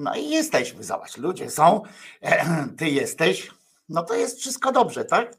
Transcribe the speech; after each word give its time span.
No 0.00 0.14
i 0.14 0.30
jesteśmy, 0.30 0.84
zobacz, 0.84 1.16
ludzie 1.16 1.50
są, 1.50 1.82
ty 2.78 2.90
jesteś, 2.90 3.50
no 3.88 4.02
to 4.02 4.14
jest 4.14 4.40
wszystko 4.40 4.72
dobrze, 4.72 5.04
tak? 5.04 5.36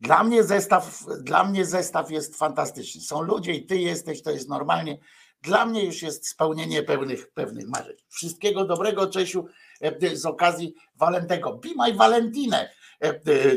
Dla 0.00 0.24
mnie 0.24 0.44
zestaw, 0.44 1.04
dla 1.20 1.44
mnie 1.44 1.64
zestaw 1.64 2.10
jest 2.10 2.36
fantastyczny. 2.36 3.00
Są 3.00 3.22
ludzie 3.22 3.52
i 3.52 3.66
ty 3.66 3.78
jesteś, 3.78 4.22
to 4.22 4.30
jest 4.30 4.48
normalnie. 4.48 4.98
Dla 5.42 5.66
mnie 5.66 5.84
już 5.84 6.02
jest 6.02 6.28
spełnienie 6.28 6.82
pewnych, 6.82 7.30
pewnych 7.30 7.68
marzeń. 7.68 7.96
Wszystkiego 8.08 8.64
dobrego, 8.64 9.06
Czesiu, 9.06 9.46
e, 9.80 10.16
z 10.16 10.26
okazji 10.26 10.74
Walentego. 10.96 11.52
Be 11.52 11.68
my 11.76 11.94
Valentine, 11.94 12.68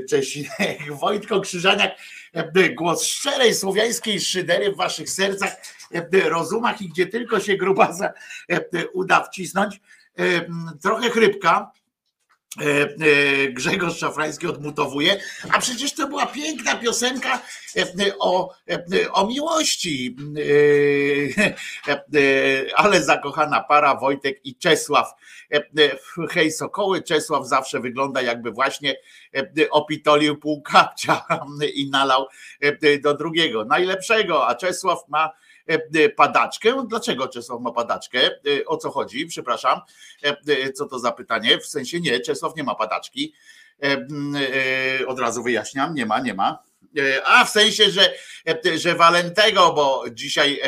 Czesi. 0.10 0.50
Wojtko 1.02 1.42
Krzyżaniak, 1.42 1.92
e, 2.34 2.70
głos 2.70 3.04
szczerej 3.04 3.56
słowiańskiej 3.56 4.22
szydery 4.22 4.72
w 4.72 4.78
waszych 4.78 5.10
sercach, 5.10 5.56
e, 5.94 6.30
rozumach 6.30 6.82
i 6.82 6.90
gdzie 6.90 7.08
tylko 7.08 7.40
się 7.40 7.58
grubasa 7.58 8.14
uda 8.94 9.24
wcisnąć. 9.24 9.80
Trochę 10.82 11.10
chrypka, 11.10 11.72
E, 12.62 12.82
e, 12.84 13.48
Grzegorz 13.50 13.98
Szafrański 13.98 14.48
odmutowuje, 14.48 15.20
a 15.52 15.60
przecież 15.60 15.94
to 15.94 16.08
była 16.08 16.26
piękna 16.26 16.76
piosenka 16.76 17.42
e, 17.78 18.18
o, 18.20 18.56
o 19.12 19.28
miłości. 19.28 20.16
Ale 22.76 23.04
zakochana 23.04 23.64
para 23.64 23.96
Wojtek 23.96 24.46
i 24.46 24.56
Czesław. 24.56 25.14
Hej 26.30 26.52
Sokoły, 26.52 27.04
Czesław 27.04 27.48
zawsze 27.48 27.80
wygląda 27.80 28.22
jakby 28.22 28.52
właśnie 28.52 28.96
opitolił 29.72 30.38
pół 30.38 30.62
kapcia 30.62 31.26
i 31.76 31.90
nalał 31.90 32.28
do 33.02 33.14
drugiego, 33.14 33.66
najlepszego, 33.66 34.48
a 34.48 34.56
Czesław 34.56 35.00
ma 35.08 35.32
padaczkę. 36.16 36.86
Dlaczego 36.88 37.28
Czesław 37.28 37.62
ma 37.62 37.72
padaczkę? 37.72 38.20
E, 38.20 38.66
o 38.66 38.78
co 38.78 38.92
chodzi? 38.92 39.26
Przepraszam. 39.26 39.82
Co 40.76 40.86
to 40.86 41.00
za 41.00 41.12
pytanie? 41.12 41.60
W 41.60 41.66
sensie 41.66 42.00
nie, 42.00 42.20
Czesław 42.20 42.56
nie 42.56 42.64
ma 42.64 42.76
padaczki. 42.76 43.34
Od 45.08 45.20
razu 45.20 45.44
wyjaśniam, 45.44 45.96
nie 45.96 46.06
ma, 46.06 46.20
nie 46.20 46.34
ma. 46.34 46.64
A 47.26 47.46
w 47.46 47.50
sensie, 47.50 47.90
że, 47.90 48.14
że 48.76 48.96
Walentego, 48.96 49.74
bo 49.74 50.04
dzisiaj, 50.12 50.62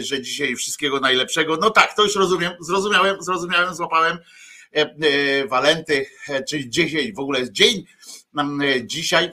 że 0.00 0.22
dzisiaj 0.22 0.56
wszystkiego 0.56 1.00
najlepszego. 1.00 1.56
No 1.56 1.70
tak, 1.70 1.96
to 1.96 2.02
już 2.02 2.16
rozumiem, 2.16 2.52
zrozumiałem, 2.60 3.22
zrozumiałem, 3.22 3.74
złapałem. 3.74 4.18
Walenty, 5.48 6.06
czyli 6.48 6.70
dzisiaj 6.70 7.12
w 7.12 7.18
ogóle 7.18 7.40
jest 7.40 7.52
dzień 7.52 7.84
dzisiaj 8.82 9.30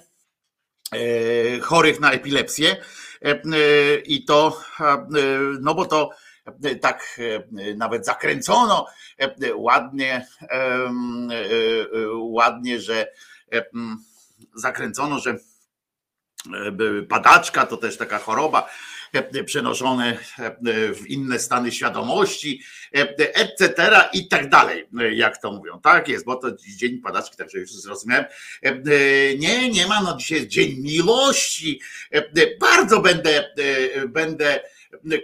chorych 1.61 1.99
na 1.99 2.11
epilepsję. 2.11 2.75
E, 3.21 3.29
e, 3.29 3.95
i 4.05 4.25
to, 4.25 4.61
e, 4.79 5.07
no 5.61 5.75
bo 5.75 5.85
to 5.85 6.09
tak 6.81 7.19
nawet 7.75 8.05
zakręcono 8.05 8.85
ładnie, 9.55 10.27
ładnie, 12.15 12.79
że 12.79 13.07
zakręcono, 14.55 15.19
że 15.19 15.37
padaczka 17.09 17.65
to 17.65 17.77
też 17.77 17.97
taka 17.97 18.19
choroba 18.19 18.69
przenoszone 19.45 20.17
w 20.93 21.07
inne 21.07 21.39
stany 21.39 21.71
świadomości, 21.71 22.61
etc. 22.91 23.91
i 24.13 24.27
tak 24.27 24.49
dalej, 24.49 24.87
jak 25.11 25.41
to 25.41 25.51
mówią. 25.51 25.81
Tak 25.81 26.07
jest, 26.07 26.25
bo 26.25 26.35
to 26.35 26.51
dzień 26.77 26.97
padaczki, 26.97 27.37
także 27.37 27.59
już 27.59 27.71
zrozumiałem. 27.73 28.25
Nie, 29.39 29.69
nie 29.69 29.87
ma, 29.87 30.01
no 30.01 30.17
dzisiaj 30.17 30.37
jest 30.37 30.49
dzień 30.49 30.79
miłości. 30.79 31.81
Bardzo 32.59 32.99
będę, 32.99 33.53
będę 34.07 34.59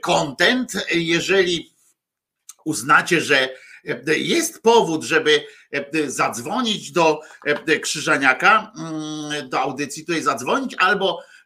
content, 0.01 0.74
jeżeli 0.92 1.74
uznacie, 2.66 3.22
że 3.22 3.50
jest 4.18 4.62
powód, 4.62 5.04
żeby 5.04 5.44
zadzwonić 6.07 6.92
do 6.92 7.22
Krzyżaniaka, 7.81 8.72
mm, 8.78 9.50
do 9.50 9.60
audycji, 9.60 10.06
tutaj 10.06 10.22
zadzwonić 10.22 10.75
albo 10.80 11.19
E, 11.19 11.37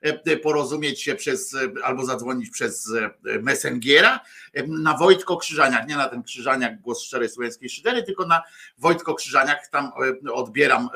porozumieć 0.43 1.01
się 1.01 1.15
przez, 1.15 1.53
e, 1.53 1.71
albo 1.83 2.05
zadzwonić 2.05 2.49
przez 2.49 2.93
e, 3.25 3.39
Messengera 3.39 4.19
na 4.67 4.97
Wojtko 4.97 5.37
Krzyżaniak, 5.37 5.87
nie 5.87 5.95
na 5.95 6.09
ten 6.09 6.23
Krzyżaniak 6.23 6.81
głos 6.81 7.03
szczerej 7.03 7.29
słowiańskiej 7.29 7.69
szydery, 7.69 8.03
tylko 8.03 8.25
na 8.25 8.43
Wojtko 8.77 9.15
Krzyżaniak, 9.15 9.67
tam 9.67 9.91
odbieram 10.33 10.89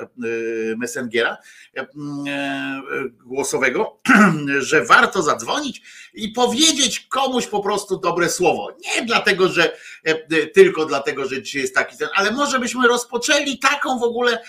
Messengera 0.78 1.38
głosowego, 3.25 4.00
że 4.69 4.86
warto 4.86 5.22
zadzwonić 5.22 5.81
i 6.13 6.30
powiedzieć 6.30 7.00
komuś 7.00 7.48
po 7.48 7.60
prostu 7.60 7.98
dobre 7.98 8.30
słowo. 8.30 8.78
Nie 8.96 9.06
dlatego, 9.06 9.50
że 9.50 9.78
tylko 10.54 10.85
dlatego, 10.85 11.26
że 11.26 11.42
dzisiaj 11.42 11.62
jest 11.62 11.76
taki 11.76 11.97
ten, 11.97 12.09
ale 12.16 12.31
może 12.31 12.59
byśmy 12.59 12.88
rozpoczęli 12.88 13.59
taką 13.59 14.00
w 14.00 14.04
ogóle 14.04 14.44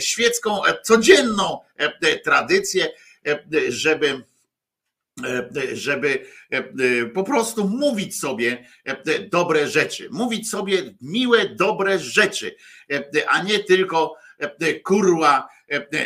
świecką, 0.00 0.60
codzienną 0.82 1.60
tradycję, 2.24 2.88
żeby 3.68 4.24
żeby 5.72 6.26
po 7.14 7.24
prostu 7.24 7.68
mówić 7.68 8.18
sobie 8.18 8.66
dobre 9.30 9.68
rzeczy, 9.68 10.08
mówić 10.10 10.50
sobie 10.50 10.94
miłe, 11.00 11.48
dobre 11.48 11.98
rzeczy, 11.98 12.56
a 13.28 13.42
nie 13.42 13.58
tylko 13.58 14.16
kurła 14.84 15.48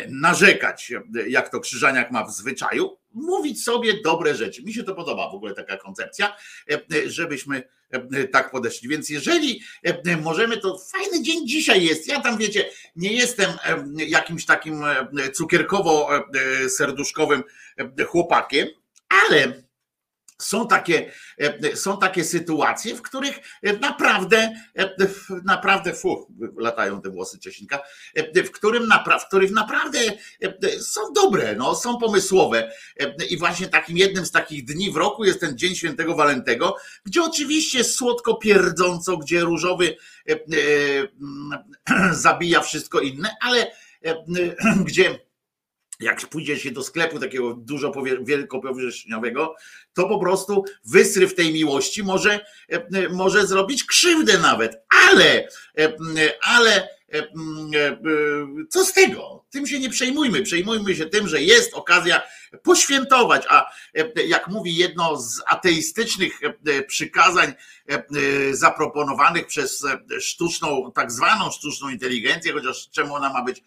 narzekać, 0.09 0.91
jak 1.27 1.49
to 1.49 1.59
Krzyżaniak 1.59 2.11
ma 2.11 2.25
w 2.25 2.31
zwyczaju, 2.31 2.97
mówić 3.11 3.63
sobie 3.63 4.01
dobre 4.03 4.35
rzeczy. 4.35 4.63
Mi 4.63 4.73
się 4.73 4.83
to 4.83 4.95
podoba 4.95 5.31
w 5.31 5.35
ogóle 5.35 5.53
taka 5.53 5.77
koncepcja, 5.77 6.35
żebyśmy 7.05 7.63
tak 8.31 8.51
podeszli. 8.51 8.89
Więc 8.89 9.09
jeżeli 9.09 9.61
możemy, 10.21 10.57
to 10.57 10.77
fajny 10.77 11.23
dzień 11.23 11.47
dzisiaj 11.47 11.85
jest. 11.85 12.07
Ja 12.07 12.21
tam 12.21 12.37
wiecie, 12.37 12.69
nie 12.95 13.13
jestem 13.13 13.51
jakimś 13.97 14.45
takim 14.45 14.83
cukierkowo-serduszkowym 15.33 17.43
chłopakiem, 18.07 18.67
ale 19.09 19.63
są 20.41 20.67
takie, 20.67 21.11
e, 21.37 21.75
są 21.75 21.97
takie 21.97 22.23
sytuacje, 22.23 22.95
w 22.95 23.01
których 23.01 23.39
naprawdę, 23.81 24.55
e, 24.75 24.95
naprawdę, 25.45 25.93
fu, 25.93 26.27
latają 26.57 27.01
te 27.01 27.09
włosy 27.09 27.39
Ciesinka, 27.39 27.79
e, 28.15 28.43
w, 28.43 28.51
którym 28.51 28.89
w 29.21 29.27
których 29.27 29.51
naprawdę 29.51 29.99
są 30.79 31.01
dobre, 31.15 31.55
no, 31.55 31.75
są 31.75 31.97
pomysłowe. 31.97 32.71
I 33.29 33.37
właśnie 33.37 33.67
takim 33.67 33.97
jednym 33.97 34.25
z 34.25 34.31
takich 34.31 34.65
dni 34.65 34.91
w 34.91 34.95
roku 34.95 35.25
jest 35.25 35.39
ten 35.39 35.57
Dzień 35.57 35.75
Świętego 35.75 36.15
Walentego, 36.15 36.75
gdzie 37.05 37.23
oczywiście 37.23 37.83
słodko 37.83 38.35
pierdząco, 38.35 39.17
gdzie 39.17 39.41
różowy 39.41 39.97
zabija 42.11 42.61
wszystko 42.61 42.99
inne, 42.99 43.29
ale 43.41 43.71
gdzie 44.87 45.28
jak 45.99 46.27
pójdzie 46.27 46.59
się 46.59 46.71
do 46.71 46.83
sklepu 46.83 47.19
takiego 47.19 47.53
dużo 47.53 47.93
wielkopowierzchniowego, 48.21 49.55
to 49.93 50.07
po 50.07 50.19
prostu 50.19 50.65
wysryw 50.85 51.35
tej 51.35 51.53
miłości 51.53 52.03
może, 52.03 52.45
e, 52.69 53.09
może 53.09 53.47
zrobić 53.47 53.83
krzywdę 53.83 54.37
nawet, 54.37 54.83
ale, 55.09 55.47
e, 55.77 55.93
ale 56.41 56.87
E, 57.11 57.27
co 58.69 58.85
z 58.85 58.93
tego? 58.93 59.45
Tym 59.49 59.67
się 59.67 59.79
nie 59.79 59.89
przejmujmy. 59.89 60.41
Przejmujmy 60.41 60.95
się 60.95 61.05
tym, 61.05 61.27
że 61.27 61.41
jest 61.41 61.73
okazja 61.73 62.21
poświętować, 62.63 63.45
a 63.49 63.71
jak 64.27 64.47
mówi 64.47 64.75
jedno 64.75 65.17
z 65.17 65.41
ateistycznych 65.47 66.39
przykazań 66.87 67.53
zaproponowanych 68.51 69.47
przez 69.47 69.85
sztuczną, 70.19 70.91
tak 70.95 71.11
zwaną 71.11 71.51
sztuczną 71.51 71.89
inteligencję, 71.89 72.53
chociaż 72.53 72.89
czemu 72.89 73.15
ona 73.15 73.33
ma 73.33 73.43
być 73.43 73.63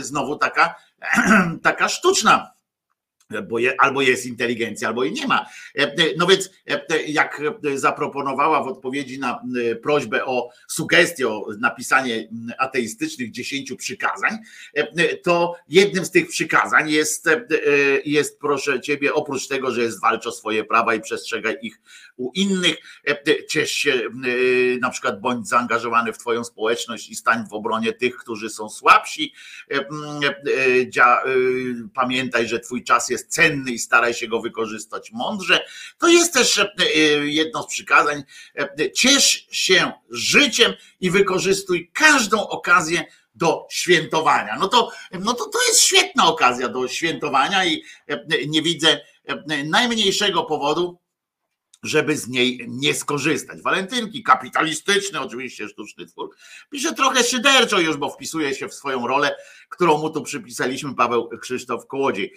znowu 0.00 0.36
taka, 0.36 0.74
taka 1.62 1.88
sztuczna? 1.88 2.52
Bo 3.48 3.58
je, 3.58 3.80
albo 3.80 4.02
jest 4.02 4.26
inteligencja, 4.26 4.88
albo 4.88 5.04
jej 5.04 5.12
nie 5.12 5.26
ma. 5.26 5.46
E, 5.78 5.82
e, 5.82 5.96
no 6.16 6.26
więc 6.26 6.50
e, 6.70 7.02
jak 7.02 7.42
zaproponowała 7.74 8.62
w 8.62 8.66
odpowiedzi 8.66 9.18
na 9.18 9.42
prośbę 9.82 10.24
o 10.24 10.50
sugestię, 10.68 11.28
o 11.28 11.46
napisanie 11.58 12.28
ateistycznych 12.58 13.30
dziesięciu 13.30 13.76
przykazań, 13.76 14.38
to 15.22 15.56
jednym 15.68 16.04
z 16.04 16.10
tych 16.10 16.28
przykazań 16.28 16.90
jest, 16.90 17.28
jest 18.04 18.40
proszę 18.40 18.80
ciebie, 18.80 19.14
oprócz 19.14 19.48
tego, 19.48 19.70
że 19.70 19.82
jest 19.82 20.00
walcz 20.00 20.26
o 20.26 20.32
swoje 20.32 20.64
prawa 20.64 20.94
i 20.94 21.00
przestrzegaj 21.00 21.58
ich 21.62 21.80
u 22.16 22.32
innych, 22.34 22.76
ciesz 23.48 23.72
się, 23.72 24.02
na 24.80 24.90
przykład 24.90 25.20
bądź 25.20 25.48
zaangażowany 25.48 26.12
w 26.12 26.18
twoją 26.18 26.44
społeczność 26.44 27.10
i 27.10 27.14
stań 27.14 27.44
w 27.50 27.52
obronie 27.52 27.92
tych, 27.92 28.16
którzy 28.16 28.50
są 28.50 28.68
słabsi. 28.68 29.32
Pamiętaj, 31.94 32.48
że 32.48 32.60
twój 32.60 32.84
czas 32.84 33.08
jest 33.08 33.19
jest 33.20 33.32
cenny 33.32 33.70
i 33.70 33.78
staraj 33.78 34.14
się 34.14 34.28
go 34.28 34.40
wykorzystać 34.40 35.12
mądrze. 35.12 35.64
To 35.98 36.08
jest 36.08 36.34
też 36.34 36.58
e, 36.58 36.66
jedno 37.24 37.62
z 37.62 37.66
przykazań. 37.66 38.22
E, 38.58 38.92
ciesz 38.92 39.46
się 39.50 39.92
życiem 40.10 40.72
i 41.00 41.10
wykorzystuj 41.10 41.90
każdą 41.94 42.48
okazję 42.48 43.04
do 43.34 43.66
świętowania. 43.70 44.56
No 44.58 44.68
to, 44.68 44.90
no 45.12 45.34
to 45.34 45.44
to 45.44 45.58
jest 45.68 45.80
świetna 45.80 46.26
okazja 46.26 46.68
do 46.68 46.88
świętowania 46.88 47.64
i 47.64 47.82
e, 48.08 48.24
nie 48.46 48.62
widzę 48.62 49.00
najmniejszego 49.64 50.44
powodu, 50.44 50.99
żeby 51.82 52.16
z 52.16 52.28
niej 52.28 52.64
nie 52.68 52.94
skorzystać. 52.94 53.62
Walentynki, 53.62 54.22
kapitalistyczny 54.22 55.20
oczywiście 55.20 55.68
sztuczny 55.68 56.06
twór, 56.06 56.30
pisze 56.70 56.94
trochę 56.94 57.24
szyderczo 57.24 57.80
już, 57.80 57.96
bo 57.96 58.10
wpisuje 58.10 58.54
się 58.54 58.68
w 58.68 58.74
swoją 58.74 59.06
rolę, 59.06 59.36
którą 59.68 59.98
mu 59.98 60.10
tu 60.10 60.22
przypisaliśmy, 60.22 60.94
Paweł 60.94 61.28
Krzysztof 61.40 61.86
Kołodziej. 61.86 62.34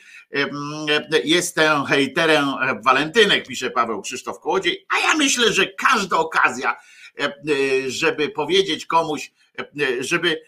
Jestem 1.24 1.86
hejterem 1.86 2.46
walentynek, 2.86 3.48
pisze 3.48 3.72
Paweł 3.72 4.02
Krzysztof 4.02 4.40
Kołodziej, 4.40 4.86
a 4.90 5.08
ja 5.08 5.18
myślę, 5.18 5.54
że 5.54 5.68
każda 5.68 6.18
okazja, 6.18 6.76
żeby 7.88 8.30
powiedzieć 8.30 8.86
komuś, 8.86 9.32
żeby 10.00 10.42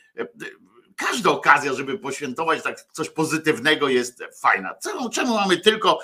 każda 0.96 1.30
okazja, 1.30 1.74
żeby 1.74 2.00
poświętować 2.00 2.64
tak 2.64 2.82
coś 2.92 3.10
pozytywnego 3.10 3.90
jest 3.90 4.24
fajna. 4.42 4.76
Czemu, 4.84 5.10
czemu 5.10 5.36
mamy 5.36 5.58
tylko 5.58 6.00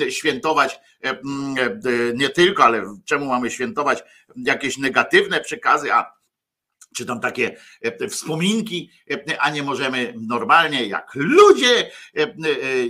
e, 0.00 0.10
świętować, 0.10 0.80
e, 1.04 1.10
e, 1.10 1.16
nie 2.14 2.28
tylko, 2.28 2.64
ale 2.64 2.96
czemu 3.04 3.26
mamy 3.26 3.50
świętować 3.50 4.02
jakieś 4.36 4.78
negatywne 4.78 5.40
przekazy, 5.40 5.92
a 5.92 6.22
czy 6.96 7.06
tam 7.06 7.20
takie 7.20 7.56
wspominki, 8.10 8.90
a 9.38 9.50
nie 9.50 9.62
możemy 9.62 10.14
normalnie 10.20 10.86
jak 10.86 11.10
ludzie, 11.14 11.90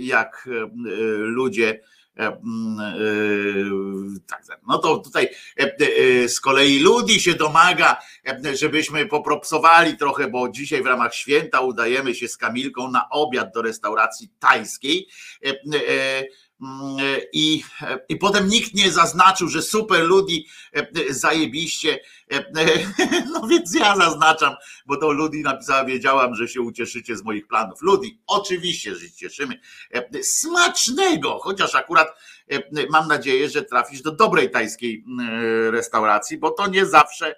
jak 0.01 0.49
ludzie 1.17 1.79
E, 2.17 2.27
mm, 2.27 2.79
e, 2.79 4.19
tak, 4.27 4.45
tak, 4.47 4.59
no 4.67 4.77
to 4.77 4.97
tutaj 4.97 5.29
e, 5.57 6.29
z 6.29 6.39
kolei 6.39 6.79
ludzi 6.79 7.19
się 7.19 7.33
domaga, 7.33 7.99
żebyśmy 8.53 9.05
popropsowali 9.05 9.97
trochę, 9.97 10.27
bo 10.27 10.49
dzisiaj 10.49 10.83
w 10.83 10.85
ramach 10.85 11.15
święta 11.15 11.61
udajemy 11.61 12.15
się 12.15 12.27
z 12.27 12.37
Kamilką 12.37 12.91
na 12.91 13.09
obiad 13.09 13.53
do 13.53 13.61
restauracji 13.61 14.29
tajskiej 14.39 15.07
i, 17.33 17.63
i 18.09 18.15
potem 18.15 18.47
nikt 18.47 18.73
nie 18.73 18.91
zaznaczył, 18.91 19.47
że 19.47 19.61
super 19.61 20.03
ludzi 20.03 20.47
zajebiście. 21.09 21.99
No 23.33 23.47
więc 23.47 23.75
ja 23.75 23.95
zaznaczam, 23.95 24.55
bo 24.85 24.97
to 24.97 25.11
Ludi 25.11 25.41
napisała, 25.41 25.85
wiedziałam, 25.85 26.35
że 26.35 26.47
się 26.47 26.61
ucieszycie 26.61 27.17
z 27.17 27.23
moich 27.23 27.47
planów. 27.47 27.81
Ludi, 27.81 28.21
oczywiście, 28.27 28.95
że 28.95 29.01
się 29.07 29.11
cieszymy. 29.11 29.59
Smacznego, 30.21 31.39
chociaż 31.39 31.75
akurat 31.75 32.07
mam 32.89 33.07
nadzieję, 33.07 33.49
że 33.49 33.61
trafisz 33.61 34.01
do 34.01 34.11
dobrej 34.11 34.51
tajskiej 34.51 35.05
restauracji, 35.69 36.37
bo 36.37 36.51
to 36.51 36.67
nie 36.67 36.85
zawsze 36.85 37.35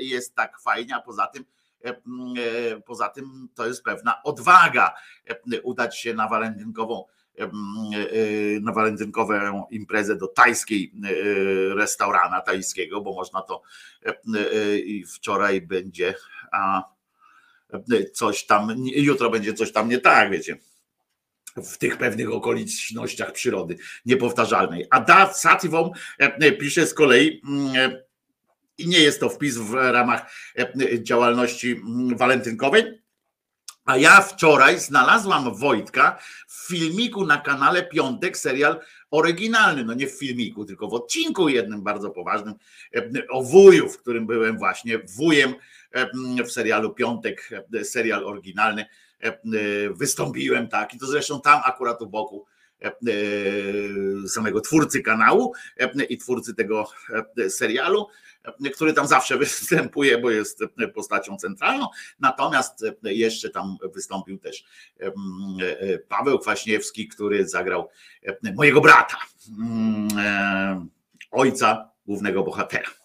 jest 0.00 0.34
tak 0.34 0.60
fajnie, 0.60 0.96
a 0.96 1.00
poza 1.00 1.26
tym 1.26 1.44
poza 2.86 3.08
tym 3.08 3.48
to 3.54 3.66
jest 3.66 3.82
pewna 3.82 4.22
odwaga 4.22 4.94
udać 5.62 5.98
się 5.98 6.14
na 6.14 6.28
walentynkową 6.28 7.04
E, 7.04 7.17
e, 7.17 7.17
na 8.60 8.72
walentynkową 8.72 9.66
imprezę 9.70 10.16
do 10.16 10.26
tajskiej 10.26 10.92
e, 11.04 11.74
restaurana 11.74 12.40
tajskiego, 12.40 13.00
bo 13.00 13.14
można 13.14 13.42
to 13.42 13.62
i 14.84 15.04
wczoraj 15.06 15.60
będzie 15.60 16.14
a 16.52 16.82
coś 18.12 18.46
tam, 18.46 18.74
jutro 18.96 19.30
będzie 19.30 19.54
coś 19.54 19.72
tam 19.72 19.88
nie 19.88 19.98
tak, 19.98 20.30
wiecie 20.30 20.58
w 21.56 21.78
tych 21.78 21.98
pewnych 21.98 22.32
okolicznościach 22.32 23.32
przyrody 23.32 23.76
niepowtarzalnej. 24.06 24.86
A 24.90 25.00
Da 25.00 25.32
Sativą 25.32 25.92
pisze 26.60 26.86
z 26.86 26.94
kolei, 26.94 27.42
i 28.78 28.88
nie 28.88 29.00
jest 29.00 29.20
to 29.20 29.28
wpis 29.28 29.56
w 29.56 29.74
ramach 29.74 30.32
działalności 30.98 31.82
walentynkowej, 32.16 33.02
a 33.88 33.96
ja 33.96 34.20
wczoraj 34.20 34.80
znalazłam 34.80 35.54
Wojtka 35.54 36.18
w 36.46 36.66
filmiku 36.66 37.26
na 37.26 37.36
kanale 37.36 37.82
Piątek, 37.82 38.36
serial 38.38 38.80
oryginalny. 39.10 39.84
No 39.84 39.94
nie 39.94 40.06
w 40.06 40.18
filmiku, 40.18 40.64
tylko 40.64 40.88
w 40.88 40.94
odcinku 40.94 41.48
jednym 41.48 41.82
bardzo 41.82 42.10
poważnym 42.10 42.54
e, 42.94 43.28
o 43.30 43.42
wuju, 43.42 43.88
w 43.88 43.98
którym 43.98 44.26
byłem 44.26 44.58
właśnie 44.58 44.98
wujem 44.98 45.54
e, 45.92 46.44
w 46.44 46.50
serialu 46.50 46.94
Piątek, 46.94 47.50
e, 47.74 47.84
serial 47.84 48.24
oryginalny. 48.24 48.86
Wystąpiłem 49.90 50.68
tak 50.68 50.94
i 50.94 50.98
to 50.98 51.06
zresztą 51.06 51.40
tam 51.40 51.60
akurat 51.64 52.02
u 52.02 52.06
boku 52.06 52.46
samego 54.28 54.60
twórcy 54.60 55.02
kanału 55.02 55.52
i 56.08 56.18
twórcy 56.18 56.54
tego 56.54 56.88
serialu 57.48 58.06
który 58.74 58.92
tam 58.92 59.06
zawsze 59.06 59.38
występuje, 59.38 60.18
bo 60.18 60.30
jest 60.30 60.60
postacią 60.94 61.36
centralną. 61.36 61.86
Natomiast 62.20 62.84
jeszcze 63.02 63.50
tam 63.50 63.76
wystąpił 63.94 64.38
też 64.38 64.64
Paweł 66.08 66.38
Kwaśniewski, 66.38 67.08
który 67.08 67.48
zagrał 67.48 67.88
mojego 68.56 68.80
brata, 68.80 69.16
ojca 71.30 71.90
głównego 72.06 72.42
bohatera. 72.42 72.97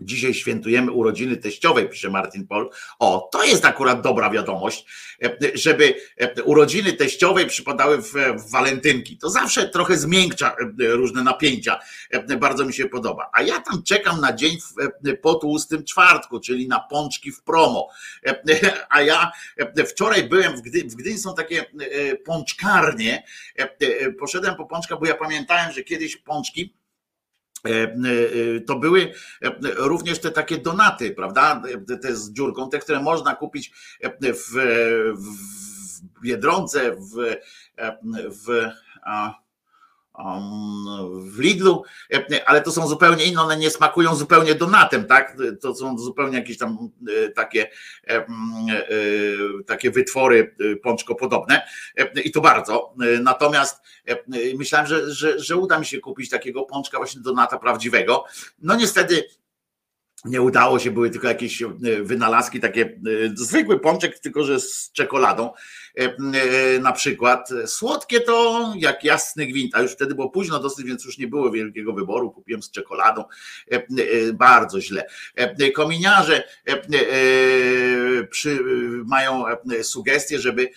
Dzisiaj 0.00 0.34
świętujemy 0.34 0.92
urodziny 0.92 1.36
teściowej, 1.36 1.88
pisze 1.88 2.10
Martin 2.10 2.46
Pol. 2.46 2.70
O, 2.98 3.28
to 3.32 3.44
jest 3.44 3.64
akurat 3.64 4.00
dobra 4.00 4.30
wiadomość, 4.30 4.86
żeby 5.54 5.94
urodziny 6.44 6.92
teściowej 6.92 7.46
przypadały 7.46 8.02
w, 8.02 8.12
walentynki. 8.50 9.18
To 9.18 9.30
zawsze 9.30 9.68
trochę 9.68 9.96
zmiękcza 9.96 10.56
różne 10.78 11.22
napięcia. 11.22 11.80
Bardzo 12.38 12.64
mi 12.64 12.72
się 12.72 12.88
podoba. 12.88 13.30
A 13.32 13.42
ja 13.42 13.60
tam 13.60 13.82
czekam 13.82 14.20
na 14.20 14.32
dzień 14.32 14.56
po 15.22 15.34
tłustym 15.34 15.84
czwartku, 15.84 16.40
czyli 16.40 16.68
na 16.68 16.80
pączki 16.80 17.32
w 17.32 17.42
promo. 17.42 17.88
A 18.90 19.02
ja 19.02 19.30
wczoraj 19.86 20.28
byłem 20.28 20.56
w 20.56 20.60
Gdyni, 20.60 20.90
w 20.90 20.94
Gdyni 20.94 21.18
są 21.18 21.34
takie 21.34 21.64
pączkarnie. 22.24 23.24
Poszedłem 24.18 24.54
po 24.54 24.66
pączka, 24.66 24.96
bo 24.96 25.06
ja 25.06 25.14
pamiętałem, 25.14 25.72
że 25.72 25.82
kiedyś 25.82 26.16
pączki 26.16 26.40
E, 26.50 26.58
e, 26.62 26.79
to 28.66 28.78
były 28.78 29.12
e, 29.42 29.50
również 29.76 30.18
te 30.18 30.30
takie 30.30 30.58
donaty, 30.58 31.10
prawda? 31.10 31.62
Te 32.02 32.16
z 32.16 32.32
dziurką, 32.32 32.70
te, 32.70 32.78
które 32.78 33.00
można 33.02 33.34
kupić 33.34 33.72
w, 34.22 34.52
w 35.16 36.22
Biedronce, 36.22 36.96
w, 36.96 37.36
w, 38.46 38.70
w 41.20 41.38
Lidlu, 41.38 41.84
ale 42.46 42.62
to 42.62 42.72
są 42.72 42.88
zupełnie 42.88 43.24
inne, 43.24 43.42
one 43.42 43.56
nie 43.56 43.70
smakują 43.70 44.14
zupełnie 44.14 44.54
donatem, 44.54 45.04
tak? 45.04 45.36
To 45.60 45.74
są 45.74 45.98
zupełnie 45.98 46.38
jakieś 46.38 46.58
tam 46.58 46.78
takie, 47.34 47.70
takie 49.66 49.90
wytwory 49.90 50.56
pączko 50.82 51.14
podobne 51.14 51.62
i 52.24 52.30
to 52.30 52.40
bardzo. 52.40 52.94
Natomiast 53.22 53.76
myślałem, 54.56 54.86
że, 54.86 55.14
że, 55.14 55.38
że 55.38 55.56
uda 55.56 55.78
mi 55.78 55.86
się 55.86 56.00
kupić 56.00 56.30
takiego 56.30 56.62
pączka 56.62 56.98
właśnie 56.98 57.20
donata 57.20 57.58
prawdziwego. 57.58 58.24
No 58.62 58.76
niestety 58.76 59.24
nie 60.24 60.42
udało 60.42 60.78
się, 60.78 60.90
były 60.90 61.10
tylko 61.10 61.28
jakieś 61.28 61.62
wynalazki, 62.02 62.60
takie 62.60 63.00
zwykły 63.34 63.80
pączek, 63.80 64.18
tylko 64.18 64.44
że 64.44 64.60
z 64.60 64.92
czekoladą. 64.92 65.52
E, 66.00 66.04
e, 66.04 66.78
na 66.78 66.92
przykład. 66.92 67.48
Słodkie 67.66 68.20
to 68.20 68.72
jak 68.76 69.04
jasny 69.04 69.46
gwint, 69.46 69.74
a 69.74 69.82
już 69.82 69.92
wtedy 69.92 70.14
było 70.14 70.30
późno 70.30 70.60
dosyć, 70.60 70.86
więc 70.86 71.04
już 71.04 71.18
nie 71.18 71.26
było 71.26 71.50
wielkiego 71.50 71.92
wyboru. 71.92 72.30
Kupiłem 72.30 72.62
z 72.62 72.70
czekoladą. 72.70 73.24
E, 73.70 73.82
bardzo 74.32 74.80
źle. 74.80 75.06
Kominiarze 75.74 76.42
przy, 78.30 78.58
mają 79.06 79.44
sugestie, 79.82 80.38
żeby, 80.38 80.70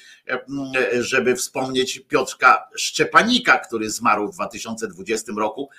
żeby 1.00 1.36
wspomnieć 1.36 2.02
Piotrka 2.08 2.70
Szczepanika, 2.76 3.58
który 3.58 3.90
zmarł 3.90 4.32
w 4.32 4.36
2020 4.36 5.32
roku 5.38 5.70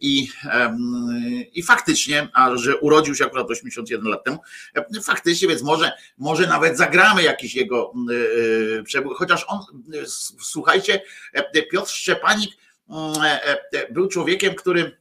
i, 0.00 0.28
i 1.54 1.62
faktycznie, 1.62 2.28
a 2.32 2.56
że 2.56 2.76
urodził 2.76 3.14
się 3.14 3.24
akurat 3.24 3.50
81 3.50 4.08
lat 4.08 4.24
temu, 4.24 4.38
faktycznie, 5.04 5.48
więc 5.48 5.62
może, 5.62 5.92
może 6.18 6.46
nawet 6.46 6.76
zagramy 6.76 7.22
jakiś 7.22 7.54
jego 7.54 7.92
Chociaż 9.14 9.44
on, 9.48 9.60
słuchajcie, 10.40 11.02
Piotr 11.70 11.90
Szczepanik 11.90 12.50
był 13.90 14.08
człowiekiem, 14.08 14.54
który 14.54 14.96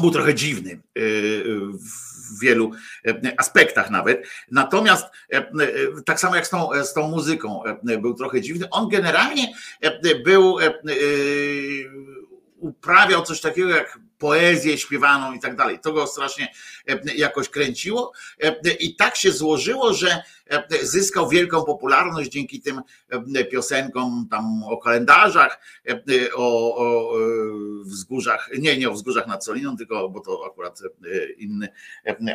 był 0.00 0.10
trochę 0.10 0.34
dziwny 0.34 0.80
w 2.34 2.40
wielu 2.42 2.70
aspektach 3.36 3.90
nawet. 3.90 4.28
Natomiast 4.50 5.06
tak 6.06 6.20
samo 6.20 6.36
jak 6.36 6.46
z 6.46 6.50
tą, 6.50 6.70
z 6.84 6.92
tą 6.92 7.08
muzyką 7.08 7.62
był 7.82 8.14
trochę 8.14 8.40
dziwny. 8.40 8.70
On 8.70 8.88
generalnie 8.88 9.52
był 10.24 10.58
uprawiał 12.56 13.22
coś 13.22 13.40
takiego 13.40 13.68
jak 13.68 13.98
poezję 14.18 14.78
śpiewaną 14.78 15.34
i 15.34 15.40
tak 15.40 15.56
dalej. 15.56 15.78
To 15.82 15.92
go 15.92 16.06
strasznie 16.06 16.52
jakoś 17.16 17.48
kręciło. 17.48 18.12
I 18.80 18.96
tak 18.96 19.16
się 19.16 19.32
złożyło, 19.32 19.94
że 19.94 20.22
zyskał 20.82 21.28
wielką 21.28 21.64
popularność 21.64 22.30
dzięki 22.30 22.60
tym 22.60 22.80
piosenkom 23.50 24.28
tam 24.30 24.62
o 24.64 24.76
kalendarzach, 24.76 25.60
o, 26.34 26.76
o 26.76 27.12
wzgórzach, 27.84 28.50
nie, 28.58 28.78
nie 28.78 28.88
o 28.90 28.92
wzgórzach 28.92 29.26
nad 29.26 29.44
Soliną, 29.44 29.76
tylko, 29.76 30.08
bo 30.08 30.20
to 30.20 30.44
akurat 30.46 30.80
inny 31.38 31.68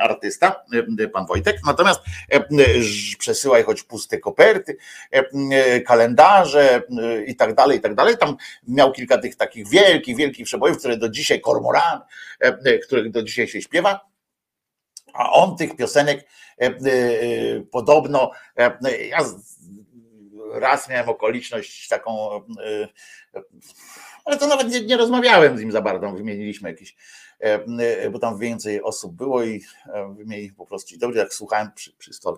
artysta, 0.02 0.64
pan 1.14 1.26
Wojtek. 1.26 1.58
Natomiast 1.66 2.02
przesyłaj 3.20 3.64
choć 3.64 3.84
puste 3.84 4.20
koperty, 4.20 4.78
kalendarze 5.86 6.82
i 7.28 7.36
tak 7.36 7.56
dalej, 7.56 7.78
i 7.78 7.82
tak 7.82 7.96
dalej. 7.96 8.18
Tam 8.18 8.36
miał 8.68 8.92
kilka 8.92 9.18
tych 9.18 9.36
takich 9.36 9.70
wielkich, 9.70 10.18
wielkich 10.18 10.46
przebojów, 10.46 10.78
które 10.78 10.98
do 10.98 11.10
dzisiaj 11.10 11.42
Kormoran, 11.42 12.00
których 12.88 13.12
do 13.12 13.24
dzisiaj 13.24 13.48
się 13.48 13.62
śpiewa. 13.62 14.13
A 15.14 15.32
on 15.32 15.58
tych 15.58 15.76
piosenek 15.76 16.28
podobno, 17.72 18.32
ja 19.10 19.26
raz 20.54 20.90
miałem 20.90 21.10
okoliczność 21.10 21.88
taką, 21.88 22.30
ale 24.26 24.38
to 24.38 24.48
nawet 24.48 24.70
nie, 24.70 24.82
nie 24.82 24.98
rozmawiałem 24.98 25.58
z 25.58 25.62
nim 25.62 25.72
za 25.72 25.82
bardzo, 25.82 26.12
wymieniliśmy 26.12 26.70
jakieś, 26.70 26.96
bo 28.12 28.20
tam 28.20 28.40
więcej 28.40 28.82
osób 28.82 29.14
było 29.14 29.44
i 29.44 29.64
wymieniliśmy 30.18 30.58
po 30.58 30.66
prostu 30.66 30.98
dobry, 30.98 31.20
jak 31.20 31.34
słuchałem 31.34 31.72
przy, 31.76 31.94
przy 31.94 32.14
stole. 32.14 32.38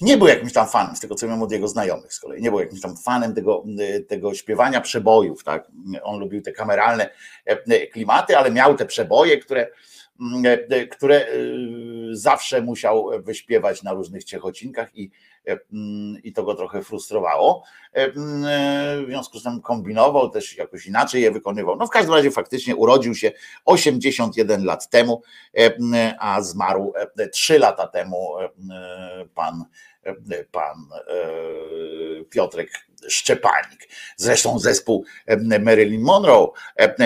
Nie 0.00 0.16
był 0.16 0.26
jakimś 0.26 0.52
tam 0.52 0.68
fanem, 0.68 0.96
z 0.96 1.00
tego 1.00 1.14
co 1.14 1.28
wiem 1.28 1.42
od 1.42 1.52
jego 1.52 1.68
znajomych 1.68 2.14
z 2.14 2.20
kolei, 2.20 2.42
nie 2.42 2.50
był 2.50 2.60
jakimś 2.60 2.80
tam 2.80 2.96
fanem 2.96 3.34
tego, 3.34 3.64
tego 4.08 4.34
śpiewania 4.34 4.80
przebojów, 4.80 5.44
tak? 5.44 5.68
On 6.02 6.20
lubił 6.20 6.42
te 6.42 6.52
kameralne 6.52 7.10
klimaty, 7.92 8.38
ale 8.38 8.50
miał 8.50 8.76
te 8.76 8.86
przeboje, 8.86 9.38
które, 9.38 9.68
które 10.90 11.26
zawsze 12.12 12.62
musiał 12.62 13.10
wyśpiewać 13.22 13.82
na 13.82 13.92
różnych 13.92 14.24
ciechocinkach 14.24 14.96
i 14.96 15.10
i 16.22 16.32
to 16.32 16.42
go 16.42 16.54
trochę 16.54 16.82
frustrowało. 16.82 17.64
Mm, 17.92 18.16
w 19.04 19.08
związku 19.08 19.38
z 19.38 19.42
tym 19.42 19.60
kombinował, 19.60 20.30
też 20.30 20.56
jakoś 20.56 20.86
inaczej 20.86 21.22
je 21.22 21.30
wykonywał. 21.30 21.76
No 21.76 21.86
w 21.86 21.90
każdym 21.90 22.14
razie 22.14 22.30
faktycznie 22.30 22.76
urodził 22.76 23.14
się 23.14 23.32
81 23.64 24.64
lat 24.64 24.90
temu, 24.90 25.22
a 26.18 26.42
zmarł 26.42 26.92
3 27.32 27.58
lata 27.58 27.86
temu 27.86 28.34
pan, 29.34 29.64
pan 30.50 30.86
Piotrek 32.30 32.70
Szczepanik. 33.08 33.88
Zresztą 34.16 34.58
zespół 34.58 35.04
Marilyn 35.60 36.02
Monroe, 36.02 36.52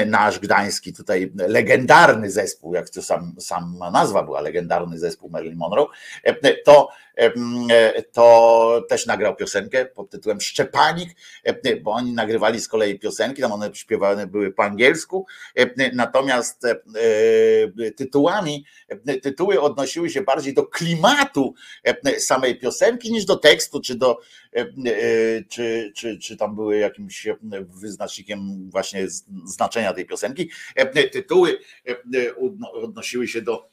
nasz 0.07 0.39
gdański 0.39 0.93
tutaj 0.93 1.33
legendarny 1.35 2.31
zespół, 2.31 2.75
jak 2.75 2.91
to 2.91 3.03
sam, 3.03 3.35
sama 3.39 3.91
nazwa 3.91 4.23
była, 4.23 4.41
legendarny 4.41 4.99
zespół 4.99 5.31
Marilyn 5.31 5.59
Monroe, 5.59 5.87
to 6.65 6.89
to 8.13 8.85
też 8.89 9.07
nagrał 9.07 9.37
piosenkę 9.37 9.87
pod 9.87 10.11
tytułem 10.11 10.41
Szczepanik, 10.41 11.11
bo 11.83 11.91
oni 11.93 12.13
nagrywali 12.13 12.61
z 12.61 12.69
kolei 12.69 12.99
piosenki, 12.99 13.43
tam 13.43 13.53
one 13.53 13.71
śpiewane 13.75 14.27
były 14.27 14.53
po 14.53 14.65
angielsku, 14.65 15.27
natomiast 15.93 16.63
tytułami, 17.97 18.65
tytuły 19.23 19.61
odnosiły 19.61 20.11
się 20.11 20.23
bardziej 20.23 20.55
do 20.55 20.67
klimatu 20.67 21.55
samej 22.19 22.59
piosenki 22.59 23.13
niż 23.13 23.25
do 23.25 23.37
tekstu, 23.37 23.81
czy 23.81 23.95
do 23.95 24.19
czy, 25.49 25.93
czy, 25.97 26.19
czy 26.19 26.37
tam 26.37 26.55
były 26.55 26.79
jakimś 26.79 27.29
wyznacznikiem 27.69 28.71
właśnie 28.71 29.07
znaczenia 29.45 29.93
tej 29.93 30.07
piosenki. 30.07 30.51
Tytuły 31.13 31.59
odnosiły 32.73 33.29
się 33.29 33.43
do 33.43 33.71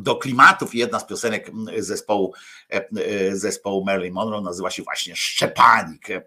do 0.00 0.16
klimatów 0.16 0.74
jedna 0.74 1.00
z 1.00 1.06
piosenek 1.06 1.50
zespołu, 1.78 2.34
e, 2.72 2.88
e, 2.96 3.36
zespołu 3.36 3.84
Marilyn 3.84 4.14
Monroe 4.14 4.40
nazywa 4.40 4.70
się 4.70 4.82
właśnie 4.82 5.16
Szczepanik. 5.16 6.10
E, 6.10 6.22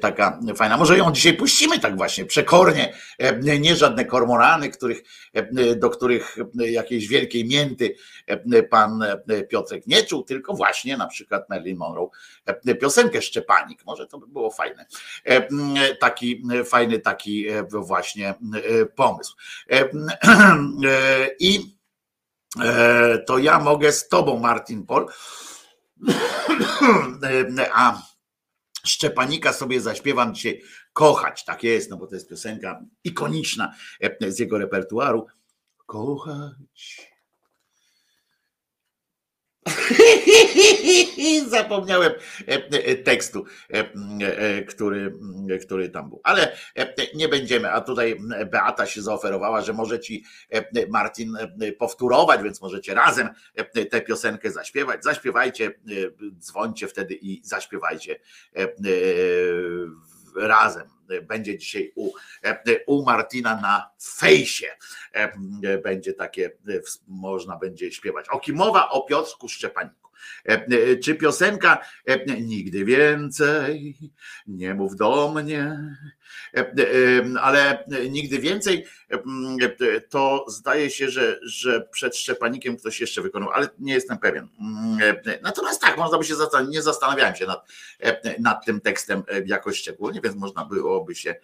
taka 0.00 0.40
fajna. 0.56 0.76
Może 0.76 0.98
ją 0.98 1.12
dzisiaj 1.12 1.34
puścimy 1.34 1.78
tak 1.78 1.96
właśnie, 1.96 2.24
przekornie, 2.24 2.94
nie 3.60 3.76
żadne 3.76 4.04
kormorany, 4.04 4.70
których, 4.70 5.02
do 5.76 5.90
których 5.90 6.36
jakiejś 6.54 7.08
wielkiej 7.08 7.44
mięty 7.44 7.94
pan 8.70 9.04
Piotrek 9.48 9.86
nie 9.86 10.02
czuł, 10.02 10.22
tylko 10.22 10.54
właśnie 10.54 10.96
na 10.96 11.06
przykład 11.06 11.48
Marilyn 11.48 11.76
Monroe 11.76 12.10
piosenkę 12.80 13.22
Szczepanik. 13.22 13.84
Może 13.86 14.06
to 14.06 14.18
by 14.18 14.26
było 14.26 14.50
fajne. 14.50 14.86
Taki 16.00 16.42
fajny 16.64 16.98
taki 16.98 17.46
właśnie 17.70 18.34
pomysł. 18.96 19.36
I 21.40 21.76
to 23.26 23.38
ja 23.38 23.60
mogę 23.60 23.92
z 23.92 24.08
tobą, 24.08 24.38
Martin 24.38 24.86
Pol, 24.86 25.06
a 27.74 28.02
Szczepanika 28.86 29.52
sobie 29.52 29.80
zaśpiewam 29.80 30.34
dzisiaj 30.34 30.62
kochać, 30.92 31.44
tak 31.44 31.62
jest, 31.62 31.90
no 31.90 31.96
bo 31.96 32.06
to 32.06 32.14
jest 32.14 32.28
piosenka 32.28 32.84
ikoniczna 33.04 33.74
z 34.28 34.38
jego 34.38 34.58
repertuaru. 34.58 35.26
Kochać 35.86 37.11
Zapomniałem 41.48 42.12
e, 42.48 42.54
e, 42.70 42.96
tekstu, 42.96 43.44
e, 43.68 44.62
który, 44.62 45.12
który 45.66 45.88
tam 45.88 46.08
był. 46.08 46.20
Ale 46.24 46.56
nie 47.14 47.28
będziemy, 47.28 47.70
a 47.70 47.80
tutaj 47.80 48.20
Beata 48.50 48.86
się 48.86 49.02
zaoferowała, 49.02 49.60
że 49.60 49.72
może 49.72 50.00
ci 50.00 50.24
Martin 50.88 51.36
powtórować, 51.78 52.42
więc 52.42 52.60
możecie 52.60 52.94
razem 52.94 53.28
tę 53.90 54.00
piosenkę 54.00 54.50
zaśpiewać. 54.50 55.04
Zaśpiewajcie, 55.04 55.74
dzwońcie 56.38 56.88
wtedy 56.88 57.14
i 57.14 57.40
zaśpiewajcie 57.44 58.20
razem 60.34 60.88
będzie 61.20 61.58
dzisiaj 61.58 61.92
u, 61.94 62.12
u 62.86 63.04
Martina 63.04 63.60
na 63.60 63.90
fejsie. 64.02 64.66
Będzie 65.82 66.14
takie, 66.14 66.50
można 67.08 67.56
będzie 67.56 67.92
śpiewać. 67.92 68.28
O 68.28 68.40
kim 68.40 68.56
mowa? 68.56 68.88
O 68.88 69.02
Piotrku 69.02 69.48
Szczepaniku. 69.48 70.11
Czy 71.04 71.14
piosenka 71.14 71.78
Nigdy 72.40 72.84
więcej 72.84 73.96
nie 74.46 74.74
mów 74.74 74.96
do 74.96 75.32
mnie, 75.32 75.78
ale 77.40 77.84
nigdy 78.10 78.38
więcej 78.38 78.86
to 80.08 80.44
zdaje 80.48 80.90
się, 80.90 81.08
że, 81.08 81.40
że 81.42 81.88
przed 81.92 82.16
Szczepanikiem 82.16 82.76
ktoś 82.76 83.00
jeszcze 83.00 83.22
wykonał, 83.22 83.50
ale 83.50 83.68
nie 83.78 83.94
jestem 83.94 84.18
pewien. 84.18 84.48
Natomiast 85.42 85.80
tak, 85.80 85.98
można 85.98 86.18
by 86.18 86.24
się 86.24 86.36
zastanowić, 86.36 86.74
nie 86.74 86.82
zastanawiałem 86.82 87.34
się 87.34 87.46
nad, 87.46 87.68
nad 88.38 88.64
tym 88.64 88.80
tekstem 88.80 89.22
jakoś 89.46 89.78
szczególnie, 89.78 90.20
więc 90.20 90.36
można 90.36 90.64
byłoby 90.64 91.14
się 91.14 91.34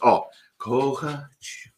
o, 0.00 0.30
kochać, 0.56 1.72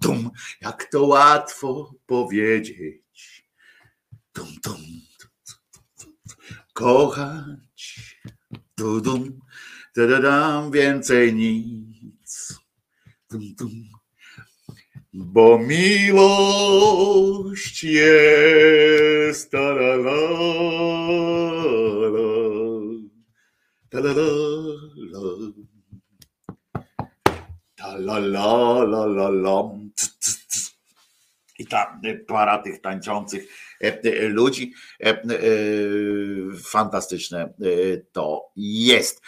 dum, 0.00 0.30
jak 0.60 0.84
to 0.84 1.06
łatwo 1.06 1.94
powiedzieć. 2.06 3.07
Dum, 4.38 4.54
dum, 4.62 4.82
kochać, 6.72 7.82
dum, 8.76 9.02
dum, 9.02 9.40
dam 9.96 10.70
więcej 10.70 11.34
nic. 11.34 12.54
Dum, 13.30 13.54
dum. 13.58 13.84
Bo 15.12 15.58
miłość 15.58 16.14
jest 17.84 19.50
ta 19.50 19.58
la 19.58 19.96
la 19.96 20.20
la, 22.14 22.28
ta 23.90 23.98
la 24.00 24.12
la 24.12 24.30
la, 25.12 25.22
ta 27.76 27.96
la 27.98 28.18
la 28.18 28.82
la 28.84 29.06
la 29.06 29.28
la, 29.30 29.58
i 31.58 31.66
ta 31.66 32.00
para 32.26 32.58
tych 32.58 32.80
tańczących 32.80 33.67
ludzi. 34.20 34.72
E, 35.04 35.22
fantastyczne 36.64 37.52
to 38.12 38.50
jest. 38.56 39.22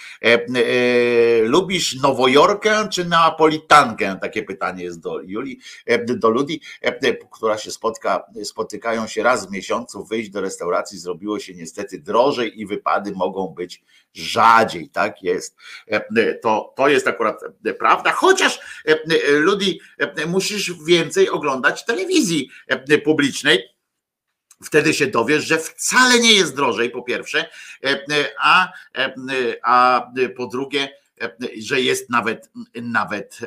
Lubisz 1.43 1.95
Nowojorkę 2.03 2.89
czy 2.93 3.05
Neapolitankę? 3.05 4.19
Takie 4.23 4.43
pytanie 4.43 4.85
jest 4.85 5.01
do 5.01 5.21
Julii, 5.21 5.59
do 6.07 6.31
ludzi, 6.31 6.61
która 7.33 7.59
się 7.59 7.71
spotka, 7.71 8.25
spotykają 8.45 9.07
się 9.07 9.23
raz 9.23 9.49
w 9.49 9.51
miesiącu, 9.51 10.05
wyjść 10.05 10.31
do 10.31 10.41
restauracji 10.41 10.99
zrobiło 10.99 11.41
się 11.41 11.55
niestety 11.55 11.99
drożej 11.99 12.61
i 12.61 12.67
wypady 12.67 13.13
mogą 13.13 13.47
być 13.49 13.83
rzadziej, 14.13 14.89
tak 14.89 15.23
jest. 15.23 15.57
To, 16.43 16.75
to 16.77 16.89
jest 16.89 17.07
akurat 17.09 17.41
prawda, 17.79 18.13
chociaż 18.13 18.61
ludzi 19.31 19.81
musisz 20.27 20.73
więcej 20.87 21.31
oglądać 21.31 21.85
telewizji 21.85 22.51
publicznej 23.05 23.80
Wtedy 24.63 24.95
się 24.95 25.07
dowiesz, 25.07 25.45
że 25.45 25.59
wcale 25.59 26.21
nie 26.21 26.33
jest 26.33 26.57
drożej, 26.57 26.91
po 26.91 27.03
pierwsze, 27.03 27.51
e, 27.85 27.89
e, 27.89 28.31
a, 28.41 28.73
e, 28.99 29.15
a 29.63 30.07
po 30.37 30.47
drugie, 30.47 30.89
że 31.59 31.81
jest 31.81 32.11
nawet, 32.11 32.51
nawet 32.83 33.39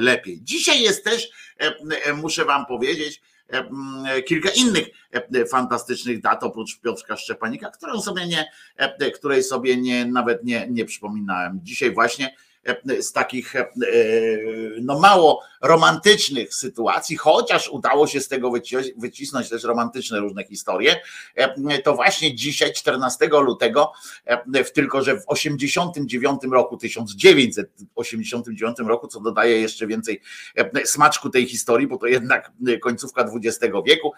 lepiej. 0.00 0.40
Dzisiaj 0.42 0.82
jest 0.82 1.04
też, 1.04 1.28
muszę 2.16 2.44
Wam 2.44 2.66
powiedzieć, 2.66 3.22
kilka 4.26 4.50
innych 4.50 4.88
fantastycznych 5.50 6.20
dat 6.20 6.42
oprócz 6.42 6.80
Piotrka 6.80 7.16
Szczepanika, 7.16 7.70
którą 7.70 8.00
sobie 8.00 8.26
nie, 8.26 8.50
której 9.14 9.42
sobie 9.42 9.76
nie, 9.76 10.06
nawet 10.06 10.44
nie, 10.44 10.66
nie 10.70 10.84
przypominałem. 10.84 11.60
Dzisiaj 11.62 11.90
właśnie 11.90 12.34
z 13.00 13.12
takich 13.12 13.54
no 14.80 14.98
mało 14.98 15.42
romantycznych 15.62 16.54
sytuacji, 16.54 17.16
chociaż 17.16 17.68
udało 17.68 18.06
się 18.06 18.20
z 18.20 18.28
tego 18.28 18.52
wycisnąć 18.96 19.48
też 19.48 19.64
romantyczne 19.64 20.20
różne 20.20 20.44
historie, 20.44 20.96
to 21.84 21.94
właśnie 21.94 22.34
dzisiaj, 22.34 22.72
14 22.72 23.28
lutego, 23.28 23.92
w 24.64 24.70
tylko 24.70 25.02
że 25.02 25.20
w 25.20 25.24
89 25.26 26.40
roku, 26.52 26.76
1989 26.76 28.78
roku, 28.78 29.08
co 29.08 29.20
dodaje 29.20 29.60
jeszcze 29.60 29.86
więcej 29.86 30.20
smaczku 30.84 31.30
tej 31.30 31.46
historii, 31.46 31.86
bo 31.86 31.98
to 31.98 32.06
jednak 32.06 32.52
końcówka 32.82 33.26
XX 33.34 33.58
wieku, 33.86 34.12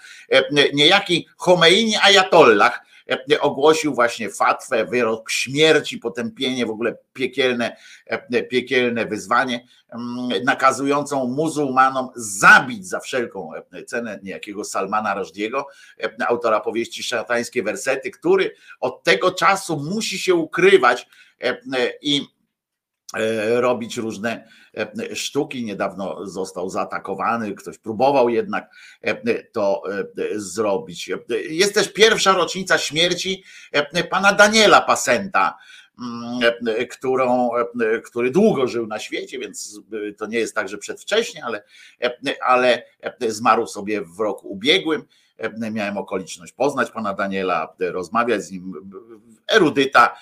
niejaki 0.72 1.28
Homeini 1.36 1.96
Ayatollah 2.02 2.86
E, 2.95 2.95
ogłosił 3.40 3.94
właśnie 3.94 4.30
fatwę, 4.30 4.84
wyrok 4.84 5.30
śmierci, 5.30 5.98
potępienie, 5.98 6.66
w 6.66 6.70
ogóle 6.70 6.96
piekielne, 7.12 7.76
e, 8.06 8.42
piekielne 8.42 9.06
wyzwanie, 9.06 9.66
mm, 9.88 10.44
nakazującą 10.44 11.26
muzułmanom 11.26 12.08
zabić 12.16 12.88
za 12.88 13.00
wszelką 13.00 13.50
e, 13.54 13.84
cenę 13.84 14.18
niejakiego 14.22 14.64
Salmana 14.64 15.14
Rożdiego, 15.14 15.66
autora 16.28 16.60
powieści 16.60 17.02
Szatańskie 17.02 17.62
Wersety, 17.62 18.10
który 18.10 18.54
od 18.80 19.04
tego 19.04 19.30
czasu 19.30 19.76
musi 19.76 20.18
się 20.18 20.34
ukrywać 20.34 21.06
i 22.02 22.20
E, 22.20 22.32
robić 23.54 23.96
różne 23.96 24.48
e, 24.76 25.16
sztuki. 25.16 25.64
Niedawno 25.64 26.26
został 26.26 26.70
zaatakowany, 26.70 27.54
ktoś 27.54 27.78
próbował 27.78 28.28
jednak 28.28 28.70
e, 29.02 29.42
to 29.44 29.82
zrobić. 30.34 31.10
Jest 31.48 31.74
też 31.74 31.92
pierwsza 31.92 32.32
rocznica 32.32 32.78
śmierci 32.78 33.44
pana 34.10 34.32
Daniela 34.32 34.80
Pasenta, 34.80 35.58
mm, 35.98 36.40
którą, 36.90 37.50
który 38.04 38.30
długo 38.30 38.66
żył 38.66 38.86
na 38.86 38.98
świecie, 38.98 39.38
więc 39.38 39.80
to 40.18 40.26
nie 40.26 40.38
jest 40.38 40.54
tak, 40.54 40.68
że 40.68 40.78
przedwcześnie, 40.78 41.44
ale, 41.44 41.62
ale 42.40 42.82
zmarł 43.28 43.66
sobie 43.66 44.02
w 44.02 44.20
roku 44.20 44.48
ubiegłym. 44.48 45.04
Miałem 45.72 45.96
okoliczność 45.96 46.52
poznać 46.52 46.90
pana 46.90 47.14
Daniela, 47.14 47.74
rozmawiać 47.80 48.42
z 48.42 48.50
nim. 48.50 48.72
Erudyta, 49.52 50.16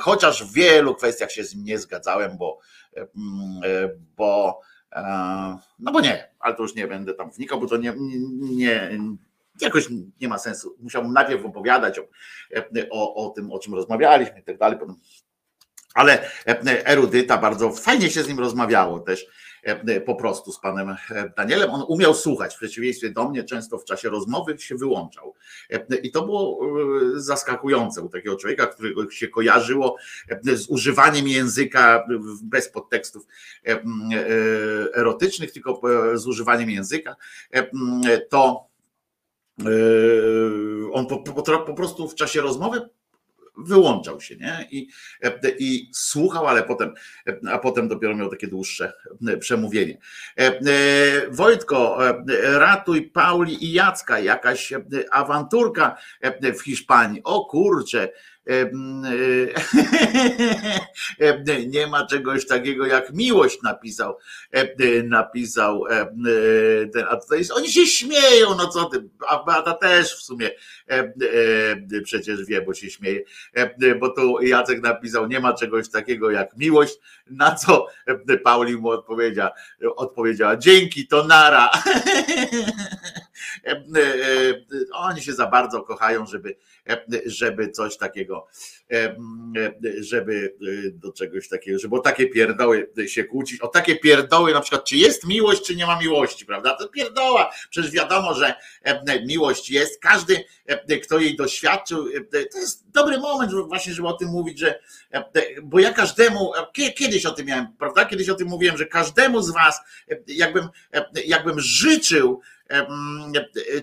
chociaż 0.00 0.44
w 0.44 0.52
wielu 0.52 0.94
kwestiach 0.94 1.32
się 1.32 1.44
z 1.44 1.54
nim 1.54 1.64
nie 1.64 1.78
zgadzałem, 1.78 2.36
bo, 2.38 2.58
bo 4.16 4.60
no 5.78 5.92
bo 5.92 6.00
nie, 6.00 6.28
ale 6.40 6.54
to 6.54 6.62
już 6.62 6.74
nie 6.74 6.86
będę 6.86 7.14
tam 7.14 7.30
wnikał, 7.30 7.60
bo 7.60 7.66
to 7.66 7.76
nie, 7.76 7.94
nie, 8.40 8.98
jakoś 9.60 9.88
nie 10.20 10.28
ma 10.28 10.38
sensu. 10.38 10.76
Musiałbym 10.80 11.12
najpierw 11.12 11.44
opowiadać 11.44 11.98
o, 11.98 12.04
o, 12.90 13.14
o 13.14 13.30
tym, 13.30 13.52
o 13.52 13.58
czym 13.58 13.74
rozmawialiśmy 13.74 14.40
i 14.40 14.42
tak 14.42 14.58
dalej. 14.58 14.78
Ale 15.94 16.30
erudyta 16.84 17.38
bardzo 17.38 17.72
fajnie 17.72 18.10
się 18.10 18.22
z 18.22 18.28
nim 18.28 18.38
rozmawiało 18.38 19.00
też 19.00 19.26
E, 19.26 19.49
po 20.06 20.14
prostu 20.14 20.52
z 20.52 20.60
panem 20.60 20.96
e, 21.10 21.32
Danielem. 21.36 21.70
On 21.70 21.84
umiał 21.88 22.14
słuchać, 22.14 22.54
w 22.54 22.58
przeciwieństwie 22.58 23.10
do 23.10 23.28
mnie, 23.28 23.44
często 23.44 23.78
w 23.78 23.84
czasie 23.84 24.08
rozmowy 24.08 24.58
się 24.58 24.76
wyłączał. 24.76 25.34
E, 25.70 25.96
I 25.96 26.10
to 26.10 26.22
było 26.22 26.60
zaskakujące 27.14 28.02
u 28.02 28.08
takiego 28.08 28.36
człowieka, 28.36 28.66
którego 28.66 29.10
się 29.10 29.28
kojarzyło 29.28 29.96
z 30.42 30.66
używaniem 30.68 31.28
języka 31.28 32.06
bez 32.42 32.68
podtekstów 32.68 33.26
erotycznych, 34.94 35.52
tylko 35.52 35.80
z 36.14 36.26
używaniem 36.26 36.70
języka. 36.70 37.16
To 38.28 38.70
on 40.92 41.06
po, 41.06 41.18
po, 41.18 41.42
po 41.42 41.74
prostu 41.74 42.08
w 42.08 42.14
czasie 42.14 42.40
rozmowy 42.40 42.88
wyłączał 43.64 44.20
się, 44.20 44.36
nie? 44.36 44.68
I, 44.70 44.88
i 45.58 45.90
słuchał, 45.92 46.46
ale 46.46 46.62
potem, 46.62 46.94
a 47.50 47.58
potem 47.58 47.88
dopiero 47.88 48.16
miał 48.16 48.28
takie 48.28 48.46
dłuższe 48.46 48.92
przemówienie. 49.40 49.98
Wojtko, 51.30 51.98
ratuj 52.42 53.02
Pauli 53.02 53.64
i 53.64 53.72
Jacka, 53.72 54.18
jakaś 54.18 54.72
awanturka 55.12 55.96
w 56.54 56.60
Hiszpanii. 56.60 57.20
O 57.24 57.44
kurcze, 57.44 58.08
nie 61.66 61.86
ma 61.86 62.06
czegoś 62.06 62.46
takiego 62.46 62.86
jak 62.86 63.12
miłość, 63.12 63.62
napisał, 63.62 64.16
napisał 65.04 65.84
ten, 66.92 67.04
a 67.08 67.16
tutaj 67.16 67.42
oni 67.54 67.72
się 67.72 67.86
śmieją, 67.86 68.54
no 68.56 68.68
co 68.68 68.84
ty, 68.84 69.08
a 69.28 69.44
Beata 69.44 69.74
też 69.74 70.16
w 70.16 70.22
sumie 70.22 70.50
przecież 72.04 72.44
wie, 72.44 72.62
bo 72.62 72.74
się 72.74 72.90
śmieje, 72.90 73.20
bo 74.00 74.08
tu 74.08 74.40
Jacek 74.40 74.82
napisał, 74.82 75.26
nie 75.26 75.40
ma 75.40 75.52
czegoś 75.52 75.90
takiego 75.90 76.30
jak 76.30 76.56
miłość, 76.56 76.98
na 77.26 77.54
co 77.54 77.86
Pauli 78.44 78.76
mu 78.76 78.88
odpowiedziała, 78.88 79.50
odpowiedziała 79.96 80.56
dzięki, 80.56 81.06
to 81.06 81.24
nara. 81.24 81.70
Oni 84.92 85.22
się 85.22 85.32
za 85.32 85.46
bardzo 85.46 85.82
kochają, 85.82 86.26
żeby, 86.26 86.56
żeby 87.26 87.70
coś 87.70 87.96
takiego, 87.96 88.29
żeby 90.00 90.54
do 90.92 91.12
czegoś 91.12 91.48
takiego, 91.48 91.78
żeby 91.78 91.96
o 91.96 91.98
takie 91.98 92.26
pierdoły 92.26 92.90
się 93.06 93.24
kłócić, 93.24 93.60
o 93.60 93.68
takie 93.68 93.96
pierdoły 93.96 94.52
na 94.52 94.60
przykład, 94.60 94.84
czy 94.84 94.96
jest 94.96 95.26
miłość, 95.26 95.62
czy 95.66 95.76
nie 95.76 95.86
ma 95.86 96.00
miłości, 96.00 96.46
prawda? 96.46 96.76
To 96.76 96.88
pierdoła. 96.88 97.50
Przecież 97.70 97.90
wiadomo, 97.90 98.34
że 98.34 98.54
miłość 99.26 99.70
jest. 99.70 100.00
Każdy, 100.00 100.44
kto 101.02 101.18
jej 101.18 101.36
doświadczył, 101.36 102.06
to 102.52 102.58
jest 102.58 102.90
dobry 102.90 103.18
moment 103.18 103.52
właśnie, 103.52 103.94
żeby 103.94 104.08
o 104.08 104.12
tym 104.12 104.28
mówić, 104.28 104.58
że 104.58 104.80
bo 105.62 105.78
ja 105.78 105.92
każdemu, 105.92 106.52
kiedyś 106.96 107.26
o 107.26 107.30
tym 107.30 107.46
miałem, 107.46 107.66
prawda? 107.78 108.04
Kiedyś 108.04 108.28
o 108.28 108.34
tym 108.34 108.48
mówiłem, 108.48 108.76
że 108.76 108.86
każdemu 108.86 109.42
z 109.42 109.50
was, 109.50 109.80
jakbym, 110.26 110.68
jakbym 111.26 111.60
życzył, 111.60 112.40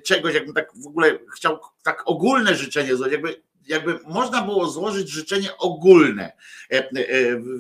czegoś, 0.04 0.34
jakbym 0.34 0.54
tak 0.54 0.72
w 0.84 0.88
ogóle 0.88 1.20
chciał 1.36 1.60
tak 1.84 2.04
ogólne 2.06 2.56
życzenie 2.56 2.96
złożyć, 2.96 3.14
jakby, 3.14 3.42
jakby 3.68 4.00
można 4.08 4.42
było 4.42 4.70
złożyć 4.70 5.10
życzenie 5.10 5.58
ogólne, 5.58 6.32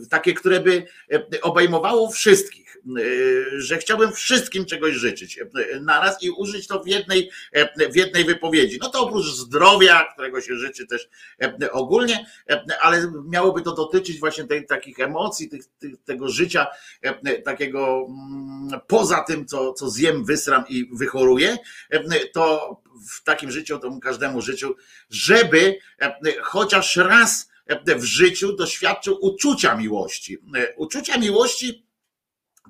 takie, 0.09 0.33
które 0.33 0.59
by 0.59 0.85
obejmowało 1.41 2.09
wszystkich 2.11 2.67
że 3.57 3.77
chciałbym 3.77 4.11
wszystkim 4.11 4.65
czegoś 4.65 4.95
życzyć 4.95 5.39
naraz 5.81 6.23
i 6.23 6.29
użyć 6.29 6.67
to 6.67 6.83
w 6.83 6.87
jednej, 6.87 7.31
w 7.91 7.95
jednej 7.95 8.25
wypowiedzi. 8.25 8.77
No 8.81 8.89
to 8.89 9.01
oprócz 9.01 9.25
zdrowia, 9.25 10.05
którego 10.13 10.41
się 10.41 10.55
życzy 10.55 10.87
też 10.87 11.09
ogólnie, 11.71 12.25
ale 12.81 13.11
miałoby 13.25 13.61
to 13.61 13.75
dotyczyć 13.75 14.19
właśnie 14.19 14.43
tej, 14.43 14.65
takich 14.65 14.99
emocji, 14.99 15.49
tych, 15.49 15.63
tego 16.05 16.29
życia 16.29 16.67
takiego 17.45 18.07
mm, 18.09 18.79
poza 18.87 19.23
tym, 19.23 19.45
co, 19.45 19.73
co 19.73 19.89
zjem, 19.89 20.25
wysram 20.25 20.63
i 20.69 20.89
wychoruję, 20.93 21.57
to 22.33 22.77
w 23.09 23.23
takim 23.23 23.51
życiu, 23.51 23.79
to 23.79 23.99
każdemu 23.99 24.41
życiu, 24.41 24.75
żeby 25.09 25.79
chociaż 26.41 26.95
raz 26.95 27.49
w 27.85 28.03
życiu 28.03 28.55
doświadczył 28.55 29.17
uczucia 29.21 29.75
miłości. 29.75 30.37
Uczucia 30.77 31.17
miłości 31.17 31.87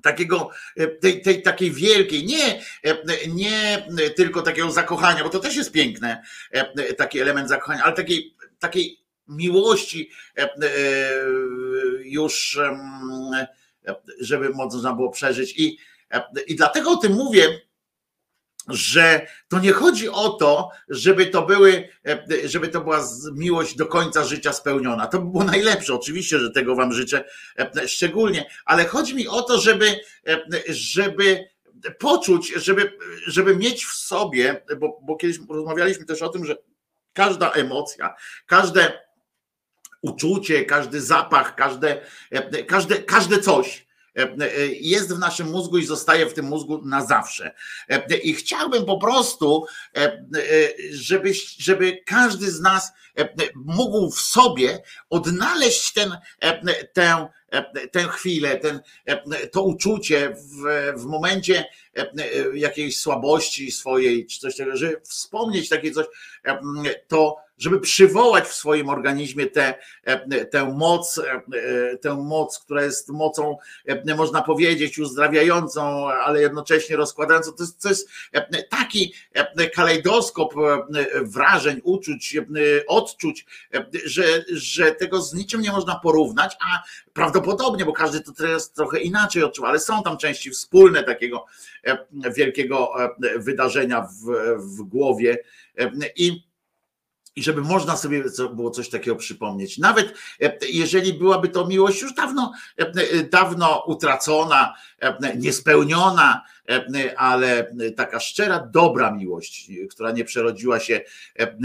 takiego, 0.02 0.50
e, 0.76 0.86
tej, 0.86 1.22
tej 1.22 1.42
takiej 1.42 1.70
wielkiej, 1.70 2.26
nie, 2.26 2.62
e, 2.82 3.28
nie 3.28 3.86
tylko 4.16 4.42
takiego 4.42 4.70
zakochania, 4.70 5.24
bo 5.24 5.30
to 5.30 5.38
też 5.38 5.56
jest 5.56 5.72
piękne, 5.72 6.22
e, 6.50 6.94
taki 6.94 7.20
element 7.20 7.48
zakochania, 7.48 7.82
ale 7.82 7.94
takiej, 7.94 8.34
takiej 8.58 8.98
miłości 9.28 10.10
już, 12.02 12.58
żeby 14.20 14.50
można 14.50 14.92
było 14.92 15.10
przeżyć. 15.10 15.54
I, 15.56 15.78
i 16.46 16.56
dlatego 16.56 16.90
o 16.90 16.96
tym 16.96 17.12
mówię, 17.12 17.60
że 18.68 19.26
to 19.48 19.58
nie 19.58 19.72
chodzi 19.72 20.08
o 20.08 20.28
to, 20.28 20.70
żeby 20.88 21.26
to 21.26 21.42
były, 21.42 21.88
żeby 22.44 22.68
to 22.68 22.80
była 22.80 23.04
miłość 23.34 23.76
do 23.76 23.86
końca 23.86 24.24
życia 24.24 24.52
spełniona. 24.52 25.06
To 25.06 25.18
by 25.18 25.30
było 25.30 25.44
najlepsze. 25.44 25.94
Oczywiście, 25.94 26.38
że 26.38 26.50
tego 26.50 26.74
wam 26.74 26.92
życzę 26.92 27.24
szczególnie, 27.86 28.50
ale 28.64 28.84
chodzi 28.84 29.14
mi 29.14 29.28
o 29.28 29.42
to, 29.42 29.60
żeby, 29.60 30.00
żeby 30.68 31.48
poczuć, 31.98 32.52
żeby, 32.56 32.92
żeby 33.26 33.56
mieć 33.56 33.84
w 33.84 33.94
sobie, 33.94 34.64
bo, 34.78 35.00
bo 35.02 35.16
kiedyś 35.16 35.38
rozmawialiśmy 35.50 36.04
też 36.04 36.22
o 36.22 36.28
tym, 36.28 36.44
że 36.44 36.56
każda 37.12 37.50
emocja, 37.50 38.14
każde 38.46 38.92
uczucie, 40.02 40.64
każdy 40.64 41.00
zapach, 41.00 41.54
każde, 41.54 42.00
każde, 42.66 42.96
każde 43.02 43.38
coś 43.38 43.87
E, 43.87 43.87
e, 43.87 43.87
jest 44.80 45.14
w 45.14 45.18
naszym 45.18 45.50
mózgu 45.50 45.78
i 45.78 45.86
zostaje 45.86 46.26
w 46.26 46.34
tym 46.34 46.46
mózgu 46.46 46.82
na 46.84 47.04
zawsze. 47.04 47.54
E, 47.88 48.16
I 48.16 48.34
chciałbym 48.34 48.84
po 48.84 48.98
prostu, 48.98 49.66
żeby, 50.90 51.32
żeby 51.58 51.98
każdy 52.06 52.50
z 52.50 52.60
nas 52.60 52.92
mógł 53.54 54.10
w 54.10 54.20
sobie 54.20 54.82
odnaleźć 55.10 55.92
ten, 55.92 56.16
tę 56.92 57.28
tę 57.92 58.08
chwilę, 58.08 58.56
ten, 58.56 58.80
to 59.52 59.62
uczucie 59.62 60.34
w, 60.34 60.92
w 61.00 61.04
momencie 61.04 61.64
jakiejś 62.54 62.98
słabości 62.98 63.72
swojej, 63.72 64.26
czy 64.26 64.40
coś 64.40 64.56
takiego, 64.56 64.76
żeby 64.76 65.00
wspomnieć 65.04 65.68
takie 65.68 65.90
coś, 65.90 66.06
to 67.08 67.36
żeby 67.58 67.80
przywołać 67.80 68.44
w 68.44 68.54
swoim 68.54 68.88
organizmie 68.88 69.46
tę, 69.46 69.74
e, 70.04 70.44
tę 70.44 70.64
moc, 70.64 71.18
e, 71.18 71.32
e, 71.32 71.96
tę 71.96 72.14
moc, 72.14 72.58
która 72.58 72.82
jest 72.82 73.08
mocą, 73.08 73.56
można 74.16 74.42
powiedzieć, 74.42 74.98
uzdrawiającą, 74.98 76.08
ale 76.08 76.40
jednocześnie 76.40 76.96
rozkładającą. 76.96 77.52
To 77.52 77.62
jest, 77.62 77.82
to 77.82 77.88
jest 77.88 78.08
taki 78.70 79.14
kalejdoskop 79.74 80.54
wrażeń, 81.22 81.80
uczuć, 81.84 82.36
odczuć, 82.86 83.46
że, 84.04 84.44
że 84.52 84.92
tego 84.92 85.22
z 85.22 85.34
niczym 85.34 85.60
nie 85.60 85.72
można 85.72 86.00
porównać, 86.00 86.56
a 86.60 86.82
prawdopodobnie, 87.12 87.84
bo 87.84 87.92
każdy 87.92 88.20
to 88.20 88.32
teraz 88.32 88.72
trochę 88.72 89.00
inaczej 89.00 89.42
odczuwa, 89.42 89.68
ale 89.68 89.80
są 89.80 90.02
tam 90.02 90.18
części 90.18 90.50
wspólne 90.50 91.02
takiego 91.02 91.46
wielkiego 92.36 92.92
wydarzenia 93.36 94.02
w, 94.02 94.56
w 94.56 94.82
głowie 94.82 95.38
i 96.16 96.47
i 97.38 97.42
żeby 97.42 97.60
można 97.60 97.96
sobie 97.96 98.24
było 98.54 98.70
coś 98.70 98.88
takiego 98.88 99.16
przypomnieć. 99.16 99.78
Nawet 99.78 100.14
e, 100.42 100.58
jeżeli 100.72 101.14
byłaby 101.14 101.48
to 101.48 101.66
miłość 101.66 102.02
już 102.02 102.14
dawno, 102.14 102.52
e, 102.78 102.82
e, 102.82 103.22
dawno 103.22 103.84
utracona, 103.86 104.74
niespełniona, 105.36 106.44
ale 107.16 107.74
taka 107.96 108.20
szczera, 108.20 108.68
dobra 108.72 109.10
miłość, 109.10 109.70
która 109.90 110.12
nie 110.12 110.24
przerodziła 110.24 110.80
się 110.80 111.00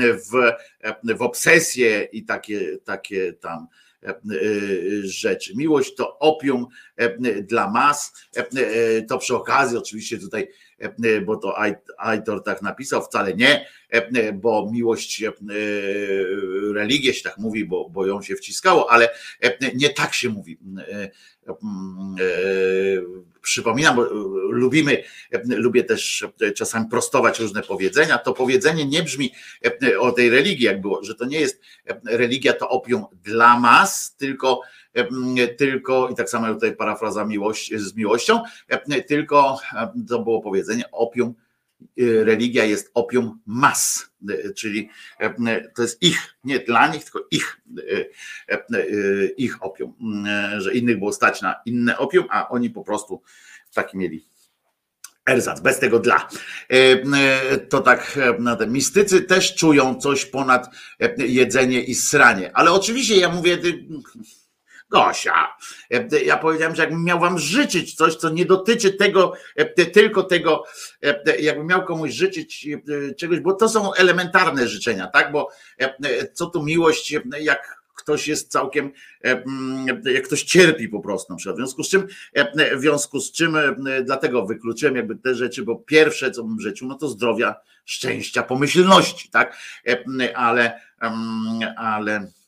w, 0.02 0.52
w 1.18 1.22
obsesję 1.22 2.04
i 2.04 2.26
takie, 2.26 2.78
takie 2.78 3.34
tam 3.34 3.68
rzeczy. 5.04 5.56
Miłość 5.56 5.96
to 5.96 6.20
opium 6.20 6.68
dla 7.44 7.70
mas. 7.70 8.14
To 9.10 9.18
przy 9.18 9.36
okazji, 9.36 9.78
oczywiście 9.78 10.20
tutaj 10.20 10.48
bo 11.26 11.36
to 11.36 11.56
Aitor 11.98 12.44
tak 12.44 12.62
napisał, 12.62 13.02
wcale 13.02 13.34
nie, 13.34 13.66
e, 13.90 14.34
bo 14.34 14.70
miłość, 14.72 15.24
e, 15.24 15.32
religia 16.74 17.14
się 17.14 17.24
tak 17.24 17.38
mówi, 17.38 17.66
bo, 17.66 17.90
bo 17.90 18.06
ją 18.06 18.22
się 18.22 18.36
wciskało, 18.36 18.92
ale 18.92 19.10
nie 19.76 19.90
tak 19.90 20.14
się 20.14 20.30
mówi. 20.30 20.58
Przypominam, 23.42 23.96
bo 23.96 24.04
lubimy, 24.50 25.04
lubię 25.48 25.84
też 25.84 26.28
czasami 26.56 26.90
prostować 26.90 27.40
różne 27.40 27.62
powiedzenia. 27.62 28.18
To 28.18 28.34
powiedzenie 28.34 28.86
nie 28.86 29.04
brzmi 29.04 29.32
o 30.00 30.12
tej 30.12 30.30
religii, 30.30 30.66
jak 30.66 30.82
było, 30.82 31.04
że 31.04 31.16
to 31.16 31.26
nie 31.26 31.40
jest 31.40 31.62
religia, 32.06 32.54
to 32.54 32.70
opium 32.70 33.06
dla 33.24 33.60
mas, 33.60 34.16
tylko 34.16 34.62
tylko, 35.58 36.10
i 36.10 36.16
tak 36.16 36.30
samo 36.30 36.54
tutaj 36.54 36.76
parafraza 36.76 37.26
miłość, 37.26 37.76
z 37.76 37.96
miłością, 37.96 38.42
tylko 39.08 39.60
to 40.10 40.20
było 40.20 40.42
powiedzenie, 40.42 40.92
opium, 40.92 41.34
religia 41.98 42.66
jest 42.66 42.92
opium 42.94 43.40
mas, 43.46 44.10
czyli 44.56 44.90
to 45.76 45.82
jest 45.82 46.04
ich, 46.04 46.36
nie 46.44 46.60
dla 46.60 46.88
nich, 46.88 47.04
tylko 47.04 47.28
ich, 47.32 47.62
ich 49.38 49.64
opium, 49.64 49.94
że 50.58 50.74
innych 50.74 51.00
było 51.00 51.14
stać 51.14 51.42
na 51.42 51.56
inne 51.66 51.98
opium, 51.98 52.26
a 52.30 52.50
oni 52.50 52.70
po 52.70 52.84
prostu 52.84 53.22
taki 53.74 53.98
mieli 53.98 54.26
Erzac, 55.30 55.62
bez 55.62 55.80
tego 55.80 56.00
dla. 56.00 56.28
To 57.70 57.82
tak, 57.82 58.20
mistycy 58.68 59.22
też 59.22 59.56
czują 59.56 59.96
coś 59.96 60.26
ponad 60.26 60.76
jedzenie 61.18 61.84
i 61.84 61.96
sranie, 61.96 62.52
ale 62.54 62.72
oczywiście 62.72 63.18
ja 63.18 63.30
mówię, 63.30 63.58
Gosia, 64.94 65.56
e, 65.92 66.24
ja 66.24 66.38
powiedziałem, 66.38 66.76
że 66.76 66.82
jakbym 66.82 67.04
miał 67.04 67.20
wam 67.20 67.40
życzyć 67.40 67.96
coś, 67.96 68.16
co 68.16 68.30
nie 68.30 68.46
dotyczy 68.46 68.94
tego, 68.94 69.34
e, 69.56 69.86
tylko 69.86 70.24
tego, 70.24 70.64
e, 71.04 71.42
jakbym 71.42 71.68
miał 71.68 71.86
komuś 71.86 72.12
życzyć 72.12 72.68
czegoś, 73.18 73.40
bo 73.40 73.54
to 73.54 73.70
są 73.70 73.94
elementarne 73.94 74.68
życzenia, 74.68 75.08
tak? 75.08 75.32
Bo 75.32 75.50
co 76.34 76.46
tu 76.46 76.64
miłość, 76.64 77.16
jak 77.40 77.84
ktoś 77.96 78.28
jest 78.28 78.52
całkiem, 78.52 78.92
jak 80.06 80.26
ktoś 80.26 80.44
cierpi 80.44 80.88
po 80.88 81.00
prostu 81.00 81.34
na 81.34 81.38
przykład. 81.38 81.56
W 81.56 81.60
związku 81.60 81.84
z 81.84 81.90
czym, 81.90 82.08
w 82.76 82.82
związku 82.82 83.20
z 83.20 83.32
czym, 83.32 83.58
dlatego 84.04 84.46
wykluczyłem 84.46 84.96
jakby 84.96 85.16
te 85.16 85.36
rzeczy, 85.36 85.64
bo 85.64 85.76
pierwsze, 85.76 86.32
co 86.32 86.44
bym 86.44 86.60
życzył, 86.60 86.88
no 86.88 86.96
to 86.96 87.08
zdrowia, 87.08 87.56
szczęścia, 87.86 88.44
pomyślności, 88.44 89.30
tak? 89.30 89.58
Ale, 90.36 90.82
ale 91.78 92.20
E, 92.20 92.43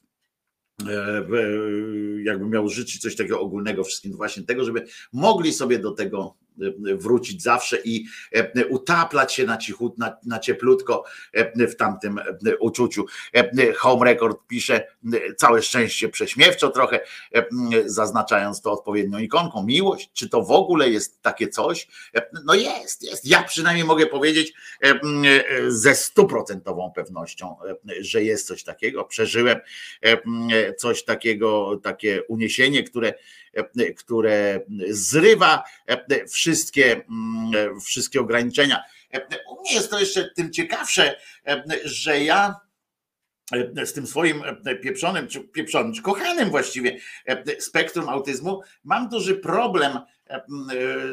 jakby 2.24 2.46
miał 2.50 2.70
życzyć 2.70 3.02
coś 3.02 3.16
takiego 3.16 3.40
ogólnego 3.40 3.84
wszystkim, 3.84 4.14
właśnie 4.14 4.44
tego, 4.44 4.66
żeby 4.66 4.86
mogli 5.14 5.54
sobie 5.54 5.80
do 5.80 5.92
tego 5.92 6.36
wrócić 6.96 7.44
zawsze 7.44 7.78
i 7.84 8.06
e, 8.32 8.66
utaplać 8.66 9.34
się 9.34 9.46
na 9.46 9.58
cichut, 9.58 9.98
na, 9.98 10.18
na 10.26 10.40
cieplutko 10.40 11.04
e, 11.34 11.68
w 11.68 11.76
tamtym 11.76 12.20
e, 12.20 12.58
uczuciu. 12.58 13.06
Home 13.78 14.06
Record 14.06 14.38
pisze 14.48 14.88
całe 15.38 15.62
szczęście 15.62 16.10
prześmiewczo 16.10 16.70
trochę, 16.70 17.00
zaznaczając 17.86 18.62
to 18.62 18.72
odpowiednią 18.72 19.20
ikonką. 19.20 19.64
Miłość, 19.64 20.10
czy 20.14 20.30
to 20.30 20.44
w 20.44 20.52
ogóle 20.52 20.90
jest 20.90 21.22
takie 21.22 21.48
coś? 21.48 21.88
No 22.46 22.54
jest, 22.54 23.04
jest. 23.04 23.26
Ja 23.26 23.44
przynajmniej 23.44 23.86
mogę 23.86 24.06
powiedzieć 24.06 24.54
ze 25.68 25.96
stuprocentową 25.96 26.92
pewnością, 26.96 27.56
że 28.00 28.24
jest 28.24 28.48
coś 28.48 28.64
takiego. 28.64 29.04
Przeżyłem 29.04 29.60
coś 30.78 31.04
takiego, 31.04 31.80
takie 31.84 32.24
uniesienie, 32.24 32.84
które 32.84 33.14
które 33.98 34.60
zrywa 34.90 35.64
wszystkie, 36.30 37.02
wszystkie 37.86 38.22
ograniczenia. 38.22 38.84
U 39.50 39.62
mnie 39.62 39.74
jest 39.74 39.90
to 39.90 40.00
jeszcze 40.00 40.30
tym 40.36 40.54
ciekawsze, 40.54 41.16
że 41.84 42.24
ja 42.24 42.56
z 43.86 43.94
tym 43.94 44.08
swoim 44.08 44.44
pieprzonym, 44.84 45.28
czy 45.28 45.40
pieprzonym, 45.40 45.94
czy 45.94 46.02
kochanym 46.02 46.50
właściwie 46.50 46.98
spektrum 47.60 48.10
autyzmu, 48.10 48.62
mam 48.84 49.10
duży 49.10 49.36
problem 49.36 50.00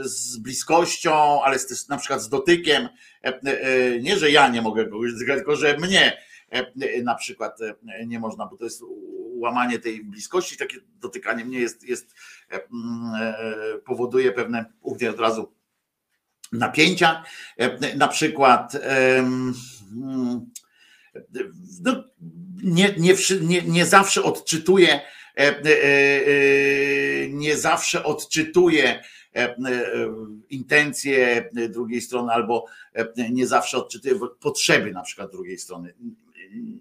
z 0.01 0.37
bliskością, 0.37 1.43
ale 1.43 1.59
z, 1.59 1.89
na 1.89 1.97
przykład 1.97 2.23
z 2.23 2.29
dotykiem. 2.29 2.89
Nie, 4.01 4.19
że 4.19 4.31
ja 4.31 4.49
nie 4.49 4.63
mogę 4.63 4.85
kogoś 4.85 5.13
dotykać, 5.13 5.37
tylko 5.37 5.57
że 5.57 5.77
mnie 5.77 6.19
na 7.03 7.15
przykład 7.15 7.59
nie 8.07 8.19
można, 8.21 8.47
bo 8.47 8.57
to 8.57 8.65
jest 8.65 8.83
łamanie 9.43 9.79
tej 9.79 10.05
bliskości, 10.05 10.57
takie 10.57 10.77
dotykanie 11.01 11.45
mnie 11.45 11.59
jest, 11.61 11.85
jest 11.85 12.15
e, 12.51 12.55
e, 12.55 13.79
powoduje 13.85 14.33
pewne 14.33 14.65
u 14.81 14.97
od 15.11 15.21
razu 15.21 15.53
napięcia. 16.53 17.25
E, 17.59 17.97
na 17.97 18.09
przykład 18.09 18.77
no, 21.83 22.05
nie, 22.63 22.95
nie, 22.99 23.15
nie, 23.41 23.63
nie 23.63 23.87
zawsze 23.87 24.23
odczytuję 24.23 25.01
nie 27.31 27.57
zawsze 27.57 28.05
odczytuję 28.05 29.03
intencje 30.51 31.51
drugiej 31.69 32.01
strony 32.01 32.33
albo 32.33 32.67
nie 33.31 33.47
zawsze 33.47 33.79
odczytuję 33.79 34.15
potrzeby 34.41 34.93
na 34.93 35.03
przykład 35.03 35.33
drugiej 35.33 35.59
strony 35.59 35.95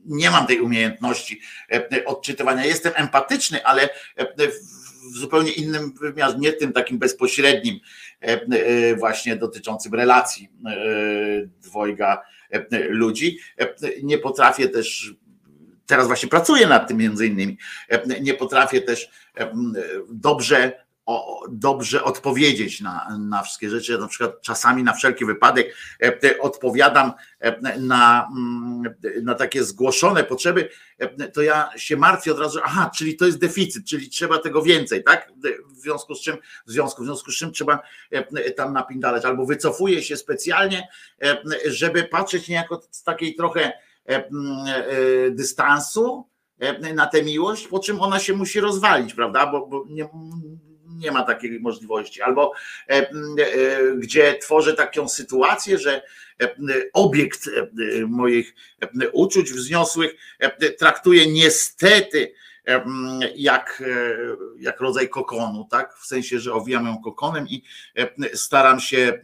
nie 0.05 0.31
mam 0.31 0.47
tej 0.47 0.61
umiejętności 0.61 1.41
e, 1.71 2.05
odczytywania. 2.05 2.65
Jestem 2.65 2.93
empatyczny, 2.95 3.65
ale 3.65 3.89
e, 4.15 4.47
w 5.13 5.17
zupełnie 5.17 5.51
innym 5.51 5.93
wymiarze, 6.01 6.37
nie 6.39 6.53
tym 6.53 6.73
takim 6.73 6.99
bezpośrednim, 6.99 7.79
e, 8.21 8.95
właśnie 8.95 9.35
dotyczącym 9.35 9.93
relacji 9.93 10.49
dwojga 11.61 12.21
ludzi. 12.89 13.37
Nie 14.03 14.17
potrafię 14.17 14.69
też 14.69 15.13
teraz 15.85 16.07
właśnie 16.07 16.29
pracuję 16.29 16.67
nad 16.67 16.87
tym 16.87 16.97
między 16.97 17.27
innymi. 17.27 17.57
Nie 18.21 18.33
potrafię 18.33 18.81
też 18.81 19.09
dobrze 20.09 20.83
dobrze 21.49 22.03
odpowiedzieć 22.03 22.81
na, 22.81 23.17
na 23.19 23.43
wszystkie 23.43 23.69
rzeczy. 23.69 23.97
Na 23.97 24.07
przykład 24.07 24.41
czasami 24.41 24.83
na 24.83 24.93
wszelki 24.93 25.25
wypadek 25.25 25.75
e, 26.03 26.39
odpowiadam 26.39 27.13
e, 27.39 27.79
na, 27.79 28.27
mm, 28.37 28.95
na 29.23 29.35
takie 29.35 29.63
zgłoszone 29.63 30.23
potrzeby, 30.23 30.69
e, 30.97 31.27
to 31.27 31.41
ja 31.41 31.69
się 31.75 31.97
martwię 31.97 32.31
od 32.31 32.39
razu, 32.39 32.59
aha, 32.63 32.91
czyli 32.95 33.15
to 33.15 33.25
jest 33.25 33.39
deficyt, 33.39 33.85
czyli 33.85 34.09
trzeba 34.09 34.37
tego 34.37 34.61
więcej, 34.61 35.03
tak? 35.03 35.31
W 35.67 35.79
związku 35.79 36.15
z 36.15 36.21
czym, 36.21 36.37
w 36.67 36.71
związku, 36.71 37.03
w 37.03 37.05
związku 37.05 37.31
z 37.31 37.35
czym 37.35 37.51
trzeba 37.51 37.79
tam 38.55 38.73
napindalać, 38.73 39.25
albo 39.25 39.45
wycofuję 39.45 40.03
się 40.03 40.17
specjalnie, 40.17 40.87
żeby 41.65 42.03
patrzeć 42.03 42.47
niejako 42.47 42.81
z 42.91 43.03
takiej 43.03 43.35
trochę 43.35 43.71
dystansu 45.31 46.27
na 46.95 47.07
tę 47.07 47.23
miłość, 47.23 47.67
po 47.67 47.79
czym 47.79 48.01
ona 48.01 48.19
się 48.19 48.33
musi 48.33 48.59
rozwalić, 48.59 49.13
prawda? 49.13 49.51
Bo, 49.51 49.67
bo 49.67 49.85
nie, 49.89 50.09
nie 51.01 51.11
ma 51.11 51.23
takiej 51.23 51.59
możliwości. 51.59 52.21
Albo 52.21 52.53
e, 52.89 52.93
e, 52.93 53.09
gdzie 53.97 54.37
tworzę 54.37 54.73
taką 54.73 55.09
sytuację, 55.09 55.77
że 55.77 56.01
e, 56.41 56.55
obiekt 56.93 57.49
moich 58.07 58.55
uczuć 59.13 59.51
wzniosłych 59.51 60.15
traktuje 60.79 61.31
niestety 61.31 62.33
jak, 63.35 63.83
jak 64.59 64.79
rodzaj 64.79 65.09
kokonu, 65.09 65.67
tak? 65.71 65.97
W 65.97 66.05
sensie, 66.05 66.39
że 66.39 66.53
owijam 66.53 66.85
ją 66.85 67.01
kokonem 67.01 67.47
i 67.47 67.63
staram 68.33 68.79
się 68.79 69.21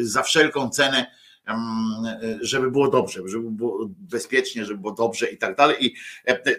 za 0.00 0.22
wszelką 0.22 0.70
cenę 0.70 1.06
żeby 2.40 2.70
było 2.70 2.88
dobrze, 2.88 3.20
żeby 3.24 3.50
było 3.50 3.88
bezpiecznie, 3.88 4.64
żeby 4.64 4.80
było 4.80 4.92
dobrze 4.92 5.26
i 5.26 5.38
tak 5.38 5.56
dalej. 5.56 5.86
I 5.86 5.94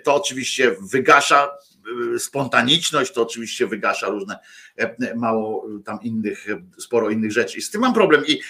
to 0.03 0.15
oczywiście 0.15 0.75
wygasza 0.82 1.51
spontaniczność, 2.19 3.13
to 3.13 3.22
oczywiście 3.22 3.67
wygasza 3.67 4.08
różne 4.08 4.39
mało 5.15 5.67
tam 5.86 6.00
innych, 6.02 6.48
sporo 6.78 7.10
innych 7.10 7.32
rzeczy. 7.32 7.58
I 7.58 7.62
z 7.62 7.72
tym 7.72 7.82
mam 7.82 7.93
problem 7.93 8.24
i 8.28 8.41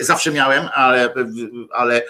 zawsze 0.00 0.32
miałem, 0.32 0.68
ale, 0.74 1.14
ale 1.70 2.02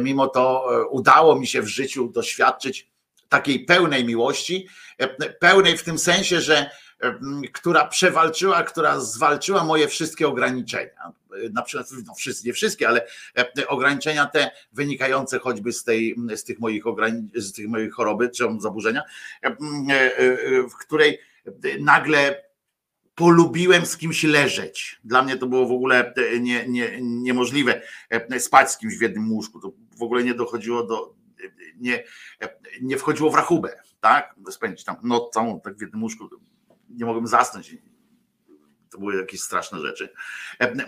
mimo 0.00 0.28
to 0.28 0.68
udało 0.90 1.38
mi 1.38 1.46
się 1.46 1.62
w 1.62 1.68
życiu 1.68 2.08
doświadczyć 2.08 2.90
takiej 3.28 3.64
pełnej 3.64 4.04
miłości, 4.04 4.68
pełnej 5.40 5.78
w 5.78 5.84
tym 5.84 5.98
sensie, 5.98 6.40
że 6.40 6.70
która 7.52 7.84
przewalczyła, 7.84 8.62
która 8.62 9.00
zwalczyła 9.00 9.64
moje 9.64 9.88
wszystkie 9.88 10.28
ograniczenia. 10.28 11.12
Na 11.52 11.62
przykład, 11.62 11.90
no 12.06 12.14
wszystkie, 12.14 12.48
nie 12.48 12.52
wszystkie, 12.52 12.88
ale 12.88 13.06
ograniczenia 13.68 14.26
te 14.26 14.50
wynikające 14.72 15.38
choćby 15.38 15.72
z, 15.72 15.84
tej, 15.84 16.16
z, 16.36 16.44
tych, 16.44 16.60
moich 16.60 16.84
z 17.34 17.52
tych 17.52 17.68
moich 17.68 17.92
choroby 17.92 18.30
czy 18.30 18.44
zaburzenia, 18.58 19.02
w 20.70 20.76
której 20.80 21.18
nagle 21.80 22.42
polubiłem 23.14 23.86
z 23.86 23.96
kimś 23.96 24.24
leżeć. 24.24 25.00
Dla 25.04 25.22
mnie 25.22 25.36
to 25.36 25.46
było 25.46 25.66
w 25.66 25.72
ogóle 25.72 26.14
nie, 26.40 26.68
nie, 26.68 26.98
niemożliwe 27.02 27.82
spać 28.38 28.70
z 28.70 28.78
kimś 28.78 28.98
w 28.98 29.02
jednym 29.02 29.32
łóżku. 29.32 29.60
To 29.60 29.72
w 29.98 30.02
ogóle 30.02 30.24
nie 30.24 30.34
dochodziło 30.34 30.82
do, 30.82 31.14
nie, 31.76 32.04
nie 32.82 32.98
wchodziło 32.98 33.30
w 33.30 33.34
rachubę, 33.34 33.82
tak? 34.00 34.34
Spędzić 34.50 34.84
tam 34.84 34.96
noc 35.02 35.34
całą 35.34 35.60
tak 35.60 35.76
w 35.76 35.80
jednym 35.80 36.02
łóżku 36.02 36.28
nie 36.90 37.04
mogłem 37.04 37.26
zasnąć. 37.26 37.76
To 38.90 38.98
były 38.98 39.16
jakieś 39.16 39.40
straszne 39.40 39.80
rzeczy. 39.80 40.08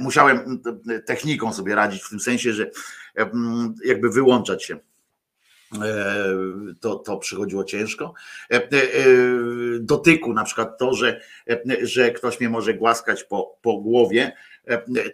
Musiałem 0.01 0.63
techniką 1.07 1.53
sobie 1.53 1.75
radzić 1.75 2.03
w 2.03 2.11
tym 2.11 2.21
sensie, 2.21 2.53
że 2.53 2.71
jakby 3.85 4.11
wyłączać 4.11 4.65
się. 4.65 4.79
To, 6.81 6.95
to 6.95 7.17
przychodziło 7.17 7.65
ciężko. 7.65 8.15
Dotyku, 9.81 10.33
na 10.35 10.45
przykład 10.45 10.79
to, 10.79 10.95
że, 10.95 11.21
że 11.83 12.11
ktoś 12.11 12.41
mnie 12.41 12.49
może 12.49 12.75
głaskać 12.75 13.25
po, 13.25 13.59
po 13.63 13.79
głowie, 13.79 14.33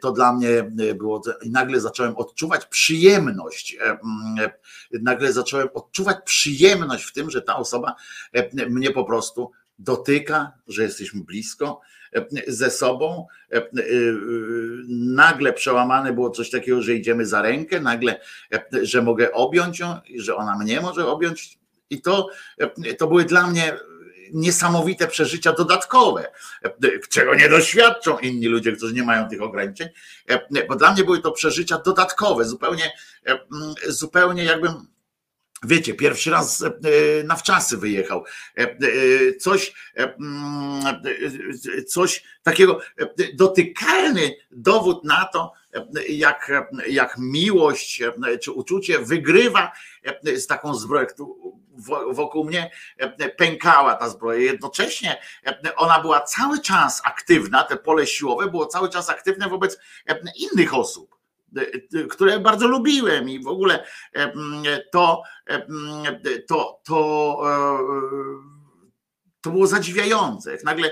to 0.00 0.12
dla 0.12 0.32
mnie 0.32 0.72
było. 0.94 1.22
I 1.42 1.50
nagle 1.50 1.80
zacząłem 1.80 2.16
odczuwać 2.16 2.66
przyjemność. 2.66 3.76
Nagle 4.92 5.32
zacząłem 5.32 5.68
odczuwać 5.74 6.16
przyjemność 6.24 7.04
w 7.04 7.12
tym, 7.12 7.30
że 7.30 7.42
ta 7.42 7.56
osoba 7.56 7.94
mnie 8.68 8.90
po 8.90 9.04
prostu 9.04 9.50
dotyka, 9.78 10.52
że 10.68 10.82
jesteśmy 10.82 11.24
blisko 11.24 11.80
e, 12.14 12.26
ze 12.46 12.70
sobą. 12.70 13.26
E, 13.52 13.56
e, 13.56 13.62
nagle 14.88 15.52
przełamane 15.52 16.12
było 16.12 16.30
coś 16.30 16.50
takiego, 16.50 16.82
że 16.82 16.94
idziemy 16.94 17.26
za 17.26 17.42
rękę, 17.42 17.80
nagle, 17.80 18.20
że 18.82 19.02
mogę 19.02 19.32
objąć 19.32 19.78
ją, 19.78 19.96
że 20.16 20.36
ona 20.36 20.58
mnie 20.58 20.80
może 20.80 21.06
objąć. 21.06 21.58
I 21.90 22.02
to, 22.02 22.28
to 22.98 23.06
były 23.06 23.24
dla 23.24 23.46
mnie 23.46 23.76
niesamowite 24.32 25.06
przeżycia 25.06 25.52
dodatkowe, 25.52 26.32
czego 27.10 27.34
nie 27.34 27.48
doświadczą 27.48 28.18
inni 28.18 28.46
ludzie, 28.46 28.72
którzy 28.72 28.94
nie 28.94 29.02
mają 29.02 29.28
tych 29.28 29.42
ograniczeń, 29.42 29.88
bo 30.68 30.76
dla 30.76 30.92
mnie 30.92 31.04
były 31.04 31.22
to 31.22 31.32
przeżycia 31.32 31.78
dodatkowe, 31.78 32.44
zupełnie, 32.44 32.92
zupełnie 33.86 34.44
jakbym 34.44 34.72
Wiecie, 35.62 35.94
pierwszy 35.94 36.30
raz 36.30 36.62
e, 36.62 36.70
na 37.24 37.36
wczasy 37.36 37.76
wyjechał. 37.76 38.24
E, 38.58 38.62
e, 38.62 38.76
coś, 39.34 39.74
mm, 39.94 41.02
coś 41.86 42.24
takiego, 42.42 42.80
dotykalny 43.34 44.36
dowód 44.50 45.04
na 45.04 45.24
to, 45.32 45.52
jak, 46.08 46.52
jak 46.88 47.14
miłość 47.18 48.02
czy 48.42 48.52
uczucie 48.52 48.98
wygrywa 48.98 49.72
z 50.36 50.46
taką 50.46 50.74
zbroją. 50.74 51.06
Wokół 52.10 52.44
mnie 52.44 52.70
pękała 53.36 53.94
ta 53.94 54.08
zbroja. 54.08 54.40
Jednocześnie 54.40 55.20
ona 55.76 56.00
była 56.00 56.20
cały 56.20 56.60
czas 56.60 57.02
aktywna, 57.04 57.64
te 57.64 57.76
pole 57.76 58.06
siłowe 58.06 58.50
było 58.50 58.66
cały 58.66 58.88
czas 58.88 59.10
aktywne 59.10 59.48
wobec 59.48 59.78
innych 60.36 60.74
osób 60.74 61.07
które 62.10 62.40
bardzo 62.40 62.66
lubiłem 62.66 63.28
i 63.28 63.42
w 63.42 63.48
ogóle 63.48 63.84
to, 64.92 65.22
to, 66.48 66.80
to, 66.84 67.40
e, 67.44 67.78
to 69.40 69.50
było 69.50 69.66
zadziwiające. 69.66 70.52
Jak 70.52 70.64
nagle 70.64 70.90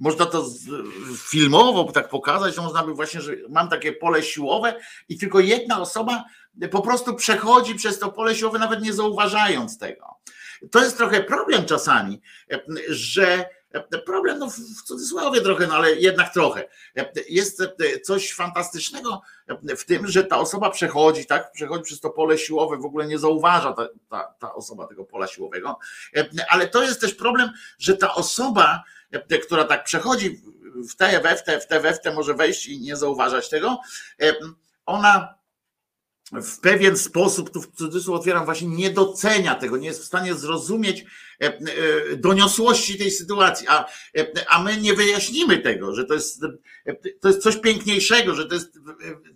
można 0.00 0.26
to 0.26 0.46
filmowo 1.16 1.92
tak 1.92 2.08
pokazać, 2.08 2.54
to 2.54 2.62
można 2.62 2.84
by 2.84 2.94
właśnie, 2.94 3.20
że 3.20 3.32
mam 3.48 3.68
takie 3.68 3.92
pole 3.92 4.22
siłowe 4.22 4.80
i 5.08 5.18
tylko 5.18 5.40
jedna 5.40 5.80
osoba 5.80 6.24
po 6.70 6.82
prostu 6.82 7.14
przechodzi 7.14 7.74
przez 7.74 7.98
to 7.98 8.12
pole 8.12 8.34
siłowe, 8.34 8.58
nawet 8.58 8.82
nie 8.82 8.92
zauważając 8.92 9.78
tego. 9.78 10.06
To 10.70 10.84
jest 10.84 10.96
trochę 10.96 11.22
problem 11.22 11.64
czasami, 11.64 12.20
że 12.88 13.48
Problem, 14.06 14.38
no 14.38 14.50
w 14.50 14.82
cudzysłowie 14.82 15.40
trochę, 15.40 15.66
no 15.66 15.74
ale 15.74 15.94
jednak 15.94 16.32
trochę. 16.32 16.68
Jest 17.28 17.62
coś 18.02 18.34
fantastycznego 18.34 19.22
w 19.78 19.84
tym, 19.84 20.06
że 20.06 20.24
ta 20.24 20.38
osoba 20.38 20.70
przechodzi, 20.70 21.26
tak, 21.26 21.52
przechodzi 21.52 21.84
przez 21.84 22.00
to 22.00 22.10
pole 22.10 22.38
siłowe, 22.38 22.76
w 22.76 22.84
ogóle 22.84 23.06
nie 23.06 23.18
zauważa 23.18 23.72
ta, 23.72 23.88
ta, 24.08 24.34
ta 24.38 24.54
osoba 24.54 24.86
tego 24.86 25.04
pola 25.04 25.26
siłowego, 25.26 25.78
ale 26.48 26.68
to 26.68 26.82
jest 26.82 27.00
też 27.00 27.14
problem, 27.14 27.50
że 27.78 27.96
ta 27.96 28.14
osoba, 28.14 28.82
która 29.46 29.64
tak 29.64 29.84
przechodzi 29.84 30.42
w 30.90 30.96
te, 30.96 31.20
we 31.20 31.36
w 31.36 31.44
te, 31.44 31.60
w 31.60 31.66
te, 31.66 31.80
we 31.80 31.92
w 31.92 32.00
te 32.00 32.12
może 32.12 32.34
wejść 32.34 32.66
i 32.66 32.80
nie 32.80 32.96
zauważać 32.96 33.48
tego, 33.48 33.78
ona 34.86 35.38
w 36.32 36.60
pewien 36.60 36.96
sposób, 36.96 37.50
tu 37.50 37.62
w 37.62 37.72
cudzysłów 37.72 38.16
otwieram, 38.16 38.44
właśnie 38.44 38.68
nie 38.68 38.90
docenia 38.90 39.54
tego, 39.54 39.76
nie 39.76 39.88
jest 39.88 40.02
w 40.02 40.06
stanie 40.06 40.34
zrozumieć 40.34 41.00
e, 41.00 41.04
e, 41.04 41.27
doniosłości 42.16 42.98
tej 42.98 43.10
sytuacji, 43.10 43.66
a, 43.68 43.84
e, 44.18 44.26
a 44.48 44.62
my 44.62 44.76
nie 44.76 44.94
wyjaśnimy 44.94 45.58
tego, 45.58 45.94
że 45.94 46.04
to 46.04 46.14
jest, 46.14 46.40
to 47.20 47.28
jest 47.28 47.42
coś 47.42 47.56
piękniejszego, 47.56 48.34
że 48.34 48.46
to 48.46 48.54
jest 48.54 48.78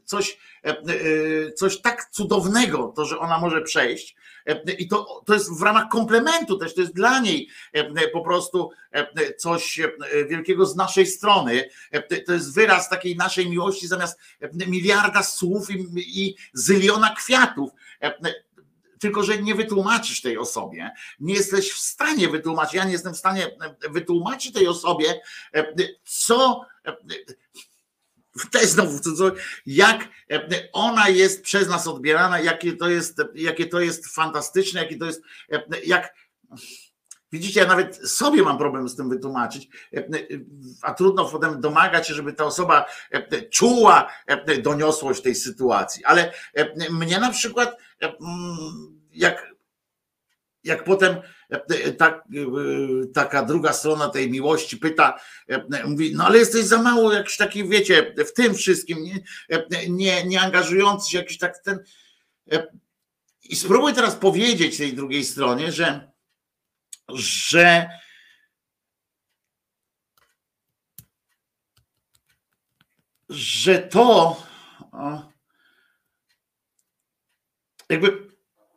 coś, 0.05 0.39
coś 1.57 1.81
tak 1.81 2.09
cudownego, 2.11 2.93
to, 2.97 3.05
że 3.05 3.19
ona 3.19 3.39
może 3.39 3.63
przejść, 3.63 4.17
i 4.79 4.89
to, 4.89 5.23
to 5.27 5.35
jest 5.35 5.59
w 5.59 5.63
ramach 5.63 5.89
komplementu 5.89 6.59
też, 6.59 6.75
to 6.75 6.81
jest 6.81 6.95
dla 6.95 7.21
niej 7.21 7.49
po 8.13 8.21
prostu 8.21 8.71
coś 9.39 9.81
wielkiego 10.29 10.67
z 10.67 10.77
naszej 10.77 11.07
strony. 11.07 11.69
To 12.27 12.33
jest 12.33 12.55
wyraz 12.55 12.89
takiej 12.89 13.17
naszej 13.17 13.51
miłości 13.51 13.89
zamiast 13.89 14.19
miliarda 14.67 15.23
słów 15.23 15.71
i, 15.71 15.87
i 15.97 16.37
zyliona 16.53 17.15
kwiatów 17.15 17.71
tylko 19.03 19.23
że 19.23 19.43
nie 19.43 19.55
wytłumaczysz 19.55 20.21
tej 20.21 20.39
osobie, 20.39 20.91
nie 21.21 21.35
jesteś 21.35 21.73
w 21.73 21.79
stanie 21.79 22.29
wytłumaczyć, 22.29 22.75
ja 22.75 22.85
nie 22.85 22.93
jestem 22.93 23.15
w 23.15 23.19
stanie 23.19 23.57
wytłumaczyć 23.91 24.53
tej 24.53 24.69
osobie, 24.69 25.21
co 26.05 26.67
też 28.51 28.65
znowu 28.65 28.99
jak 29.67 30.09
ona 30.73 31.09
jest 31.09 31.43
przez 31.43 31.69
nas 31.69 31.87
odbierana, 31.87 32.41
jakie 32.41 32.77
to 32.77 32.91
jest, 32.91 33.19
jakie 33.35 33.67
to 33.67 33.81
jest 33.81 34.07
fantastyczne, 34.07 34.83
jakie 34.83 34.97
to 34.97 35.07
jest, 35.07 35.23
jak 35.87 36.15
widzicie, 37.33 37.61
ja 37.61 37.67
nawet 37.67 37.97
sobie 38.11 38.43
mam 38.43 38.59
problem 38.59 38.89
z 38.89 38.97
tym 38.97 39.09
wytłumaczyć, 39.09 39.69
a 40.83 40.95
trudno 40.95 41.25
potem 41.25 41.61
domagać 41.61 42.09
się, 42.09 42.15
żeby 42.15 42.33
ta 42.33 42.45
osoba 42.45 42.87
czuła 43.51 44.09
doniosłość 44.63 45.23
tej 45.23 45.35
sytuacji, 45.35 46.05
ale 46.05 46.33
mnie 46.91 47.19
na 47.19 47.31
przykład 47.31 47.77
jak 49.13 49.53
jak 50.65 50.85
potem 50.85 51.17
e, 51.51 51.61
taka 53.15 53.43
druga 53.43 53.73
strona 53.73 54.09
tej 54.09 54.31
miłości 54.31 54.77
pyta, 54.77 55.21
mówi, 55.85 56.15
no 56.17 56.27
ale 56.27 56.39
jesteś 56.39 56.65
za 56.65 56.83
mało 56.83 57.13
jakiś 57.13 57.37
taki, 57.37 57.69
wiecie, 57.69 58.15
w 58.27 58.33
tym 58.33 58.55
wszystkim, 58.55 58.99
nie, 59.05 59.89
nie, 59.89 60.25
nie 60.25 60.41
angażujący 60.41 61.11
się 61.11 61.19
jakiś 61.19 61.39
tak 61.39 61.59
ten. 61.59 61.79
I 63.43 63.57
spróbuj 63.57 63.95
teraz 63.95 64.17
powiedzieć 64.17 64.79
tej 64.79 64.95
drugiej 64.95 65.25
stronie, 65.25 65.73
że, 65.73 66.12
że 67.09 67.89
że 73.29 73.79
to 73.79 74.37
jakby 77.89 78.29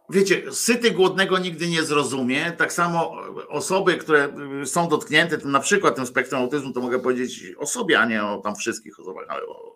wiecie, 0.10 0.54
syty 0.54 0.92
głodnego 0.92 1.38
nigdy 1.38 1.68
nie 1.68 1.84
zrozumie. 1.84 2.52
Tak 2.52 2.74
samo 2.74 3.12
osoby, 3.50 3.98
które 3.98 4.36
są 4.66 4.90
dotknięte 4.90 5.38
na 5.38 5.60
przykład 5.60 5.96
tym 5.96 6.08
spektrum 6.08 6.42
autyzmu, 6.42 6.74
to 6.74 6.82
mogę 6.82 7.00
powiedzieć 7.00 7.44
o 7.58 7.66
sobie, 7.66 8.00
a 8.00 8.06
nie 8.06 8.24
o 8.24 8.38
tam 8.38 8.56
wszystkich 8.56 9.00
osobach, 9.00 9.26
ale 9.30 9.46
o, 9.46 9.76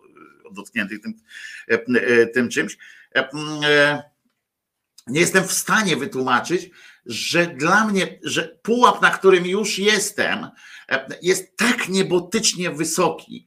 dotkniętych 0.52 1.00
tym, 1.02 1.14
tym 2.34 2.50
czymś. 2.50 2.78
Nie 5.08 5.20
jestem 5.20 5.44
w 5.44 5.54
stanie 5.54 5.98
wytłumaczyć, 5.98 6.70
że 7.10 7.48
dla 7.48 7.88
mnie, 7.88 8.20
że 8.24 8.44
pułap, 8.62 9.02
na 9.02 9.10
którym 9.10 9.46
już 9.46 9.80
jestem, 9.80 10.48
jest 11.22 11.58
tak 11.58 11.90
niebotycznie 11.90 12.72
wysoki, 12.72 13.46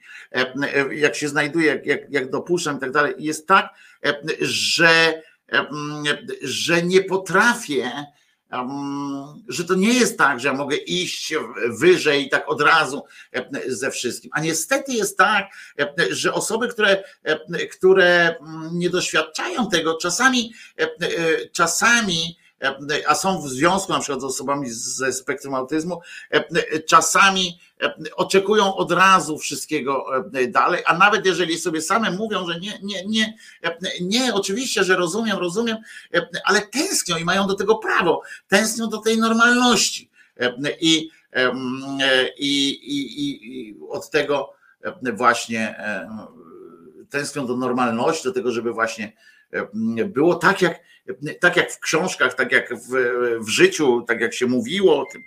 jak 0.90 1.16
się 1.16 1.28
znajduje, 1.28 1.82
jak, 1.84 2.10
jak, 2.10 2.30
dopuszczam 2.30 2.76
i 2.76 2.80
tak 2.80 2.90
dalej, 2.90 3.14
jest 3.18 3.48
tak, 3.48 3.68
że, 4.40 5.22
że 6.42 6.82
nie 6.82 7.02
potrafię 7.02 7.90
że 9.48 9.64
to 9.64 9.74
nie 9.74 9.92
jest 9.94 10.18
tak, 10.18 10.40
że 10.40 10.48
ja 10.48 10.54
mogę 10.54 10.76
iść 10.76 11.34
wyżej 11.68 12.26
i 12.26 12.28
tak 12.28 12.48
od 12.48 12.60
razu 12.60 13.04
ze 13.66 13.90
wszystkim. 13.90 14.30
A 14.34 14.40
niestety 14.40 14.92
jest 14.92 15.18
tak, 15.18 15.46
że 16.10 16.34
osoby, 16.34 16.68
które, 16.68 17.04
które 17.72 18.36
nie 18.72 18.90
doświadczają 18.90 19.70
tego, 19.70 19.96
czasami, 19.96 20.52
czasami 21.52 22.36
a 23.08 23.14
są 23.14 23.42
w 23.42 23.48
związku 23.48 23.92
na 23.92 23.98
przykład 23.98 24.20
z 24.20 24.24
osobami 24.24 24.70
ze 24.70 25.12
spektrum 25.12 25.54
autyzmu, 25.54 26.00
czasami 26.86 27.58
oczekują 28.16 28.74
od 28.74 28.92
razu 28.92 29.38
wszystkiego 29.38 30.06
dalej, 30.48 30.82
a 30.86 30.98
nawet 30.98 31.26
jeżeli 31.26 31.58
sobie 31.58 31.82
same 31.82 32.10
mówią, 32.10 32.46
że 32.46 32.60
nie, 32.60 32.78
nie, 32.82 33.06
nie, 33.06 33.38
nie, 34.00 34.34
oczywiście, 34.34 34.84
że 34.84 34.96
rozumiem, 34.96 35.38
rozumiem, 35.38 35.76
ale 36.44 36.60
tęsknią 36.60 37.16
i 37.16 37.24
mają 37.24 37.46
do 37.46 37.54
tego 37.54 37.74
prawo, 37.74 38.22
tęsknią 38.48 38.88
do 38.88 38.98
tej 38.98 39.18
normalności 39.18 40.10
i, 40.80 41.10
i, 42.38 42.68
i, 42.78 43.68
i 43.68 43.76
od 43.90 44.10
tego 44.10 44.54
właśnie 45.12 45.74
tęsknią 47.10 47.46
do 47.46 47.56
normalności, 47.56 48.24
do 48.24 48.32
tego, 48.32 48.52
żeby 48.52 48.72
właśnie 48.72 49.12
było 50.06 50.34
tak 50.34 50.62
jak, 50.62 50.80
tak 51.40 51.56
jak 51.56 51.72
w 51.72 51.80
książkach, 51.80 52.34
tak 52.34 52.52
jak 52.52 52.74
w, 52.74 52.88
w 53.40 53.48
życiu, 53.48 54.04
tak 54.08 54.20
jak 54.20 54.34
się 54.34 54.46
mówiło 54.46 55.00
o 55.00 55.06
tym 55.12 55.22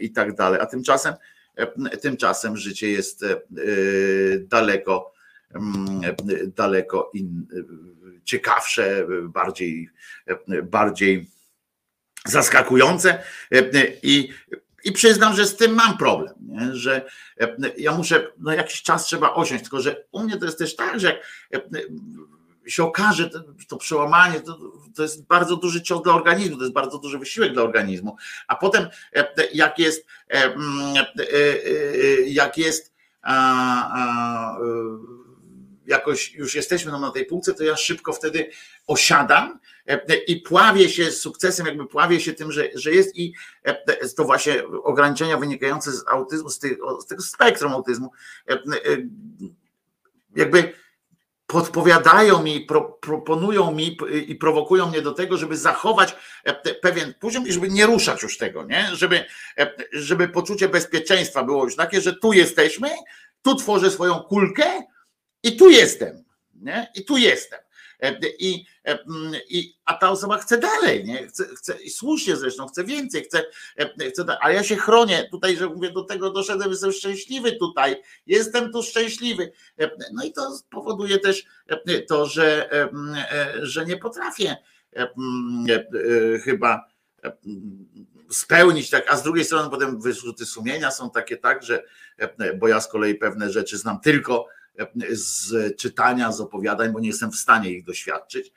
i 0.00 0.12
tak 0.12 0.34
dalej. 0.34 0.60
A 0.60 0.66
tymczasem, 0.66 1.14
tymczasem 2.00 2.56
życie 2.56 2.90
jest 2.90 3.22
e, 3.22 3.36
daleko, 4.38 5.12
daleko 6.56 7.10
in, 7.14 7.46
ciekawsze, 8.24 9.06
bardziej, 9.22 9.90
bardziej 10.62 11.30
zaskakujące 12.26 13.22
i, 14.02 14.28
i 14.84 14.92
przyznam, 14.92 15.36
że 15.36 15.46
z 15.46 15.56
tym 15.56 15.74
mam 15.74 15.98
problem, 15.98 16.34
nie? 16.40 16.74
że 16.74 17.10
ja 17.76 17.92
muszę, 17.92 18.26
no 18.38 18.52
jakiś 18.52 18.82
czas 18.82 19.04
trzeba 19.04 19.34
osiąść, 19.34 19.62
tylko 19.62 19.80
że 19.80 20.04
u 20.12 20.22
mnie 20.22 20.36
to 20.36 20.44
jest 20.44 20.58
też 20.58 20.76
tak, 20.76 21.00
że 21.00 21.20
się 22.66 22.84
okaże, 22.84 23.30
to, 23.30 23.44
to 23.68 23.76
przełamanie, 23.76 24.40
to, 24.40 24.58
to 24.94 25.02
jest 25.02 25.26
bardzo 25.26 25.56
duży 25.56 25.82
cios 25.82 26.02
dla 26.02 26.14
organizmu, 26.14 26.56
to 26.56 26.62
jest 26.62 26.74
bardzo 26.74 26.98
duży 26.98 27.18
wysiłek 27.18 27.52
dla 27.52 27.62
organizmu. 27.62 28.16
A 28.48 28.56
potem, 28.56 28.88
e, 29.16 29.28
jak 29.52 29.78
jest, 29.78 30.06
e, 30.28 30.44
mm, 30.44 30.96
e, 30.96 31.22
jak 32.26 32.58
jest, 32.58 32.94
jakoś 35.86 36.34
już 36.34 36.54
jesteśmy 36.54 36.92
na 36.92 37.10
tej 37.10 37.26
półce, 37.26 37.54
to 37.54 37.64
ja 37.64 37.76
szybko 37.76 38.12
wtedy 38.12 38.50
osiadam 38.86 39.58
i 40.26 40.36
pławię 40.36 40.88
się 40.88 41.10
sukcesem, 41.10 41.66
jakby 41.66 41.86
pławię 41.86 42.20
się 42.20 42.32
tym, 42.32 42.52
że, 42.52 42.68
że 42.74 42.90
jest 42.90 43.16
i 43.16 43.32
to 44.16 44.24
właśnie 44.24 44.66
ograniczenia 44.66 45.36
wynikające 45.36 45.92
z 45.92 46.04
autyzmu, 46.08 46.50
z 46.50 46.58
tego 46.58 47.22
spektrum 47.22 47.72
autyzmu, 47.72 48.10
jakby 50.36 50.72
podpowiadają 51.50 52.42
mi, 52.42 52.60
pro, 52.60 52.82
proponują 53.00 53.72
mi 53.72 53.96
i 54.26 54.34
prowokują 54.34 54.86
mnie 54.86 55.02
do 55.02 55.12
tego, 55.12 55.36
żeby 55.36 55.56
zachować 55.56 56.16
e, 56.44 56.74
pewien 56.74 57.14
poziom 57.20 57.46
i 57.46 57.52
żeby 57.52 57.68
nie 57.68 57.86
ruszać 57.86 58.22
już 58.22 58.38
tego, 58.38 58.64
nie? 58.64 58.88
Żeby, 58.92 59.24
e, 59.58 59.72
żeby 59.92 60.28
poczucie 60.28 60.68
bezpieczeństwa 60.68 61.44
było 61.44 61.64
już 61.64 61.76
takie, 61.76 62.00
że 62.00 62.16
tu 62.16 62.32
jesteśmy, 62.32 62.88
tu 63.42 63.54
tworzę 63.54 63.90
swoją 63.90 64.14
kulkę 64.14 64.64
i 65.42 65.56
tu 65.56 65.70
jestem, 65.70 66.24
nie? 66.54 66.90
I 66.94 67.04
tu 67.04 67.16
jestem. 67.16 67.60
E, 68.02 68.18
I, 68.38 68.64
i, 69.48 69.74
a 69.84 69.94
ta 69.94 70.10
osoba 70.10 70.38
chce 70.38 70.58
dalej, 70.58 71.04
nie? 71.04 71.26
Chce, 71.26 71.44
chce, 71.44 71.82
i 71.82 71.90
słusznie 71.90 72.36
zresztą, 72.36 72.66
chce 72.66 72.84
więcej, 72.84 73.24
chce, 73.24 73.44
e, 73.78 74.10
chce 74.10 74.38
ale 74.40 74.54
ja 74.54 74.62
się 74.62 74.76
chronię 74.76 75.28
tutaj, 75.30 75.56
że 75.56 75.66
mówię, 75.66 75.90
do 75.90 76.04
tego 76.04 76.30
doszedłem, 76.30 76.70
jestem 76.70 76.92
szczęśliwy 76.92 77.52
tutaj, 77.52 78.02
jestem 78.26 78.72
tu 78.72 78.82
szczęśliwy. 78.82 79.52
No 80.12 80.24
i 80.24 80.32
to 80.32 80.58
powoduje 80.70 81.18
też 81.18 81.44
to, 82.08 82.26
że, 82.26 82.70
że 83.62 83.86
nie 83.86 83.96
potrafię 83.96 84.56
chyba 86.44 86.90
spełnić 88.30 88.90
tak, 88.90 89.04
a 89.08 89.16
z 89.16 89.22
drugiej 89.22 89.44
strony 89.44 89.70
potem 89.70 90.00
wyrzuty 90.00 90.46
sumienia 90.46 90.90
są 90.90 91.10
takie 91.10 91.36
tak, 91.36 91.62
że 91.62 91.84
bo 92.58 92.68
ja 92.68 92.80
z 92.80 92.88
kolei 92.88 93.14
pewne 93.14 93.50
rzeczy 93.50 93.78
znam 93.78 94.00
tylko 94.00 94.46
z 95.10 95.52
czytania, 95.76 96.32
z 96.32 96.40
opowiadań, 96.40 96.92
bo 96.92 97.00
nie 97.00 97.08
jestem 97.08 97.30
w 97.30 97.36
stanie 97.36 97.70
ich 97.70 97.84
doświadczyć, 97.84 98.52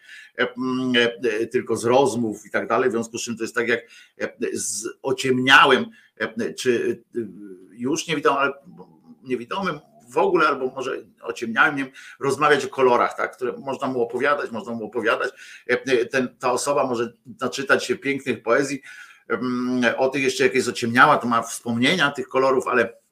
tylko 1.52 1.76
z 1.76 1.86
rozmów 1.86 2.46
i 2.46 2.52
tak 2.52 2.68
dalej. 2.68 2.90
W 2.90 2.92
związku 2.92 3.18
z 3.18 3.24
czym 3.24 3.38
to 3.38 3.44
jest 3.44 3.56
tak 3.56 3.68
jak 3.68 3.82
z 4.54 4.88
ociemniałym, 5.02 5.86
czy 6.58 7.04
już 7.72 8.08
niewidomym, 8.08 8.40
ale 8.40 8.54
niewidomym 9.24 9.80
w 10.10 10.18
ogóle, 10.18 10.48
albo 10.48 10.68
może 10.68 10.98
ociemniałym, 11.22 11.76
nie 11.76 11.92
rozmawiać 12.20 12.66
o 12.66 12.70
kolorach, 12.70 13.18
tak, 13.18 13.36
które 13.36 13.54
można 13.58 13.88
mu 13.88 14.02
opowiadać, 14.02 14.52
można 14.52 14.74
mu 14.74 14.86
opowiadać. 14.86 15.32
Ten, 16.12 16.36
ta 16.40 16.52
osoba 16.52 16.88
może 16.88 17.14
naczytać 17.42 17.86
się 17.86 17.96
pięknych 17.96 18.44
poezji, 18.44 18.82
o 19.98 20.10
tych 20.10 20.24
jeszcze 20.24 20.44
jakieś 20.44 20.68
ociemniała, 20.68 21.18
to 21.18 21.28
ma 21.28 21.42
wspomnienia 21.42 22.12
tych 22.12 22.28
kolorów, 22.28 22.68
ale 22.68 23.03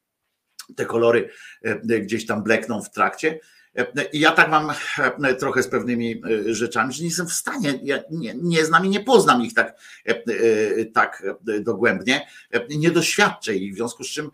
te 0.75 0.85
kolory 0.85 1.29
e, 1.61 1.99
gdzieś 1.99 2.25
tam 2.25 2.43
blekną 2.43 2.81
w 2.81 2.91
trakcie. 2.91 3.39
E, 3.77 4.03
I 4.13 4.19
ja 4.19 4.31
tak 4.31 4.49
mam 4.49 4.71
e, 5.23 5.35
trochę 5.35 5.63
z 5.63 5.67
pewnymi 5.67 6.21
rzeczami, 6.45 6.93
że 6.93 7.01
nie 7.01 7.07
jestem 7.07 7.27
w 7.27 7.33
stanie, 7.33 7.79
ja 7.83 7.99
nie, 8.11 8.33
nie 8.41 8.65
znam 8.65 8.85
i 8.85 8.89
nie 8.89 8.99
poznam 8.99 9.41
ich 9.41 9.53
tak, 9.53 9.79
tak 10.93 11.23
dogłębnie, 11.61 12.27
nie 12.69 12.91
doświadczę 12.91 13.55
ich, 13.55 13.73
w 13.73 13.75
związku 13.75 14.03
z 14.03 14.09
czym, 14.09 14.29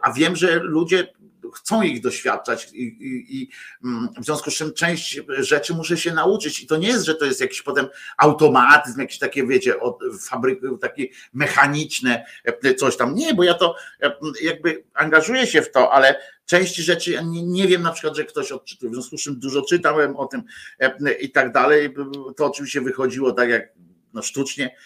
a 0.00 0.12
wiem, 0.12 0.36
że 0.36 0.54
ludzie 0.54 1.08
chcą 1.54 1.82
ich 1.82 2.02
doświadczać 2.02 2.68
i, 2.72 2.82
i, 2.82 3.42
i, 3.42 3.50
mm, 3.84 4.08
w 4.18 4.24
związku 4.24 4.50
z 4.50 4.54
czym 4.54 4.72
część 4.72 5.20
rzeczy 5.38 5.74
muszę 5.74 5.96
się 5.96 6.14
nauczyć. 6.14 6.60
I 6.60 6.66
to 6.66 6.76
nie 6.76 6.88
jest, 6.88 7.04
że 7.04 7.14
to 7.14 7.24
jest 7.24 7.40
jakiś 7.40 7.62
potem 7.62 7.86
automatyzm, 8.18 9.00
jakieś 9.00 9.18
takie 9.18 9.46
wiecie, 9.46 9.80
od 9.80 9.98
fabryki, 10.20 10.66
takie 10.80 11.06
mechaniczne 11.34 12.24
e, 12.44 12.74
coś 12.74 12.96
tam, 12.96 13.14
nie, 13.14 13.34
bo 13.34 13.44
ja 13.44 13.54
to 13.54 13.74
e, 14.02 14.12
jakby 14.42 14.84
angażuję 14.94 15.46
się 15.46 15.62
w 15.62 15.72
to, 15.72 15.92
ale 15.92 16.20
części 16.46 16.82
rzeczy 16.82 17.10
ja 17.10 17.22
nie, 17.22 17.42
nie 17.42 17.66
wiem 17.68 17.82
na 17.82 17.92
przykład, 17.92 18.16
że 18.16 18.24
ktoś 18.24 18.52
odczytuje, 18.52 18.90
w 18.90 18.94
związku 18.94 19.18
z 19.18 19.22
czym 19.22 19.38
dużo 19.38 19.62
czytałem 19.62 20.16
o 20.16 20.26
tym 20.26 20.42
e, 20.80 21.12
i 21.12 21.30
tak 21.30 21.52
dalej, 21.52 21.94
to 22.36 22.46
oczywiście 22.46 22.80
wychodziło 22.80 23.32
tak 23.32 23.48
jak 23.48 23.68
no 24.14 24.22
sztucznie, 24.22 24.76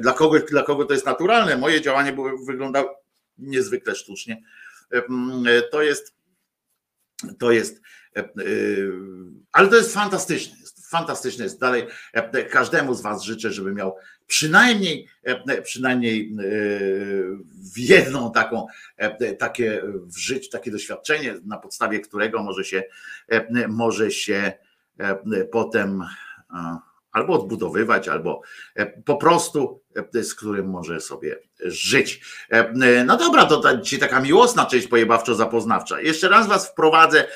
dla 0.00 0.12
kogoś, 0.12 0.42
dla 0.50 0.62
kogo 0.62 0.84
to 0.84 0.92
jest 0.92 1.06
naturalne, 1.06 1.56
moje 1.56 1.80
działanie 1.80 2.16
wyglądało 2.46 3.04
niezwykle 3.38 3.94
sztucznie, 3.94 4.42
to 5.70 5.82
jest, 5.82 6.14
to 7.38 7.52
jest, 7.52 7.80
ale 9.52 9.68
to 9.68 9.76
jest 9.76 9.94
fantastyczne, 9.94 10.56
fantastyczne 10.90 11.44
jest 11.44 11.60
dalej. 11.60 11.86
Każdemu 12.50 12.94
z 12.94 13.02
Was 13.02 13.22
życzę, 13.22 13.52
żeby 13.52 13.72
miał 13.72 13.96
przynajmniej, 14.26 15.08
przynajmniej 15.62 16.36
w 17.74 17.78
jedną 17.78 18.32
taką, 18.32 18.66
takie 19.38 19.82
w 20.02 20.16
życiu, 20.16 20.50
takie 20.50 20.70
doświadczenie, 20.70 21.34
na 21.44 21.58
podstawie 21.58 22.00
którego 22.00 22.42
może 22.42 22.64
się, 22.64 22.84
może 23.68 24.10
się 24.10 24.52
potem 25.52 26.04
albo 27.14 27.32
odbudowywać, 27.32 28.08
albo 28.08 28.42
e, 28.74 28.86
po 28.86 29.16
prostu 29.16 29.80
e, 30.14 30.22
z 30.24 30.34
którym 30.34 30.66
może 30.66 31.00
sobie 31.00 31.38
żyć. 31.60 32.20
E, 32.50 32.72
no 33.04 33.16
dobra, 33.16 33.46
to 33.46 33.78
dzisiaj 33.78 34.00
taka 34.00 34.20
miłosna 34.20 34.66
część 34.66 34.88
pojebawczo-zapoznawcza. 34.88 36.00
Jeszcze 36.00 36.28
raz 36.28 36.46
was 36.46 36.70
wprowadzę 36.70 37.26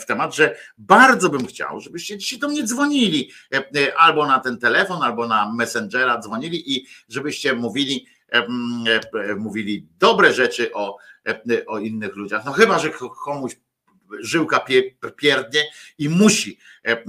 w 0.00 0.04
temat, 0.06 0.34
że 0.34 0.56
bardzo 0.78 1.28
bym 1.28 1.46
chciał, 1.46 1.80
żebyście 1.80 2.18
dzisiaj 2.18 2.38
do 2.38 2.48
mnie 2.48 2.64
dzwonili 2.64 3.30
albo 3.96 4.26
na 4.26 4.40
ten 4.40 4.58
telefon, 4.58 5.02
albo 5.02 5.26
na 5.26 5.52
Messengera 5.52 6.18
dzwonili 6.18 6.76
i 6.76 6.86
żebyście 7.08 7.52
mówili, 7.52 8.06
mówili 9.36 9.86
dobre 9.98 10.32
rzeczy 10.32 10.72
o, 10.72 10.96
o 11.66 11.78
innych 11.78 12.16
ludziach. 12.16 12.44
No 12.44 12.52
chyba, 12.52 12.78
że 12.78 12.90
komuś 13.24 13.56
żyłka 14.20 14.64
pierdnie 15.16 15.60
i 15.98 16.08
musi, 16.08 16.58
e, 16.84 17.04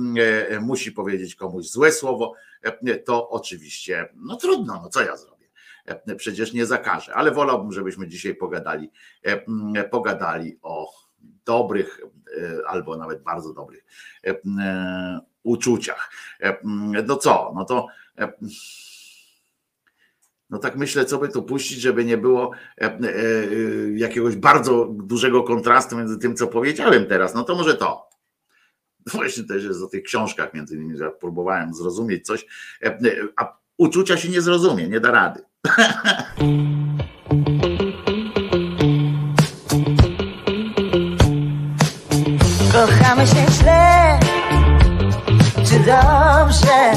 e, 0.49 0.59
musi 0.59 0.91
powiedzieć 0.91 1.35
komuś 1.35 1.65
złe 1.65 1.91
słowo, 1.91 2.33
e, 2.63 2.97
to 2.97 3.29
oczywiście, 3.29 4.09
no 4.15 4.35
trudno, 4.35 4.79
no 4.83 4.89
co 4.89 5.01
ja 5.01 5.17
zrobię. 5.17 5.37
Przecież 6.17 6.53
nie 6.53 6.65
zakażę, 6.65 7.15
ale 7.15 7.31
wolałbym, 7.31 7.71
żebyśmy 7.71 8.07
dzisiaj 8.07 8.35
pogadali, 8.35 8.91
pogadali 9.91 10.57
o 10.61 10.91
dobrych 11.45 11.99
albo 12.67 12.97
nawet 12.97 13.23
bardzo 13.23 13.53
dobrych 13.53 13.85
uczuciach. 15.43 16.11
No 17.03 17.17
co, 17.17 17.51
no 17.55 17.65
to 17.65 17.87
No 20.49 20.57
tak 20.57 20.77
myślę, 20.77 21.05
co 21.05 21.17
by 21.17 21.29
tu 21.29 21.43
puścić, 21.43 21.81
żeby 21.81 22.05
nie 22.05 22.17
było 22.17 22.51
e, 22.81 22.83
e, 22.83 22.89
e, 22.89 22.99
jakiegoś 23.95 24.35
bardzo 24.35 24.85
dużego 24.85 25.43
kontrastu 25.43 25.97
między 25.97 26.17
tym, 26.17 26.35
co 26.35 26.47
powiedziałem 26.47 27.05
teraz. 27.05 27.33
No 27.33 27.43
to 27.43 27.55
może 27.55 27.75
to. 27.75 28.09
Właśnie 29.13 29.43
też 29.43 29.63
jest 29.63 29.83
o 29.83 29.87
tych 29.87 30.03
książkach, 30.03 30.53
między 30.53 30.75
innymi, 30.75 30.97
że 30.97 31.11
próbowałem 31.11 31.73
zrozumieć 31.73 32.25
coś, 32.25 32.45
a 33.37 33.57
uczucia 33.77 34.17
się 34.17 34.29
nie 34.29 34.41
zrozumie, 34.41 34.87
nie 34.87 34.99
da 34.99 35.11
rady. 35.11 35.41
Kochamy 42.71 43.27
się 43.27 43.45
źle, 43.51 44.19
czy 45.65 45.79
dobrze? 45.79 46.93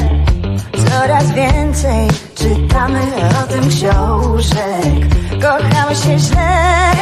Coraz 0.88 1.34
więcej 1.34 2.29
czytamy 2.40 3.00
o 3.42 3.52
tym 3.52 3.68
książek. 3.68 5.00
Kochamy 5.42 5.94
się 5.94 6.18
źle. 6.18 6.92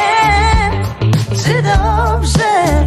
Czy 1.43 1.63
dobrze 1.63 2.85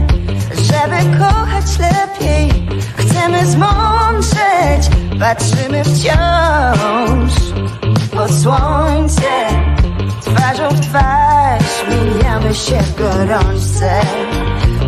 Żeby 0.57 1.19
kochać 1.19 1.79
lepiej? 1.79 2.69
Chcemy 2.97 3.47
zmądrzeć. 3.47 4.91
Patrzymy 5.21 5.85
wciąż 5.85 7.33
Pod 8.11 8.31
słońce. 8.43 9.33
Twarzą 10.21 10.69
w 10.69 10.81
twarz 10.81 11.85
Mijamy 11.89 12.55
się 12.55 12.79
w 12.83 12.99
gorączce. 12.99 14.01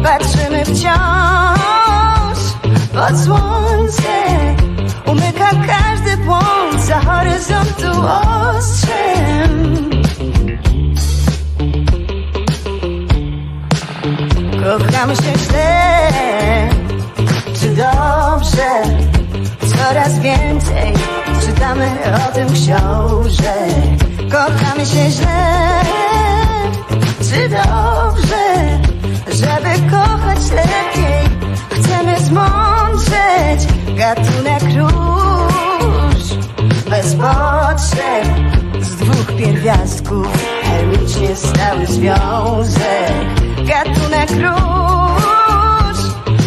Patrzymy 0.02 0.64
wciąż 0.64 2.38
Pod 2.92 3.18
słońce 3.18 4.63
Umyka 5.07 5.50
każdy 5.66 6.16
błąd 6.16 6.84
za 6.86 7.00
horyzontu 7.00 8.00
ostrzem. 8.07 9.90
Kochamy 14.64 15.16
się 15.16 15.38
źle, 15.38 16.20
czy 17.61 17.68
dobrze? 17.68 18.70
Coraz 19.61 20.18
więcej 20.18 20.92
czytamy 21.46 21.90
o 22.28 22.32
tym 22.32 22.48
książek 22.52 24.05
Kochamy 24.34 24.86
się 24.86 25.11
źle, 25.11 25.82
czy 27.18 27.48
dobrze? 27.48 28.78
Żeby 29.28 29.90
kochać 29.90 30.50
lepiej, 30.50 31.28
chcemy 31.70 32.18
zmądrzeć 32.20 33.74
Gatunek 33.97 34.62
róż. 34.62 36.24
Bez 36.90 37.14
potrzeb 37.14 38.24
Z 38.80 38.97
dwóch 38.97 39.36
pierwiastków 39.36 40.28
chemicznie 40.62 41.36
stały 41.36 41.86
związek. 41.86 43.12
Gatunek 43.57 44.30
róż. 44.30 45.99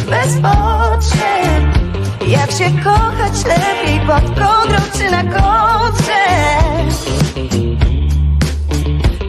Bez 0.10 0.34
potrzeb 0.42 1.64
Jak 2.28 2.52
się 2.52 2.84
kochać 2.84 3.46
lepiej 3.46 4.00
pod 4.08 4.24
kołdrą 4.24 4.80
czy 4.98 5.12
na 5.12 5.24
kołdrze? 5.24 6.24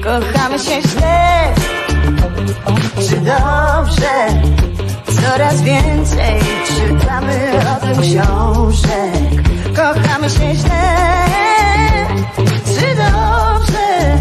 Kochamy 0.03 0.59
się 0.59 0.83
źle. 0.89 1.55
Czy 3.09 3.17
dobrze 3.17 4.29
Coraz 5.17 5.63
więcej 5.63 6.41
czytamy 6.67 7.51
o 7.77 7.87
tym 7.87 8.03
książek. 8.03 9.49
Kochamy 9.77 10.31
się 10.31 10.55
źle. 10.55 11.09
Czy 12.65 12.97
dobrze 12.97 14.19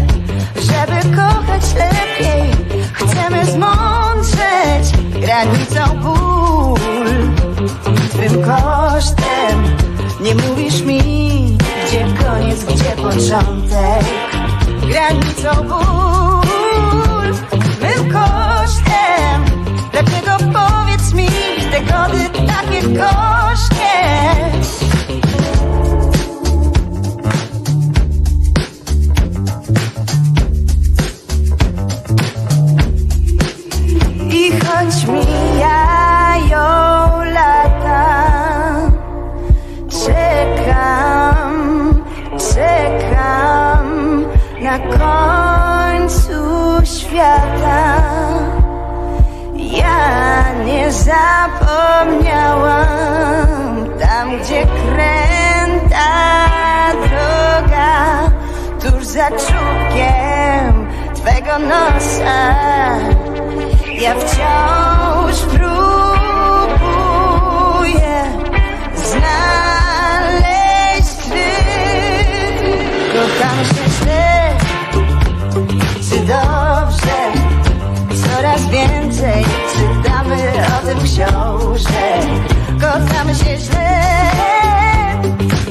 Żeby 0.56 1.16
kochać 1.16 1.74
lepiej? 1.74 2.50
Chcemy 2.92 3.46
zmądrzeć 3.46 4.98
Granicą 5.20 5.98
ból. 5.98 6.78
Twym 8.10 8.42
kosztem 8.42 9.76
Nie 10.20 10.34
mówisz 10.34 10.82
mi 10.82 10.98
Gdzie 11.86 12.06
koniec, 12.24 12.64
gdzie 12.64 13.02
początek. 13.02 14.04
Granicą 14.88 15.68
ból. 15.68 17.34
Twym 17.60 18.12
kosztem 18.12 19.44
Dlaczego 19.92 20.77
mi 21.14 21.26
te 21.70 21.80
gody 21.80 22.28
takie 22.46 22.82
gorzkie? 22.82 24.57
Zapomniałam 51.08 52.76
tam, 54.00 54.38
gdzie 54.38 54.66
kręta 54.66 56.10
droga, 56.92 58.30
tuż 58.80 59.04
za 59.06 59.30
czubkiem 59.30 60.88
twego 61.14 61.58
nosa. 61.58 62.54
Ja 64.00 64.14
wciąż 64.14 64.87
książek 81.08 82.28
Kochamy 82.80 83.34
się 83.34 83.58
źle. 83.58 84.00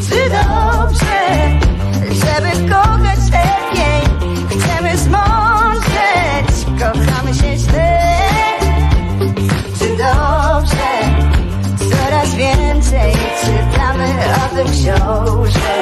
Czy 0.10 0.30
dobrze? 0.30 1.20
Żeby 2.12 2.70
kochać 2.70 3.20
lepiej 3.32 4.02
Chcemy 4.50 4.98
zmądrzeć 4.98 6.66
Kochamy 6.80 7.34
się 7.34 7.58
źle. 7.58 8.00
Czy 9.80 9.90
dobrze? 9.90 10.88
Coraz 11.92 12.36
więcej 12.36 13.14
czytamy 13.42 14.08
o 14.46 14.56
tym 14.56 14.68
książek 14.68 15.77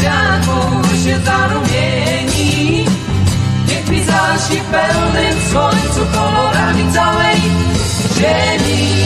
światło 0.00 0.82
się 1.04 1.18
zarumieni, 1.24 2.84
niech 3.68 3.88
mi 3.90 4.04
zaśnie 4.04 4.60
w 4.60 4.64
pełnym 4.64 5.40
słońcu 5.52 6.00
kolorami 6.14 6.92
całej 6.92 7.36
ziemi. 8.18 9.04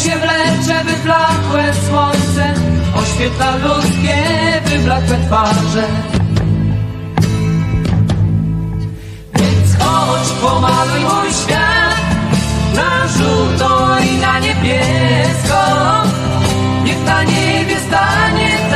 Się 0.00 0.16
wlecze 0.16 0.84
wyblakłe 0.84 1.74
słońce 1.88 2.54
Oświetla 2.96 3.56
ludzkie 3.56 4.16
wyblakłe 4.64 5.16
twarze. 5.26 5.86
Więc 9.34 9.76
chodź, 9.78 10.28
pomaluj 10.40 11.00
mój 11.00 11.32
świat 11.32 12.00
Na 12.74 13.08
żółto 13.08 13.98
i 13.98 14.20
na 14.20 14.38
niebiesko. 14.38 15.62
Niech 16.84 17.04
na 17.04 17.22
niebie 17.22 17.76
stanie 17.88 18.69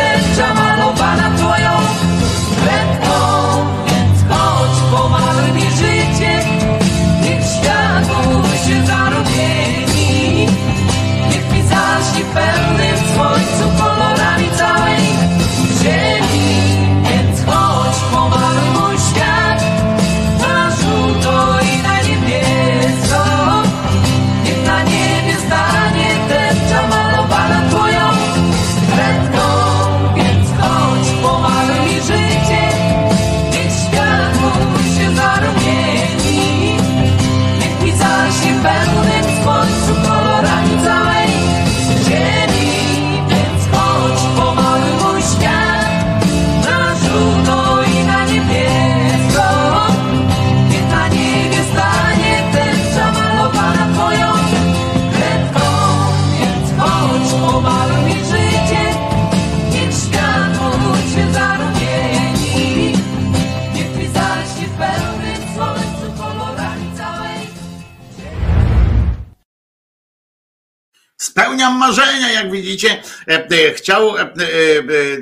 marzenia, 71.87 72.33
jak 72.33 72.51
widzicie. 72.51 73.03
E, 73.29 73.49
e, 73.51 73.75
Chciał 73.75 74.15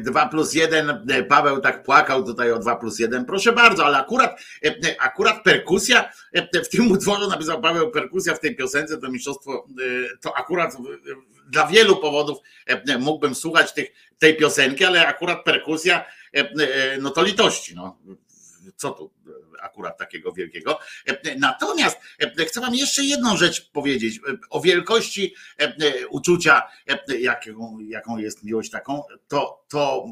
2 0.01 0.29
plus 0.29 0.55
1, 0.55 1.07
Paweł 1.29 1.61
tak 1.61 1.83
płakał 1.83 2.25
tutaj 2.25 2.53
o 2.53 2.59
2 2.59 2.77
plus 2.77 2.99
1. 2.99 3.25
Proszę 3.25 3.53
bardzo, 3.53 3.87
ale 3.87 3.99
akurat, 3.99 4.41
e, 4.65 5.01
akurat 5.01 5.43
perkusja 5.43 6.11
e, 6.33 6.63
w 6.65 6.69
tym 6.69 6.93
utworze 6.93 7.29
napisał 7.29 7.61
Paweł 7.61 7.91
perkusja 7.91 8.35
w 8.35 8.41
tej 8.41 8.57
piosence, 8.57 8.99
to 8.99 9.11
mistrzostwo, 9.11 9.53
e, 9.55 10.19
to 10.21 10.37
akurat 10.37 10.75
e, 10.75 10.79
dla 11.49 11.67
wielu 11.67 11.97
powodów 11.97 12.39
e, 12.67 12.99
mógłbym 12.99 13.35
słuchać 13.35 13.73
tych, 13.75 13.93
tej 14.19 14.37
piosenki, 14.37 14.85
ale 14.85 15.07
akurat 15.07 15.45
perkusja, 15.45 16.05
e, 16.37 16.39
e, 16.39 16.99
no 17.01 17.11
to 17.11 17.23
litości. 17.23 17.75
No. 17.75 17.99
Co 18.77 18.91
tu 18.91 19.11
akurat 19.63 19.99
takiego 19.99 20.33
wielkiego. 20.33 20.79
E, 21.07 21.39
Natomiast 21.39 21.99
e, 22.39 22.45
chcę 22.45 22.61
Wam 22.61 22.75
jeszcze 22.75 23.05
jedną 23.05 23.37
rzecz 23.37 23.71
powiedzieć 23.71 24.17
e, 24.17 24.21
o 24.51 24.61
wielkości 24.61 25.35
e, 25.61 25.65
e, 25.65 26.09
uczucia, 26.09 26.63
e, 26.89 27.21
jaką, 27.89 28.19
jest 28.19 28.45
miłość 28.45 28.71
taką, 28.71 29.03
to, 29.29 29.65
to 29.69 30.07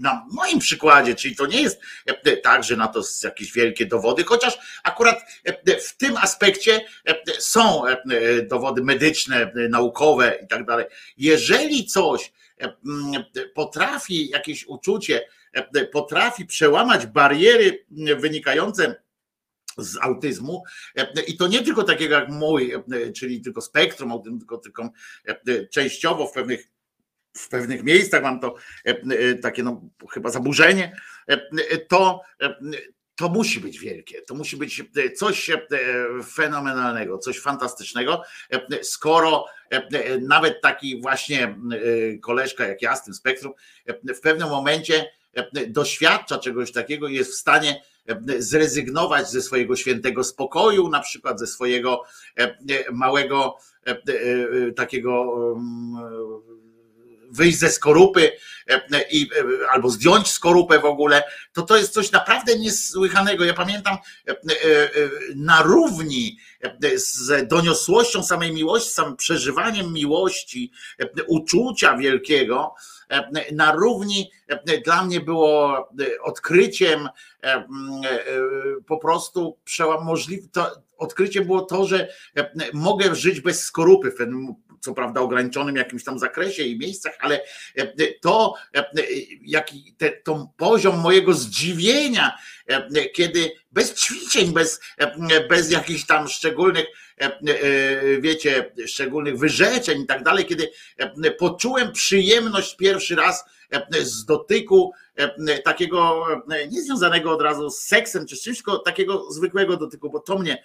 na 0.00 0.26
moim 0.30 0.58
przykładzie, 0.58 1.14
czyli 1.14 1.36
to 1.36 1.46
nie 1.46 1.62
jest 1.62 1.80
e, 2.06 2.36
tak, 2.36 2.64
że 2.64 2.76
na 2.76 2.88
to 2.88 3.02
są 3.02 3.28
jakieś 3.28 3.52
wielkie 3.52 3.86
dowody, 3.86 4.24
chociaż 4.24 4.58
akurat 4.84 5.18
e, 5.44 5.80
w 5.80 5.96
tym 5.96 6.16
aspekcie 6.16 6.80
e, 7.06 7.16
są 7.38 7.86
e, 7.86 7.96
dowody 8.42 8.82
medyczne, 8.82 9.36
e, 9.36 9.68
naukowe 9.68 10.38
i 10.44 10.46
tak 10.46 10.66
dalej. 10.66 10.86
Jeżeli 11.16 11.86
coś 11.86 12.32
e, 12.60 12.74
potrafi, 13.54 14.28
jakieś 14.28 14.66
uczucie 14.66 15.20
e, 15.20 15.39
potrafi 15.92 16.46
przełamać 16.46 17.06
bariery 17.06 17.86
wynikające 18.16 19.02
z 19.78 19.96
autyzmu 20.00 20.62
e, 20.96 21.22
i 21.26 21.36
to 21.36 21.46
nie 21.46 21.62
tylko 21.62 21.82
takiego 21.82 22.14
jak 22.14 22.28
mój, 22.28 22.72
e, 22.72 23.12
czyli 23.12 23.40
tylko 23.40 23.60
spektrum 23.60 24.22
tylko, 24.22 24.58
tylko 24.58 24.90
e, 25.26 25.66
częściowo 25.66 26.26
w 26.26 26.32
pewnych 26.32 26.68
w 27.36 27.48
pewnych 27.48 27.82
miejscach 27.82 28.22
mam 28.22 28.40
to 28.40 28.54
e, 28.86 28.90
e, 28.90 29.34
takie 29.34 29.62
no, 29.62 29.82
chyba 30.10 30.30
zaburzenie, 30.30 30.96
e, 31.28 31.32
e, 31.70 31.78
to, 31.78 32.20
e, 32.42 32.54
to 33.16 33.28
musi 33.28 33.60
być 33.60 33.78
wielkie. 33.78 34.22
To 34.22 34.34
musi 34.34 34.56
być 34.56 34.82
e, 34.96 35.10
coś 35.10 35.50
e, 35.50 35.60
fenomenalnego, 36.34 37.18
coś 37.18 37.40
fantastycznego, 37.40 38.22
e, 38.52 38.84
skoro 38.84 39.46
e, 39.72 39.76
e, 39.76 40.18
nawet 40.18 40.60
taki 40.62 41.00
właśnie 41.00 41.44
e, 41.44 42.18
koleżka 42.18 42.68
jak 42.68 42.82
ja 42.82 42.96
z 42.96 43.04
tym 43.04 43.14
spektrum 43.14 43.52
e, 43.86 44.14
w 44.14 44.20
pewnym 44.20 44.48
momencie 44.48 45.00
e, 45.00 45.10
doświadcza 45.68 46.38
czegoś 46.38 46.72
takiego 46.72 47.08
i 47.08 47.14
jest 47.14 47.32
w 47.32 47.36
stanie 47.36 47.82
e, 48.08 48.42
zrezygnować 48.42 49.30
ze 49.30 49.42
swojego 49.42 49.76
świętego 49.76 50.24
spokoju, 50.24 50.88
na 50.88 51.00
przykład 51.00 51.38
ze 51.38 51.46
swojego 51.46 52.02
e, 52.38 52.42
e, 52.42 52.56
małego 52.92 53.56
e, 53.86 53.90
e, 53.90 54.72
takiego 54.72 55.34
wyjść 57.30 57.58
ze 57.58 57.70
skorupy 57.70 58.32
e, 58.68 58.80
i, 59.10 59.30
e, 59.38 59.70
albo 59.70 59.90
zdjąć 59.90 60.28
skorupę 60.28 60.78
w 60.78 60.84
ogóle, 60.84 61.22
to 61.52 61.62
to 61.62 61.76
jest 61.76 61.92
coś 61.92 62.12
naprawdę 62.12 62.58
niesłychanego. 62.58 63.44
Ja 63.44 63.54
pamiętam 63.54 63.96
e, 64.28 64.30
e, 64.30 64.34
e, 64.34 64.90
na 65.34 65.62
równi 65.62 66.38
e, 66.60 66.98
z 66.98 67.48
doniosłością 67.48 68.22
samej 68.22 68.52
miłości, 68.52 68.90
samym 68.90 69.16
przeżywaniem 69.16 69.92
miłości, 69.92 70.72
e, 70.98 71.06
uczucia 71.26 71.96
wielkiego, 71.96 72.74
e, 73.10 73.54
na 73.54 73.72
równi 73.72 74.30
e, 74.48 74.80
dla 74.80 75.04
mnie 75.04 75.20
było 75.20 75.78
e, 75.78 76.22
odkryciem 76.22 77.06
e, 77.06 77.46
e, 77.46 77.56
e, 77.56 77.66
po 78.86 78.98
prostu 78.98 79.58
przełam 79.64 80.04
możliwe. 80.04 80.48
To 80.52 80.82
odkrycie 80.98 81.40
było 81.40 81.60
to, 81.60 81.86
że 81.86 82.08
e, 82.36 82.50
mogę 82.72 83.14
żyć 83.14 83.40
bez 83.40 83.64
skorupy 83.64 84.10
w 84.10 84.16
pewnym 84.16 84.54
co 84.80 84.94
prawda 84.94 85.20
ograniczonym 85.20 85.76
jakimś 85.76 86.04
tam 86.04 86.18
zakresie 86.18 86.62
i 86.62 86.78
miejscach, 86.78 87.12
ale 87.20 87.40
e, 87.76 87.92
to 88.20 88.54
jaki 89.42 89.94
te, 89.98 90.10
to 90.10 90.52
poziom 90.56 90.98
mojego 90.98 91.34
zdziwienia, 91.34 92.38
e, 92.66 93.08
kiedy 93.08 93.52
bez 93.72 93.94
ćwiczeń, 93.94 94.52
bez, 94.52 94.80
e, 94.98 95.48
bez 95.48 95.70
jakichś 95.70 96.06
tam 96.06 96.28
szczególnych, 96.28 96.84
e, 96.84 96.88
e, 96.88 97.09
wiecie, 98.20 98.72
szczególnych 98.86 99.38
wyrzeczeń 99.38 100.02
i 100.02 100.06
tak 100.06 100.22
dalej, 100.22 100.46
kiedy 100.46 100.70
e, 100.96 101.30
poczułem 101.30 101.92
przyjemność 101.92 102.76
pierwszy 102.76 103.16
raz 103.16 103.44
e, 103.70 104.04
z 104.04 104.24
dotyku 104.24 104.92
takiego 105.64 106.26
nie 106.70 106.82
związanego 106.82 107.32
od 107.32 107.42
razu 107.42 107.70
z 107.70 107.78
seksem 107.80 108.26
czy 108.26 108.36
z 108.36 108.42
czymś, 108.42 108.56
tylko 108.56 108.78
takiego 108.78 109.32
zwykłego 109.32 109.76
dotyku, 109.76 110.10
bo 110.10 110.20
to 110.20 110.38
mnie 110.38 110.62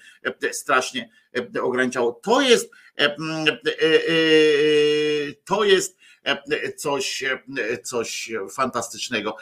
strasznie 0.52 1.10
ograniczało. 1.62 2.20
To 2.24 2.42
jest 2.42 2.72
to 5.46 5.64
jest 5.64 5.98
coś, 6.76 7.24
coś 7.84 8.32
fantastycznego. 8.52 9.38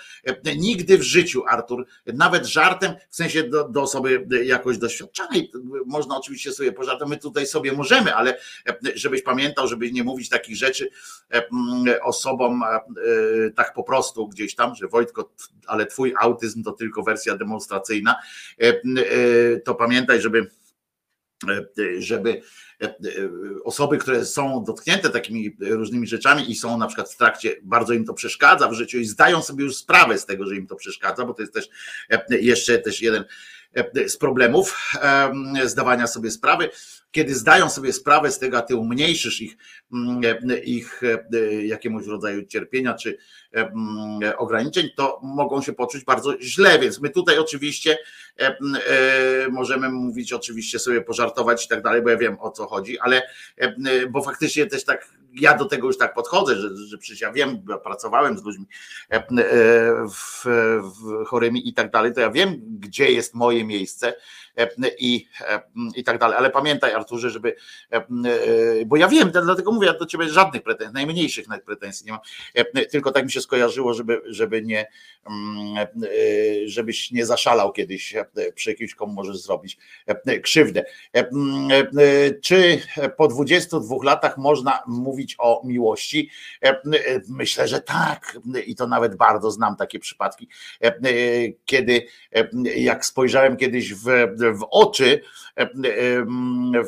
Nigdy 0.57 0.97
w 0.97 1.03
życiu, 1.03 1.43
Artur, 1.47 1.85
nawet 2.05 2.45
żartem, 2.45 2.93
w 3.09 3.15
sensie 3.15 3.43
do, 3.43 3.69
do 3.69 3.81
osoby 3.81 4.27
jakoś 4.45 4.77
doświadczonej, 4.77 5.51
można 5.85 6.17
oczywiście 6.17 6.51
sobie 6.51 6.71
pożartować, 6.71 7.09
my 7.09 7.17
tutaj 7.17 7.47
sobie 7.47 7.71
możemy, 7.71 8.15
ale 8.15 8.37
żebyś 8.95 9.21
pamiętał, 9.21 9.67
żeby 9.67 9.91
nie 9.91 10.03
mówić 10.03 10.29
takich 10.29 10.55
rzeczy 10.55 10.89
osobom 12.03 12.63
tak 13.55 13.73
po 13.73 13.83
prostu 13.83 14.27
gdzieś 14.27 14.55
tam, 14.55 14.75
że 14.75 14.87
Wojtko, 14.87 15.33
ale 15.67 15.85
twój 15.85 16.13
autyzm 16.19 16.63
to 16.63 16.71
tylko 16.71 17.03
wersja 17.03 17.37
demonstracyjna, 17.37 18.15
to 19.65 19.75
pamiętaj, 19.75 20.21
żeby 20.21 20.49
żeby 21.99 22.41
E, 22.83 22.87
e, 22.87 22.93
osoby, 23.63 23.97
które 23.97 24.25
są 24.25 24.63
dotknięte 24.63 25.09
takimi 25.09 25.55
różnymi 25.59 26.07
rzeczami 26.07 26.51
i 26.51 26.55
są 26.55 26.77
na 26.77 26.87
przykład 26.87 27.13
w 27.13 27.17
trakcie, 27.17 27.55
bardzo 27.61 27.93
im 27.93 28.05
to 28.05 28.13
przeszkadza 28.13 28.67
w 28.67 28.73
życiu 28.73 28.97
i 28.97 29.05
zdają 29.05 29.41
sobie 29.41 29.63
już 29.63 29.75
sprawę 29.75 30.17
z 30.17 30.25
tego, 30.25 30.45
że 30.45 30.55
im 30.55 30.67
to 30.67 30.75
przeszkadza, 30.75 31.25
bo 31.25 31.33
to 31.33 31.41
jest 31.41 31.53
też 31.53 31.69
e, 32.09 32.39
jeszcze 32.39 32.79
też 32.79 33.01
jeden 33.01 33.23
z 34.07 34.17
problemów 34.17 34.91
zdawania 35.65 36.07
sobie 36.07 36.31
sprawy, 36.31 36.69
kiedy 37.11 37.35
zdają 37.35 37.69
sobie 37.69 37.93
sprawę 37.93 38.31
z 38.31 38.39
tego, 38.39 38.57
a 38.57 38.61
ty 38.61 38.75
umniejszysz 38.75 39.41
ich, 39.41 39.57
mm, 39.93 40.21
ich 40.63 41.01
jakiemuś 41.63 42.07
rodzaju 42.07 42.45
cierpienia 42.45 42.93
czy 42.93 43.17
mm, 43.51 43.73
ograniczeń, 44.37 44.89
to 44.95 45.19
mogą 45.23 45.61
się 45.61 45.73
poczuć 45.73 46.03
bardzo 46.03 46.41
źle. 46.41 46.79
Więc 46.79 47.01
my 47.01 47.09
tutaj 47.09 47.37
oczywiście 47.37 47.97
możemy 49.51 49.89
mówić, 49.89 50.33
oczywiście 50.33 50.79
sobie 50.79 51.01
pożartować 51.01 51.65
i 51.65 51.67
tak 51.67 51.81
dalej, 51.81 52.01
bo 52.01 52.09
ja 52.09 52.17
wiem 52.17 52.37
o 52.39 52.51
co 52.51 52.67
chodzi, 52.67 52.99
ale 52.99 53.21
bo 54.09 54.21
faktycznie 54.21 54.65
też 54.65 54.83
tak 54.83 55.09
ja 55.33 55.57
do 55.57 55.65
tego 55.65 55.87
już 55.87 55.97
tak 55.97 56.13
podchodzę, 56.13 56.55
że, 56.55 56.77
że 56.77 56.97
przecież 56.97 57.21
ja 57.21 57.31
wiem, 57.31 57.65
pracowałem 57.83 58.37
z 58.37 58.43
ludźmi 58.43 58.65
w, 60.13 60.45
w 60.81 61.25
chorymi 61.25 61.69
i 61.69 61.73
tak 61.73 61.91
dalej, 61.91 62.13
to 62.13 62.21
ja 62.21 62.31
wiem, 62.31 62.61
gdzie 62.79 63.11
jest 63.11 63.33
moje 63.33 63.65
miejsce 63.65 64.13
i, 64.99 65.27
i 65.95 66.03
tak 66.03 66.17
dalej. 66.19 66.37
Ale 66.37 66.49
pamiętaj, 66.49 66.93
Arturze, 66.93 67.29
żeby, 67.29 67.55
bo 68.85 68.97
ja 68.97 69.07
wiem, 69.07 69.31
dlatego 69.31 69.71
mówię, 69.71 69.87
ja 69.87 69.93
do 69.93 70.05
ciebie 70.05 70.29
żadnych 70.29 70.63
pretensji, 70.63 70.93
najmniejszych 70.93 71.47
nawet 71.47 71.65
pretensji 71.65 72.05
nie 72.05 72.11
mam, 72.11 72.21
tylko 72.91 73.11
tak 73.11 73.25
mi 73.25 73.31
się 73.31 73.41
skojarzyło, 73.41 73.93
żeby, 73.93 74.21
żeby 74.25 74.61
nie, 74.61 74.87
żebyś 76.65 77.11
nie 77.11 77.25
zaszalał 77.25 77.71
kiedyś 77.71 78.15
przy 78.55 78.69
jakimś, 78.69 78.95
komu 78.95 79.13
możesz 79.13 79.37
zrobić 79.37 79.77
krzywdę. 80.43 80.83
Czy 82.41 82.81
po 83.17 83.27
22 83.27 83.95
latach 84.03 84.37
można 84.37 84.83
mówić 84.87 85.35
o 85.39 85.61
miłości? 85.65 86.29
Myślę, 87.29 87.67
że 87.67 87.81
tak 87.81 88.37
i 88.65 88.75
to 88.75 88.87
nawet 88.87 89.15
bardzo 89.15 89.51
znam 89.51 89.75
takie 89.75 89.99
przypadki, 89.99 90.47
kiedy 91.65 92.07
jak 92.75 93.05
spojrzałem 93.05 93.57
kiedyś 93.57 93.93
w 93.93 94.07
w 94.51 94.67
oczy 94.71 95.21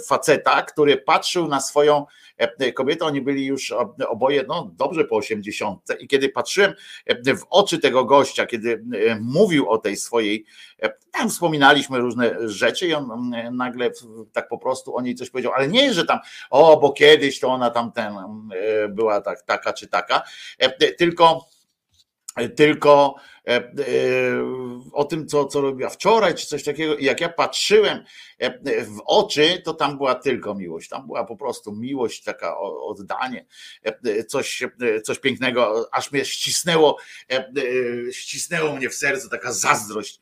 faceta, 0.08 0.62
który 0.62 0.98
patrzył 0.98 1.48
na 1.48 1.62
swoją 1.62 2.06
kobietę, 2.74 3.06
oni 3.06 3.22
byli 3.22 3.46
już 3.46 3.74
oboje 4.08 4.46
no, 4.48 4.72
dobrze 4.74 5.06
po 5.06 5.16
osiemdziesiątce. 5.16 5.96
I 5.96 6.08
kiedy 6.08 6.30
patrzyłem 6.30 6.74
w 7.26 7.46
oczy 7.50 7.80
tego 7.80 8.06
gościa, 8.06 8.46
kiedy 8.46 8.84
mówił 9.22 9.70
o 9.70 9.78
tej 9.78 9.98
swojej, 9.98 10.46
tam 11.12 11.30
wspominaliśmy 11.30 12.00
różne 12.00 12.50
rzeczy 12.50 12.88
i 12.88 12.94
on 12.94 13.32
nagle 13.52 13.92
tak 14.34 14.48
po 14.48 14.58
prostu 14.58 14.96
o 14.96 15.02
niej 15.02 15.16
coś 15.16 15.30
powiedział, 15.30 15.54
ale 15.56 15.68
nie, 15.68 15.94
że 15.94 16.06
tam, 16.06 16.20
o, 16.50 16.78
bo 16.78 16.92
kiedyś 16.92 17.40
to 17.40 17.48
ona 17.48 17.70
tam 17.70 17.92
ten 17.92 18.14
była 18.90 19.22
tak, 19.22 19.42
taka 19.42 19.74
czy 19.74 19.88
taka, 19.88 20.22
tylko 20.98 21.46
tylko 22.56 23.16
o 24.94 25.04
tym, 25.04 25.28
co, 25.28 25.46
co 25.46 25.62
robiła 25.62 25.90
wczoraj, 25.90 26.36
czy 26.36 26.48
coś 26.48 26.64
takiego. 26.64 26.96
I 26.96 27.06
jak 27.06 27.22
ja 27.22 27.30
patrzyłem 27.30 28.04
e, 28.40 28.84
w 28.86 29.02
oczy, 29.06 29.62
to 29.64 29.74
tam 29.74 29.98
była 29.98 30.16
tylko 30.16 30.56
miłość. 30.56 30.90
Tam 30.90 31.08
była 31.08 31.26
po 31.26 31.38
prostu 31.38 31.72
miłość, 31.72 32.24
taka 32.24 32.58
oddanie, 32.60 33.46
coś, 34.28 34.64
coś 35.04 35.20
pięknego, 35.20 35.90
aż 35.92 36.12
mnie 36.12 36.26
ścisnęło, 36.26 36.98
ścisnęło 38.12 38.76
mnie 38.76 38.90
w 38.90 38.96
sercu 38.96 39.30
taka 39.30 39.54
zazdrość, 39.54 40.20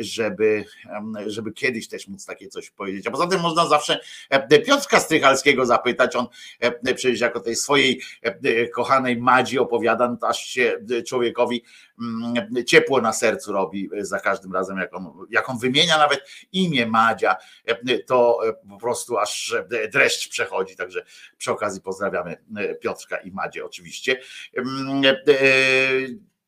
żeby, 0.00 0.64
żeby 1.26 1.52
kiedyś 1.52 1.88
też 1.88 2.08
móc 2.08 2.26
takie 2.26 2.48
coś 2.48 2.70
powiedzieć. 2.70 3.06
A 3.06 3.10
poza 3.10 3.26
tym 3.26 3.40
można 3.40 3.68
zawsze 3.68 4.00
Piotrka 4.66 5.00
Strychalskiego 5.00 5.66
zapytać, 5.66 6.16
on 6.16 6.26
przecież 6.84 7.20
jako 7.20 7.40
tej 7.40 7.56
swojej 7.56 8.02
kochanej 8.74 9.16
Madzi 9.16 9.58
opowiada, 9.58 10.08
no 10.08 10.28
aż 10.28 10.44
się 10.44 10.78
człowiekowi 11.06 11.64
Mm, 12.00 12.34
ciepło 12.66 13.00
na 13.00 13.12
sercu 13.12 13.52
robi 13.52 13.90
za 14.00 14.20
każdym 14.20 14.52
razem, 14.52 14.78
jak 14.78 14.94
on, 14.94 15.26
jak 15.30 15.48
on 15.48 15.58
wymienia 15.58 15.98
nawet 15.98 16.20
imię 16.52 16.86
Madzia, 16.86 17.36
to 18.06 18.40
po 18.68 18.78
prostu 18.78 19.18
aż 19.18 19.54
dreszcz 19.92 20.28
przechodzi. 20.28 20.76
Także 20.76 21.04
przy 21.38 21.52
okazji 21.52 21.80
pozdrawiamy 21.80 22.36
Piotrka 22.80 23.16
i 23.16 23.30
Madzie 23.30 23.64
oczywiście. 23.64 24.20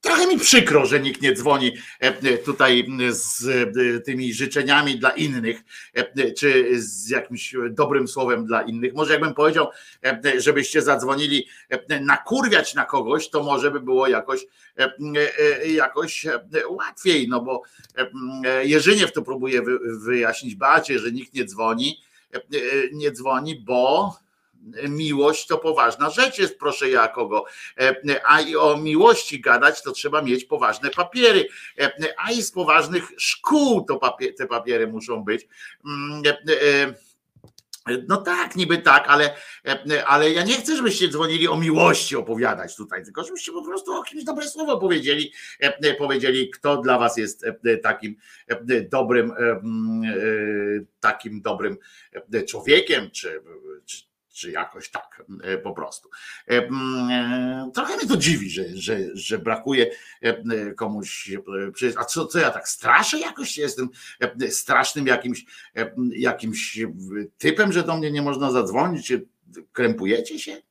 E, 0.07 0.09
Trochę 0.09 0.27
mi 0.27 0.39
przykro, 0.39 0.87
że 0.87 1.01
nikt 1.01 1.23
nie 1.23 1.33
dzwoni 1.33 1.73
e, 2.01 2.39
tutaj 2.39 2.87
z 3.11 3.49
e, 3.49 4.01
tymi 4.01 4.35
życzeniami 4.35 4.99
dla 4.99 5.11
innych, 5.11 5.61
e, 5.95 6.33
czy 6.33 6.81
z 6.81 7.09
jakimś 7.09 7.55
dobrym 7.71 8.09
słowem 8.09 8.47
dla 8.47 8.63
innych. 8.63 8.95
Może 8.95 9.13
jakbym 9.13 9.35
powiedział, 9.35 9.69
żebyście 10.39 10.83
zadzwonili 10.83 11.47
nakurwiać 12.01 12.75
na 12.75 12.85
kogoś, 12.85 13.31
to 13.31 13.43
może 13.43 13.71
by 13.71 13.81
było 13.81 14.07
jakoś, 14.07 14.47
jakoś 15.67 16.27
łatwiej, 16.69 17.29
no 17.29 17.41
bo 17.41 17.63
Jerzyniew 18.63 19.13
to 19.13 19.23
próbuje 19.23 19.63
wyjaśnić 20.05 20.55
Bacie, 20.55 20.99
że 20.99 21.13
nikt 21.13 21.35
nie 21.35 21.45
dzwoni, 21.45 22.03
nie 22.93 23.13
dzwoni, 23.13 23.61
bo 23.61 24.17
miłość 24.89 25.47
to 25.47 25.59
poważna 25.59 26.11
rzecz 26.11 26.39
jest, 26.39 26.59
proszę 26.59 26.91
ja 26.91 27.09
kogo. 27.09 27.45
E, 27.81 27.95
a 28.25 28.41
i 28.41 28.57
o 28.57 28.77
miłości 28.77 29.41
gadać, 29.41 29.83
to 29.83 29.93
trzeba 29.93 30.23
mieć 30.23 30.45
poważne 30.45 30.91
papiery. 30.91 31.49
E, 31.79 31.93
a 32.19 32.33
i 32.33 32.43
z 32.43 32.53
poważnych 32.53 33.05
szkół 33.17 33.85
to 33.85 34.17
te 34.39 34.47
papiery 34.47 34.87
muszą 34.87 35.25
być. 35.25 35.49
Mm, 35.87 36.23
e, 36.51 37.07
no 38.09 38.17
tak, 38.17 38.57
niby 38.57 38.79
tak, 38.79 39.05
ale, 39.09 39.35
ale 40.07 40.31
ja 40.31 40.45
nie 40.45 40.55
chcę, 40.55 40.77
żebyście 40.77 41.09
dzwonili 41.09 41.49
o 41.49 41.57
miłości 41.57 42.17
opowiadać 42.17 42.77
tutaj, 42.77 43.05
tylko 43.05 43.25
żebyście 43.25 43.53
po 43.53 43.65
prostu 43.65 43.93
o 43.93 44.03
kimś 44.03 44.25
dobre 44.25 44.49
słowo 44.49 44.79
powiedzieli, 44.79 45.33
powiedzieli, 45.99 46.51
kto 46.51 46.77
dla 46.77 46.99
was 46.99 47.17
jest 47.17 47.47
takim 47.83 48.17
dobrym, 48.91 49.33
takim 51.01 51.41
dobrym 51.41 51.77
człowiekiem, 52.47 53.11
czy, 53.11 53.43
czy 53.85 54.07
czy 54.37 54.51
jakoś 54.51 54.91
tak 54.91 55.23
e, 55.43 55.59
po 55.59 55.73
prostu. 55.73 56.09
E, 56.49 56.53
e, 56.53 57.71
trochę 57.75 57.97
mnie 57.97 58.07
to 58.07 58.17
dziwi, 58.17 58.51
że, 58.51 58.65
że, 58.75 58.99
że 59.15 59.39
brakuje 59.39 59.91
komuś. 60.77 61.31
A 61.97 62.05
co, 62.05 62.27
co 62.27 62.39
ja 62.39 62.51
tak 62.51 62.69
straszę 62.69 63.19
jakoś? 63.19 63.59
Jestem 63.59 63.89
strasznym 64.51 65.07
jakimś, 65.07 65.45
jakimś 66.11 66.79
typem, 67.39 67.73
że 67.73 67.83
do 67.83 67.97
mnie 67.97 68.11
nie 68.11 68.23
można 68.23 68.53
zadzwonić. 68.53 69.13
Krępujecie 69.73 70.39
się? 70.39 70.63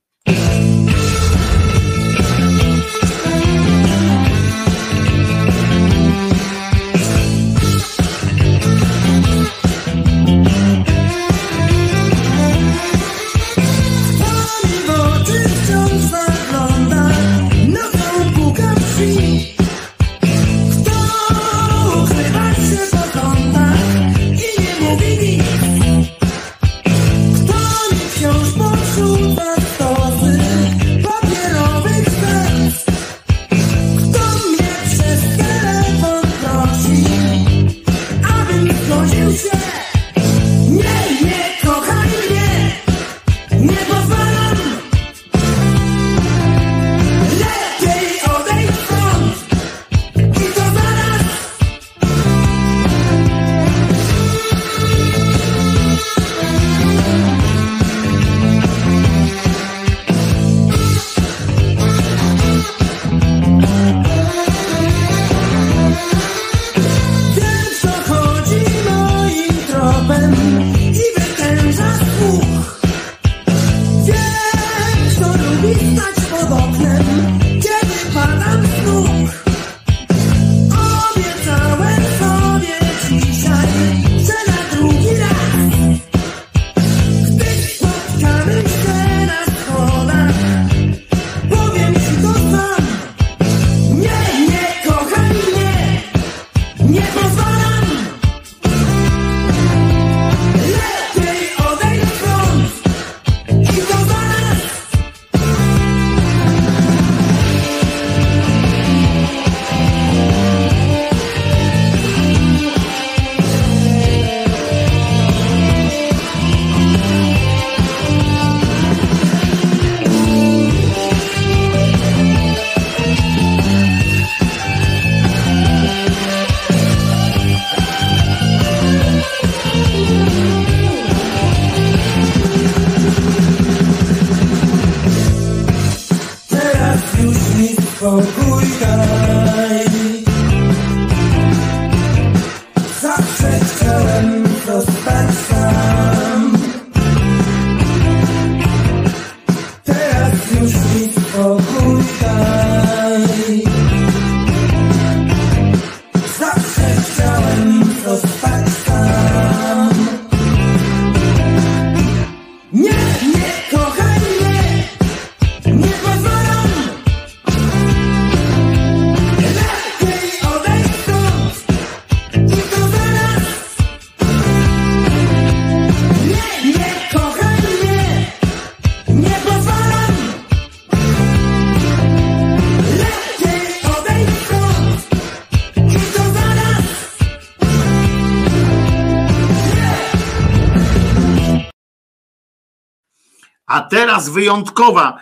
Teraz 193.95 194.29
wyjątkowa, 194.29 195.17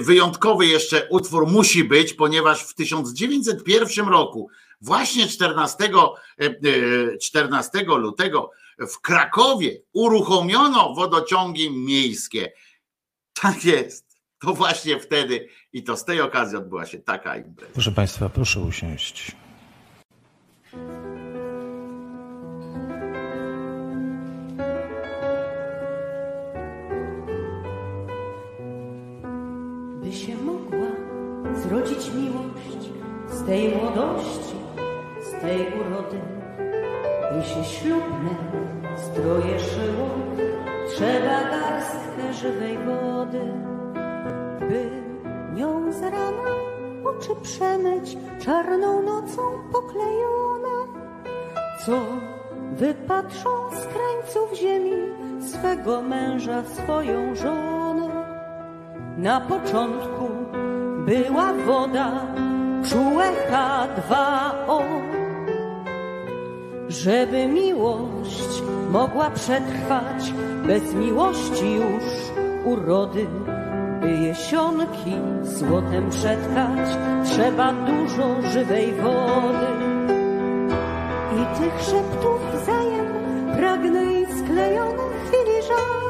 wyjątkowy 0.00 0.66
jeszcze 0.66 1.08
utwór 1.08 1.46
musi 1.46 1.84
być, 1.84 2.14
ponieważ 2.14 2.62
w 2.62 2.74
1901 2.74 4.08
roku, 4.08 4.48
właśnie 4.80 5.28
14, 5.28 5.90
14 7.22 7.84
lutego 7.84 8.50
w 8.78 9.00
Krakowie 9.00 9.80
uruchomiono 9.92 10.94
wodociągi 10.94 11.70
miejskie. 11.70 12.52
Tak 13.32 13.64
jest. 13.64 14.04
To 14.38 14.54
właśnie 14.54 15.00
wtedy 15.00 15.48
i 15.72 15.82
to 15.82 15.96
z 15.96 16.04
tej 16.04 16.20
okazji 16.20 16.56
odbyła 16.56 16.86
się 16.86 16.98
taka 16.98 17.36
impreza. 17.36 17.72
Proszę 17.72 17.92
Państwa, 17.92 18.28
proszę 18.28 18.60
usiąść. 18.60 19.32
By 30.04 30.12
się 30.12 30.36
mogła 30.36 30.88
zrodzić 31.54 32.10
miłość 32.14 32.90
z 33.28 33.46
tej 33.46 33.76
młodości, 33.76 34.56
z 35.22 35.40
tej 35.40 35.58
urody, 35.60 36.18
by 37.32 37.44
się 37.44 37.64
ślubne 37.64 38.34
stroje 38.96 39.60
szyło, 39.60 40.08
trzeba 40.88 41.44
garstkę 41.50 42.32
żywej 42.32 42.78
wody, 42.78 43.40
by 44.60 44.90
nią 45.54 45.92
z 45.92 46.02
rana 46.02 46.50
oczy 47.04 47.30
przemyć 47.42 48.16
czarną 48.40 49.02
nocą 49.02 49.42
poklejone, 49.72 51.02
co 51.86 52.02
wypatrzą 52.72 53.50
z 53.70 53.86
krańców 53.86 54.58
ziemi 54.58 54.92
swego 55.40 56.02
męża, 56.02 56.64
swoją 56.64 57.34
żonę. 57.34 58.03
Na 59.18 59.40
początku 59.40 60.28
była 61.06 61.52
woda, 61.66 62.10
czułe 62.88 63.24
H2O. 63.50 64.82
Żeby 66.88 67.46
miłość 67.46 68.62
mogła 68.90 69.30
przetrwać, 69.30 70.32
bez 70.66 70.94
miłości 70.94 71.74
już 71.74 72.04
urody, 72.64 73.26
by 74.00 74.10
jesionki 74.10 75.14
złotem 75.42 76.10
przetkać, 76.10 76.88
trzeba 77.24 77.72
dużo 77.72 78.50
żywej 78.52 78.92
wody. 78.92 79.66
I 81.34 81.58
tych 81.58 81.80
szeptów 81.82 82.40
wzajem 82.62 83.06
pragnę 83.56 84.04
i 84.04 84.26
sklejonych 84.26 85.30
filiżanek 85.30 86.03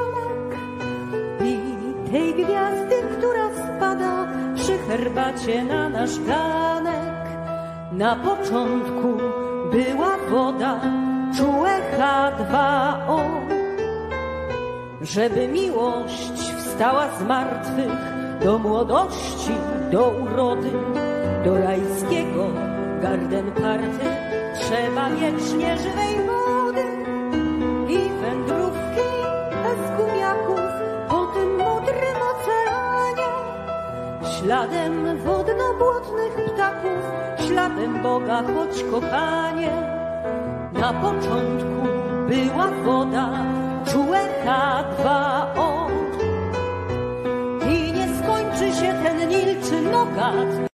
tej 2.14 2.34
gwiazdy, 2.34 2.96
która 3.18 3.46
spada 3.54 4.26
przy 4.54 4.78
herbacie 4.78 5.64
na 5.64 5.88
nasz 5.88 6.20
ganek. 6.20 7.24
Na 7.92 8.16
początku 8.16 9.08
była 9.72 10.16
woda, 10.30 10.80
czułe 11.36 11.70
H2O. 11.98 13.18
Żeby 15.02 15.48
miłość 15.48 16.32
wstała 16.58 17.08
z 17.18 17.22
martwych 17.28 17.98
do 18.44 18.58
młodości, 18.58 19.54
do 19.92 20.08
urody, 20.08 20.70
do 21.44 21.58
rajskiego 21.58 22.44
garden 23.02 23.52
party, 23.52 24.06
trzeba 24.60 25.10
wiecznie 25.10 25.78
żywej 25.78 26.26
wody 26.26 26.53
Śladem 34.44 35.18
wodno-błotnych 35.18 36.34
ptaków, 36.34 37.00
śladem 37.46 38.02
Boga, 38.02 38.42
choć 38.42 38.84
kochanie. 38.90 39.72
Na 40.72 40.92
początku 40.92 41.88
była 42.28 42.66
woda, 42.84 43.30
czułe 43.86 44.18
H2O. 44.44 45.90
I 47.68 47.92
nie 47.92 48.08
skończy 48.18 48.80
się 48.80 48.94
ten 49.02 49.28
nilczy 49.28 49.82
nogat, 49.82 50.73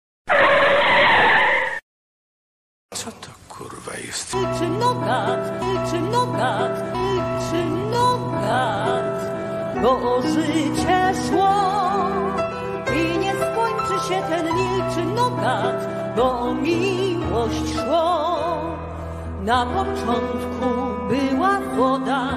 Na 19.48 19.66
początku 19.66 20.70
była 21.10 21.60
woda, 21.76 22.28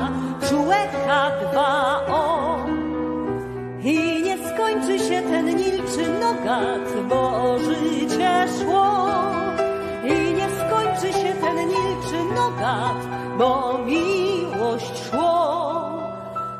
czułe 0.48 0.76
H2O 1.06 2.22
i 3.82 4.22
nie 4.22 4.36
skończy 4.48 4.98
się 4.98 5.22
ten 5.22 5.46
nilczy 5.46 6.08
nogat, 6.20 7.06
bo 7.08 7.56
życie 7.58 8.46
szło. 8.58 9.06
I 10.04 10.34
nie 10.34 10.48
skończy 10.50 11.18
się 11.18 11.34
ten 11.34 11.56
nilczy 11.56 12.34
nogat, 12.34 13.00
bo 13.38 13.78
miłość 13.86 15.10
szło. 15.10 15.60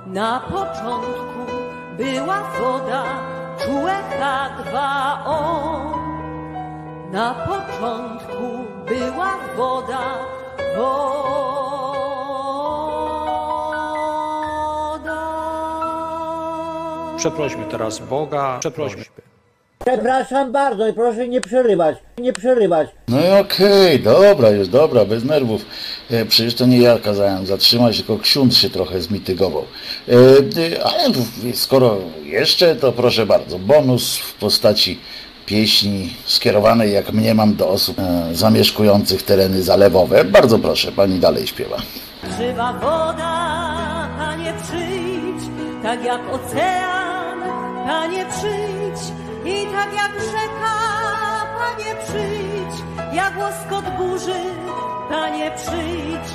Na 0.07 0.40
początku 0.40 1.46
była 1.96 2.42
woda, 2.61 3.05
czułe 3.59 3.94
H2O. 4.20 5.38
Na 7.12 7.34
początku 7.34 8.64
była 8.86 9.30
woda, 9.57 9.98
woda. 9.98 10.30
Przeprośmy 17.16 17.64
teraz 17.70 17.99
Boga, 17.99 18.57
przeprośmy. 18.61 19.05
Przepraszam 19.87 20.53
bardzo 20.53 20.89
i 20.89 20.93
proszę 20.93 21.28
nie 21.28 21.41
przerywać, 21.41 21.97
nie 22.18 22.33
przerywać. 22.33 22.89
No 23.09 23.18
i 23.20 23.41
okej, 23.41 24.01
dobra, 24.01 24.51
już 24.51 24.68
dobra, 24.68 25.05
bez 25.05 25.24
nerwów. 25.24 25.64
E, 26.11 26.24
przecież 26.24 26.55
to 26.55 26.66
nie 26.66 26.78
ja 26.78 26.99
kazałem 26.99 27.47
zatrzymać, 27.47 27.97
tylko 27.97 28.18
ksiądz 28.18 28.57
się 28.57 28.70
trochę 28.70 29.01
zmitygował. 29.01 29.64
E, 30.09 30.12
e, 30.12 30.85
ale 30.85 31.14
skoro 31.55 31.97
jeszcze, 32.24 32.76
to 32.76 32.93
proszę 32.93 33.26
bardzo, 33.26 33.59
bonus 33.59 34.18
w 34.18 34.35
postaci 34.35 34.99
pieśni 35.51 36.14
skierowanej, 36.24 36.92
jak 36.92 37.12
mnie 37.12 37.34
mam, 37.34 37.55
do 37.55 37.68
osób 37.68 37.98
e, 37.98 38.34
zamieszkujących 38.34 39.22
tereny 39.22 39.62
zalewowe. 39.62 40.24
Bardzo 40.24 40.59
proszę, 40.59 40.92
pani 40.92 41.18
dalej 41.18 41.46
śpiewa. 41.46 41.76
Żywa 42.38 42.72
woda, 42.72 44.09
Panie 44.18 44.53
przyjdź, 44.62 45.51
tak 45.82 46.05
jak 46.05 46.20
ocean, 46.34 47.40
Panie 47.86 48.26
przyjdź. 48.30 49.12
I 49.44 49.66
tak 49.66 49.92
jak 49.94 50.12
rzeka, 50.32 50.76
Panie 51.59 51.94
przyjdź, 52.05 52.82
jak 53.12 53.38
łoskot 53.38 53.84
burzy, 53.96 54.40
Panie 55.09 55.51
przyjdź, 55.57 56.28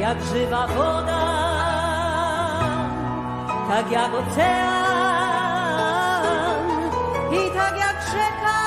jak 0.00 0.18
żywa 0.34 0.66
woda, 0.66 1.24
tak 3.68 3.90
jak 3.90 4.10
ocean. 4.14 5.08
I 7.32 7.50
tak 7.54 7.78
jak 7.78 7.87
rzeka, 8.12 8.58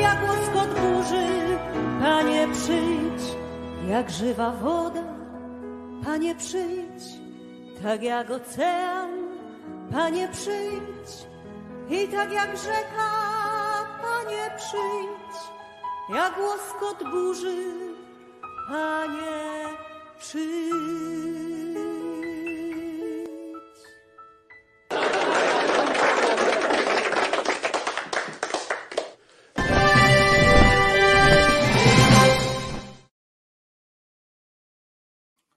jak 0.00 0.18
łoskot 0.28 0.80
burzy, 0.80 1.58
Panie 2.00 2.48
przyjdź, 2.52 3.36
jak 3.88 4.10
żywa 4.10 4.50
woda, 4.50 5.02
Panie 6.04 6.34
przyjdź, 6.34 7.04
tak 7.82 8.02
jak 8.02 8.30
ocean, 8.30 9.10
Panie 9.92 10.28
przyjdź. 10.32 11.30
I 11.90 12.08
tak 12.08 12.32
jak 12.32 12.56
rzeka, 12.56 13.10
Panie 14.02 14.50
przyjdź, 14.56 15.36
jak 16.08 16.38
łoskot 16.38 17.10
burzy, 17.10 17.56
Panie 18.68 19.66
przyjdź. 20.18 21.49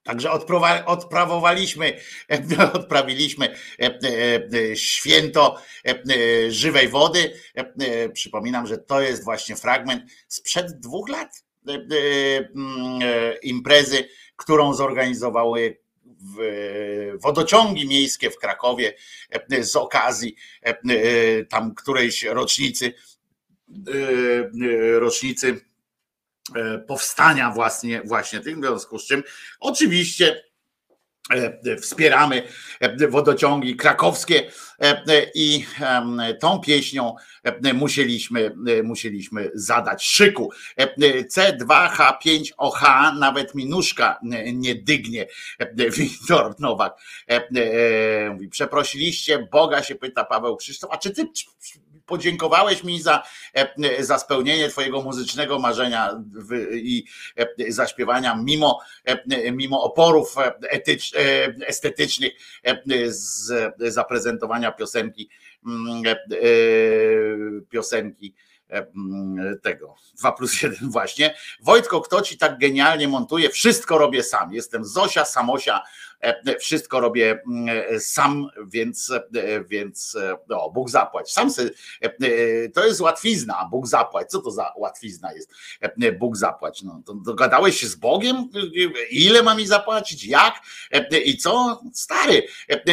Także 0.04 0.32
odprawowaliśmy, 0.86 2.00
odprawiliśmy 2.74 3.50
e, 3.50 3.56
e, 3.80 3.90
e, 4.72 4.76
święto 4.76 5.58
żywej 6.50 6.90
wody. 6.90 7.34
Przypominam, 8.14 8.68
że 8.68 8.78
to 8.78 9.02
jest 9.02 9.24
właśnie 9.24 9.56
fragment 9.56 10.04
sprzed 10.28 10.80
dwóch 10.80 11.10
lat 11.10 11.44
mm, 11.68 13.02
imprezy, 13.44 14.10
którą 14.36 14.74
zorganizowały 14.74 15.84
wodociągi 17.22 17.88
miejskie 17.88 18.30
w 18.30 18.38
Krakowie 18.38 18.94
z 19.62 19.76
okazji 19.76 20.36
tam 21.50 21.76
którejś 21.76 22.24
rocznicy 22.24 22.94
rocznicy 25.00 25.62
powstania 26.88 27.52
właśnie, 27.52 28.02
właśnie 28.02 28.40
tych, 28.40 28.56
w 28.56 28.60
związku 28.60 29.00
z 29.00 29.08
czym 29.08 29.24
oczywiście 29.60 30.44
E, 31.32 31.78
wspieramy 31.78 32.44
e, 32.80 33.08
wodociągi 33.08 33.76
krakowskie 33.76 34.52
e, 34.80 35.04
i 35.36 35.66
tą 36.40 36.60
pieśnią 36.60 37.16
musieliśmy, 37.74 38.56
musieliśmy 38.84 39.52
zadać 39.54 40.06
szyku. 40.06 40.52
C2H5OH 41.36 43.14
nawet 43.20 43.56
minuszka 43.56 44.20
nie 44.54 44.76
dygnie. 44.76 45.28
Wiktor 45.98 46.56
Nowak 46.60 46.94
mówi, 48.32 48.50
przeprosiliście 48.50 49.48
Boga, 49.52 49.84
się 49.84 49.96
pyta 49.96 50.26
Paweł 50.26 50.58
Krzysztof, 50.58 50.92
a 50.94 50.98
czy 50.98 51.12
ty 51.12 51.28
podziękowałeś 52.06 52.84
mi 52.84 53.02
za, 53.02 53.24
e, 53.54 54.04
za 54.04 54.20
spełnienie 54.20 54.70
Twojego 54.70 55.02
muzycznego 55.02 55.60
marzenia 55.60 56.24
i 56.72 57.06
e, 57.38 57.72
zaśpiewania 57.72 58.36
mimo, 58.36 58.80
e, 59.06 59.52
mimo 59.52 59.84
oporów 59.84 60.36
etycz, 60.70 61.14
estetycznych 61.68 62.34
z 63.08 63.54
zaprezentowania 63.80 64.72
piosenki 64.72 65.30
mm, 65.66 66.04
piosenki 67.70 68.36
tego 69.62 69.96
2 70.20 70.32
plus 70.32 70.62
1 70.62 70.90
właśnie. 70.90 71.36
Wojtko, 71.62 72.02
kto 72.02 72.22
ci 72.22 72.38
tak 72.38 72.60
genialnie 72.60 73.08
montuje? 73.08 73.50
Wszystko 73.50 73.98
robię 73.98 74.24
sam. 74.24 74.54
Jestem 74.54 74.86
Zosia, 74.86 75.26
Samosia, 75.26 75.82
wszystko 76.60 77.00
robię 77.00 77.40
mm, 77.48 78.00
sam, 78.00 78.48
więc, 78.68 79.12
e, 79.12 79.64
więc 79.64 80.18
no, 80.50 80.70
Bóg 80.70 80.90
zapłać. 80.90 81.32
Sam 81.32 81.50
to 82.74 82.86
jest 82.86 83.02
łatwizna, 83.02 83.68
Bóg 83.72 83.88
zapłać. 83.88 84.30
Co 84.30 84.42
to 84.42 84.52
za 84.52 84.74
łatwizna 84.78 85.34
jest? 85.34 85.52
Bóg 86.20 86.38
zapłać. 86.38 86.84
No, 86.84 87.04
dogadałeś 87.26 87.78
się 87.78 87.88
z 87.88 87.96
Bogiem? 87.96 88.50
Ile 89.10 89.44
ma 89.44 89.56
mi 89.56 89.68
zapłacić? 89.68 90.26
Jak? 90.26 90.54
I 91.26 91.38
co? 91.38 91.82
Stary, 91.94 92.44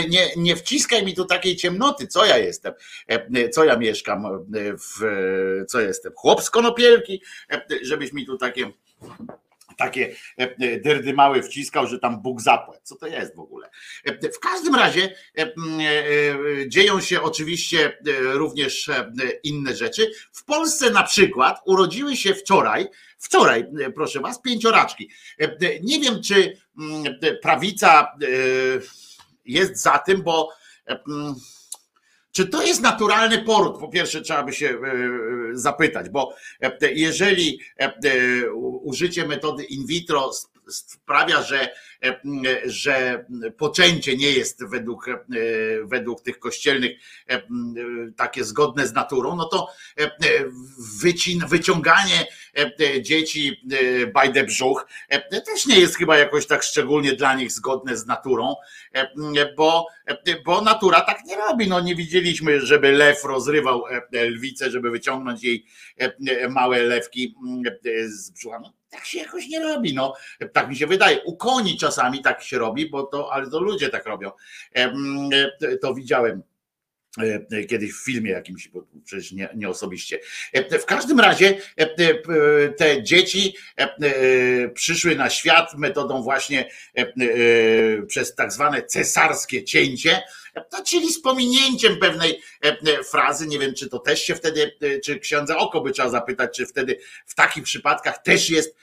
nie, 0.09 0.31
nie 0.37 0.57
wciskaj 0.57 1.05
mi 1.05 1.15
tu 1.15 1.25
takiej 1.25 1.57
ciemnoty. 1.57 2.07
Co 2.07 2.25
ja 2.27 2.39
jestem? 2.39 2.75
Co 3.53 3.65
ja 3.65 3.77
mieszkam? 3.77 4.47
W, 4.79 5.01
co 5.69 5.81
jestem? 5.81 6.13
Chłop 6.17 6.43
z 6.43 6.51
konopielki? 6.51 7.23
Żebyś 7.83 8.13
mi 8.13 8.27
tu 8.27 8.39
takie 8.39 8.73
takie 9.81 10.15
e, 10.39 10.43
e, 10.43 10.81
dyrdy 10.81 11.15
mały 11.15 11.43
wciskał, 11.43 11.87
że 11.87 11.99
tam 11.99 12.23
Bóg 12.23 12.41
zapłać. 12.41 12.81
Co 12.83 12.97
to 12.97 13.07
jest 13.07 13.37
w 13.37 13.41
ogóle? 13.41 13.71
E, 14.05 14.33
w 14.33 14.39
każdym 14.41 14.75
razie 14.75 15.15
dzieją 16.69 17.01
się 17.01 17.23
oczywiście 17.23 17.99
również 18.33 18.91
inne 19.43 19.77
rzeczy. 19.77 20.11
W 20.33 20.45
Polsce 20.45 20.91
na 20.91 21.03
przykład 21.03 21.61
urodziły 21.67 22.17
się 22.17 22.35
wczoraj, 22.35 22.87
wczoraj, 23.19 23.67
proszę 23.95 24.21
was, 24.21 24.41
pięcioraczki. 24.43 25.11
Nie 25.83 26.01
wiem, 26.01 26.23
czy 26.23 26.57
prawica 27.43 28.13
jest 29.45 29.83
za 29.83 29.99
tym, 29.99 30.23
bo 30.23 30.49
czy 32.33 32.47
to 32.47 32.63
jest 32.63 32.83
naturalny 32.83 33.43
poród? 33.43 33.79
Po 33.79 33.89
pierwsze, 33.89 34.21
trzeba 34.21 34.43
by 34.43 34.53
się 34.53 34.69
e, 34.69 34.73
e, 34.73 35.01
zapytać, 35.53 36.09
bo 36.09 36.35
e, 36.63 36.93
jeżeli 36.93 37.61
użycie 38.83 39.27
metody 39.27 39.65
in 39.65 39.87
vitro 39.87 40.31
sprawia, 40.71 41.43
że, 41.43 41.75
że 42.65 43.25
poczęcie 43.57 44.17
nie 44.17 44.31
jest 44.31 44.65
według, 44.65 45.07
według 45.85 46.23
tych 46.23 46.39
kościelnych 46.39 46.93
takie 48.17 48.45
zgodne 48.45 48.87
z 48.87 48.93
naturą, 48.93 49.37
no 49.37 49.45
to 49.45 49.69
wycin, 51.01 51.47
wyciąganie 51.49 52.27
dzieci 53.01 53.61
the 54.35 54.45
brzuch 54.45 54.87
też 55.47 55.67
nie 55.67 55.81
jest 55.81 55.97
chyba 55.97 56.19
jakoś 56.19 56.47
tak 56.47 56.63
szczególnie 56.63 57.13
dla 57.13 57.35
nich 57.35 57.53
zgodne 57.53 57.97
z 57.97 58.07
naturą, 58.07 58.55
bo, 59.57 59.87
bo 60.45 60.61
natura 60.61 61.01
tak 61.01 61.25
nie 61.25 61.37
robi. 61.37 61.69
No 61.69 61.81
nie 61.81 61.95
widzieliśmy, 61.95 62.61
żeby 62.61 62.93
lew 62.93 63.25
rozrywał 63.25 63.85
lwicę, 64.13 64.71
żeby 64.71 64.91
wyciągnąć 64.91 65.45
jej 65.45 65.67
małe 66.51 66.83
lewki 66.83 67.35
z 68.07 68.31
brzucha. 68.31 68.59
No, 68.63 68.73
tak 68.91 69.05
się 69.05 69.19
jakoś 69.19 69.49
nie 69.49 69.61
robi, 69.61 69.95
no 69.95 70.15
tak 70.53 70.69
mi 70.69 70.77
się 70.77 70.87
wydaje. 70.87 71.23
U 71.23 71.37
koni 71.37 71.79
czasami 71.79 72.23
tak 72.23 72.43
się 72.43 72.59
robi, 72.59 72.91
bo 72.91 73.03
to, 73.03 73.33
ale 73.33 73.51
to 73.51 73.61
ludzie 73.61 73.89
tak 73.89 74.07
robią. 74.07 74.31
To 75.83 75.95
widziałem 75.95 76.43
e, 77.19 77.65
kiedyś 77.65 77.93
w 77.93 78.05
filmie 78.05 78.31
jakimś, 78.31 78.69
bo 78.69 78.87
przecież 79.05 79.33
nie, 79.33 79.49
nie 79.55 79.69
osobiście. 79.69 80.19
W 80.81 80.85
każdym 80.85 81.21
razie 81.21 81.59
te 82.77 83.03
dzieci 83.03 83.57
przyszły 84.75 85.17
na 85.17 85.31
świat 85.31 85.75
metodą 85.75 86.23
właśnie 86.23 86.71
przez 88.07 88.35
tak 88.35 88.53
zwane 88.53 88.83
cesarskie 88.83 89.65
cięcie, 89.65 90.23
to 90.55 90.85
czyli 90.85 91.13
z 91.13 91.23
pominięciem 91.23 91.97
pewnej 91.97 92.43
e, 92.65 92.69
e, 92.69 93.05
frazy, 93.05 93.47
nie 93.47 93.59
wiem, 93.59 93.75
czy 93.75 93.89
to 93.89 93.99
też 93.99 94.23
się 94.23 94.35
wtedy, 94.35 94.73
e, 94.83 95.01
czy 95.01 95.19
księdza 95.19 95.57
oko 95.57 95.81
by 95.81 95.91
trzeba 95.91 96.09
zapytać, 96.09 96.57
czy 96.57 96.67
wtedy 96.67 96.99
w 97.27 97.35
takich 97.35 97.65
przypadkach 97.65 98.23
też 98.23 98.51
jest 98.51 98.77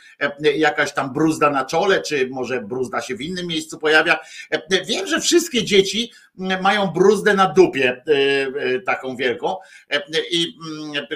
jakaś 0.56 0.94
tam 0.94 1.14
bruzda 1.14 1.50
na 1.50 1.66
czole, 1.66 2.02
czy 2.02 2.28
może 2.30 2.62
bruzda 2.62 3.02
się 3.02 3.16
w 3.16 3.22
innym 3.22 3.48
miejscu 3.48 3.78
pojawia. 3.78 4.20
Wiem, 4.88 5.08
że 5.08 5.22
wszystkie 5.22 5.64
dzieci 5.64 6.12
mają 6.62 6.88
bruzdę 6.88 7.34
na 7.34 7.54
dupie, 7.54 8.04
taką 8.86 9.16
wielką, 9.16 9.56
i 10.32 10.54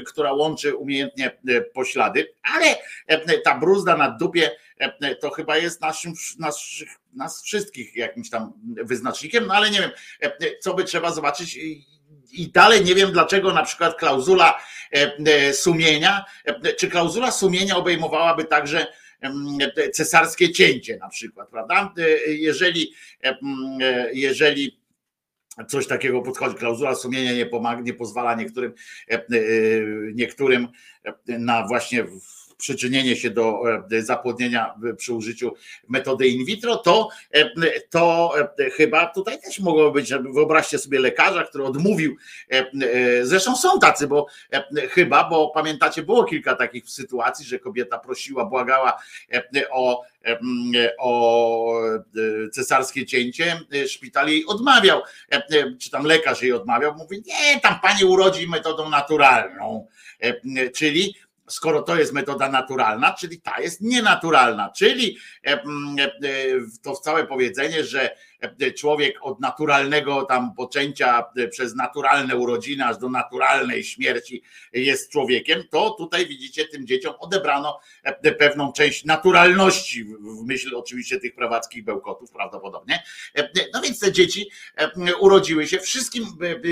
która 0.06 0.34
łączy 0.34 0.76
umiejętnie 0.76 1.32
poślady, 1.74 2.34
ale 2.44 2.76
ta 3.44 3.58
bruzda 3.58 3.98
na 3.98 4.12
dupie 4.12 4.52
to 5.20 5.30
chyba 5.30 5.58
jest 5.58 5.82
naszym, 5.82 6.14
naszych, 6.40 6.90
nas 7.14 7.44
wszystkich 7.44 7.96
jakimś 7.96 8.30
tam 8.30 8.54
wyznacznikiem, 8.84 9.48
no 9.48 9.54
ale 9.54 9.72
nie 9.72 9.80
wiem, 9.80 9.92
co 10.60 10.74
by 10.74 10.84
trzeba 10.84 11.12
zobaczyć 11.12 11.60
i 12.32 12.52
dalej 12.52 12.84
nie 12.84 12.96
wiem, 12.96 13.12
dlaczego 13.12 13.54
na 13.54 13.64
przykład 13.64 13.98
klauzula 13.98 14.62
sumienia, 15.54 16.26
czy 16.80 16.88
klauzula 16.88 17.32
sumienia 17.32 17.76
obejmowałaby 17.76 18.46
także 18.46 18.88
cesarskie 19.94 20.52
cięcie 20.52 20.98
na 20.98 21.10
przykład, 21.10 21.50
prawda? 21.50 21.94
Jeżeli, 22.28 22.94
jeżeli 24.14 24.82
coś 25.68 25.88
takiego 25.88 26.22
podchodzi, 26.22 26.56
klauzula 26.56 26.96
sumienia 26.96 27.34
nie, 27.34 27.46
pomaga, 27.46 27.82
nie 27.82 27.94
pozwala 27.94 28.36
niektórym, 28.36 28.74
niektórym 30.14 30.68
na 31.28 31.68
właśnie 31.68 32.06
przyczynienie 32.62 33.16
się 33.16 33.30
do 33.30 33.62
e, 33.92 34.02
zapłodnienia 34.02 34.76
przy 34.98 35.14
użyciu 35.14 35.54
metody 35.90 36.28
in 36.28 36.46
vitro, 36.46 36.78
to, 36.78 37.10
e, 37.32 37.50
to 37.90 38.34
e, 38.60 38.70
chyba 38.70 39.06
tutaj 39.06 39.42
też 39.42 39.60
mogło 39.60 39.92
być, 39.92 40.14
wyobraźcie 40.34 40.78
sobie 40.78 41.00
lekarza, 41.00 41.44
który 41.44 41.64
odmówił, 41.64 42.16
zresztą 43.24 43.56
są 43.56 43.80
tacy, 43.80 44.08
bo 44.08 44.26
chyba, 44.90 45.30
bo 45.30 45.50
pamiętacie, 45.50 46.04
było 46.04 46.24
kilka 46.24 46.56
takich 46.56 46.90
sytuacji, 46.90 47.46
że 47.46 47.60
kobieta 47.60 48.00
prosiła, 48.00 48.46
błagała 48.46 49.02
o 49.72 50.04
o 50.98 51.74
cesarskie 52.52 53.06
cięcie, 53.06 53.60
szpital 53.88 54.28
jej 54.28 54.46
odmawiał, 54.46 55.02
czy 55.80 55.92
tam 55.92 56.06
lekarz 56.06 56.42
jej 56.42 56.54
odmawiał, 56.54 56.96
mówi, 56.96 57.24
nie, 57.26 57.60
tam 57.60 57.80
pani 57.80 58.06
urodzi 58.06 58.48
metodą 58.48 58.90
naturalną, 58.90 59.88
czyli 60.74 61.16
skoro 61.52 61.82
to 61.82 61.96
jest 61.96 62.14
metoda 62.14 62.50
naturalna, 62.50 63.14
czyli 63.14 63.42
ta 63.42 63.62
jest 63.62 63.82
nienaturalna, 63.82 64.70
czyli 64.70 65.18
e, 65.48 65.62
to 66.82 66.96
całe 66.96 67.28
powiedzenie, 67.28 67.84
że 67.84 68.16
człowiek 68.78 69.16
od 69.22 69.40
naturalnego 69.40 70.24
tam 70.24 70.56
poczęcia 70.56 71.24
przez 71.52 71.76
naturalne 71.76 72.38
urodziny 72.38 72.86
aż 72.86 72.98
do 72.98 73.10
naturalnej 73.10 73.84
śmierci 73.84 74.44
jest 74.74 75.12
człowiekiem, 75.12 75.64
to 75.70 75.90
tutaj 75.90 76.28
widzicie 76.28 76.66
tym 76.66 76.88
dzieciom 76.88 77.14
odebrano 77.20 77.80
pewną 78.40 78.74
część 78.74 79.06
naturalności 79.06 80.04
w 80.04 80.46
myśl 80.46 80.76
oczywiście 80.76 81.20
tych 81.20 81.36
prawackich 81.36 81.84
bełkotów 81.84 82.32
prawdopodobnie. 82.32 83.04
No 83.74 83.82
więc 83.82 84.00
te 84.00 84.12
dzieci 84.12 84.50
urodziły 85.20 85.68
się 85.68 85.80
wszystkim 85.80 86.26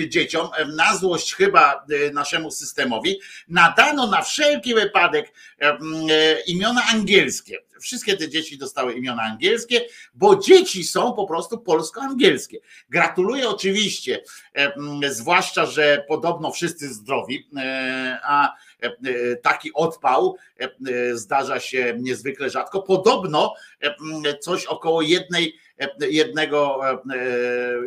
dzieciom 0.08 0.48
na 0.76 0.98
złość 0.98 1.36
chyba 1.36 1.86
naszemu 2.14 2.52
systemowi 2.52 3.20
nadano 3.48 4.08
na 4.08 4.22
wszelki 4.22 4.74
wypadek 4.74 5.34
imiona 6.48 6.82
angielskie 6.94 7.69
Wszystkie 7.80 8.18
te 8.18 8.30
dzieci 8.30 8.58
dostały 8.58 8.94
imiona 8.94 9.22
angielskie, 9.22 9.86
bo 10.14 10.36
dzieci 10.36 10.84
są 10.84 11.14
po 11.14 11.28
prostu 11.28 11.58
polsko-angielskie. 11.58 12.60
Gratuluję 12.90 13.50
oczywiście, 13.50 14.24
zwłaszcza, 15.10 15.66
że 15.66 16.06
podobno 16.08 16.52
wszyscy 16.52 16.94
zdrowi, 16.94 17.48
e, 17.58 18.20
a 18.24 18.56
e, 18.84 18.88
e, 18.88 19.36
taki 19.36 19.74
odpał 19.74 20.36
e, 20.60 20.64
e, 20.64 21.16
zdarza 21.16 21.60
się 21.60 21.96
niezwykle 22.00 22.50
rzadko. 22.50 22.82
Podobno 22.82 23.54
e, 23.82 24.38
coś 24.38 24.66
około 24.66 25.02
jednej, 25.02 25.56
e, 25.80 26.08
jednego, 26.08 26.90
e, 26.90 26.92
e, 26.92 26.98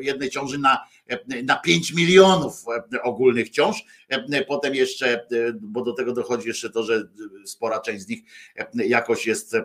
jednej 0.00 0.30
ciąży 0.30 0.58
na, 0.58 0.74
e, 0.74 1.01
na 1.44 1.56
5 1.56 1.92
milionów 1.92 2.52
e, 2.94 3.02
ogólnych 3.02 3.50
ciąż. 3.50 3.76
E, 4.08 4.44
Potem 4.44 4.74
jeszcze, 4.74 5.06
e, 5.14 5.20
bo 5.60 5.82
do 5.82 5.92
tego 5.92 6.12
dochodzi 6.12 6.48
jeszcze 6.48 6.70
to, 6.70 6.82
że 6.82 7.02
spora 7.46 7.80
część 7.80 8.02
z 8.04 8.08
nich 8.08 8.20
e, 8.56 8.66
jakoś 8.74 9.26
jest, 9.26 9.54
e, 9.54 9.64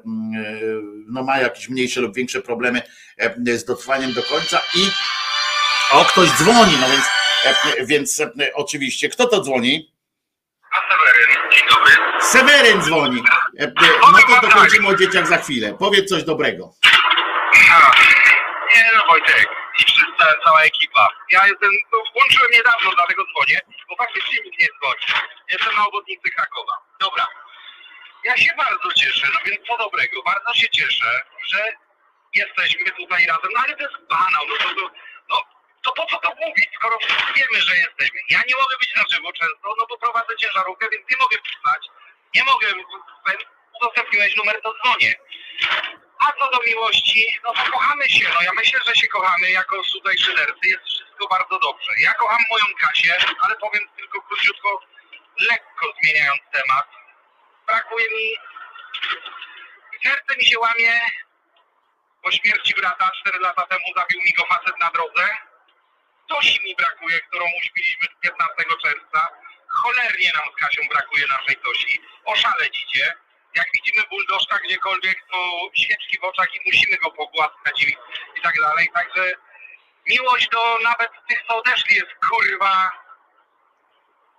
no 1.08 1.24
ma 1.24 1.40
jakieś 1.40 1.70
mniejsze 1.70 2.02
lub 2.02 2.16
większe 2.16 2.42
problemy 2.42 2.82
e, 3.18 3.58
z 3.58 3.66
dotrwaniem 3.66 4.14
do 4.14 4.24
końca 4.24 4.62
i 4.76 4.82
o, 5.92 6.06
ktoś 6.06 6.30
dzwoni, 6.30 6.74
no 6.82 6.88
więc, 6.90 7.06
e, 7.80 7.86
więc 7.86 8.20
e, 8.20 8.32
oczywiście, 8.54 9.10
kto 9.10 9.28
to 9.28 9.42
dzwoni? 9.42 9.94
Seweryn, 10.90 11.52
dzień 11.52 11.62
dobry. 11.70 11.92
Seweryn 12.22 12.82
dzwoni. 12.82 13.22
E, 13.60 13.64
e, 13.64 13.72
No 14.12 14.36
to 14.42 14.48
dokończymy 14.48 14.88
o 14.88 14.96
dzieciach 14.96 15.28
za 15.28 15.38
chwilę. 15.38 15.76
Powiedz 15.80 16.10
coś 16.10 16.24
dobrego. 16.24 16.74
Nie 18.76 18.92
no 18.98 19.04
Wojtek 19.10 19.48
cała 20.46 20.62
ekipa. 20.64 21.10
Ja 21.32 21.48
jestem, 21.48 21.72
no, 21.92 21.98
włączyłem 22.14 22.52
niedawno, 22.52 22.92
dlatego 22.96 23.24
dzwonię, 23.32 23.62
bo 23.90 23.96
faktycznie 23.96 24.38
nikt 24.46 24.60
nie 24.60 24.68
dzwoni. 24.68 25.06
Jestem 25.52 25.76
na 25.76 25.88
obwodnicy 25.88 26.30
Krakowa. 26.30 26.74
Dobra. 27.00 27.28
Ja 28.24 28.38
się 28.38 28.52
bardzo 28.58 28.94
cieszę, 28.94 29.28
no 29.34 29.40
więc 29.46 29.68
co 29.68 29.78
dobrego, 29.78 30.24
bardzo 30.24 30.54
się 30.54 30.70
cieszę, 30.70 31.22
że 31.48 31.64
jesteśmy 32.34 32.92
tutaj 32.92 33.26
razem, 33.26 33.52
no 33.56 33.62
ale 33.64 33.76
to 33.76 33.84
jest 33.84 34.08
banał, 34.10 34.44
no 34.50 34.56
to, 34.58 34.70
to, 34.76 34.92
no, 35.30 35.42
to 35.84 35.92
po 35.92 36.06
co 36.06 36.18
to 36.18 36.30
mówić, 36.36 36.70
skoro 36.76 36.98
wiemy, 37.36 37.62
że 37.62 37.76
jesteśmy. 37.78 38.20
Ja 38.30 38.40
nie 38.50 38.56
mogę 38.56 38.76
być 38.80 38.96
na 38.96 39.04
żywo 39.12 39.32
często, 39.34 39.76
no 39.78 39.86
bo 39.90 39.98
prowadzę 39.98 40.36
ciężarówkę, 40.38 40.90
więc 40.92 41.12
nie 41.12 41.18
mogę 41.18 41.38
pisać, 41.38 41.82
nie 42.36 42.44
mogę, 42.44 42.68
udostępniłeś 43.82 44.36
numer, 44.36 44.62
to 44.62 44.74
dzwonię. 44.74 45.16
A 46.20 46.32
co 46.40 46.52
do 46.52 46.60
miłości, 46.68 47.40
no 47.44 47.54
to 47.54 47.72
kochamy 47.72 48.10
się. 48.10 48.30
No 48.34 48.42
ja 48.42 48.52
myślę, 48.54 48.80
że 48.86 48.96
się 48.96 49.08
kochamy 49.08 49.50
jako 49.50 49.82
tutaj 49.94 50.18
szydercy. 50.18 50.64
Jest 50.64 50.84
wszystko 50.84 51.28
bardzo 51.28 51.60
dobrze. 51.60 51.92
Ja 52.00 52.14
kocham 52.14 52.42
moją 52.52 52.66
Kasię, 52.80 53.18
ale 53.40 53.56
powiem 53.56 53.90
tylko 53.98 54.22
króciutko, 54.22 54.82
lekko 55.40 55.94
zmieniając 56.02 56.42
temat. 56.52 56.88
Brakuje 57.68 58.06
mi... 58.10 58.36
Serce 60.04 60.38
mi 60.38 60.46
się 60.46 60.60
łamie 60.60 61.02
po 62.28 62.32
śmierci 62.32 62.74
brata 62.74 63.12
4 63.22 63.40
lata 63.40 63.66
temu 63.66 63.86
zabił 63.96 64.22
mi 64.22 64.34
go 64.34 64.46
facet 64.46 64.80
na 64.80 64.92
drodze. 64.92 65.38
Tosi 66.28 66.64
mi 66.64 66.76
brakuje, 66.76 67.22
którą 67.22 67.46
uśpiliśmy 67.60 68.08
15 68.22 68.64
czerwca. 68.82 69.28
Cholernie 69.68 70.32
nam 70.34 70.54
z 70.54 70.56
Kasią 70.62 70.82
brakuje 70.90 71.28
naszej 71.28 71.56
Tosi. 71.56 72.02
Oszaleć 72.26 72.84
idzie. 72.84 73.16
Jak 73.56 73.68
widzimy 73.74 74.08
buldożka 74.10 74.60
gdziekolwiek, 74.60 75.18
to 75.32 75.70
świeczki 75.76 76.20
w 76.20 76.24
oczach 76.24 76.56
i 76.56 76.60
musimy 76.66 76.98
go 76.98 77.12
pogłaskać 77.12 77.84
i, 77.84 77.98
i 78.38 78.42
tak 78.42 78.56
dalej. 78.62 78.90
Także 78.94 79.34
miłość 80.06 80.50
do 80.50 80.80
nawet 80.84 81.12
tych, 81.30 81.44
co 81.48 81.58
odeszli 81.58 81.96
jest 81.96 82.12
kurwa 82.30 82.92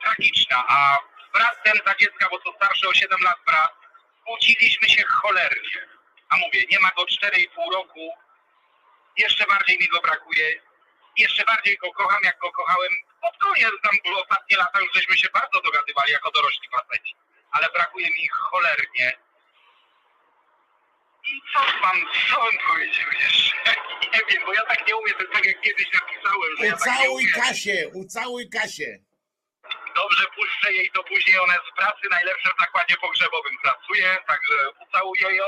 tragiczna. 0.02 0.64
A 0.68 0.98
brat 1.32 1.62
ten 1.64 1.80
za 1.86 1.94
dziecka, 1.94 2.28
bo 2.30 2.38
to 2.38 2.52
starszy 2.52 2.88
o 2.88 2.94
7 2.94 3.20
lat 3.22 3.38
brat, 3.46 3.72
kłóciliśmy 4.24 4.88
się 4.88 5.04
cholernie. 5.04 5.88
A 6.28 6.36
mówię, 6.36 6.64
nie 6.70 6.80
ma 6.80 6.90
go 6.90 7.02
4,5 7.02 7.72
roku. 7.72 8.14
Jeszcze 9.16 9.46
bardziej 9.46 9.78
mi 9.78 9.88
go 9.88 10.00
brakuje. 10.00 10.60
Jeszcze 11.16 11.44
bardziej 11.44 11.76
go 11.76 11.92
kocham, 11.92 12.20
jak 12.24 12.38
go 12.38 12.52
kochałem 12.52 12.92
pod 13.20 13.36
koniec. 13.38 13.72
Tam 13.82 13.92
ostatnie 14.22 14.56
lata 14.56 14.80
już 14.80 14.92
żeśmy 14.94 15.18
się 15.18 15.28
bardzo 15.34 15.60
dogadywali 15.60 16.12
jako 16.12 16.30
dorośli 16.30 16.68
faceci. 16.68 17.14
Ale 17.50 17.68
brakuje 17.74 18.06
mi 18.10 18.24
ich 18.24 18.32
cholernie. 18.32 19.12
I 21.24 21.40
co 21.52 21.60
mam, 21.82 21.96
co 22.30 22.42
bym 22.44 22.58
powiedział 22.68 23.06
jeszcze? 23.20 23.56
Nie 24.12 24.20
wiem, 24.30 24.42
bo 24.46 24.52
ja 24.54 24.62
tak 24.62 24.86
nie 24.88 24.96
umiem, 24.96 25.14
to 25.18 25.24
tak 25.32 25.44
jak 25.46 25.60
kiedyś 25.60 25.86
napisałem, 25.92 26.56
że 26.58 26.66
ja 26.66 26.76
tak 26.76 26.80
Ucałuj. 26.80 27.24
Kasię, 27.34 27.88
ucałuj 27.94 28.50
Kasię. 28.50 28.98
Dobrze, 29.94 30.24
puszczę 30.36 30.72
jej 30.72 30.90
to 30.90 31.04
później. 31.04 31.38
Ona 31.38 31.54
jest 31.54 31.66
w 31.66 31.74
pracy, 31.76 32.08
najlepsze 32.10 32.50
w 32.54 32.60
zakładzie 32.60 32.96
pogrzebowym 32.96 33.56
pracuje, 33.62 34.16
także 34.26 34.70
ucałuję 34.88 35.36
ją. 35.36 35.44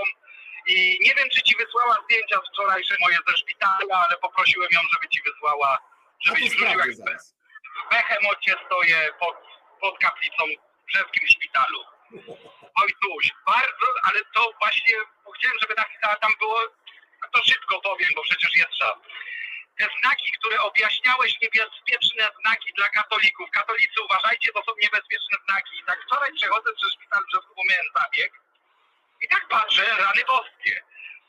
I 0.67 0.99
nie 1.01 1.15
wiem, 1.15 1.29
czy 1.35 1.43
ci 1.43 1.57
wysłała 1.57 1.97
zdjęcia 2.05 2.37
z 2.45 2.49
wczorajsze 2.53 2.95
moje 3.01 3.17
ze 3.29 3.37
szpitala, 3.37 4.07
ale 4.09 4.17
poprosiłem 4.19 4.69
ją, 4.73 4.81
żeby 4.93 5.09
ci 5.09 5.23
wysłała, 5.23 5.69
A 5.79 5.79
żebyś 6.25 6.41
wrzucił 6.43 6.59
sprawdzę 6.59 6.87
jak 6.89 6.97
zaraz. 6.97 7.35
w 7.87 7.91
Behemocie 7.91 8.55
stoję 8.67 9.11
pod, 9.21 9.37
pod 9.81 9.99
kaplicą 9.99 10.45
brzeskim 10.93 11.29
szpitalu. 11.29 11.85
Oj 12.83 12.91
tuś, 13.03 13.31
bardzo, 13.47 13.87
ale 14.03 14.21
to 14.35 14.53
właśnie 14.59 14.95
chciałem, 15.37 15.59
żeby 15.61 15.75
napisała 15.75 16.17
tam 16.17 16.33
było, 16.39 16.61
to 17.33 17.45
szybko 17.45 17.81
powiem, 17.81 18.11
bo 18.17 18.23
przecież 18.23 18.57
jest 18.57 18.73
czas. 18.79 18.97
Te 19.79 19.89
znaki, 20.01 20.33
które 20.39 20.61
objaśniałeś, 20.61 21.33
niebezpieczne 21.43 22.31
znaki 22.41 22.73
dla 22.77 22.89
katolików. 22.89 23.51
Katolicy 23.51 24.03
uważajcie, 24.05 24.53
to 24.53 24.63
są 24.67 24.73
niebezpieczne 24.83 25.37
znaki. 25.45 25.79
I 25.79 25.85
tak 25.85 25.99
wczoraj 26.07 26.33
przechodzę 26.33 26.71
przez 26.77 26.93
szpital 26.93 27.23
Brzesku, 27.27 27.55
bo 27.57 27.63
miałem 27.71 27.87
zabieg 27.97 28.33
i 29.23 29.29
tak 29.29 29.49
patrzę, 29.49 29.97
rany 29.99 30.23
boskie. 30.29 30.83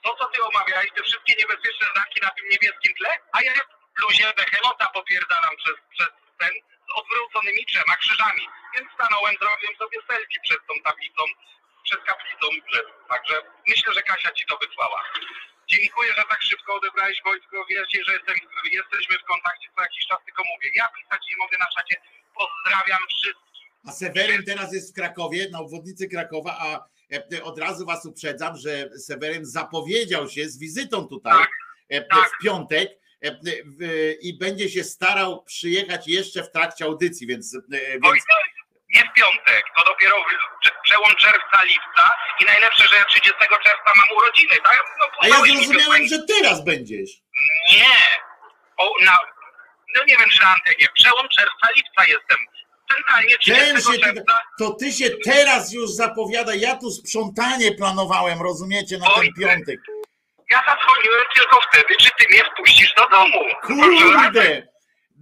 To, 0.03 0.15
co 0.15 0.25
ty 0.25 0.43
omawiałeś, 0.43 0.89
te 0.95 1.03
wszystkie 1.03 1.33
niebezpieczne 1.39 1.87
znaki 1.95 2.21
na 2.21 2.29
tym 2.29 2.45
niebieskim 2.49 2.93
tle, 2.97 3.17
a 3.31 3.41
ja 3.41 3.53
w 3.53 3.99
bluzie 3.99 4.33
Behemota 4.33 4.87
potwierdzalam 4.87 5.55
przez, 5.57 5.75
przez 5.93 6.09
ten 6.39 6.51
odwróconymi 6.99 7.65
trzema 7.65 7.95
krzyżami. 7.95 8.43
Więc 8.75 8.87
stanąłem, 8.97 9.35
zrobiłem 9.41 9.75
sobie 9.75 9.97
selfie 10.09 10.39
przed 10.43 10.59
tą 10.67 10.73
tablicą, 10.87 11.23
przed 11.83 12.01
kaplicą 12.03 12.45
Brzesku. 12.67 12.99
Także 13.13 13.35
myślę, 13.67 13.93
że 13.93 14.01
Kasia 14.01 14.31
ci 14.31 14.45
to 14.49 14.57
wysłała. 14.57 15.03
Dziękuję, 15.67 16.09
że 16.17 16.23
tak 16.29 16.41
szybko 16.41 16.75
odebrałeś 16.75 17.17
Wojtko. 17.25 17.65
Wierzcie, 17.69 18.03
że 18.03 18.13
jestem, 18.13 18.35
jesteśmy 18.71 19.17
w 19.19 19.23
kontakcie 19.23 19.67
co 19.75 19.81
jakiś 19.81 20.07
czas, 20.07 20.19
tylko 20.25 20.43
mówię. 20.53 20.69
Ja 20.75 20.87
pisać 20.87 21.21
nie 21.29 21.37
mogę 21.37 21.57
na 21.57 21.67
czacie. 21.77 22.01
Pozdrawiam 22.35 22.99
wszystkich. 23.09 23.67
A 23.87 23.91
Seweryn 23.91 24.45
teraz 24.45 24.73
jest 24.73 24.91
w 24.91 24.95
Krakowie, 24.95 25.49
na 25.51 25.59
obwodnicy 25.59 26.07
Krakowa, 26.09 26.57
a 26.59 26.79
e, 27.35 27.43
od 27.43 27.59
razu 27.59 27.85
was 27.85 28.05
uprzedzam, 28.05 28.57
że 28.57 28.89
Seweryn 28.99 29.45
zapowiedział 29.45 30.29
się 30.29 30.49
z 30.49 30.59
wizytą 30.59 31.07
tutaj 31.07 31.33
Tak, 31.37 31.49
e, 31.89 32.01
tak. 32.01 32.29
w 32.29 32.43
piątek 32.43 32.89
e, 32.91 32.95
w- 32.95 33.10
i 34.21 34.37
będzie 34.37 34.69
się 34.69 34.83
starał 34.83 35.43
przyjechać 35.43 36.07
jeszcze 36.07 36.43
w 36.43 36.51
trakcie 36.51 36.85
audycji, 36.85 37.27
więc, 37.27 37.55
e, 37.55 37.59
więc 38.03 38.23
w 39.11 39.13
piątek, 39.13 39.63
to 39.77 39.83
dopiero 39.85 40.15
przełom 40.83 41.15
czerwca, 41.15 41.63
lipca 41.63 42.11
i 42.41 42.45
najlepsze, 42.45 42.87
że 42.87 42.95
ja 42.95 43.05
30 43.05 43.33
czerwca 43.63 43.91
mam 43.95 44.17
urodziny, 44.17 44.55
tak? 44.63 44.83
No, 44.99 45.05
a 45.19 45.27
ja 45.27 45.35
zrozumiałem, 45.35 46.07
że 46.07 46.19
teraz 46.27 46.63
będziesz. 46.63 47.09
Nie. 47.71 47.95
O, 48.77 48.93
na, 49.05 49.17
no 49.95 50.03
nie 50.07 50.17
wiem, 50.17 50.29
czy 50.29 50.41
na 50.41 50.53
antenie. 50.53 50.87
Przełom 50.93 51.27
czerwca, 51.37 51.67
lipca 51.75 52.05
jestem. 52.07 52.37
Centralnie 52.95 53.37
30 53.37 53.65
Ten 53.65 53.81
się, 53.81 53.99
czerwca. 53.99 54.41
to 54.59 54.71
ty 54.73 54.91
się 54.91 55.09
teraz 55.23 55.73
już 55.73 55.89
zapowiada, 55.91 56.55
ja 56.55 56.75
tu 56.75 56.91
sprzątanie 56.91 57.71
planowałem, 57.71 58.41
rozumiecie, 58.41 58.97
na 58.97 59.05
ten 59.05 59.19
Oj, 59.19 59.33
piątek. 59.39 59.79
Ja 60.51 60.63
zadzwoniłem 60.67 61.25
tylko 61.35 61.59
wtedy, 61.69 61.95
czy 61.99 62.09
ty 62.19 62.25
mnie 62.29 62.43
wpuścisz 62.43 62.93
do 62.93 63.09
domu. 63.09 63.39
Kurde! 63.61 64.71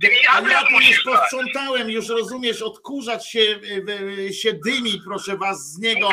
Ty 0.01 0.10
mi 0.10 0.27
A 0.27 0.41
ja 0.49 0.64
tu 0.64 0.80
już 0.89 1.03
posprzątałem, 1.03 1.89
już 1.89 2.10
rozumiesz, 2.10 2.61
odkurzacz 2.61 3.23
się, 3.23 3.39
y, 3.39 3.85
y, 4.19 4.34
się 4.34 4.53
dymi, 4.53 5.01
proszę 5.06 5.38
was, 5.38 5.73
z 5.73 5.80
niego. 5.80 6.10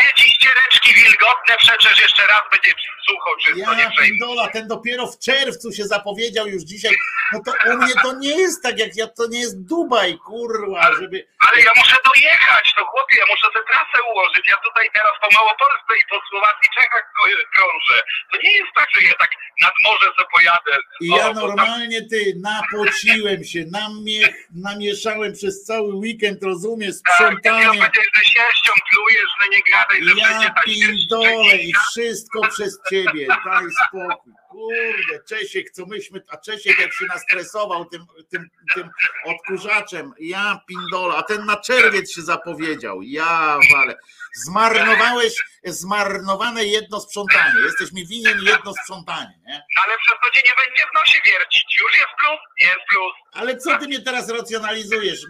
Ściereczki 0.86 1.04
wilgotne, 1.04 1.56
przecież 1.58 2.00
jeszcze 2.00 2.26
raz 2.26 2.40
będzie 2.50 2.70
sucho, 3.08 3.36
czysto, 3.40 3.74
nie 3.74 3.82
Ja 3.82 3.90
przejmuj. 3.90 4.18
pindola, 4.18 4.48
ten 4.48 4.68
dopiero 4.68 5.06
w 5.06 5.18
czerwcu 5.18 5.72
się 5.72 5.84
zapowiedział 5.84 6.46
już 6.46 6.62
dzisiaj. 6.62 6.94
No 7.32 7.40
to 7.46 7.52
u 7.70 7.76
mnie 7.76 7.92
to 8.02 8.12
nie 8.18 8.40
jest 8.40 8.62
tak, 8.62 8.78
jak 8.78 8.96
ja, 8.96 9.06
to 9.06 9.26
nie 9.26 9.40
jest 9.40 9.66
Dubaj, 9.66 10.18
kurwa, 10.26 10.82
żeby... 11.00 11.26
Ale 11.48 11.62
ja 11.62 11.72
muszę 11.76 11.96
dojechać, 12.14 12.74
to 12.76 12.84
chłopie, 12.84 13.16
ja 13.18 13.26
muszę 13.30 13.46
tę 13.54 13.60
trasę 13.70 13.98
ułożyć. 14.12 14.48
Ja 14.48 14.56
tutaj 14.56 14.90
teraz 14.94 15.12
po 15.22 15.28
Małopolsce 15.34 15.92
i 16.00 16.04
po 16.10 16.20
Słowacji, 16.30 16.68
Czechach 16.80 17.12
krążę. 17.54 18.02
To 18.32 18.38
nie 18.42 18.52
jest 18.56 18.72
tak, 18.76 18.88
że 18.94 19.02
ja 19.02 19.14
tak 19.14 19.30
nad 19.60 19.72
morze 19.84 20.06
sobie 20.16 20.28
pojadę. 20.32 20.76
I 21.00 21.08
ja 21.08 21.18
tam- 21.24 21.34
normalnie, 21.34 22.00
ty, 22.10 22.20
napociłem 22.42 23.44
się, 23.44 23.60
namie, 23.72 24.28
namieszałem 24.54 25.32
przez 25.32 25.64
cały 25.64 25.94
weekend, 25.94 26.42
rozumiesz, 26.42 26.94
Tak, 26.96 27.08
ja 27.08 27.14
sprzątanie. 27.14 27.64
powiedziałem, 27.66 28.10
że 28.16 28.24
sierścią 28.24 28.72
plujesz, 28.92 29.30
że 29.42 29.48
nie 29.48 29.62
gadaj, 29.72 29.98
że 30.04 30.10
Ja 30.16 30.26
ta 30.28 30.62
sierść 30.66 30.75
pindole 30.80 31.56
i 31.56 31.72
wszystko 31.90 32.48
przez 32.48 32.78
ciebie, 32.90 33.26
daj 33.44 33.64
spokój. 33.88 34.32
Kurde, 34.50 35.24
Czesiek, 35.28 35.70
co 35.70 35.86
myśmy, 35.86 36.22
a 36.28 36.36
Czesiek 36.36 36.78
jak 36.78 36.92
się 36.94 37.04
nastresował 37.06 37.84
tym, 37.84 38.06
tym, 38.28 38.50
tym 38.74 38.90
odkurzaczem, 39.24 40.12
ja 40.20 40.60
pindola, 40.66 41.16
a 41.16 41.22
ten 41.22 41.44
na 41.44 41.56
czerwiec 41.56 42.12
się 42.12 42.22
zapowiedział, 42.22 43.02
ja 43.02 43.58
wale. 43.72 43.98
Zmarnowałeś, 44.34 45.44
zmarnowane 45.64 46.64
jedno 46.64 47.00
sprzątanie, 47.00 47.60
jesteś 47.64 47.92
mi 47.92 48.06
winien 48.06 48.38
jedno 48.42 48.74
sprzątanie, 48.74 49.40
nie? 49.46 49.62
Ale 49.84 49.96
przez 49.98 50.14
to 50.22 50.30
cię 50.34 50.42
nie 50.46 50.54
będzie 50.64 50.82
w 50.90 50.94
nosie 50.94 51.20
wiercić. 51.26 51.78
Już 51.82 51.96
jest 51.96 52.10
plus? 52.18 52.38
Jest 52.60 52.80
plus. 52.88 53.12
Ale 53.32 53.56
co 53.56 53.78
ty 53.78 53.86
mnie 53.86 54.00
teraz 54.00 54.28
racjonalizujesz? 54.28 55.20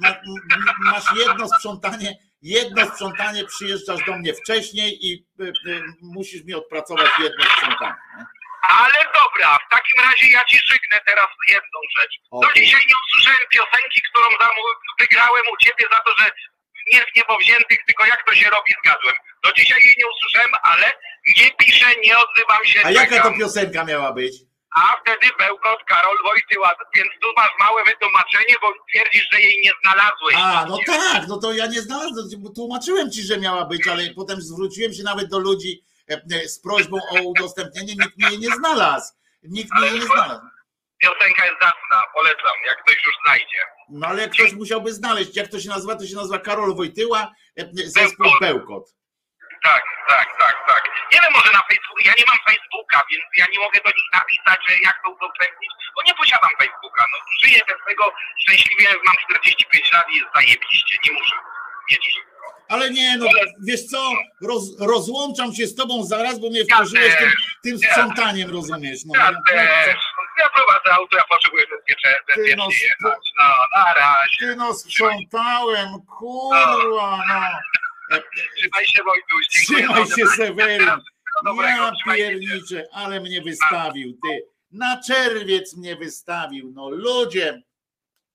Masz 0.78 1.04
jedno 1.16 1.48
sprzątanie, 1.48 2.18
jedno 2.54 2.86
sprzątanie 2.86 3.44
przyjeżdżasz 3.44 4.04
do 4.06 4.12
mnie 4.18 4.32
wcześniej 4.34 4.88
i 5.06 5.26
y, 5.40 5.44
y, 5.44 5.82
musisz 6.16 6.42
mi 6.44 6.54
odpracować 6.54 7.10
jedno 7.20 7.44
sprzątanie. 7.44 8.00
nie? 8.18 8.24
Ale 8.68 8.98
dobra, 9.20 9.58
w 9.66 9.68
takim 9.70 9.98
razie 10.06 10.26
ja 10.28 10.44
ci 10.44 10.58
żygnę 10.70 11.00
teraz 11.06 11.26
jedną 11.48 11.78
rzecz. 11.98 12.14
Do 12.32 12.38
Okej. 12.38 12.62
dzisiaj 12.62 12.80
nie 12.88 12.94
usłyszałem 13.04 13.46
piosenki, 13.50 14.00
którą 14.10 14.28
wygrałem 15.00 15.44
u 15.54 15.56
ciebie 15.64 15.84
za 15.92 16.00
to, 16.06 16.10
że 16.18 16.30
nie 16.92 17.00
w 17.00 17.16
niebowziętych, 17.16 17.78
tylko 17.86 18.06
jak 18.06 18.26
to 18.26 18.34
się 18.34 18.50
robi 18.50 18.72
zgadłem. 18.84 19.14
Do 19.44 19.52
dzisiaj 19.52 19.80
jej 19.84 19.94
nie 19.98 20.06
usłyszałem, 20.14 20.52
ale 20.62 20.92
nie 21.38 21.50
piszę, 21.50 21.86
nie 22.04 22.18
odzywam 22.18 22.64
się. 22.64 22.80
A 22.84 22.90
jaka 22.90 23.22
to 23.22 23.32
piosenka 23.38 23.84
miała 23.84 24.12
być? 24.12 24.32
A 24.76 24.96
wtedy 25.00 25.26
Bełkot, 25.38 25.84
Karol 25.86 26.16
Wojtyła, 26.24 26.74
więc 26.96 27.08
tu 27.22 27.28
masz 27.36 27.50
małe 27.60 27.84
wytłumaczenie, 27.84 28.54
bo 28.62 28.72
twierdzisz, 28.90 29.28
że 29.32 29.40
jej 29.40 29.60
nie 29.64 29.70
znalazłeś. 29.82 30.36
A, 30.38 30.66
no 30.68 30.78
tak, 30.86 31.28
no 31.28 31.38
to 31.38 31.52
ja 31.52 31.66
nie 31.66 31.80
znalazłem, 31.80 32.26
bo 32.38 32.50
tłumaczyłem 32.50 33.10
ci, 33.10 33.22
że 33.22 33.38
miała 33.38 33.64
być, 33.64 33.88
ale 33.88 34.10
potem 34.14 34.40
zwróciłem 34.42 34.92
się 34.92 35.02
nawet 35.02 35.28
do 35.28 35.38
ludzi 35.38 35.84
e, 36.10 36.22
e, 36.32 36.48
z 36.48 36.60
prośbą 36.60 36.96
o 37.10 37.22
udostępnienie, 37.22 37.94
nikt 37.94 38.16
mnie 38.18 38.30
jej 38.30 38.38
nie 38.38 38.54
znalazł. 38.54 39.14
Nikt 39.42 39.70
mnie 39.78 39.86
jej 39.86 40.00
nie 40.00 40.06
znalazł. 40.06 40.42
Piosenka 40.98 41.44
jest 41.46 41.58
zacna, 41.60 42.02
polecam, 42.14 42.56
jak 42.66 42.82
ktoś 42.84 43.04
już 43.04 43.14
znajdzie. 43.26 43.60
No 43.88 44.06
ale 44.06 44.28
ktoś 44.28 44.52
musiałby 44.52 44.92
znaleźć, 44.92 45.36
jak 45.36 45.48
to 45.48 45.60
się 45.60 45.68
nazywa, 45.68 45.96
to 45.96 46.06
się 46.06 46.16
nazywa 46.16 46.38
Karol 46.38 46.74
Wojtyła, 46.74 47.32
e, 47.56 47.68
zespół 47.74 48.26
Bełkot. 48.40 48.94
Tak, 49.66 49.82
tak, 50.08 50.28
tak, 50.42 50.56
tak. 50.70 50.82
Nie 51.12 51.20
wiem, 51.22 51.32
może 51.38 51.50
na 51.58 51.62
Facebooku, 51.68 52.02
ja 52.10 52.14
nie 52.18 52.26
mam 52.30 52.38
Facebooka, 52.48 52.98
więc 53.10 53.24
ja 53.40 53.46
nie 53.52 53.60
mogę 53.64 53.78
do 53.86 53.90
nich 53.98 54.08
napisać, 54.18 54.58
że 54.68 54.72
jak 54.88 54.96
to 55.02 55.08
udostępnić, 55.10 55.70
bo 55.94 56.00
nie 56.06 56.14
posiadam 56.14 56.52
Facebooka. 56.60 57.02
No 57.12 57.18
żyję 57.42 57.60
bez 57.68 57.78
tego 57.88 58.04
szczęśliwie, 58.42 58.86
mam 59.06 59.16
45 59.24 59.92
lat 59.92 60.06
i 60.12 60.16
jest 60.18 60.30
zajebiście, 60.34 60.94
nie 61.04 61.12
muszę 61.18 61.36
mieć. 61.90 62.04
Ale 62.68 62.90
nie, 62.90 63.16
no 63.18 63.26
wiesz 63.68 63.84
co, 63.92 64.10
roz, 64.48 64.64
rozłączam 64.80 65.54
się 65.54 65.66
z 65.66 65.74
tobą 65.74 66.04
zaraz, 66.04 66.40
bo 66.40 66.50
mnie 66.50 66.64
wkurzyłeś 66.64 67.16
tym, 67.16 67.32
tym 67.62 67.78
sprzątaniem, 67.78 68.50
rozumiesz. 68.50 69.00
No, 69.06 69.12
Ja 69.20 69.30
no, 69.30 69.38
też, 69.48 69.98
ja 70.38 70.48
prowadzę 70.48 70.94
auto, 70.94 71.16
ja 71.16 71.24
potrzebuję 71.24 71.64
bezpiecznie 71.70 72.56
no, 72.56 72.68
jechać. 72.70 73.24
No, 73.38 73.48
na 73.76 73.94
razie. 73.94 74.36
Ty 74.40 74.56
no 74.56 74.74
sprzątałem, 74.74 75.88
kurwa, 76.18 77.18
no. 77.28 77.40
Trzymaj 78.56 78.86
się 78.86 79.02
Wojtuś. 79.04 79.48
Trzymaj 79.48 80.06
się 80.06 80.24
dobrego, 81.44 81.92
Ja 82.06 82.14
pierniczę, 82.14 82.86
ale 82.92 83.20
mnie 83.20 83.42
wystawił, 83.42 84.12
ty. 84.12 84.46
Na 84.72 85.02
czerwiec 85.02 85.76
mnie 85.76 85.96
wystawił, 85.96 86.72
no 86.74 86.90
ludzie, 86.90 87.62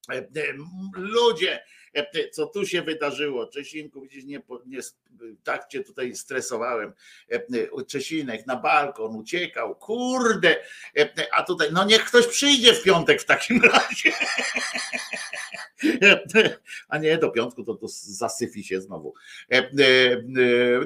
e, 0.10 0.15
e, 0.15 0.53
ludzie, 0.93 1.64
e, 1.93 2.30
co 2.30 2.45
tu 2.45 2.65
się 2.65 2.81
wydarzyło? 2.81 3.48
Czesinku, 3.48 4.02
widzisz, 4.02 4.23
nie, 4.23 4.41
nie, 4.65 4.80
tak 5.43 5.68
cię 5.68 5.84
tutaj 5.84 6.15
stresowałem. 6.15 6.93
Czesinek 7.88 8.48
na 8.48 8.56
balkon 8.56 9.15
uciekał, 9.15 9.76
kurde, 9.76 10.56
a 11.31 11.43
tutaj, 11.43 11.68
no 11.72 11.85
niech 11.85 12.06
ktoś 12.06 12.27
przyjdzie 12.27 12.73
w 12.73 12.84
piątek 12.84 13.22
w 13.22 13.26
takim 13.26 13.61
razie. 13.73 14.11
A 16.87 16.97
nie, 16.97 17.17
do 17.17 17.29
piątku 17.29 17.63
to, 17.63 17.75
to 17.75 17.87
zasyfi 17.89 18.63
się 18.63 18.81
znowu. 18.81 19.13
E, 19.51 19.57
e, 19.57 19.61
e, 19.61 20.21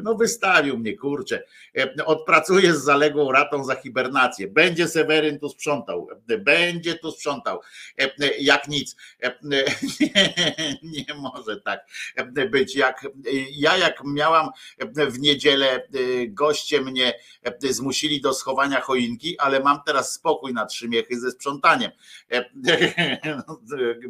No 0.03 0.15
wystawił 0.15 0.77
mnie, 0.77 0.97
kurczę. 0.97 1.43
E, 1.77 2.05
Odpracuję 2.05 2.73
z 2.73 2.83
zaległą 2.83 3.31
ratą 3.31 3.63
za 3.63 3.75
hibernację. 3.75 4.47
Będzie 4.47 4.87
Seweryn 4.87 5.39
tu 5.39 5.49
sprzątał. 5.49 6.07
Będzie 6.39 6.95
tu 6.95 7.11
sprzątał. 7.11 7.61
Jak 8.39 8.67
nic. 8.67 8.95
Nie, 9.43 9.63
nie 10.83 11.13
może 11.13 11.61
tak 11.61 11.87
być. 12.51 12.75
Jak, 12.75 13.07
ja 13.51 13.77
jak 13.77 14.03
miałam 14.05 14.49
w 14.95 15.19
niedzielę, 15.19 15.87
goście 16.27 16.81
mnie 16.81 17.13
zmusili 17.59 18.21
do 18.21 18.33
schowania 18.33 18.81
choinki, 18.81 19.39
ale 19.39 19.59
mam 19.59 19.79
teraz 19.85 20.13
spokój 20.13 20.53
na 20.53 20.65
trzy 20.65 20.89
miechy 20.89 21.19
ze 21.19 21.31
sprzątaniem. 21.31 21.91
E, 22.31 22.45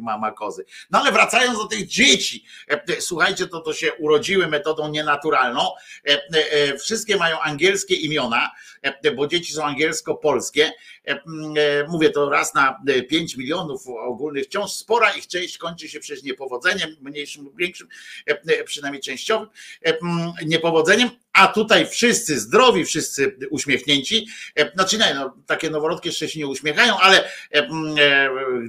Mama 0.00 0.32
kozy. 0.32 0.64
No 0.96 1.02
ale 1.02 1.12
wracając 1.12 1.58
do 1.58 1.64
tych 1.64 1.86
dzieci, 1.86 2.44
e, 2.68 3.00
słuchajcie, 3.00 3.46
to 3.46 3.60
to 3.60 3.72
się 3.72 3.94
urodziły 3.94 4.46
metodą 4.46 4.88
nienaturalną. 4.88 5.70
E, 6.08 6.22
e, 6.32 6.78
Wszystkie 6.78 7.16
mają 7.16 7.40
angielskie 7.40 7.94
imiona, 7.94 8.50
e, 8.82 9.12
bo 9.12 9.26
dzieci 9.26 9.52
są 9.52 9.64
angielsko-polskie. 9.64 10.64
E, 10.64 11.10
m, 11.10 11.22
e, 11.56 11.88
Mówię 11.88 12.10
to 12.10 12.30
raz 12.30 12.54
na 12.54 12.82
5 13.08 13.36
milionów 13.36 13.88
ogólnych 13.88 14.44
wciąż 14.44 14.72
spora 14.72 15.12
ich 15.12 15.26
część 15.26 15.58
kończy 15.58 15.88
się 15.88 16.00
przecież 16.00 16.22
niepowodzeniem, 16.24 16.96
mniejszym 17.00 17.44
lub 17.44 17.56
większym, 17.56 17.88
e, 18.30 18.38
e, 18.46 18.64
przynajmniej 18.64 19.02
częściowym 19.02 19.48
e, 19.86 19.88
m, 19.88 20.32
niepowodzeniem. 20.46 21.10
A 21.36 21.46
tutaj 21.48 21.86
wszyscy 21.86 22.40
zdrowi, 22.40 22.84
wszyscy 22.84 23.36
uśmiechnięci. 23.50 24.26
E, 24.56 24.72
Znaczy 24.72 24.98
nie, 24.98 25.14
no, 25.14 25.36
takie 25.46 25.70
noworodki 25.70 26.08
jeszcze 26.08 26.28
się 26.28 26.40
nie 26.40 26.46
uśmiechają, 26.46 26.96
ale 26.98 27.24
e, 27.24 27.28
e, 27.52 27.68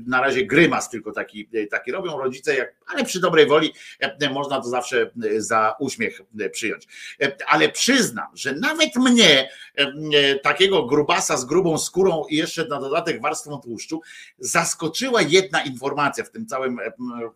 na 0.05 0.21
razie 0.21 0.45
grymas 0.45 0.89
tylko 0.89 1.11
taki, 1.11 1.49
taki 1.71 1.91
robią 1.91 2.17
rodzice, 2.17 2.55
jak, 2.55 2.75
ale 2.87 3.03
przy 3.03 3.19
dobrej 3.19 3.47
woli 3.47 3.73
można 4.31 4.61
to 4.61 4.69
zawsze 4.69 5.11
za 5.37 5.75
uśmiech 5.79 6.21
przyjąć. 6.51 6.87
Ale 7.47 7.69
przyznam, 7.69 8.27
że 8.33 8.53
nawet 8.53 8.95
mnie, 8.95 9.49
takiego 10.43 10.85
grubasa 10.85 11.37
z 11.37 11.45
grubą 11.45 11.77
skórą 11.77 12.23
i 12.29 12.35
jeszcze 12.35 12.67
na 12.67 12.79
dodatek 12.79 13.21
warstwą 13.21 13.61
tłuszczu, 13.61 14.01
zaskoczyła 14.39 15.21
jedna 15.21 15.61
informacja 15.61 16.23
w 16.23 16.29
tym 16.29 16.45
całym, 16.45 16.79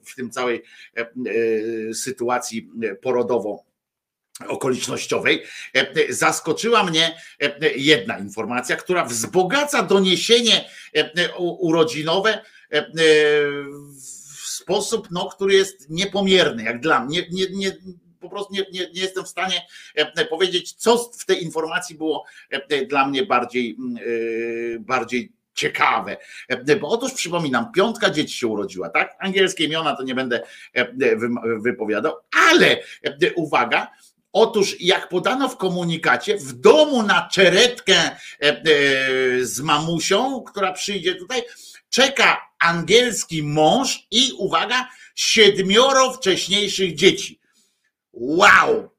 w 0.04 0.16
tym 0.16 0.32
całej 0.32 0.64
sytuacji 1.94 2.70
porodowo 3.02 3.71
okolicznościowej, 4.48 5.44
e, 5.74 6.14
zaskoczyła 6.14 6.84
mnie 6.84 7.18
e, 7.42 7.72
jedna 7.76 8.18
informacja, 8.18 8.76
która 8.76 9.06
wzbogaca 9.06 9.84
doniesienie 9.84 10.70
e, 10.96 11.38
urodzinowe 11.38 12.42
e, 12.72 12.86
w 14.02 14.48
sposób, 14.48 15.08
no, 15.12 15.30
który 15.30 15.54
jest 15.54 15.90
niepomierny, 15.90 16.64
jak 16.64 16.80
dla 16.80 17.06
mnie. 17.06 17.26
Nie, 17.32 17.46
nie, 17.52 17.78
po 18.20 18.30
prostu 18.30 18.54
nie, 18.54 18.66
nie, 18.72 18.92
nie 18.92 19.02
jestem 19.02 19.24
w 19.24 19.28
stanie 19.28 19.62
e, 19.96 20.26
powiedzieć, 20.26 20.74
co 20.74 20.98
w 20.98 21.26
tej 21.26 21.44
informacji 21.44 21.96
było 21.96 22.26
e, 22.50 22.86
dla 22.86 23.08
mnie 23.08 23.26
bardziej, 23.26 23.78
e, 24.76 24.80
bardziej 24.80 25.32
ciekawe. 25.54 26.18
E, 26.48 26.76
Bo 26.76 26.90
otóż 26.90 27.14
przypominam, 27.14 27.72
piątka 27.72 28.10
dzieci 28.10 28.38
się 28.38 28.48
urodziła, 28.48 28.90
tak? 28.90 29.16
Angielskie 29.20 29.66
imiona 29.66 29.96
to 29.96 30.04
nie 30.04 30.16
będę 30.16 30.42
e, 30.74 30.88
wypowiadał, 31.60 32.14
ale 32.52 32.78
e, 33.04 33.34
uwaga, 33.36 33.88
Otóż, 34.34 34.76
jak 34.80 35.10
podano 35.10 35.50
w 35.50 35.58
komunikacie, 35.58 36.38
w 36.38 36.54
domu 36.54 37.04
na 37.04 37.30
czeretkę 37.32 37.96
e, 37.96 38.18
e, 38.40 38.62
z 39.46 39.60
mamusią, 39.60 40.44
która 40.44 40.74
przyjdzie 40.74 41.16
tutaj, 41.16 41.44
czeka 41.90 42.38
angielski 42.60 43.44
mąż 43.44 44.08
i 44.12 44.32
uwaga, 44.38 44.88
siedmioro 45.16 46.14
wcześniejszych 46.14 46.96
dzieci. 46.96 47.40
Wow! 48.14 48.91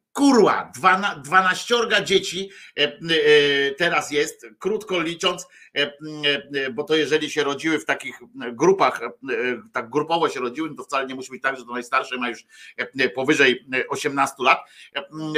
Dwana, 0.75 1.17
dwanaściorga 1.17 2.01
dzieci 2.01 2.51
e, 2.79 2.83
e, 2.83 2.99
teraz 3.75 4.11
jest, 4.11 4.47
krótko 4.59 5.01
licząc, 5.01 5.47
e, 5.77 5.93
bo 6.71 6.85
to 6.85 6.97
jeżeli 6.97 7.31
się 7.31 7.45
rodziły 7.45 7.79
w 7.79 7.85
takich 7.85 8.21
grupach, 8.53 9.01
tak 9.73 9.91
grupowo 9.91 10.29
się 10.29 10.41
rodziły, 10.41 10.75
to 10.75 10.85
wcale 10.85 11.07
nie 11.07 11.15
musi 11.15 11.31
być 11.31 11.43
tak, 11.43 11.59
że 11.59 11.65
to 11.65 11.73
najstarsze 11.73 12.17
ma 12.17 12.29
już 12.29 12.45
powyżej 13.15 13.67
18 13.89 14.35
lat. 14.39 14.59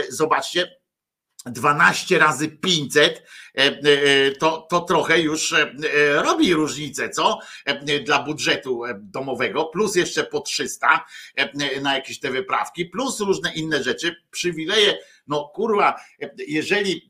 Zobaczcie, 0.09 0.76
12 1.46 2.18
razy 2.18 2.48
500 2.48 3.22
e, 3.54 3.62
e, 3.62 4.30
to, 4.30 4.66
to 4.70 4.80
trochę 4.80 5.20
już 5.20 5.52
e, 5.52 5.72
robi 6.22 6.54
różnicę, 6.54 7.10
co? 7.10 7.38
Dla 8.04 8.22
budżetu 8.22 8.82
domowego, 8.98 9.64
plus 9.64 9.96
jeszcze 9.96 10.24
po 10.24 10.40
300 10.40 11.04
e, 11.36 11.80
na 11.80 11.94
jakieś 11.94 12.20
te 12.20 12.30
wyprawki, 12.30 12.86
plus 12.86 13.20
różne 13.20 13.54
inne 13.54 13.82
rzeczy, 13.82 14.16
przywileje. 14.30 14.98
No 15.28 15.50
kurwa, 15.54 16.00
jeżeli 16.48 17.08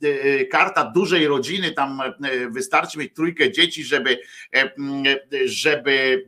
karta 0.51 0.91
dużej 0.95 1.27
rodziny, 1.27 1.73
tam 1.73 2.01
wystarczy 2.51 2.99
mieć 2.99 3.15
trójkę 3.15 3.53
dzieci, 3.53 3.85
żeby, 3.85 4.19
żeby, 5.45 6.25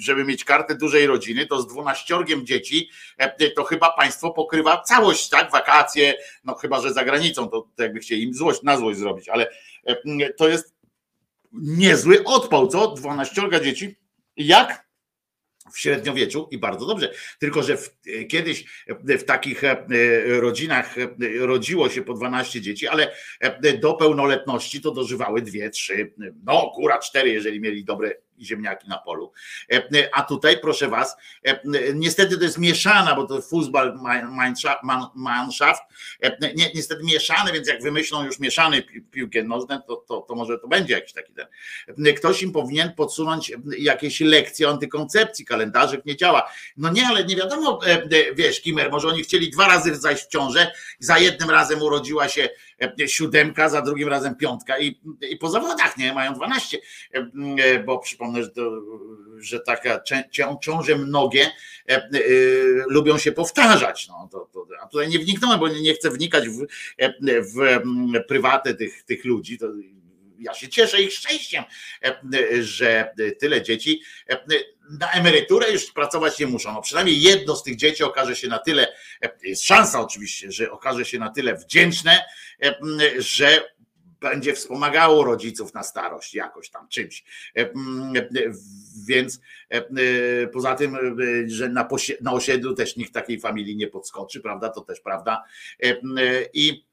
żeby 0.00 0.24
mieć 0.24 0.44
kartę 0.44 0.74
dużej 0.74 1.06
rodziny, 1.06 1.46
to 1.46 1.62
z 1.62 1.66
dwunaściorgiem 1.66 2.46
dzieci 2.46 2.90
e, 3.18 3.50
to 3.50 3.64
chyba 3.64 3.92
państwo 3.92 4.30
pokrywa 4.30 4.82
całość, 4.82 5.28
tak? 5.28 5.52
Wakacje, 5.52 6.14
no 6.44 6.54
chyba, 6.54 6.80
że 6.80 6.92
za 6.92 7.04
granicą, 7.04 7.48
to, 7.48 7.68
to 7.76 7.82
jakby 7.82 8.00
chcieli 8.00 8.22
im 8.22 8.34
złość, 8.34 8.62
na 8.62 8.76
złość 8.76 8.98
zrobić, 8.98 9.28
ale 9.28 9.50
e, 9.86 10.32
to 10.32 10.48
jest 10.48 10.74
niezły 11.52 12.24
odpał, 12.24 12.68
co? 12.68 12.88
Dwunaściorga 12.88 13.60
dzieci. 13.60 13.96
Jak 14.36 14.90
w 15.72 15.78
średniowieczu 15.78 16.48
i 16.50 16.58
bardzo 16.58 16.86
dobrze. 16.86 17.12
Tylko, 17.38 17.62
że 17.62 17.76
w, 17.76 17.96
kiedyś 18.28 18.64
w 18.98 19.24
takich 19.24 19.64
e, 19.64 19.76
rodzinach 20.26 20.98
e, 20.98 21.08
rodziło 21.38 21.88
się 21.88 22.02
po 22.02 22.14
12 22.14 22.60
dzieci, 22.60 22.88
ale 22.88 23.12
e, 23.40 23.78
do 23.78 23.94
pełnoletności 23.94 24.80
to 24.80 24.90
dożywały 24.90 25.42
dwie, 25.42 25.70
trzy, 25.70 26.12
no 26.44 26.70
kura 26.74 26.98
cztery, 26.98 27.30
jeżeli 27.30 27.60
mieli 27.60 27.84
dobre 27.84 28.14
ziemniaki 28.42 28.88
na 28.88 28.98
polu. 28.98 29.32
A 30.12 30.22
tutaj, 30.22 30.58
proszę 30.60 30.88
was, 30.88 31.16
niestety 31.94 32.38
to 32.38 32.44
jest 32.44 32.58
mieszana, 32.58 33.14
bo 33.14 33.26
to 33.26 33.42
futbol 33.42 33.98
manschaft, 35.14 35.82
nie, 36.54 36.70
niestety 36.74 37.04
mieszany, 37.04 37.52
więc 37.52 37.68
jak 37.68 37.82
wymyślą 37.82 38.24
już 38.24 38.38
mieszany 38.38 38.82
pi- 38.82 39.02
piłkę 39.02 39.42
nożne, 39.42 39.82
to, 39.86 39.96
to, 39.96 40.20
to 40.20 40.34
może 40.34 40.58
to 40.58 40.68
będzie 40.68 40.94
jakiś 40.94 41.12
taki 41.12 41.32
ten. 41.32 41.46
Ktoś 42.14 42.42
im 42.42 42.52
powinien 42.52 42.92
podsunąć 42.94 43.52
jakieś 43.78 44.20
lekcje 44.20 44.68
antykoncepcji, 44.68 45.44
kalendarzyk 45.44 46.04
nie 46.04 46.16
działa. 46.16 46.50
No 46.76 46.90
nie, 46.90 47.06
ale 47.06 47.24
nie 47.24 47.36
wiadomo, 47.36 47.80
e, 47.86 47.90
e, 47.90 48.34
wiesz, 48.34 48.60
Kimer, 48.60 48.90
może 48.90 49.08
oni 49.08 49.22
chcieli 49.22 49.50
dwa 49.50 49.66
razy 49.66 49.96
zajść 49.96 50.24
w 50.24 50.28
ciążę, 50.28 50.72
za 50.98 51.18
jednym 51.18 51.50
razem 51.50 51.82
urodziła 51.82 52.28
się 52.28 52.42
e, 52.42 52.50
siódemka, 53.06 53.68
za 53.68 53.82
drugim 53.82 54.08
razem 54.08 54.36
piątka. 54.36 54.78
I, 54.78 55.00
i 55.30 55.36
po 55.36 55.50
zawodach, 55.50 55.96
nie, 55.96 56.12
mają 56.12 56.34
12, 56.34 56.78
e, 57.14 57.30
e, 57.58 57.78
bo 57.78 57.98
przypomnę, 57.98 58.42
że, 58.42 58.50
to, 58.50 58.82
że 59.38 59.60
taka 59.60 60.00
cią- 60.32 60.58
ciąże 60.60 60.96
mnogie 60.96 61.44
e, 61.44 61.94
e, 61.94 62.10
lubią 62.88 63.18
się 63.18 63.32
powtarzać, 63.32 64.08
no, 64.08 64.28
to, 64.32 64.50
to, 64.52 64.66
a 64.82 64.86
tutaj 64.86 65.08
nie 65.08 65.18
wniknąłem, 65.18 65.60
bo 65.60 65.68
nie 65.68 65.94
chcę 65.94 66.10
wnikać 66.10 66.48
w, 66.48 66.66
e, 66.98 67.12
w 67.42 67.84
prywatę 68.28 68.74
tych, 68.74 69.02
tych 69.02 69.24
ludzi, 69.24 69.58
to 69.58 69.66
ja 70.40 70.54
się 70.54 70.68
cieszę 70.68 71.02
ich 71.02 71.12
szczęściem, 71.12 71.64
e, 72.04 72.62
że 72.62 73.14
tyle 73.38 73.62
dzieci 73.62 74.02
e, 74.26 74.36
na 74.98 75.10
emeryturę 75.10 75.72
już 75.72 75.92
pracować 75.92 76.38
nie 76.38 76.46
muszą. 76.46 76.72
No 76.72 76.82
przynajmniej 76.82 77.20
jedno 77.20 77.56
z 77.56 77.62
tych 77.62 77.76
dzieci 77.76 78.04
okaże 78.04 78.36
się 78.36 78.48
na 78.48 78.58
tyle, 78.58 78.88
e, 79.22 79.30
jest 79.42 79.62
szansa 79.62 80.00
oczywiście, 80.00 80.52
że 80.52 80.70
okaże 80.70 81.04
się 81.04 81.18
na 81.18 81.30
tyle 81.30 81.54
wdzięczne, 81.54 82.24
e, 82.62 82.74
że 83.18 83.70
będzie 84.20 84.54
wspomagało 84.54 85.24
rodziców 85.24 85.74
na 85.74 85.82
starość 85.82 86.34
jakoś 86.34 86.70
tam 86.70 86.88
czymś. 86.88 87.24
E, 87.56 87.70
Więc 89.06 89.40
poza 90.52 90.74
tym, 90.74 90.96
że 91.46 91.68
na, 91.68 91.88
na 92.20 92.32
osiedlu 92.32 92.74
też 92.74 92.96
nikt 92.96 93.14
takiej 93.14 93.40
familii 93.40 93.76
nie 93.76 93.86
podskoczy, 93.86 94.40
prawda? 94.40 94.68
To 94.68 94.80
też 94.80 95.00
prawda. 95.00 95.44
I 96.52 96.84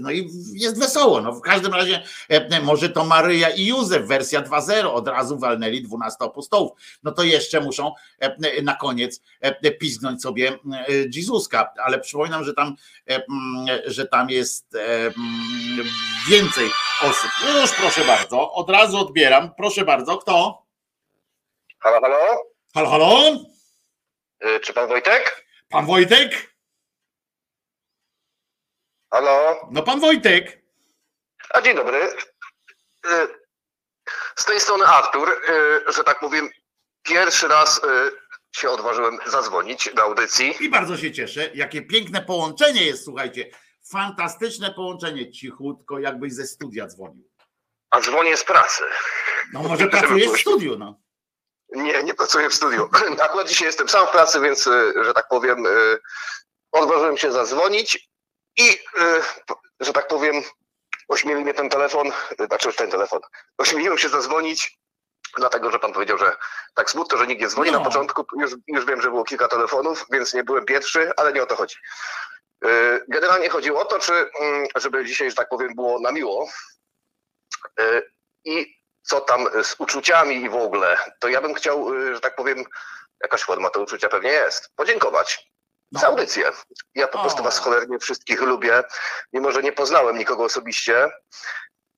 No 0.00 0.10
i 0.10 0.30
jest 0.52 0.78
wesoło. 0.78 1.20
No 1.20 1.32
w 1.32 1.40
każdym 1.40 1.74
razie 1.74 2.02
e, 2.28 2.60
może 2.60 2.88
to 2.88 3.04
Maryja 3.04 3.50
i 3.50 3.66
Józef, 3.66 4.06
wersja 4.06 4.42
2.0, 4.42 4.86
od 4.86 5.08
razu 5.08 5.38
walnęli 5.38 5.82
12 5.82 6.24
apostołów. 6.24 6.72
No 7.02 7.12
to 7.12 7.22
jeszcze 7.22 7.60
muszą 7.60 7.92
e, 8.18 8.62
na 8.62 8.74
koniec 8.74 9.20
e, 9.40 9.72
piznąć 9.72 10.22
sobie 10.22 10.48
e, 10.48 10.56
Jezuska, 11.14 11.72
ale 11.84 12.00
przypominam, 12.00 12.44
że 12.44 12.54
tam, 12.54 12.76
e, 13.10 13.22
że 13.86 14.06
tam 14.06 14.30
jest 14.30 14.74
e, 14.74 15.12
więcej 16.30 16.70
osób. 17.02 17.30
Już 17.60 17.72
proszę 17.72 18.04
bardzo, 18.04 18.52
od 18.52 18.70
razu 18.70 18.98
odbieram. 18.98 19.54
Proszę 19.56 19.84
bardzo, 19.84 20.18
kto? 20.18 20.62
Halo, 21.78 22.00
halo? 22.00 22.16
Halo, 22.74 22.90
halo? 22.90 23.20
Czy 24.62 24.72
pan 24.72 24.88
Wojtek? 24.88 25.46
Pan 25.68 25.86
Wojtek? 25.86 26.55
Halo? 29.16 29.68
No 29.70 29.82
pan 29.82 30.00
Wojtek. 30.00 30.62
A 31.54 31.62
dzień 31.62 31.76
dobry. 31.76 31.98
Y, 33.06 33.28
Z 34.36 34.44
tej 34.44 34.60
strony 34.60 34.86
Artur, 34.86 35.28
y, 35.30 35.92
że 35.92 36.04
tak 36.04 36.20
powiem, 36.20 36.50
pierwszy 37.02 37.48
raz 37.48 37.78
y, 37.78 37.80
się 38.52 38.70
odważyłem 38.70 39.18
zadzwonić 39.26 39.94
do 39.94 40.02
audycji. 40.02 40.54
I 40.60 40.68
bardzo 40.68 40.96
się 40.96 41.12
cieszę. 41.12 41.50
Jakie 41.54 41.82
piękne 41.82 42.22
połączenie 42.22 42.86
jest, 42.86 43.04
słuchajcie. 43.04 43.50
Fantastyczne 43.90 44.74
połączenie, 44.74 45.32
cichutko, 45.32 45.98
jakbyś 45.98 46.32
ze 46.34 46.46
studia 46.46 46.86
dzwonił. 46.86 47.30
A 47.90 48.00
dzwonię 48.00 48.36
z 48.36 48.44
pracy. 48.44 48.84
No 49.52 49.62
może 49.62 49.86
pracujesz 49.88 50.30
w 50.30 50.40
studiu, 50.40 50.78
no. 50.78 51.00
Nie, 51.68 52.02
nie 52.02 52.14
pracuję 52.14 52.50
w 52.50 52.54
studiu. 52.54 52.88
Akurat 53.22 53.48
dzisiaj 53.48 53.66
jestem 53.66 53.88
sam 53.88 54.06
w 54.06 54.10
pracy, 54.10 54.40
więc, 54.40 54.64
że 55.02 55.14
tak 55.14 55.28
powiem, 55.28 55.64
odważyłem 56.72 57.16
się 57.16 57.32
zadzwonić 57.32 58.15
i, 58.56 58.70
y, 58.70 59.22
że 59.80 59.92
tak 59.92 60.08
powiem, 60.08 60.42
ośmielił 61.08 61.40
mnie 61.42 61.54
ten 61.54 61.68
telefon, 61.68 62.08
y, 62.40 62.46
znaczy 62.46 62.72
ten 62.72 62.90
telefon, 62.90 63.20
ośmieliłem 63.58 63.98
się 63.98 64.08
zadzwonić, 64.08 64.78
dlatego, 65.36 65.70
że 65.70 65.78
pan 65.78 65.92
powiedział, 65.92 66.18
że 66.18 66.36
tak 66.74 66.90
smutno, 66.90 67.18
że 67.18 67.26
nikt 67.26 67.40
nie 67.42 67.48
dzwoni 67.48 67.70
No. 67.70 67.78
na 67.78 67.84
początku. 67.84 68.24
Już, 68.40 68.50
już 68.66 68.84
wiem, 68.84 69.02
że 69.02 69.08
było 69.10 69.24
kilka 69.24 69.48
telefonów, 69.48 70.04
więc 70.12 70.34
nie 70.34 70.44
byłem 70.44 70.64
pierwszy, 70.64 71.12
ale 71.16 71.32
nie 71.32 71.42
o 71.42 71.46
to 71.46 71.56
chodzi. 71.56 71.76
Y, 72.64 73.04
Generalnie 73.08 73.48
chodziło 73.48 73.80
o 73.80 73.84
to, 73.84 73.98
czy, 73.98 74.12
mm, 74.40 74.66
żeby 74.76 75.04
dzisiaj, 75.04 75.30
że 75.30 75.36
tak 75.36 75.48
powiem, 75.48 75.74
było 75.74 76.00
na 76.00 76.12
miło. 76.12 76.48
I 78.44 78.76
co 79.02 79.20
tam 79.20 79.46
z 79.64 79.74
uczuciami 79.78 80.36
i 80.36 80.48
w 80.48 80.54
ogóle, 80.54 80.98
to 81.20 81.28
ja 81.28 81.40
bym 81.40 81.54
chciał, 81.54 81.90
że 82.14 82.20
tak 82.20 82.36
powiem, 82.36 82.64
jakaś 83.22 83.42
forma 83.42 83.70
to 83.70 83.80
uczucia 83.80 84.08
pewnie 84.08 84.30
jest, 84.30 84.70
podziękować 84.76 85.50
No. 85.92 86.00
za 86.00 86.06
audycję. 86.06 86.50
Ja 86.94 87.08
po 87.08 87.18
O. 87.18 87.22
prostu 87.22 87.42
was 87.42 87.58
cholernie 87.58 87.98
wszystkich 87.98 88.40
lubię, 88.40 88.82
mimo 89.32 89.52
że 89.52 89.62
nie 89.62 89.72
poznałem 89.72 90.18
nikogo 90.18 90.44
osobiście, 90.44 91.08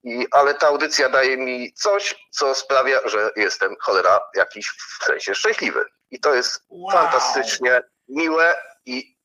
i, 0.05 0.27
ale 0.31 0.55
ta 0.55 0.67
audycja 0.69 1.09
daje 1.09 1.37
mi 1.37 1.73
coś, 1.73 2.27
co 2.31 2.55
sprawia, 2.55 2.99
że 3.05 3.31
jestem 3.37 3.77
cholera 3.81 4.21
jakiś 4.35 4.69
w 5.01 5.05
sensie 5.05 5.35
szczęśliwy. 5.35 5.85
I 6.11 6.21
to 6.21 6.35
jest 6.35 6.65
Wow. 6.69 6.91
fantastycznie 6.93 7.81
miłe 8.09 8.55
i 8.87 9.17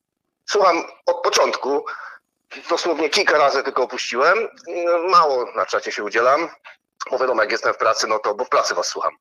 słucham 0.50 0.82
od 1.06 1.22
początku. 1.22 1.86
Dosłownie 2.68 3.10
kilka 3.10 3.38
razy 3.38 3.62
tylko 3.62 3.82
opuściłem. 3.82 4.48
Mało 5.10 5.52
na 5.56 5.66
czacie 5.66 5.92
się 5.92 6.04
udzielam. 6.04 6.48
Bo 7.10 7.18
wiadomo, 7.18 7.42
jak 7.42 7.52
jestem 7.52 7.74
w 7.74 7.76
pracy, 7.76 8.06
no 8.06 8.18
to 8.18 8.34
bo 8.34 8.44
w 8.44 8.48
pracy 8.48 8.74
was 8.74 8.86
słucham. 8.88 9.16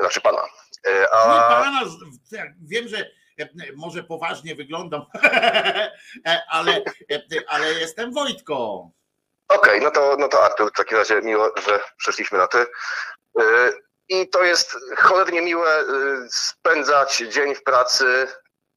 Znaczy 0.00 0.20
pana. 0.20 0.42
E, 0.86 1.14
A, 1.14 1.48
pana, 1.62 1.84
z- 1.84 2.32
jak 2.32 2.48
wiem, 2.68 2.88
że 2.88 3.10
może 3.76 4.04
poważnie 4.04 4.54
wyglądam, 4.54 5.06
ale, 6.50 6.82
ale 7.48 7.74
jestem 7.74 8.12
Wojtko. 8.12 8.90
Okej, 9.48 9.80
no 9.80 9.90
to 9.90 10.16
no 10.18 10.28
to 10.28 10.44
Artur, 10.44 10.70
w 10.70 10.76
takim 10.76 10.98
razie 10.98 11.22
miło, 11.22 11.50
że 11.66 11.80
przeszliśmy 11.96 12.38
na 12.38 12.46
ty. 12.46 12.58
E, 12.58 13.72
I 14.08 14.28
to 14.28 14.42
jest 14.42 14.76
cholernie 14.96 15.40
miłe 15.42 15.80
e, 15.80 15.84
spędzać 16.30 17.16
dzień 17.16 17.54
w 17.54 17.62
pracy 17.62 18.26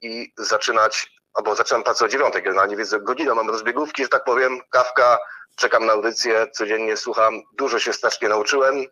i 0.00 0.32
zaczynać, 0.38 1.12
albo 1.34 1.54
zaczynam 1.54 1.82
pracę 1.82 2.04
o 2.04 2.08
dziewiątej 2.08 2.42
generalnie, 2.42 2.76
więc 2.76 2.94
godzinę 3.02 3.34
mam 3.34 3.50
rozbiegówki, 3.50 4.02
że 4.02 4.08
tak 4.08 4.24
powiem, 4.24 4.60
kawka, 4.70 5.18
czekam 5.56 5.86
na 5.86 5.92
audycję, 5.92 6.46
codziennie 6.52 6.96
słucham, 6.96 7.42
dużo 7.58 7.78
się 7.78 7.92
strasznie 7.92 8.28
nauczyłem. 8.28 8.86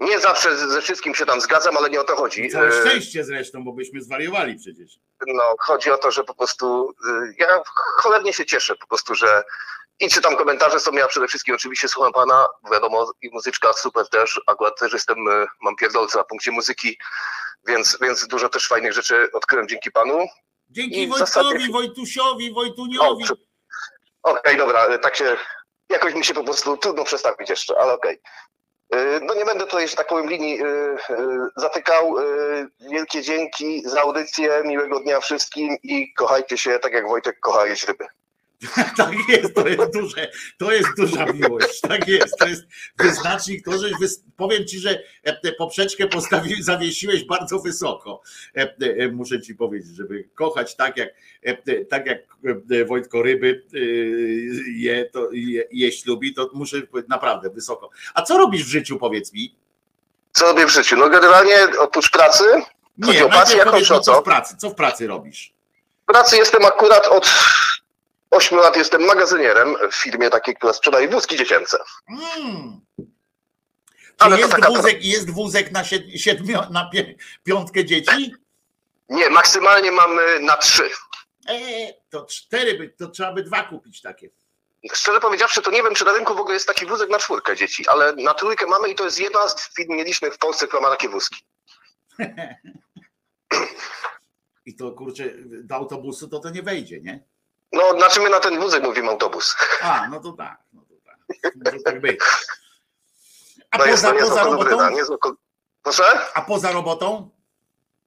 Nie 0.00 0.20
zawsze 0.20 0.56
ze 0.56 0.82
wszystkim 0.82 1.14
się 1.14 1.26
tam 1.26 1.40
zgadzam, 1.40 1.76
ale 1.76 1.90
nie 1.90 2.00
o 2.00 2.04
to 2.04 2.16
chodzi. 2.16 2.48
Całe 2.50 2.68
E, 2.68 2.80
szczęście 2.80 3.24
zresztą, 3.24 3.64
bo 3.64 3.72
byśmy 3.72 4.02
zwariowali 4.02 4.56
przecież. 4.58 4.98
no, 5.26 5.42
chodzi 5.58 5.90
o 5.90 5.98
to, 5.98 6.10
że 6.10 6.24
po 6.24 6.34
prostu 6.34 6.90
y, 6.90 7.34
ja 7.38 7.62
cholernie 7.96 8.32
się 8.32 8.46
cieszę 8.46 8.76
po 8.76 8.86
prostu, 8.86 9.14
że 9.14 9.44
i 10.00 10.08
czytam 10.10 10.36
komentarze 10.36 10.80
są, 10.80 10.92
ja 10.92 11.08
przede 11.08 11.28
wszystkim 11.28 11.54
oczywiście 11.54 11.88
słucham 11.88 12.12
pana, 12.12 12.46
wiadomo, 12.72 13.12
i 13.22 13.30
muzyczka 13.32 13.72
super 13.72 14.08
też, 14.08 14.40
akurat 14.46 14.78
też 14.78 14.92
jestem, 14.92 15.28
y, 15.28 15.46
mam 15.60 15.76
pierdolce 15.76 16.18
na 16.18 16.24
punkcie 16.24 16.50
muzyki, 16.50 16.98
więc, 17.66 17.98
więc 18.00 18.26
dużo 18.26 18.48
też 18.48 18.68
fajnych 18.68 18.92
rzeczy 18.92 19.28
odkryłem 19.32 19.68
dzięki 19.68 19.90
panu. 19.90 20.26
Dzięki 20.68 21.02
I 21.02 21.08
Wojtkowi, 21.08 21.48
zasadzie- 21.50 21.72
Wojtusiowi, 21.72 22.52
Wojtuniowi. 22.52 23.24
Okej, 24.22 24.56
dobra, 24.56 24.94
y, 24.94 24.98
tak 24.98 25.16
się, 25.16 25.36
jakoś 25.88 26.14
mi 26.14 26.24
się 26.24 26.34
po 26.34 26.44
prostu 26.44 26.76
trudno 26.76 27.04
przestawić 27.04 27.50
jeszcze, 27.50 27.78
ale 27.80 27.92
okej. 27.92 28.14
Y, 28.14 28.20
No 29.22 29.34
nie 29.34 29.44
będę 29.44 29.64
tutaj, 29.64 29.88
że 29.88 29.96
tak 29.96 30.06
powiem, 30.06 30.28
linii 30.28 30.62
y, 30.62 30.66
y, 30.66 30.96
zatykał. 31.56 32.14
Wielkie 32.90 33.22
dzięki 33.22 33.82
za 33.88 34.00
audycję, 34.00 34.62
miłego 34.64 35.00
dnia 35.00 35.20
wszystkim 35.20 35.76
i 35.82 36.14
kochajcie 36.14 36.58
się 36.58 36.78
tak 36.78 36.92
jak 36.92 37.08
Wojtek 37.08 37.40
kocha 37.40 37.66
jeść 37.66 37.88
ryby. 37.88 38.06
Tak 38.96 39.14
jest, 39.28 39.54
to 39.54 39.68
jest 39.68 39.92
duże, 39.92 40.30
to 40.58 40.72
jest 40.72 40.88
duża 40.96 41.26
miłość. 41.26 41.80
Tak 41.80 42.08
jest, 42.08 42.38
to 42.38 42.46
jest 42.46 42.62
wyznacznik, 42.98 43.64
to, 43.64 43.78
że 43.78 43.88
wys... 44.00 44.24
powiem 44.36 44.66
ci, 44.66 44.78
że 44.78 45.02
e, 45.22 45.40
tę 45.40 45.52
poprzeczkę 45.52 46.06
postawi... 46.06 46.62
zawiesiłeś 46.62 47.24
bardzo 47.24 47.58
wysoko. 47.58 48.22
E, 48.56 48.74
e, 48.80 49.08
Muszę 49.08 49.42
ci 49.42 49.54
powiedzieć, 49.54 49.96
żeby 49.96 50.28
kochać 50.34 50.76
tak 50.76 50.96
jak, 50.96 51.08
tak 51.88 52.06
jak 52.06 52.18
Wojtko 52.86 53.22
ryby 53.22 53.62
je, 54.76 55.04
to 55.04 55.28
je, 55.32 55.64
jeść 55.70 56.06
lubi, 56.06 56.34
to 56.34 56.50
muszę 56.54 56.82
powiedzieć 56.82 57.10
naprawdę 57.10 57.50
wysoko. 57.50 57.90
A 58.14 58.22
co 58.22 58.38
robisz 58.38 58.64
w 58.64 58.68
życiu, 58.68 58.98
powiedz 58.98 59.32
mi? 59.32 59.56
Co 60.32 60.46
robię 60.46 60.66
w 60.66 60.70
życiu? 60.70 60.96
No 60.96 61.08
generalnie 61.08 61.56
oprócz 61.78 62.10
pracy, 62.10 62.44
Nie, 62.98 63.24
o 63.24 63.28
pracę, 63.28 63.56
najpierw 63.56 63.58
jak 63.58 63.70
powiedz 63.70 63.88
chodzi 63.88 63.92
o 63.92 63.98
mi, 63.98 64.04
co 64.04 64.12
co? 64.14 64.20
w 64.20 64.24
pracy, 64.24 64.56
co 64.56 64.70
w 64.70 64.74
pracy 64.74 65.06
robisz? 65.06 65.56
w 66.02 66.12
pracy 66.12 66.36
jestem 66.36 66.64
akurat 66.64 67.06
od 67.06 67.34
8 68.36 68.58
lat 68.58 68.76
jestem 68.76 69.02
magazynierem 69.02 69.76
w 69.90 69.94
firmie 69.94 70.30
takiej, 70.30 70.54
która 70.54 70.72
sprzedaje 70.72 71.08
wózki 71.08 71.36
dziecięce. 71.36 71.78
Mm. 72.08 72.80
Ale 74.18 74.38
jest 74.38 74.50
taka- 74.50 74.68
wózek, 74.68 75.04
jest 75.04 75.30
wózek 75.30 75.72
na, 75.72 75.82
na 76.70 76.90
piątkę 77.44 77.84
dzieci? 77.84 78.34
Nie, 79.08 79.30
maksymalnie 79.30 79.92
mamy 79.92 80.40
na 80.40 80.56
trzy. 80.56 80.90
E, 81.48 81.92
to 82.10 82.26
cztery, 82.26 82.78
by, 82.78 82.88
to 82.88 83.08
trzeba 83.08 83.32
by 83.32 83.42
dwa 83.42 83.62
kupić 83.62 84.02
takie. 84.02 84.30
Szczerze 84.92 85.20
powiedziawszy, 85.20 85.62
to 85.62 85.70
nie 85.70 85.82
wiem, 85.82 85.94
czy 85.94 86.04
na 86.04 86.12
rynku 86.12 86.34
w 86.34 86.40
ogóle 86.40 86.54
jest 86.54 86.66
taki 86.66 86.86
wózek 86.86 87.10
na 87.10 87.18
czwórkę 87.18 87.56
dzieci, 87.56 87.88
ale 87.88 88.12
na 88.12 88.34
trójkę 88.34 88.66
mamy 88.66 88.88
i 88.88 88.94
to 88.94 89.04
jest 89.04 89.20
jedna 89.20 89.48
z 89.48 89.74
firm 89.74 89.96
nielicznych 89.96 90.34
w 90.34 90.38
Polsce, 90.38 90.66
która 90.66 90.82
ma 90.82 90.90
takie 90.90 91.08
wózki. 91.08 91.44
I 94.66 94.76
to 94.76 94.92
kurczę, 94.92 95.24
do 95.44 95.74
autobusu 95.74 96.28
to 96.28 96.40
to 96.40 96.50
nie 96.50 96.62
wejdzie, 96.62 97.00
nie? 97.00 97.24
No, 97.72 97.90
znaczy 97.98 98.20
my 98.20 98.30
na 98.30 98.40
ten 98.40 98.60
wózek 98.60 98.82
mówimy 98.82 99.08
autobus. 99.10 99.56
A, 99.82 100.08
no 100.08 100.20
to 100.20 100.32
tak, 100.32 100.58
no 100.72 100.82
to 100.88 100.94
tak. 101.06 101.54
Może 101.64 101.78
tak 101.84 102.00
być. 102.00 102.20
A 103.70 103.78
No 103.78 103.86
jest 103.86 104.02
poza, 104.02 104.14
to 104.14 104.20
niezła 104.20 104.44
poza 104.44 104.44
robotą? 104.44 105.18
kol... 105.18 105.34
Proszę? 105.82 106.04
A 106.34 106.42
poza 106.42 106.72
robotą? 106.72 107.30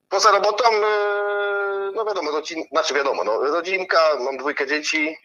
Poza 0.10 0.32
robotą, 0.32 0.64
yy, 0.72 1.92
no 1.96 2.06
wiadomo, 2.06 2.32
rodzin, 2.32 2.64
znaczy 2.72 2.94
wiadomo, 2.94 3.24
no, 3.24 3.40
rodzinka, 3.42 4.00
mam 4.20 4.38
dwójkę 4.38 4.68
dzieci 4.68 5.18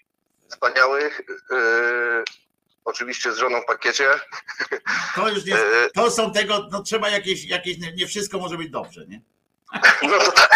wspaniałych, 0.50 1.20
yy, 1.50 2.24
oczywiście 2.84 3.32
z 3.32 3.36
żoną 3.36 3.60
w 3.60 3.64
pakiecie. 3.64 4.08
To 5.16 5.28
już 5.28 5.44
nie, 5.44 5.52
Yy, 5.54 5.90
to 5.94 6.10
są 6.10 6.32
tego, 6.32 6.68
no 6.72 6.82
trzeba 6.82 7.08
jakieś, 7.08 7.44
jakieś 7.44 7.78
nie, 7.78 7.92
nie 7.92 8.06
wszystko 8.06 8.38
może 8.38 8.56
być 8.56 8.70
dobrze, 8.70 9.06
nie? 9.06 9.20
No 10.02 10.18
to 10.18 10.32
tak. 10.32 10.50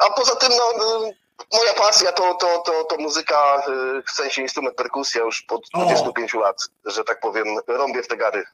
A 0.00 0.10
poza 0.10 0.36
tym, 0.36 0.50
no, 0.50 0.86
yy, 1.06 1.14
moja 1.52 1.74
pasja 1.74 2.12
to, 2.12 2.34
to, 2.34 2.58
to, 2.58 2.84
to 2.84 2.96
muzyka, 2.96 3.62
yy, 3.68 4.02
w 4.02 4.10
sensie 4.10 4.42
instrument 4.42 4.76
perkusja 4.76 5.22
już 5.22 5.44
od 5.48 5.62
O. 5.72 5.84
25 5.84 6.34
lat, 6.34 6.62
że 6.84 7.04
tak 7.04 7.20
powiem, 7.20 7.46
rąbię 7.66 8.02
w 8.02 8.08
te 8.08 8.16
gary. 8.16 8.44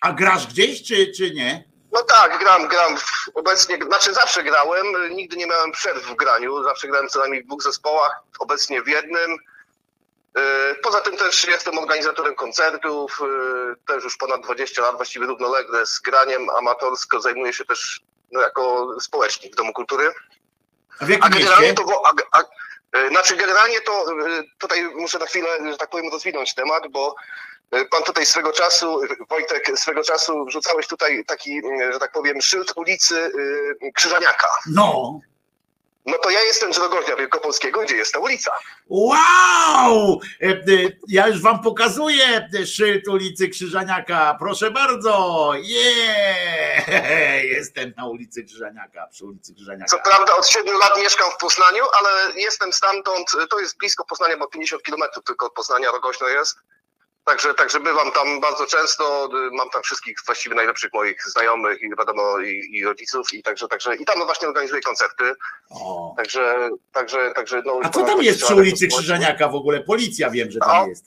A 0.00 0.12
grasz 0.12 0.46
gdzieś, 0.46 0.82
czy, 0.82 1.12
czy 1.16 1.30
nie? 1.30 1.64
No 1.92 2.02
tak, 2.02 2.38
gram, 2.38 2.68
gram. 2.68 2.96
Obecnie, 3.34 3.78
znaczy 3.86 4.14
zawsze 4.14 4.42
grałem, 4.42 4.86
nigdy 5.10 5.36
nie 5.36 5.46
miałem 5.46 5.72
przerw 5.72 6.02
w 6.02 6.14
graniu, 6.14 6.62
zawsze 6.62 6.88
grałem 6.88 7.08
co 7.08 7.18
najmniej 7.18 7.42
w 7.42 7.46
dwóch 7.46 7.62
zespołach, 7.62 8.22
obecnie 8.38 8.82
w 8.82 8.88
jednym. 8.88 9.38
Yy, 10.36 10.74
Poza 10.82 11.00
tym 11.00 11.16
też 11.16 11.44
jestem 11.44 11.78
organizatorem 11.78 12.34
koncertów, 12.34 13.20
yy, 13.20 13.76
też 13.86 14.04
już 14.04 14.16
ponad 14.16 14.40
20 14.42 14.82
lat, 14.82 14.96
właściwie 14.96 15.26
równolegle 15.26 15.86
z 15.86 15.98
graniem 15.98 16.50
amatorsko 16.50 17.20
zajmuję 17.20 17.52
się 17.52 17.64
też 17.64 18.00
no, 18.32 18.40
jako 18.40 18.88
społecznik 19.00 19.52
w 19.52 19.56
Domu 19.56 19.72
Kultury. 19.72 20.12
A 20.98 21.04
w 21.04 21.08
jakim 21.08 21.24
A 21.24 21.28
generalnie 21.28 21.68
mieście? 21.68 21.84
to, 21.84 22.06
a, 22.06 22.38
a, 22.38 22.42
e, 22.98 23.08
znaczy 23.08 23.36
generalnie 23.36 23.80
to 23.80 23.92
e, 24.02 24.42
tutaj 24.58 24.84
muszę 24.94 25.18
na 25.18 25.26
chwilę, 25.26 25.48
że 25.70 25.76
tak 25.76 25.90
powiem, 25.90 26.12
rozwinąć 26.12 26.54
temat, 26.54 26.82
bo 26.90 27.14
e, 27.70 27.84
pan 27.84 28.02
tutaj 28.02 28.26
swego 28.26 28.52
czasu, 28.52 29.02
e, 29.04 29.06
Wojtek, 29.30 29.70
swego 29.78 30.02
czasu 30.02 30.44
wrzucałeś 30.44 30.86
tutaj 30.86 31.24
taki, 31.24 31.58
e, 31.58 31.92
że 31.92 31.98
tak 31.98 32.12
powiem, 32.12 32.42
szyld 32.42 32.72
ulicy 32.76 33.30
e, 33.82 33.92
Krzyżaniaka. 33.92 34.48
No. 34.66 35.20
No 36.06 36.18
to 36.18 36.30
ja 36.30 36.42
jestem 36.42 36.74
z 36.74 36.78
Wielkopolskiego, 37.16 37.80
gdzie 37.80 37.96
jest 37.96 38.12
ta 38.12 38.18
ulica. 38.18 38.52
Wow! 38.88 40.20
E, 40.42 40.46
e, 40.46 40.62
Ja 41.08 41.28
już 41.28 41.42
wam 41.42 41.62
pokazuję 41.62 42.48
szyld 42.66 43.08
ulicy 43.08 43.48
Krzyżaniaka. 43.48 44.36
Proszę 44.38 44.70
bardzo. 44.70 45.52
Yeah! 45.56 46.86
Jestem 47.56 47.92
na 47.96 48.06
ulicy 48.08 48.44
Krzyżaniaka, 48.44 49.06
przy 49.12 49.24
ulicy 49.24 49.52
Co 49.52 49.54
Krzyżaniaka. 49.54 49.98
prawda 49.98 50.36
od 50.36 50.48
7 50.48 50.78
lat 50.78 50.98
mieszkam 50.98 51.30
w 51.30 51.36
Poznaniu, 51.36 51.84
ale 52.00 52.40
jestem 52.40 52.72
stamtąd, 52.72 53.30
to 53.50 53.60
jest 53.60 53.78
blisko 53.78 54.04
Poznania, 54.04 54.36
bo 54.36 54.46
50 54.48 54.82
kilometrów 54.82 55.24
tylko 55.24 55.46
od 55.46 55.52
Poznania 55.52 55.90
Rogoźno 55.90 56.28
jest. 56.28 56.56
Także, 57.26 57.54
także 57.54 57.80
bywam 57.80 58.12
tam 58.12 58.40
bardzo 58.40 58.66
często, 58.66 59.28
y, 59.46 59.50
mam 59.52 59.70
tam 59.70 59.82
wszystkich 59.82 60.16
właściwie 60.26 60.54
najlepszych 60.54 60.92
moich 60.92 61.22
znajomych 61.26 61.82
i 61.82 61.90
wiadomo 61.98 62.38
i, 62.38 62.68
i 62.72 62.84
rodziców 62.84 63.32
i 63.32 63.42
także, 63.42 63.68
także 63.68 63.96
i 63.96 64.04
tam 64.04 64.24
właśnie 64.24 64.48
organizuję 64.48 64.82
koncerty. 64.82 65.32
O. 65.70 66.14
Także, 66.16 66.68
także, 66.92 67.32
także 67.34 67.62
no. 67.64 67.80
A 67.82 67.88
co 67.88 68.04
tam 68.04 68.22
jest 68.22 68.42
przy 68.42 68.54
ulicy 68.54 68.88
Krzyżaniaka 68.88 69.48
w 69.48 69.54
ogóle? 69.54 69.80
Policja 69.80 70.30
wiem, 70.30 70.50
że 70.50 70.58
tam 70.58 70.84
O. 70.84 70.86
jest. 70.88 71.04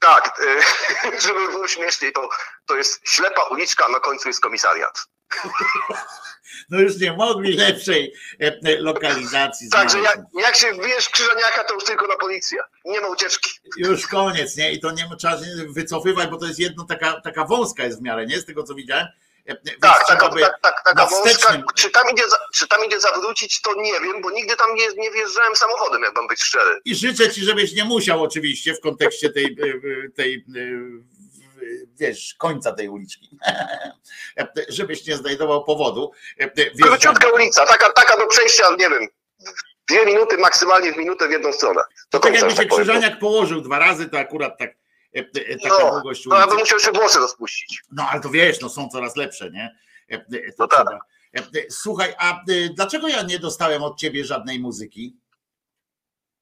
Tak, 0.00 0.40
y, 0.40 1.20
żeby 1.26 1.48
było 1.48 1.68
śmieszniej, 1.68 2.12
to, 2.12 2.28
to 2.66 2.76
jest 2.76 3.00
ślepa 3.04 3.42
uliczka, 3.42 3.86
a 3.86 3.88
na 3.88 4.00
końcu 4.00 4.28
jest 4.28 4.40
komisariat. 4.40 5.06
No 6.70 6.80
już 6.80 6.96
nie 6.96 7.12
mogli 7.12 7.56
lepszej 7.56 8.14
e, 8.40 8.80
lokalizacji 8.80 9.70
Także 9.70 9.98
jak, 9.98 10.18
jak 10.34 10.56
się 10.56 10.72
wbijesz 10.72 11.06
w 11.06 11.10
Krzyżaniaka, 11.10 11.64
to 11.64 11.74
już 11.74 11.84
tylko 11.84 12.06
na 12.06 12.16
policję. 12.16 12.58
Nie 12.84 13.00
ma 13.00 13.08
ucieczki. 13.08 13.50
Już 13.76 14.06
koniec, 14.06 14.56
nie? 14.56 14.72
I 14.72 14.80
to 14.80 14.90
nie 14.90 15.08
trzeba 15.18 15.38
się 15.38 15.44
wycofywać, 15.68 16.28
bo 16.30 16.36
to 16.36 16.46
jest 16.46 16.58
jedno 16.58 16.84
taka, 16.84 17.20
taka 17.20 17.44
wąska 17.44 17.84
jest 17.84 17.98
w 17.98 18.02
miarę, 18.02 18.26
nie? 18.26 18.40
Z 18.40 18.46
tego 18.46 18.62
co 18.62 18.74
widziałem. 18.74 19.06
E, 19.46 19.54
Tak, 19.80 20.06
taka, 20.06 20.28
tak, 20.28 20.60
tak, 20.62 20.82
taka 20.84 21.06
wąska. 21.06 21.62
Czy 21.74 21.90
tam, 21.90 22.10
idzie 22.12 22.22
czy 22.54 22.68
tam 22.68 22.84
idzie 22.86 23.00
zawrócić, 23.00 23.60
to 23.60 23.74
nie 23.74 23.92
wiem, 23.92 24.22
bo 24.22 24.30
nigdy 24.30 24.56
tam 24.56 24.74
nie, 24.74 25.02
nie 25.02 25.10
wjeżdżałem 25.10 25.56
samochodem, 25.56 26.02
jak 26.02 26.16
mam 26.16 26.28
być 26.28 26.42
szczery. 26.42 26.80
I 26.84 26.94
życzę 26.94 27.30
ci, 27.30 27.44
żebyś 27.44 27.74
nie 27.74 27.84
musiał 27.84 28.22
oczywiście 28.22 28.74
w 28.74 28.80
kontekście 28.80 29.30
tej, 29.30 29.44
e, 29.44 30.10
tej 30.16 30.44
wiesz, 31.94 32.34
końca 32.38 32.72
tej 32.72 32.88
uliczki. 32.88 33.38
Żebyś 34.68 35.06
nie 35.06 35.16
znajdował 35.16 35.64
powodu. 35.64 36.10
Króciutka 36.82 37.28
ulica, 37.30 37.66
taka, 37.66 37.92
taka 37.92 38.16
do 38.16 38.26
przejścia, 38.26 38.64
nie 38.70 38.90
wiem, 38.90 39.08
dwie 39.88 40.06
minuty, 40.06 40.38
maksymalnie 40.38 40.92
w 40.92 40.96
minutę 40.96 41.28
w 41.28 41.30
jedną 41.30 41.52
stronę. 41.52 41.82
Do 42.10 42.18
Tak 42.18 42.34
jakby 42.34 42.50
się 42.50 42.56
tak. 42.56 42.68
Krzyżaniak 42.68 43.18
położył 43.18 43.60
dwa 43.60 43.78
razy, 43.78 44.08
to 44.08 44.18
akurat 44.18 44.58
tak 44.58 44.70
e, 44.70 45.18
e, 45.18 45.58
taka 45.58 45.84
No, 45.84 45.90
długość 45.92 46.26
no 46.26 46.38
ja 46.38 46.44
ulicy. 46.44 46.58
musiał 46.58 46.76
jeszcze 46.78 46.92
włosy 46.92 47.18
rozpuścić. 47.18 47.82
No 47.92 48.08
ale 48.10 48.20
to 48.20 48.28
wiesz, 48.30 48.60
no 48.60 48.68
są 48.68 48.88
coraz 48.88 49.16
lepsze, 49.16 49.50
nie? 49.50 49.76
E, 50.08 50.18
To 50.18 50.24
No 50.58 50.68
tak. 50.68 50.86
Słuchaj, 51.70 52.14
a 52.18 52.40
dlaczego 52.74 53.08
ja 53.08 53.22
nie 53.22 53.38
dostałem 53.38 53.82
od 53.82 53.98
ciebie 53.98 54.24
żadnej 54.24 54.60
muzyki? 54.60 55.16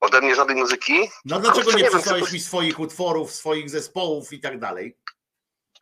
Ode 0.01 0.21
mnie 0.21 0.35
żadnej 0.35 0.57
muzyki. 0.57 1.09
No 1.25 1.41
dlaczego 1.41 1.65
Kurczę, 1.65 1.79
nie 1.79 1.85
nie 1.85 1.91
przysłałeś 1.91 2.33
mi 2.33 2.41
swoich 2.41 2.81
utworów, 2.81 3.33
swoich 3.33 3.71
zespołów 3.71 4.33
i 4.33 4.41
tak 4.41 4.59
dalej? 4.59 4.97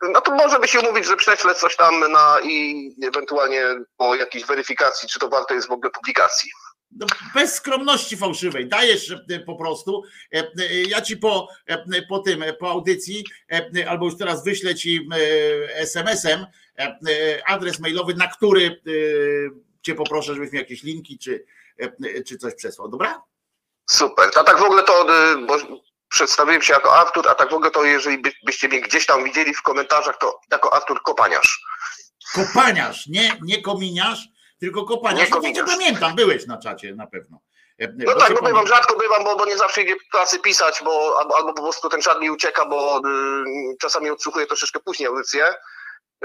No 0.01 0.21
to 0.21 0.35
może 0.35 0.59
by 0.59 0.67
się 0.67 0.79
umówić, 0.79 1.05
że 1.05 1.15
prześlę 1.15 1.55
coś 1.55 1.75
tam 1.75 2.11
na 2.11 2.37
i 2.43 2.89
ewentualnie 3.03 3.63
po 3.97 4.15
jakiejś 4.15 4.45
weryfikacji, 4.45 5.09
czy 5.09 5.19
to 5.19 5.29
warte 5.29 5.55
jest 5.55 5.67
w 5.67 5.71
ogóle 5.71 5.91
publikacji. 5.91 6.51
No, 6.91 7.05
bez 7.33 7.53
skromności 7.53 8.17
fałszywej. 8.17 8.67
Dajesz 8.67 9.11
e, 9.11 9.39
po 9.39 9.55
prostu. 9.55 10.03
e, 10.33 10.37
e, 10.37 10.83
Ja 10.87 11.01
ci 11.01 11.17
po, 11.17 11.47
po 12.09 12.19
tym, 12.19 12.43
po 12.59 12.69
audycji, 12.69 13.25
albo 13.87 14.05
już 14.05 14.17
teraz 14.17 14.43
wyślę 14.43 14.75
ci 14.75 15.09
SMS-em 15.75 16.45
adres 17.45 17.79
mailowy, 17.79 18.13
na 18.13 18.27
który 18.27 18.81
cię 19.81 19.95
poproszę, 19.95 20.33
żebyś 20.33 20.51
mi 20.51 20.59
jakieś 20.59 20.83
linki 20.83 21.17
czy, 21.19 21.45
czy 22.27 22.37
coś 22.37 22.55
przesłał. 22.55 22.89
Dobra? 22.89 23.21
Super. 23.89 24.29
A 24.35 24.43
tak 24.43 24.59
w 24.59 24.63
ogóle 24.63 24.83
to, 24.83 25.07
bo 25.47 25.57
przedstawiłem 26.09 26.61
się 26.61 26.73
jako 26.73 26.95
Artur, 26.95 27.29
a 27.29 27.35
tak 27.35 27.49
w 27.49 27.53
ogóle 27.53 27.71
to 27.71 27.83
jeżeli 27.83 28.17
by, 28.17 28.31
byście 28.45 28.67
mnie 28.67 28.81
gdzieś 28.81 29.05
tam 29.05 29.23
widzieli 29.23 29.53
w 29.53 29.61
komentarzach, 29.61 30.17
to 30.17 30.39
jako 30.51 30.73
Artur 30.73 31.01
Kopaniarz. 31.01 31.61
Kopaniarz, 32.35 33.07
nie, 33.07 33.37
nie 33.41 33.61
kominiarz, 33.61 34.19
tylko 34.59 34.85
kopaniarz. 34.85 35.23
Nie 35.23 35.29
No 35.29 35.35
kominiarz. 35.41 35.69
pamiętam, 35.69 36.15
byłeś 36.15 36.45
na 36.47 36.57
czacie 36.57 36.95
na 36.95 37.07
pewno. 37.07 37.39
E, 37.81 37.83
e, 37.83 37.93
No 37.97 38.13
bo 38.13 38.19
tak, 38.19 38.29
no 38.41 38.41
bywam, 38.41 38.67
rzadko 38.67 38.95
bywam, 38.97 39.23
bo, 39.23 39.35
bo 39.35 39.45
nie 39.45 39.57
zawsze 39.57 39.81
idzie 39.81 39.95
pracy 40.11 40.39
pisać, 40.39 40.81
bo 40.85 41.19
albo, 41.19 41.37
albo 41.37 41.53
po 41.53 41.61
prostu 41.61 41.89
ten 41.89 42.01
czat 42.01 42.19
mi 42.21 42.31
ucieka, 42.31 42.65
bo 42.65 42.97
y, 42.97 43.01
czasami 43.79 44.09
odsłuchuję 44.09 44.45
troszeczkę 44.47 44.79
później 44.79 45.07
audycję. 45.07 45.53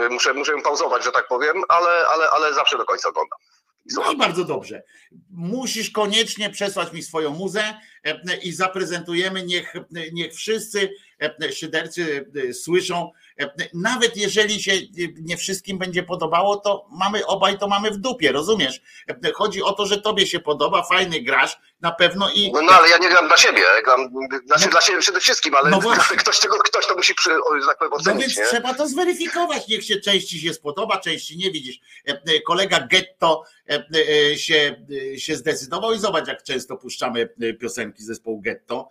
Y, 0.01 0.09
muszę, 0.09 0.35
muszę 0.35 0.52
ją 0.52 0.62
pauzować, 0.62 1.05
że 1.05 1.12
tak 1.12 1.28
powiem, 1.28 1.62
ale, 1.69 2.06
ale, 2.09 2.31
ale 2.31 2.55
zawsze 2.55 2.78
do 2.78 2.85
końca 2.85 3.09
oglądam. 3.09 3.39
No 3.93 4.12
i 4.12 4.16
bardzo 4.16 4.44
dobrze. 4.44 4.82
Musisz 5.31 5.90
koniecznie 5.90 6.51
przesłać 6.51 6.93
mi 6.93 7.02
swoją 7.02 7.35
muzę 7.35 7.74
e, 8.05 8.36
i 8.43 8.52
zaprezentujemy. 8.52 9.44
Niech, 9.47 9.74
niech 10.12 10.35
wszyscy 10.35 10.90
e, 11.20 11.52
szydercy 11.52 12.27
e, 12.48 12.52
słyszą. 12.52 13.11
Nawet 13.74 14.16
jeżeli 14.16 14.62
się 14.62 14.73
nie 15.20 15.36
wszystkim 15.36 15.78
będzie 15.78 16.02
podobało, 16.02 16.56
to 16.56 16.86
mamy 16.90 17.27
obaj 17.27 17.59
to 17.59 17.69
mamy 17.69 17.90
w 17.90 17.97
dupie, 17.97 18.32
rozumiesz? 18.32 18.81
Chodzi 19.35 19.62
o 19.62 19.73
to, 19.73 19.86
że 19.86 20.01
tobie 20.01 20.27
się 20.27 20.40
podoba, 20.40 20.82
fajny 20.82 21.20
grasz 21.20 21.59
na 21.81 21.93
pewno 21.93 22.31
i. 22.35 22.52
No, 22.52 22.62
no 22.62 22.73
ale 22.73 22.89
ja 22.89 22.98
nie 22.98 23.09
gram 23.09 23.28
dla 23.28 23.36
siebie, 23.36 23.62
gram 23.85 24.11
znaczy 24.47 24.69
dla 24.69 24.81
siebie 24.81 24.98
przede 24.98 25.20
wszystkim, 25.20 25.55
ale 25.55 25.70
No 25.70 25.81
właśnie. 25.81 26.16
ktoś, 26.23 26.40
tego, 26.40 26.59
ktoś 26.59 26.86
to 26.86 26.97
musi, 26.97 27.15
przy, 27.15 27.31
że 27.31 27.66
tak 27.66 27.78
powiem, 27.78 27.90
No 27.90 27.97
ocenić, 27.97 28.20
więc 28.20 28.39
nie? 28.39 28.44
trzeba 28.44 28.74
to 28.74 28.89
zweryfikować. 28.89 29.69
Niech 29.69 29.85
się 29.85 30.01
części 30.01 30.40
się 30.40 30.55
spodoba, 30.55 30.98
części 30.98 31.36
nie 31.36 31.51
widzisz. 31.51 31.78
Kolega 32.47 32.86
Getto 32.86 33.44
e, 33.70 33.85
e, 34.32 34.39
się, 34.39 34.86
e, 35.15 35.19
się 35.19 35.36
zdecydował 35.36 35.93
i 35.93 35.98
zobacz, 35.98 36.28
jak 36.28 36.43
często 36.43 36.77
puszczamy 36.77 37.28
piosenki 37.61 38.05
zespołu 38.05 38.40
Getto, 38.40 38.90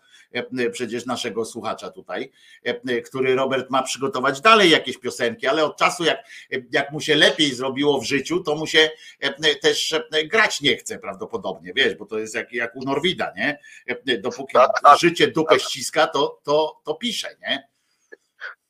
przecież 0.71 1.05
naszego 1.05 1.45
słuchacza 1.45 1.91
tutaj, 1.91 2.31
e, 2.65 2.69
e, 2.69 3.01
który 3.01 3.35
Robert 3.35 3.69
ma 3.69 3.83
przygotować 3.83 4.41
dalej 4.41 4.69
jakieś 4.69 4.97
piosenki, 4.97 5.47
ale 5.47 5.65
od 5.65 5.77
czasu, 5.77 6.03
jak, 6.03 6.17
e, 6.53 6.57
jak 6.71 6.91
mu 6.91 7.01
się 7.01 7.15
lepiej 7.15 7.55
zrobiło 7.55 8.01
w 8.01 8.03
życiu, 8.03 8.39
to 8.39 8.55
mu 8.55 8.67
się 8.67 8.89
e, 9.23 9.27
e, 9.43 9.55
też 9.55 9.93
e, 9.93 10.23
grać 10.25 10.61
nie 10.61 10.77
chce 10.77 10.99
prawdopodobnie, 10.99 11.73
wiesz, 11.75 11.95
bo 11.95 12.05
to 12.05 12.19
jest 12.19 12.35
jak, 12.35 12.53
jak 12.53 12.75
u 12.75 12.83
Norwida, 12.83 13.33
nie? 13.35 13.59
E, 13.89 14.13
e, 14.13 14.17
Dopóki 14.17 14.57
życie 14.99 15.27
dupę 15.27 15.59
ściska, 15.59 16.07
to, 16.07 16.39
to, 16.43 16.81
to 16.83 16.95
pisze, 16.95 17.35
nie? 17.41 17.73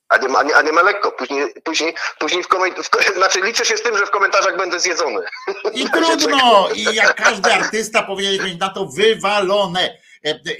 A 0.09 0.17
nie, 0.17 0.27
ma- 0.27 0.39
a 0.39 0.43
nie, 0.43 0.55
a 0.55 0.61
nie 0.61 0.71
ma 0.71 0.81
lekko. 0.81 1.11
Później, 1.11 1.53
później, 1.63 1.93
później 2.19 2.43
w 2.43 2.47
komentarzach, 2.47 3.15
znaczy 3.15 3.41
liczę 3.41 3.65
się 3.65 3.77
z 3.77 3.81
tym, 3.81 3.97
że 3.97 4.05
w 4.05 4.11
komentarzach 4.11 4.57
będę 4.57 4.79
zjedzony. 4.79 5.21
I 5.73 5.85
trudno, 5.93 6.69
i 6.75 6.83
jak 6.83 7.15
każdy 7.15 7.53
artysta 7.53 8.03
powinien 8.03 8.45
mieć 8.45 8.59
na 8.59 8.69
to 8.69 8.85
wywalone. 8.85 9.97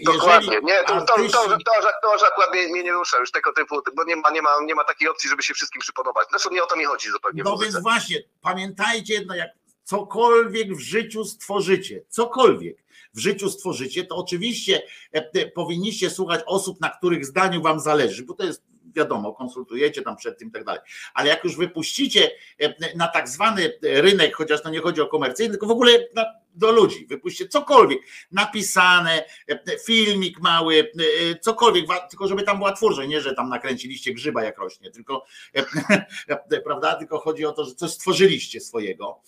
Dokładnie. 0.06 0.60
Nie, 0.64 0.84
to, 0.88 1.02
to, 1.02 1.16
to, 1.16 1.48
to, 1.48 1.58
to, 2.02 2.28
akurat 2.28 2.54
mnie, 2.54 2.68
mnie 2.68 2.84
nie 2.84 2.92
rusza 2.92 3.18
już 3.18 3.32
tego 3.32 3.54
typu, 3.54 3.82
bo 3.96 4.04
nie 4.04 4.16
ma, 4.16 4.32
nie, 4.32 4.42
ma, 4.42 4.50
nie 4.66 4.76
ma 4.76 4.84
takiej 4.84 5.08
opcji, 5.08 5.30
żeby 5.30 5.44
się 5.44 5.54
wszystkim 5.54 5.82
przypodobać. 5.82 6.28
Zresztą 6.30 6.50
nie 6.50 6.64
o 6.64 6.66
to 6.66 6.76
mi 6.76 6.86
chodzi 6.86 7.10
zupełnie 7.10 7.44
No 7.44 7.58
więc 7.58 7.82
właśnie, 7.82 8.24
pamiętajcie 8.42 9.14
jedno, 9.14 9.36
jak 9.36 9.50
cokolwiek 9.84 10.74
w 10.74 10.80
życiu 10.80 11.26
stworzycie, 11.26 12.04
cokolwiek 12.10 12.84
w 13.14 13.20
życiu 13.20 13.50
stworzycie, 13.50 14.06
to 14.06 14.16
oczywiście 14.16 14.82
e, 15.16 15.30
e, 15.34 15.52
powinniście 15.52 16.10
słuchać 16.10 16.42
osób, 16.46 16.82
na 16.82 16.90
których 16.90 17.26
zdaniu 17.26 17.62
wam 17.62 17.80
zależy, 17.80 18.24
bo 18.24 18.34
to 18.34 18.44
jest 18.44 18.64
wiadomo, 18.96 19.34
konsultujecie 19.34 20.02
tam 20.02 20.16
przed 20.16 20.40
tym 20.40 20.48
i 20.48 20.52
tak 20.52 20.64
dalej. 20.64 20.82
Ale 21.14 21.30
jak 21.30 21.44
już 21.44 21.58
wypuścicie 21.58 22.32
e, 22.60 22.98
na 22.98 23.08
tak 23.08 23.30
zwany 23.30 23.74
rynek, 23.84 24.36
chociaż 24.36 24.62
to 24.62 24.70
nie 24.70 24.80
chodzi 24.80 25.02
o 25.02 25.08
komercyjny, 25.08 25.52
tylko 25.52 25.68
w 25.68 25.72
ogóle 25.72 25.92
na, 26.16 26.26
do 26.56 26.72
ludzi, 26.72 27.06
wypuśćcie 27.06 27.48
cokolwiek 27.48 28.00
napisane, 28.32 29.24
e, 29.50 29.80
filmik 29.86 30.40
mały, 30.40 30.92
e, 31.32 31.40
cokolwiek, 31.40 31.86
tylko 32.10 32.28
żeby 32.28 32.44
tam 32.44 32.58
była 32.58 32.72
twórczość, 32.72 33.10
nie, 33.10 33.22
że 33.22 33.36
tam 33.36 33.50
nakręciliście 33.50 34.14
grzyba 34.14 34.44
jak 34.44 34.58
rośnie, 34.58 34.92
tylko 34.92 35.26
prawda? 36.66 36.96
Tylko 36.96 37.20
chodzi 37.20 37.46
o 37.46 37.52
to, 37.52 37.66
że 37.66 37.76
coś 37.76 37.92
stworzyliście 37.92 38.62
swojego. 38.62 39.22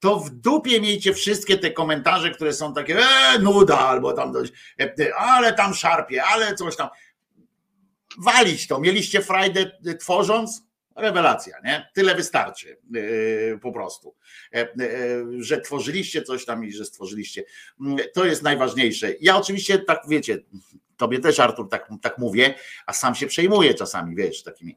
To 0.00 0.16
w 0.16 0.30
dupie 0.30 0.80
miejcie 0.80 1.14
wszystkie 1.14 1.58
te 1.58 1.70
komentarze, 1.70 2.30
które 2.30 2.52
są 2.52 2.74
takie, 2.74 2.98
e, 2.98 3.38
nuda, 3.38 3.78
albo 3.78 4.12
tam 4.12 4.32
ale 5.16 5.52
tam 5.52 5.74
szarpie, 5.74 6.24
ale 6.24 6.54
coś 6.54 6.76
tam. 6.76 6.88
Walić 8.24 8.66
to. 8.66 8.80
Mieliście 8.80 9.22
frajdę 9.22 9.70
e, 9.86 9.94
tworząc? 9.94 10.62
Rewelacja, 10.96 11.56
nie? 11.64 11.88
Tyle 11.94 12.14
wystarczy 12.14 12.76
e, 13.54 13.58
po 13.58 13.72
prostu, 13.72 14.14
E, 14.54 14.58
e, 14.60 14.68
że 15.38 15.60
tworzyliście 15.60 16.22
coś 16.22 16.44
tam 16.44 16.64
i 16.64 16.72
że 16.72 16.84
stworzyliście. 16.84 17.44
Mm, 17.80 17.98
To 18.14 18.24
jest 18.24 18.42
najważniejsze. 18.42 19.12
Ja 19.20 19.36
oczywiście 19.36 19.78
tak 19.78 20.00
wiecie, 20.08 20.38
tobie 20.98 21.18
też 21.18 21.40
Artur 21.40 21.68
tak, 21.68 21.88
tak 22.02 22.18
mówię, 22.18 22.54
a 22.86 22.92
sam 22.92 23.14
się 23.14 23.26
przejmuję 23.26 23.74
czasami, 23.74 24.16
wiesz, 24.16 24.42
takimi, 24.42 24.76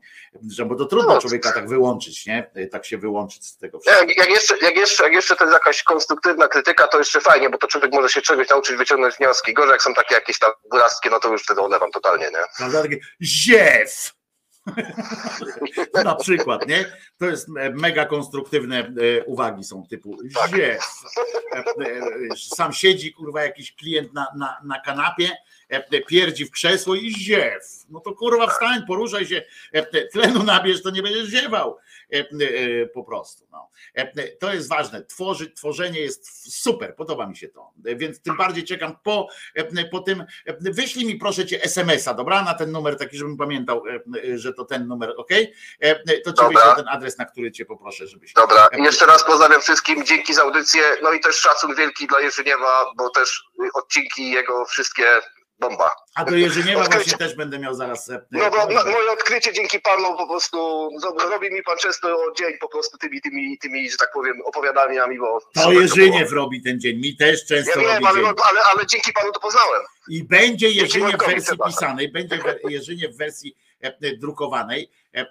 że 0.51 0.65
bo 0.65 0.75
to 0.75 0.85
trudno 0.85 1.13
No. 1.13 1.21
człowieka 1.21 1.51
tak 1.51 1.69
wyłączyć, 1.69 2.25
nie? 2.25 2.51
Tak 2.71 2.85
się 2.85 2.97
wyłączyć 2.97 3.45
z 3.45 3.57
tego 3.57 3.79
wszystkiego. 3.79 4.09
Jak, 4.09 4.17
jak, 4.17 4.29
jeszcze, 4.29 4.57
jak, 4.57 4.75
jeszcze, 4.75 5.03
jak 5.03 5.13
jeszcze 5.13 5.35
to 5.35 5.43
jest 5.43 5.53
jakaś 5.53 5.83
konstruktywna 5.83 6.47
krytyka, 6.47 6.87
to 6.87 6.97
jeszcze 6.97 7.21
fajnie, 7.21 7.49
bo 7.49 7.57
to 7.57 7.67
człowiek 7.67 7.91
może 7.93 8.09
się 8.09 8.21
czegoś 8.21 8.49
nauczyć, 8.49 8.75
wyciągnąć 8.77 9.15
wnioski. 9.15 9.53
Gorzej, 9.53 9.71
jak 9.71 9.81
są 9.81 9.93
takie 9.93 10.15
jakieś 10.15 10.39
tam 10.39 10.51
burastki, 10.71 11.09
no 11.11 11.19
to 11.19 11.31
już 11.31 11.43
wtedy 11.43 11.61
olewam 11.61 11.91
totalnie, 11.91 12.25
nie? 12.25 12.39
Prawda? 12.57 12.81
Takie 12.81 12.99
ziew! 13.21 14.13
Na 16.03 16.15
przykład, 16.15 16.67
nie? 16.67 16.85
To 17.17 17.25
jest 17.25 17.47
mega 17.73 18.05
konstruktywne 18.05 18.79
e, 18.79 19.23
uwagi 19.25 19.63
są 19.63 19.83
typu 19.89 20.17
ziew. 20.49 20.83
E, 21.53 21.57
e, 21.57 22.01
Sam 22.55 22.73
siedzi, 22.73 23.13
kurwa, 23.13 23.43
jakiś 23.43 23.75
klient 23.75 24.13
na, 24.13 24.27
na, 24.37 24.57
na 24.63 24.79
kanapie, 24.79 25.29
pierdzi 26.07 26.45
w 26.45 26.51
krzesło 26.51 26.95
i 26.95 27.11
ziew. 27.11 27.63
No 27.89 27.99
to 27.99 28.13
kurwa 28.13 28.47
wstań, 28.47 28.85
poruszaj 28.87 29.25
się, 29.25 29.43
tlenu 30.11 30.43
nabierz, 30.43 30.83
to 30.83 30.89
nie 30.89 31.01
będziesz 31.03 31.27
ziewał. 31.29 31.77
E, 32.09 32.23
Po 32.93 33.03
prostu. 33.03 33.47
No. 33.51 33.69
To 34.39 34.53
jest 34.53 34.69
ważne. 34.69 35.05
Tworzy, 35.05 35.51
tworzenie 35.51 35.99
jest 35.99 36.53
super, 36.61 36.95
podoba 36.95 37.27
mi 37.27 37.37
się 37.37 37.47
to. 37.49 37.71
E, 37.85 37.95
Więc 37.95 38.21
tym 38.21 38.37
bardziej 38.37 38.63
czekam 38.63 38.95
po, 39.03 39.27
po 39.91 39.99
tym. 39.99 40.23
Wyślij 40.59 41.05
mi 41.05 41.15
proszę 41.15 41.45
cię 41.45 41.63
SMS-a, 41.63 42.13
dobra? 42.13 42.43
Na 42.43 42.53
ten 42.53 42.71
numer 42.71 42.97
taki, 42.97 43.17
żebym 43.17 43.37
pamiętał, 43.37 43.83
że 44.35 44.53
to 44.53 44.65
ten 44.65 44.87
numer, 44.87 45.13
ok? 45.17 45.29
To 46.25 46.33
ci 46.33 46.45
wyślę 46.47 46.75
ten 46.75 46.87
adres, 46.87 47.17
na 47.17 47.25
który 47.25 47.51
cię 47.51 47.65
poproszę, 47.65 48.07
żebyś. 48.07 48.33
Dobra, 48.33 48.69
jeszcze 48.77 49.05
raz 49.05 49.23
pozdrawiam 49.23 49.61
wszystkim, 49.61 50.05
dzięki 50.05 50.33
za 50.33 50.41
audycję, 50.41 50.81
no 51.03 51.13
i 51.13 51.19
też 51.19 51.35
szacun 51.35 51.75
wielki 51.75 52.07
dla 52.07 52.21
Jerzyniewa, 52.21 52.85
bo 52.97 53.09
też 53.09 53.43
odcinki 53.73 54.31
jego 54.31 54.65
wszystkie 54.65 55.05
bomba. 55.61 55.91
A 56.15 56.25
do 56.25 56.35
Jerzyniewa 56.35 56.81
Odkrycie. 56.81 57.03
właśnie 57.03 57.17
też 57.17 57.35
będę 57.35 57.59
miał 57.59 57.73
zaraz. 57.73 58.09
e, 58.09 58.21
No 58.31 58.39
no, 58.43 58.51
prośbę. 58.51 58.91
moje 58.91 59.11
odkrycie 59.11 59.53
dzięki 59.53 59.79
panu 59.79 60.17
po 60.17 60.27
prostu, 60.27 60.89
no, 61.01 61.29
robi 61.29 61.51
mi 61.51 61.63
pan 61.63 61.77
często 61.77 62.17
dzień 62.37 62.53
po 62.61 62.69
prostu 62.69 62.97
tymi, 62.97 63.21
tymi, 63.21 63.57
tymi 63.57 63.91
że 63.91 63.97
tak 63.97 64.11
powiem, 64.13 64.41
opowiadaniami, 64.45 65.17
bo... 65.19 65.39
To. 65.53 65.71
Jerzyniew 65.71 66.31
robi 66.31 66.61
ten 66.63 66.79
dzień, 66.79 66.97
mi 66.99 67.15
też 67.17 67.39
Ja 67.41 67.47
często 67.47 67.79
wiem, 67.79 67.89
robi 67.89 68.05
ale, 68.05 68.21
no, 68.21 68.33
ale, 68.49 68.63
ale 68.63 68.85
dzięki 68.87 69.13
panu 69.13 69.31
to 69.31 69.39
poznałem. 69.39 69.81
I 70.09 70.23
będzie 70.23 70.69
Jerzynie 70.71 71.17
w 71.17 71.25
wersji 71.25 71.57
pisanej, 71.67 72.11
będzie 72.11 72.37
we- 72.37 72.59
Jerzynie 72.69 73.09
w 73.09 73.17
wersji 73.17 73.55
drukowanej 74.17 74.91
e, 75.15 75.19
e, 75.19 75.25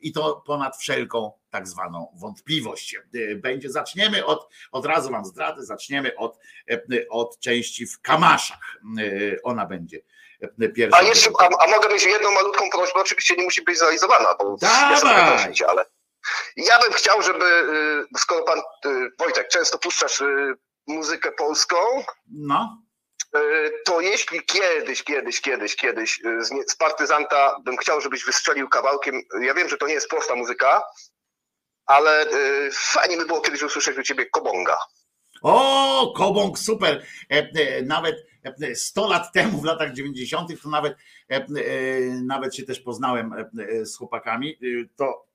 i 0.00 0.12
to 0.12 0.42
ponad 0.46 0.76
wszelką 0.76 1.32
tak 1.50 1.68
zwaną 1.68 2.12
wątpliwość. 2.20 2.96
E, 3.14 3.34
Będzie, 3.34 3.70
zaczniemy 3.70 4.26
od, 4.26 4.48
od 4.72 4.86
razu 4.86 5.10
wam 5.10 5.24
zdradzę, 5.24 5.64
zaczniemy 5.64 6.16
od, 6.16 6.38
e, 6.70 6.74
e, 6.74 7.08
od 7.10 7.38
części 7.38 7.86
w 7.86 8.00
Kamaszach. 8.00 8.76
E, 8.98 9.42
Ona 9.42 9.66
będzie 9.66 9.98
e, 10.60 10.68
pierwsza. 10.68 10.98
A 10.98 11.02
jeszcze, 11.02 11.30
a, 11.40 11.64
a 11.64 11.70
mogę 11.70 11.88
mieć 11.88 12.04
jedną 12.04 12.30
malutką 12.30 12.70
prośbę, 12.70 13.00
oczywiście 13.00 13.36
nie 13.36 13.44
musi 13.44 13.62
być 13.62 13.78
zrealizowana, 13.78 14.34
bo 14.38 14.56
Dawaj! 14.60 15.38
prosić, 15.38 15.62
ale 15.62 15.84
ja 16.56 16.78
bym 16.80 16.92
chciał, 16.92 17.22
żeby, 17.22 17.44
skoro 18.18 18.42
pan 18.44 18.60
Wojtek 19.18 19.48
często 19.48 19.78
puszczasz 19.78 20.22
muzykę 20.86 21.32
polską, 21.32 21.76
No, 22.32 22.82
to 23.84 24.00
jeśli 24.00 24.40
kiedyś, 24.46 25.02
kiedyś, 25.02 25.40
kiedyś, 25.40 25.76
kiedyś 25.76 26.20
y, 26.24 26.44
z, 26.44 26.76
partyzanta 26.76 27.56
bym 27.64 27.76
chciał, 27.76 28.00
żebyś 28.00 28.24
wystrzelił 28.24 28.68
kawałkiem, 28.68 29.22
ja 29.40 29.54
wiem, 29.54 29.68
że 29.68 29.76
to 29.76 29.86
nie 29.86 29.94
jest 29.94 30.08
prosta 30.08 30.34
muzyka, 30.34 30.82
ale 31.86 32.26
y, 32.26 32.70
fajnie 32.72 33.16
by 33.16 33.26
było 33.26 33.40
kiedyś 33.40 33.62
usłyszeć 33.62 33.98
u 33.98 34.02
ciebie 34.02 34.26
Kobonga. 34.26 34.76
O, 35.42 36.12
Kobąk, 36.16 36.58
super. 36.58 37.06
E, 37.30 37.36
e, 37.36 37.82
Nawet 37.82 38.16
e, 38.62 38.74
100 38.74 39.08
lat 39.08 39.32
temu, 39.32 39.60
w 39.60 39.64
latach 39.64 39.92
90., 39.92 40.62
to 40.62 40.68
nawet, 40.68 40.96
e, 41.30 41.34
e, 41.34 41.46
nawet 42.24 42.56
się 42.56 42.62
też 42.62 42.80
poznałem 42.80 43.32
e, 43.32 43.50
e, 43.62 43.86
z 43.86 43.96
chłopakami. 43.96 44.50
E, 44.52 44.56
To, 44.96 45.26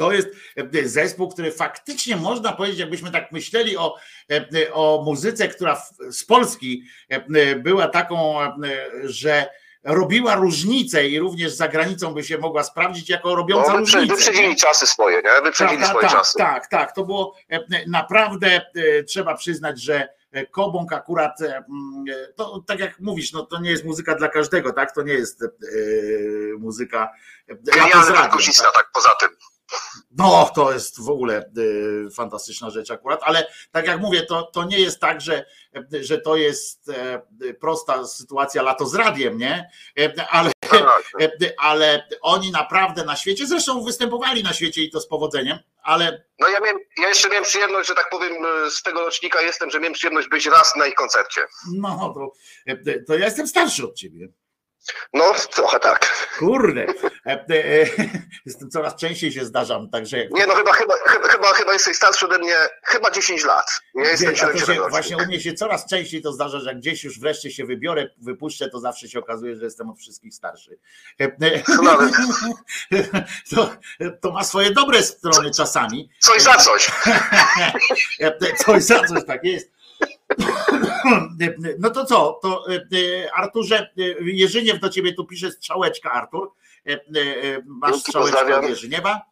to 0.00 0.12
jest 0.12 0.28
e, 0.56 0.88
zespół, 0.88 1.28
który 1.28 1.52
faktycznie 1.52 2.16
można 2.16 2.52
powiedzieć, 2.52 2.78
jakbyśmy 2.78 3.10
tak 3.10 3.32
myśleli 3.32 3.76
o, 3.76 3.96
e, 4.30 4.72
o 4.72 5.02
muzyce, 5.06 5.48
która 5.48 5.82
z 6.10 6.24
Polski 6.24 6.84
e, 7.08 7.56
była 7.56 7.88
taką, 7.88 8.38
że 9.04 9.46
robiła 9.84 10.34
różnicę 10.34 11.08
i 11.08 11.18
również 11.18 11.52
za 11.52 11.68
granicą 11.68 12.14
by 12.14 12.24
się 12.24 12.38
mogła 12.38 12.62
sprawdzić 12.62 13.08
jako 13.08 13.34
robiąca 13.34 13.72
No, 13.72 13.78
różnicę. 13.78 14.06
wyprzedzili 14.06 14.56
czasy 14.56 14.86
swoje, 14.86 15.16
nie? 15.16 15.42
Wyprzedzili 15.44 15.78
Prawda? 15.78 15.98
swoje 15.98 16.08
tak, 16.08 16.18
czasy. 16.18 16.38
Tak, 16.38 16.68
tak, 16.68 16.94
to 16.94 17.04
było 17.04 17.34
naprawdę 17.86 18.60
trzeba 19.06 19.34
przyznać, 19.34 19.82
że 19.82 20.08
Kobąk 20.50 20.92
akurat, 20.92 21.40
mm, 21.40 22.04
to 22.36 22.64
tak 22.66 22.78
jak 22.78 23.00
mówisz, 23.00 23.32
no 23.32 23.46
to 23.46 23.60
nie 23.60 23.70
jest 23.70 23.84
muzyka 23.84 24.14
dla 24.14 24.28
każdego, 24.28 24.72
tak? 24.72 24.94
To 24.94 25.02
nie 25.02 25.12
jest 25.12 25.42
e, 25.42 25.46
muzyka. 26.58 27.12
Genialny 27.48 28.12
perkusista, 28.12 28.64
tak? 28.64 28.74
tak 28.74 28.90
poza 28.92 29.10
tym. 29.20 29.28
No, 30.10 30.50
to 30.54 30.72
jest 30.72 31.00
w 31.04 31.10
ogóle 31.10 31.36
e, 31.36 32.10
fantastyczna 32.10 32.70
rzecz 32.70 32.90
akurat, 32.90 33.20
ale 33.22 33.46
tak 33.70 33.86
jak 33.86 34.00
mówię, 34.00 34.22
to, 34.22 34.42
to 34.42 34.64
nie 34.64 34.80
jest 34.80 35.00
tak, 35.00 35.20
że, 35.20 35.44
że 36.00 36.18
to 36.18 36.36
jest 36.36 36.88
e, 36.88 37.22
prosta 37.60 38.06
sytuacja 38.06 38.62
lato 38.62 38.86
z 38.86 38.94
radiem, 38.94 39.38
nie? 39.38 39.70
E, 39.98 40.26
Ale, 40.30 40.52
Tak. 40.70 41.02
e, 41.20 41.30
ale 41.58 42.08
oni 42.22 42.50
naprawdę 42.50 43.04
na 43.04 43.16
świecie, 43.16 43.46
zresztą 43.46 43.84
występowali 43.84 44.42
na 44.42 44.52
świecie 44.52 44.82
i 44.82 44.90
to 44.90 45.00
z 45.00 45.08
powodzeniem, 45.08 45.58
ale 45.82 46.24
No 46.38 46.48
ja, 46.48 46.60
miałem, 46.60 46.78
ja 46.98 47.08
jeszcze 47.08 47.28
miałem 47.28 47.44
przyjemność, 47.44 47.88
że 47.88 47.94
tak 47.94 48.10
powiem, 48.10 48.32
y, 48.66 48.70
z 48.70 48.82
tego 48.82 49.04
rocznika 49.04 49.40
jestem, 49.40 49.70
że 49.70 49.80
miałem 49.80 49.92
przyjemność 49.92 50.28
być 50.28 50.46
raz 50.46 50.76
na 50.76 50.86
ich 50.86 50.94
koncercie. 50.94 51.40
no 51.72 52.14
to, 52.14 52.32
to 53.06 53.14
ja 53.14 53.24
jestem 53.24 53.48
starszy 53.48 53.84
od 53.84 53.94
ciebie. 53.94 54.28
No, 55.12 55.34
trochę 55.54 55.80
tak. 55.80 56.28
Kurde, 56.38 56.86
e, 57.26 57.30
e, 57.48 57.86
jestem 58.46 58.70
coraz 58.70 58.96
częściej 58.96 59.32
się 59.32 59.44
zdarzam, 59.44 59.90
także 59.90 60.18
jak 60.18 60.30
Nie 60.30 60.46
no, 60.46 60.54
chyba, 60.54 60.72
chyba, 60.72 60.94
chyba, 61.28 61.52
chyba, 61.52 61.72
jesteś 61.72 61.96
starszy 61.96 62.26
ode 62.26 62.38
mnie, 62.38 62.54
chyba 62.84 63.10
10 63.10 63.44
lat. 63.44 63.66
Ja 63.94 64.10
jestem 64.10 64.36
77 64.36 64.76
się, 64.76 64.90
właśnie 64.90 65.16
u 65.16 65.26
mnie 65.26 65.40
się 65.40 65.54
coraz 65.54 65.86
częściej 65.86 66.22
to 66.22 66.32
zdarza, 66.32 66.60
że 66.60 66.68
jak 66.70 66.78
gdzieś 66.78 67.04
już 67.04 67.20
wreszcie 67.20 67.50
się 67.50 67.64
wybiorę, 67.64 68.08
wypuszczę, 68.18 68.70
to 68.70 68.80
zawsze 68.80 69.08
się 69.08 69.18
okazuje, 69.18 69.56
że 69.56 69.64
jestem 69.64 69.90
od 69.90 69.98
wszystkich 69.98 70.34
starszy. 70.34 70.78
E, 71.20 71.24
e, 71.24 71.62
No, 71.82 71.98
To, 73.56 73.70
to 74.22 74.32
ma 74.32 74.44
swoje 74.44 74.70
dobre 74.70 75.02
strony 75.02 75.50
czasami. 75.56 76.10
coś 76.18 76.42
za 76.42 76.54
coś. 76.54 76.90
E, 78.20 78.54
Coś 78.64 78.82
za 78.82 79.04
coś 79.04 79.24
tak 79.26 79.44
jest. 79.44 79.70
No 81.78 81.90
to 81.90 82.04
co? 82.04 82.38
To 82.42 82.64
e, 82.72 83.34
Arturze, 83.34 83.90
e, 83.98 84.02
Jerzyniew 84.20 84.80
do 84.80 84.88
ciebie 84.88 85.14
tu 85.14 85.24
pisze 85.26 85.50
strzałeczka, 85.50 86.12
Artur. 86.12 86.52
E, 86.86 86.92
e, 86.92 86.98
Masz 87.66 87.90
Dzięki, 87.90 88.04
strzałeczkę 88.04 88.68
Jerzyniewa. 88.68 89.30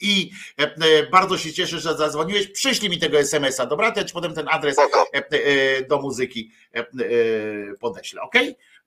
I 0.00 0.30
e, 0.58 0.62
e, 0.62 1.06
bardzo 1.10 1.38
się 1.38 1.52
cieszę, 1.52 1.80
że 1.80 1.96
zadzwoniłeś. 1.96 2.48
Przyślij 2.48 2.90
mi 2.90 2.98
tego 2.98 3.18
SMS-a, 3.18 3.66
dobra? 3.66 3.92
Ja 3.96 4.04
ci 4.04 4.14
potem 4.14 4.34
ten 4.34 4.48
adres 4.50 4.78
e, 4.78 4.84
e, 5.14 5.82
do 5.82 6.00
muzyki 6.00 6.50
e, 6.74 6.78
e, 6.78 6.84
podeślę, 7.80 8.22
ok? 8.22 8.34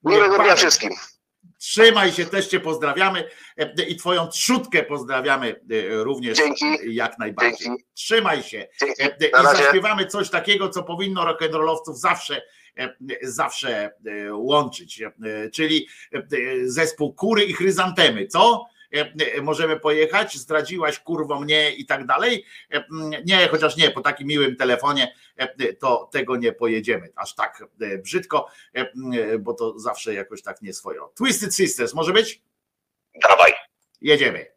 Miłego 0.04 0.38
dnia 0.38 0.56
wszystkim. 0.56 0.90
Trzymaj 1.64 2.12
się, 2.12 2.24
też 2.24 2.46
Cię 2.46 2.60
pozdrawiamy 2.60 3.28
e, 3.56 3.84
i 3.88 3.96
Twoją 3.96 4.28
trzutkę 4.28 4.82
pozdrawiamy 4.82 5.60
e, 5.70 6.04
również 6.04 6.38
Dzięki. 6.38 6.64
E, 6.64 6.76
jak 6.86 7.18
najbardziej. 7.18 7.66
Dzięki. 7.66 7.84
Trzymaj 7.94 8.42
się 8.42 8.68
Dzięki. 8.80 9.24
i 9.26 9.42
zaśpiewamy 9.56 10.06
coś 10.06 10.30
takiego, 10.30 10.68
co 10.68 10.82
powinno 10.82 11.24
rock'n'rollowców 11.24 11.94
zawsze 11.94 12.42
zawsze 13.22 13.90
łączyć, 14.32 15.02
czyli 15.52 15.88
zespół 16.64 17.14
Kury 17.14 17.44
i 17.44 17.52
Chryzantemy, 17.52 18.26
co? 18.26 18.66
E, 18.94 19.12
e, 19.36 19.42
możemy 19.42 19.80
pojechać, 19.80 20.36
zdradziłaś 20.36 20.98
kurwo 20.98 21.40
mnie 21.40 21.74
i 21.74 21.86
tak 21.86 22.06
dalej. 22.06 22.44
E, 22.72 22.84
nie, 23.24 23.48
chociaż 23.48 23.76
nie, 23.76 23.90
po 23.90 24.00
takim 24.00 24.28
miłym 24.28 24.56
telefonie 24.56 25.14
to 25.80 26.08
tego 26.12 26.36
nie 26.36 26.52
pojedziemy. 26.52 27.08
Aż 27.16 27.34
tak 27.34 27.64
brzydko, 28.02 28.48
bo 29.38 29.54
to 29.54 29.78
zawsze 29.78 30.14
jakoś 30.14 30.42
tak 30.42 30.62
nieswojo. 30.62 31.12
Twisted 31.14 31.54
Sisters, 31.54 31.94
może 31.94 32.12
być? 32.12 32.42
Dawaj. 33.28 33.52
Jedziemy. 34.00 34.53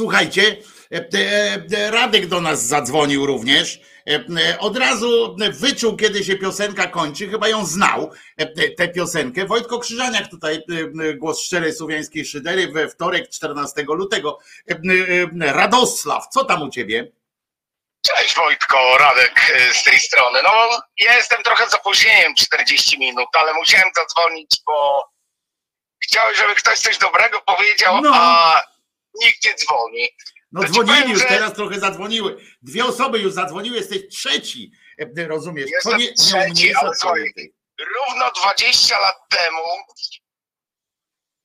Słuchajcie, 0.00 0.56
e, 0.92 1.08
e, 1.14 1.62
e, 1.78 1.90
Radek 1.90 2.26
do 2.26 2.40
nas 2.40 2.66
zadzwonił 2.66 3.26
również. 3.26 3.80
Od 4.58 4.76
razu 4.76 5.36
wyczuł, 5.52 5.96
kiedy 5.96 6.24
się 6.24 6.36
piosenka 6.36 6.86
kończy, 6.86 7.28
chyba 7.28 7.48
ją 7.48 7.66
znał, 7.66 8.10
tę 8.76 8.88
piosenkę. 8.88 9.46
Wojtko 9.46 9.78
Krzyżaniak 9.78 10.30
tutaj, 10.30 10.62
głos 11.16 11.42
szczerej 11.42 11.72
słowiańskiej 11.74 12.26
szydery, 12.26 12.68
we 12.68 12.88
wtorek 12.88 13.28
14 13.28 13.82
lutego. 13.82 14.38
Radosław, 15.40 16.28
co 16.28 16.44
tam 16.44 16.62
u 16.62 16.70
ciebie? 16.70 17.12
Cześć 18.06 18.34
Wojtko, 18.34 18.98
Radek 18.98 19.34
z 19.72 19.84
tej 19.84 19.98
strony. 19.98 20.38
No, 20.42 20.80
ja 21.00 21.16
jestem 21.16 21.42
trochę 21.42 21.70
z 21.70 21.74
opóźnieniem 21.74 22.34
40 22.34 22.98
minut, 22.98 23.28
ale 23.32 23.54
musiałem 23.54 23.88
zadzwonić, 23.96 24.56
bo 24.66 25.04
chciałem, 26.04 26.34
żeby 26.34 26.54
ktoś 26.54 26.78
coś 26.78 26.98
dobrego 26.98 27.40
powiedział, 27.40 28.00
No. 28.02 28.10
a 28.14 28.62
nikt 29.14 29.44
nie 29.44 29.54
dzwoni. 29.54 30.08
No 30.52 30.62
To 30.62 30.68
dzwonili 30.68 30.94
powiem, 30.96 31.10
już, 31.10 31.18
że- 31.20 31.26
teraz 31.28 31.54
trochę 31.54 31.80
zadzwoniły. 31.80 32.44
Dwie 32.62 32.84
osoby 32.84 33.18
już 33.18 33.32
zadzwoniły, 33.32 33.76
jesteś 33.76 34.08
trzeci. 34.08 34.72
E, 35.18 35.28
Rozumiesz? 35.28 35.70
To 35.82 35.90
Jestem 35.90 35.98
nie, 35.98 36.06
nie 36.06 36.14
trzeci, 36.14 36.74
ale 36.74 36.94
słuchaj, 36.94 37.32
Równo 37.96 38.30
20 38.30 38.98
lat 38.98 39.16
temu 39.28 39.62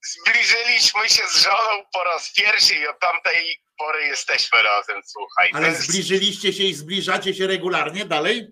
zbliżyliśmy 0.05 1.09
się 1.09 1.27
z 1.27 1.35
żoną 1.35 1.83
po 1.93 2.03
raz 2.03 2.33
pierwszy 2.33 2.75
i 2.75 2.87
od 2.87 2.99
tamtej 2.99 3.61
pory 3.77 4.07
jesteśmy 4.07 4.63
razem, 4.63 5.01
słuchaj. 5.05 5.51
To 5.51 5.57
Ale 5.57 5.67
jest- 5.67 5.81
zbliżyliście 5.81 6.53
się 6.53 6.63
i 6.63 6.73
zbliżacie 6.73 7.33
się 7.33 7.47
regularnie 7.47 8.05
dalej? 8.05 8.47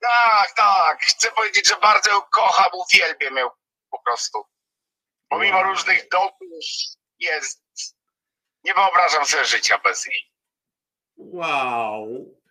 Tak, 0.00 0.52
tak. 0.56 1.00
Chcę 1.02 1.32
powiedzieć, 1.32 1.68
że 1.68 1.76
bardzo 1.76 2.10
ją 2.10 2.20
kocham, 2.20 2.66
uwielbiam 2.74 3.36
ją 3.36 3.50
po 3.90 4.02
prostu. 4.02 4.44
Pomimo 5.28 5.62
różnych 5.62 6.08
dogmów 6.08 6.64
jest. 7.18 7.61
Nie 8.64 8.74
wyobrażam 8.74 9.26
sobie 9.26 9.44
życia 9.44 9.78
bez 9.84 10.06
niej. 10.06 10.32
Wow. 11.16 12.42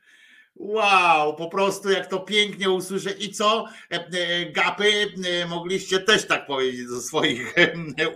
Wow, 0.56 1.36
po 1.36 1.50
prostu 1.50 1.90
jak 1.92 2.08
to 2.08 2.20
pięknie 2.20 2.70
usłyszę. 2.70 3.12
I 3.12 3.32
co? 3.34 3.66
E, 3.92 3.96
e, 3.96 4.46
Gapy, 4.46 5.14
e, 5.26 5.46
mogliście 5.46 6.00
też 6.00 6.28
tak 6.28 6.46
powiedzieć 6.46 6.88
do 6.88 7.02
swoich 7.02 7.54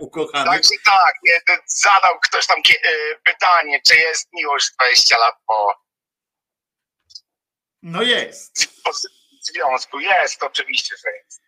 ukochanych. 0.00 0.52
Także 0.52 0.70
tak, 0.84 1.14
nie, 1.24 1.56
zadał 1.66 2.18
ktoś 2.22 2.46
tam 2.46 2.62
pytanie, 3.24 3.80
czy 3.86 3.96
jest 3.96 4.28
miłość 4.32 4.70
20 4.80 5.18
lat 5.18 5.34
po, 5.46 5.74
No 7.82 8.02
jest. 8.02 8.82
po 8.84 8.90
związku. 9.40 10.00
Jest, 10.00 10.42
oczywiście, 10.42 10.96
że 10.96 11.10
jest. 11.24 11.45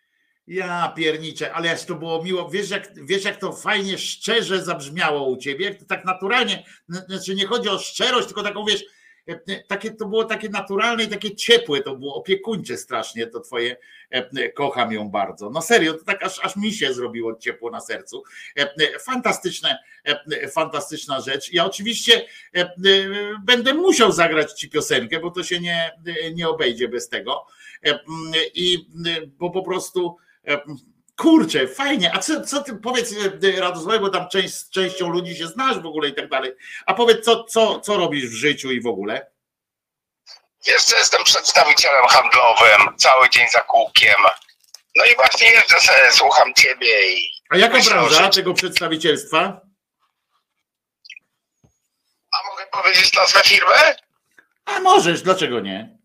Ja 0.49 0.93
pierniczę, 0.95 1.53
ale 1.53 1.77
to 1.77 1.95
było 1.95 2.23
miło. 2.23 2.49
Wiesz 2.49 2.69
jak, 2.69 3.05
wiesz, 3.05 3.23
jak 3.23 3.37
to 3.37 3.53
fajnie, 3.53 3.97
szczerze 3.97 4.63
zabrzmiało 4.63 5.27
u 5.27 5.37
ciebie, 5.37 5.65
jak 5.65 5.79
to 5.79 5.85
tak 5.85 6.05
naturalnie, 6.05 6.63
znaczy 6.87 7.35
nie 7.35 7.45
chodzi 7.45 7.69
o 7.69 7.79
szczerość, 7.79 8.27
tylko 8.27 8.43
taką 8.43 8.65
wiesz, 8.65 8.85
e, 9.27 9.63
takie, 9.63 9.91
to 9.91 10.05
było 10.05 10.23
takie 10.23 10.49
naturalne 10.49 11.03
i 11.03 11.07
takie 11.07 11.35
ciepłe, 11.35 11.81
to 11.81 11.95
było 11.95 12.15
opiekuńcze 12.15 12.77
strasznie 12.77 13.27
to 13.27 13.39
twoje, 13.39 13.77
e, 14.09 14.49
kocham 14.49 14.91
ją 14.91 15.09
bardzo. 15.09 15.49
No 15.49 15.61
serio, 15.61 15.93
to 15.93 16.03
tak 16.03 16.23
aż, 16.23 16.39
aż 16.45 16.55
mi 16.55 16.73
się 16.73 16.93
zrobiło 16.93 17.35
ciepło 17.35 17.71
na 17.71 17.81
sercu. 17.81 18.23
E, 18.55 18.99
Fantastyczne, 18.99 19.77
fantastyczna 20.51 21.21
rzecz. 21.21 21.53
Ja 21.53 21.65
oczywiście 21.65 22.25
będę 23.43 23.73
musiał 23.73 24.11
zagrać 24.11 24.53
ci 24.53 24.69
piosenkę, 24.69 25.19
bo 25.19 25.31
to 25.31 25.43
się 25.43 25.59
nie, 25.59 25.91
nie 26.33 26.49
obejdzie 26.49 26.87
bez 26.87 27.09
tego. 27.09 27.45
I 28.53 28.87
bo 29.39 29.51
po 29.51 29.63
prostu 29.63 30.17
kurczę, 31.17 31.67
fajnie. 31.67 32.13
A 32.13 32.19
co, 32.19 32.41
co 32.41 32.63
ty 32.63 32.75
powiedz 32.75 33.11
e, 33.57 33.59
Radosławie, 33.61 33.99
bo 33.99 34.09
tam 34.09 34.29
część, 34.29 34.53
z 34.53 34.69
częścią 34.69 35.09
ludzi 35.09 35.35
się 35.35 35.47
znasz 35.47 35.79
w 35.79 35.85
ogóle 35.85 36.09
i 36.09 36.13
tak 36.15 36.29
dalej. 36.29 36.51
A 36.85 36.93
powiedz, 36.93 37.25
co, 37.25 37.43
co, 37.43 37.79
co 37.79 37.97
robisz 37.97 38.25
w 38.29 38.33
życiu 38.33 38.71
i 38.71 38.81
w 38.81 38.87
ogóle? 38.87 39.31
Jeszcze 40.67 40.97
jestem 40.97 41.23
przedstawicielem 41.23 42.05
handlowym, 42.07 42.97
cały 42.97 43.29
dzień 43.29 43.49
za 43.49 43.59
kółkiem. 43.61 44.15
No 44.95 45.05
i 45.05 45.15
właśnie 45.15 45.51
jeżdżę 45.51 45.79
sobie, 45.79 46.11
słucham 46.11 46.53
ciebie 46.53 47.11
i 47.17 47.31
A 47.49 47.57
jaka 47.57 47.73
Myślę, 47.77 47.91
branża 47.93 48.23
że- 48.23 48.29
tego 48.29 48.53
przedstawicielstwa? 48.53 49.61
A 52.31 52.49
mogę 52.51 52.65
powiedzieć 52.71 53.13
nazwę 53.13 53.41
firmy? 53.45 53.95
A 54.65 54.79
możesz, 54.79 55.21
dlaczego 55.21 55.59
nie? 55.59 55.97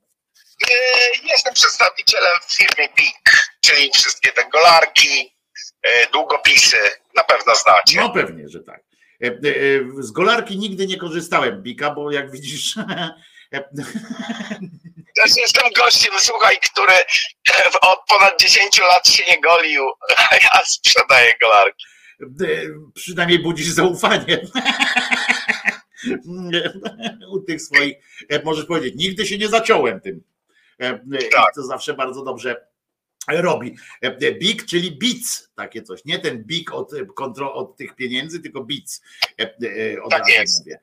Jestem 1.25 1.55
przedstawicielem 1.55 2.33
w 2.49 2.55
firmie 2.57 2.89
BIK, 2.97 3.24
czyli 3.65 3.91
wszystkie 3.95 4.33
te 4.33 4.49
golarki, 4.53 5.19
yy, 5.85 5.91
długopisy, 6.13 6.77
na 7.17 7.25
pewno 7.25 7.55
znacie. 7.55 8.01
No 8.01 8.11
pewnie, 8.11 8.49
że 8.49 8.61
tak. 8.61 8.81
E, 9.23 9.27
e, 9.27 9.31
e, 9.31 10.03
Z 10.03 10.11
golarki 10.11 10.59
nigdy 10.59 10.87
nie 10.87 10.97
korzystałem, 10.97 11.63
Bika, 11.63 11.91
bo 11.91 12.11
jak 12.11 12.31
widzisz, 12.31 12.77
e, 12.77 13.15
E, 13.55 13.61
Też 15.23 15.37
jestem 15.37 15.73
gościem, 15.77 16.15
słuchaj, 16.19 16.57
który 16.61 16.93
od 17.81 17.99
ponad 18.09 18.41
10 18.41 18.81
lat 18.81 19.09
się 19.09 19.25
nie 19.31 19.41
golił, 19.41 19.83
a 20.31 20.35
ja 20.35 20.65
sprzedaję 20.65 21.35
golarki. 21.43 21.85
e, 22.21 22.47
Przynajmniej 22.95 23.39
budzisz 23.39 23.69
zaufanie. 23.69 24.39
U 27.31 27.41
tych 27.41 27.63
swoich, 27.63 27.97
e, 28.31 28.43
możesz 28.43 28.65
powiedzieć, 28.65 28.95
nigdy 28.97 29.27
się 29.27 29.39
nie 29.39 29.49
zaciąłem 29.49 30.01
tym. 30.01 30.23
E, 30.81 30.87
e, 30.87 31.29
Tak. 31.33 31.55
To 31.55 31.63
zawsze 31.63 31.95
bardzo 31.95 32.25
dobrze 32.25 32.67
robi. 33.29 33.77
E, 34.03 34.07
e, 34.07 34.33
Big, 34.33 34.67
czyli 34.67 34.99
bits, 34.99 35.49
takie 35.57 35.83
coś. 35.83 36.01
Nie 36.05 36.19
ten 36.19 36.45
big 36.45 36.73
od, 36.73 36.95
e, 36.95 37.07
kontro, 37.07 37.53
od 37.55 37.77
tych 37.77 37.95
pieniędzy, 37.97 38.41
tylko 38.41 38.61
e, 39.95 40.03
Od 40.03 40.11
Tak 40.11 40.29
jest. 40.29 40.59
mówię. 40.61 40.79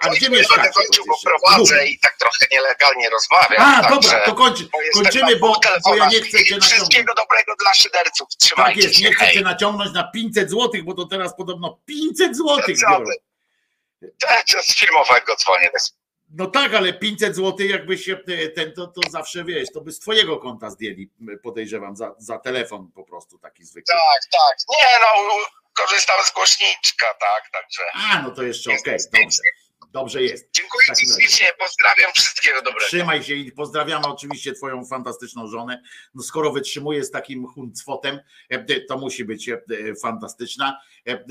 A 0.00 0.08
i 0.08 0.16
gdzie 0.16 0.30
mieszkacie? 0.30 0.70
kończył, 0.74 1.04
bo 1.08 1.14
prowadzę 1.24 1.86
i 1.86 1.98
tak 1.98 2.16
trochę 2.18 2.46
nielegalnie 2.52 3.10
rozmawiam. 3.10 3.56
A, 3.78 3.82
także 3.82 4.08
dobra, 4.10 4.24
to 4.24 4.34
kończy, 4.34 4.68
kończymy, 4.94 5.36
bo, 5.36 5.60
bo 5.84 5.96
ja 5.96 6.08
nie 6.08 6.20
chcę 6.20 6.30
cię 6.30 6.36
naciągnąć. 6.38 6.64
Wszystkiego 6.72 7.14
dobrego 7.14 7.52
dla 7.62 7.74
szyderców. 7.74 8.28
Tak 8.30 8.38
Trzymajcie 8.40 8.80
jest, 8.80 8.94
się. 8.94 9.04
nie 9.04 9.14
chcę 9.14 9.24
hej. 9.24 9.34
cię 9.34 9.40
naciągnąć 9.40 9.92
na 9.94 10.10
500 10.10 10.50
złotych, 10.50 10.84
bo 10.84 10.94
to 10.94 11.04
teraz 11.06 11.36
podobno 11.36 11.80
500 11.86 12.36
złotych 12.36 12.78
Co 12.80 12.90
biorą. 12.90 13.04
ty? 14.00 14.10
Te- 14.18 14.62
Z 14.62 14.74
filmowego 14.74 15.36
dzwonię. 15.36 15.70
No 16.32 16.46
tak, 16.46 16.74
ale 16.74 16.92
500 16.92 17.36
złotych 17.36 17.70
jakbyś 17.70 18.04
się 18.04 18.18
e, 18.28 18.48
ten, 18.48 18.72
to, 18.72 18.86
to 18.86 19.00
zawsze 19.10 19.44
wiesz, 19.44 19.68
to 19.74 19.80
by 19.80 19.92
z 19.92 19.98
twojego 19.98 20.36
konta 20.38 20.70
zdjęli, 20.70 21.10
podejrzewam, 21.42 21.96
za, 21.96 22.14
za 22.18 22.38
telefon 22.38 22.90
po 22.94 23.04
prostu 23.04 23.38
taki 23.38 23.64
zwykły. 23.64 23.94
Tak, 23.94 24.30
tak. 24.32 24.58
Nie 24.68 24.88
no, 25.02 25.36
korzystam 25.72 26.24
z 26.24 26.32
głośniczka, 26.32 27.06
tak, 27.20 27.50
także. 27.52 27.82
A, 27.94 28.22
no 28.22 28.30
to 28.30 28.42
jeszcze 28.42 28.70
okej, 28.70 28.98
dobrze. 29.12 29.42
Dobrze 29.92 30.22
jest. 30.22 30.48
Dziękuję 30.52 30.86
Ci 30.96 31.06
ślicznie, 31.06 31.50
pozdrawiam, 31.58 32.12
wszystkiego 32.14 32.56
dobrego. 32.62 32.86
Trzymaj 32.86 33.22
się 33.22 33.34
i 33.34 33.52
pozdrawiamy 33.52 34.06
oczywiście 34.06 34.52
Twoją 34.52 34.84
fantastyczną 34.86 35.46
żonę. 35.46 35.82
No 36.14 36.22
skoro 36.22 36.52
wytrzymuje 36.52 37.04
z 37.04 37.10
takim 37.10 37.46
huncwotem, 37.46 38.20
e, 38.48 38.80
to 38.80 38.98
musi 38.98 39.24
być 39.24 39.48
e, 39.48 39.60
fantastyczna. 40.02 40.80
E, 41.08 41.12
e, 41.12 41.24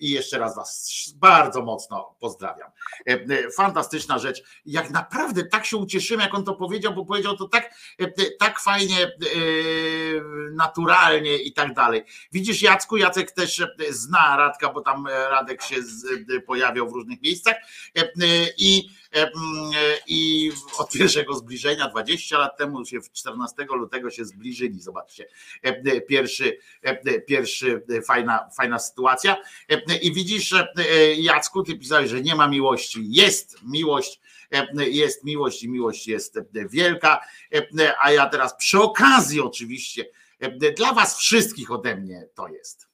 I 0.00 0.10
jeszcze 0.10 0.38
raz 0.38 0.56
Was 0.56 1.12
bardzo 1.16 1.62
mocno 1.62 2.16
pozdrawiam. 2.20 2.70
E, 3.08 3.12
e, 3.12 3.50
Fantastyczna 3.50 4.18
rzecz. 4.18 4.42
Jak 4.66 4.90
naprawdę 4.90 5.44
tak 5.44 5.66
się 5.66 5.76
ucieszyłem, 5.76 6.20
jak 6.20 6.34
on 6.34 6.44
to 6.44 6.54
powiedział, 6.54 6.94
bo 6.94 7.04
powiedział 7.04 7.36
to 7.36 7.48
tak, 7.48 7.74
e, 8.00 8.30
tak 8.38 8.60
fajnie, 8.60 9.02
e, 9.04 9.10
naturalnie 10.52 11.36
i 11.36 11.52
tak 11.52 11.74
dalej. 11.74 12.04
Widzisz, 12.32 12.62
Jacku, 12.62 12.96
Jacek 12.96 13.30
też 13.30 13.60
e, 13.60 13.68
zna 13.90 14.36
Radka, 14.36 14.72
bo 14.72 14.80
tam 14.80 15.06
e, 15.06 15.10
Radek 15.10 15.62
się 15.62 15.76
e, 16.36 16.40
pojawiał 16.40 16.88
w 16.90 16.92
różnych 16.92 17.22
miejscach. 17.22 17.56
E, 17.98 18.46
I, 18.58 18.90
e, 19.12 19.20
mm, 19.20 19.70
e, 19.74 19.98
I 20.06 20.52
od 20.78 20.90
pierwszego 20.90 21.34
zbliżenia, 21.34 21.88
20 21.88 22.38
lat 22.38 22.56
temu, 22.58 22.84
się 22.84 23.00
w 23.00 23.12
14 23.12 23.66
lutego 23.70 24.10
się 24.10 24.24
zbliżyli. 24.24 24.80
Zobaczcie, 24.80 25.28
pierwszy, 26.08 26.58
pierwszy 27.26 27.82
fajna, 28.06 28.48
fajna 28.56 28.78
sytuacja. 28.78 29.36
I 30.02 30.12
widzisz, 30.12 30.54
Jacku, 31.16 31.62
ty 31.62 31.78
pisałeś, 31.78 32.10
że 32.10 32.22
nie 32.22 32.34
ma 32.34 32.48
miłości. 32.48 33.04
Jest 33.10 33.56
miłość, 33.62 34.20
jest 34.76 35.24
miłość 35.24 35.62
i 35.62 35.68
miłość 35.68 36.06
jest 36.06 36.38
wielka. 36.70 37.20
A 38.00 38.12
ja 38.12 38.26
teraz 38.26 38.56
przy 38.56 38.80
okazji, 38.80 39.40
oczywiście, 39.40 40.04
dla 40.76 40.92
Was 40.92 41.18
wszystkich 41.18 41.70
ode 41.70 41.96
mnie 41.96 42.28
to 42.34 42.48
jest. 42.48 42.87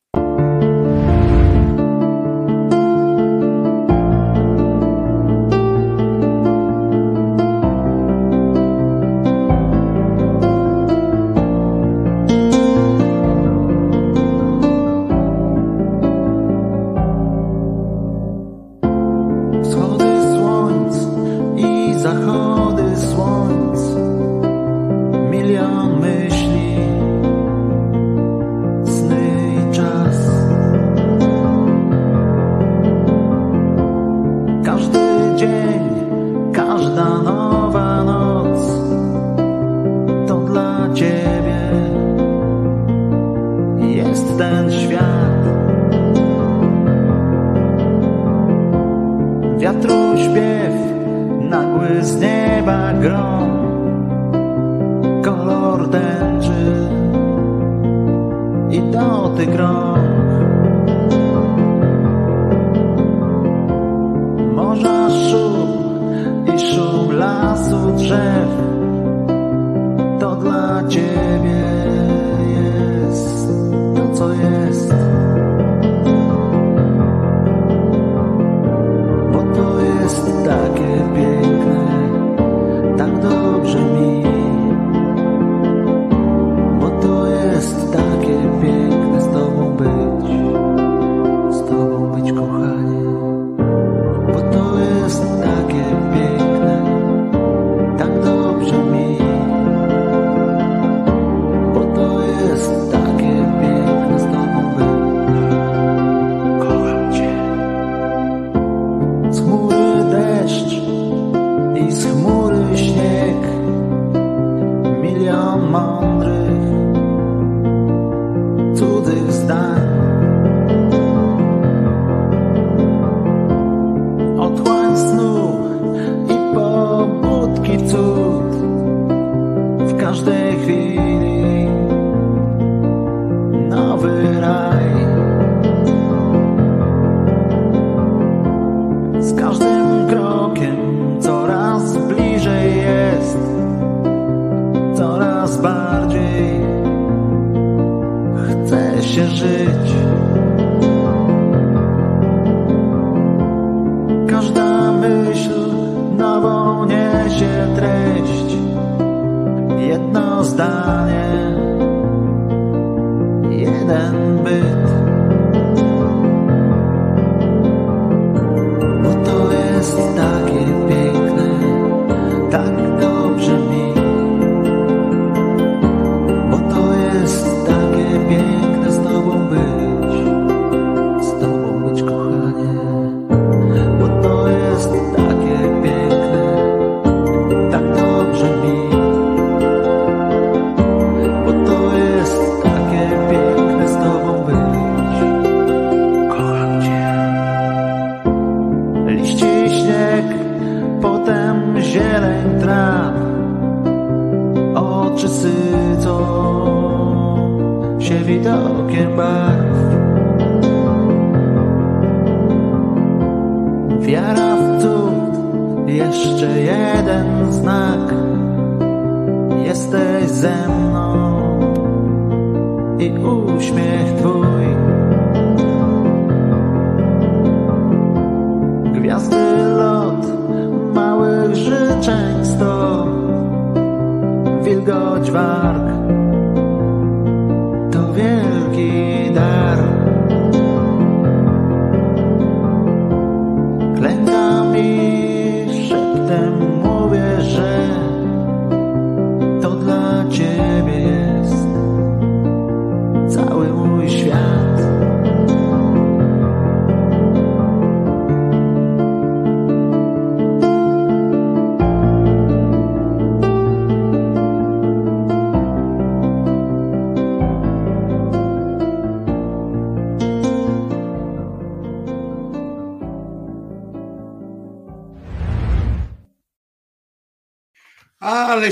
ja 115.24 115.56
mądrych 115.56 116.83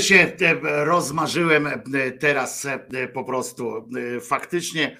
się 0.03 0.31
e, 0.41 0.85
rozmarzyłem 0.85 1.67
e, 1.67 2.11
teraz 2.11 2.65
e, 2.65 3.07
po 3.07 3.23
prostu. 3.23 3.89
Faktycznie 4.21 4.97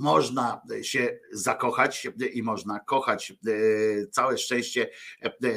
można 0.00 0.62
się 0.82 1.18
zakochać 1.32 2.08
i 2.32 2.42
można 2.42 2.80
kochać. 2.80 3.32
Całe 4.10 4.38
szczęście 4.38 4.90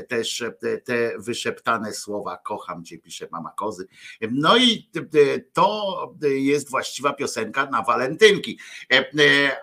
też 0.07 0.43
te 0.83 1.11
wyszeptane 1.17 1.93
słowa 1.93 2.37
kocham 2.37 2.85
cię, 2.85 2.97
pisze 2.97 3.27
mama 3.31 3.53
kozy. 3.57 3.87
No 4.31 4.57
i 4.57 4.89
to 5.53 6.15
jest 6.21 6.69
właściwa 6.69 7.13
piosenka 7.13 7.65
na 7.65 7.81
walentynki. 7.81 8.59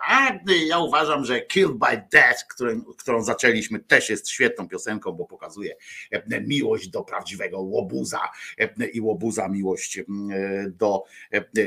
A 0.09 0.39
ja 0.67 0.79
uważam, 0.79 1.25
że 1.25 1.41
Killed 1.41 1.77
by 1.77 2.03
Death, 2.13 2.45
którą, 2.51 2.85
którą 2.85 3.23
zaczęliśmy, 3.23 3.79
też 3.79 4.11
jest 4.11 4.29
świetną 4.29 4.69
piosenką, 4.69 5.13
bo 5.13 5.27
pokazuje 5.27 5.77
miłość 6.47 6.89
do 6.89 7.03
prawdziwego 7.03 7.61
łobuza 7.61 8.21
i 8.93 9.01
łobuza 9.01 9.49
miłość 9.49 10.01
do, 10.69 11.05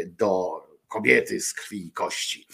do 0.05 0.70
kobiety 0.91 1.41
z 1.41 1.53
krwi 1.53 1.88
i 1.88 1.91
kości. 1.91 2.47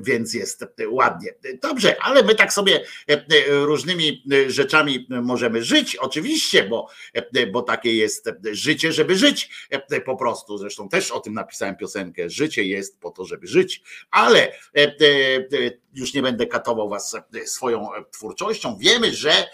Więc 0.00 0.34
jest 0.34 0.64
ładnie. 0.88 1.34
Dobrze, 1.62 1.96
ale 2.02 2.22
my 2.22 2.34
tak 2.34 2.52
sobie 2.52 2.84
różnymi 3.48 4.24
rzeczami 4.46 5.06
możemy 5.22 5.64
żyć, 5.64 5.96
oczywiście, 5.96 6.64
bo, 6.68 6.88
bo 7.52 7.62
takie 7.62 7.96
jest 7.96 8.30
życie, 8.52 8.92
żeby 8.92 9.16
żyć 9.16 9.68
po 10.04 10.16
prostu. 10.16 10.58
Zresztą 10.58 10.88
też 10.88 11.10
o 11.10 11.20
tym 11.20 11.34
napisałem 11.34 11.76
piosenkę. 11.76 12.30
Życie 12.30 12.64
jest 12.64 13.00
po 13.00 13.10
to, 13.10 13.24
żeby 13.24 13.46
żyć, 13.46 13.82
ale 14.10 14.52
już 15.94 16.14
nie 16.14 16.22
będę 16.22 16.46
katował 16.46 16.88
was 16.88 17.16
swoją 17.44 17.88
twórczością. 18.10 18.76
Wiemy, 18.78 19.14
że 19.14 19.46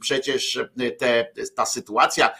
przecież 0.00 0.58
te, 0.98 1.32
ta 1.54 1.66
sytuacja 1.66 2.30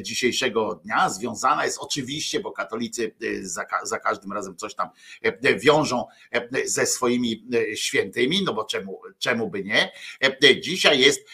dzisiejszego 0.00 0.80
dnia 0.84 1.10
związana 1.10 1.64
jest 1.64 1.78
oczywiście, 1.80 2.40
bo 2.40 2.52
katolicy 2.52 3.14
za, 3.42 3.64
za 3.82 3.98
każdym 3.98 4.32
razem 4.32 4.56
coś 4.56 4.74
tam 4.74 4.88
wiążą 5.58 6.04
ze 6.64 6.86
swoimi 6.86 7.46
świętymi, 7.74 8.42
no 8.44 8.54
bo 8.54 8.64
czemu, 8.64 9.00
czemu 9.18 9.50
by 9.50 9.64
nie? 9.64 9.92
Dzisiaj 10.60 11.00
jest 11.00 11.28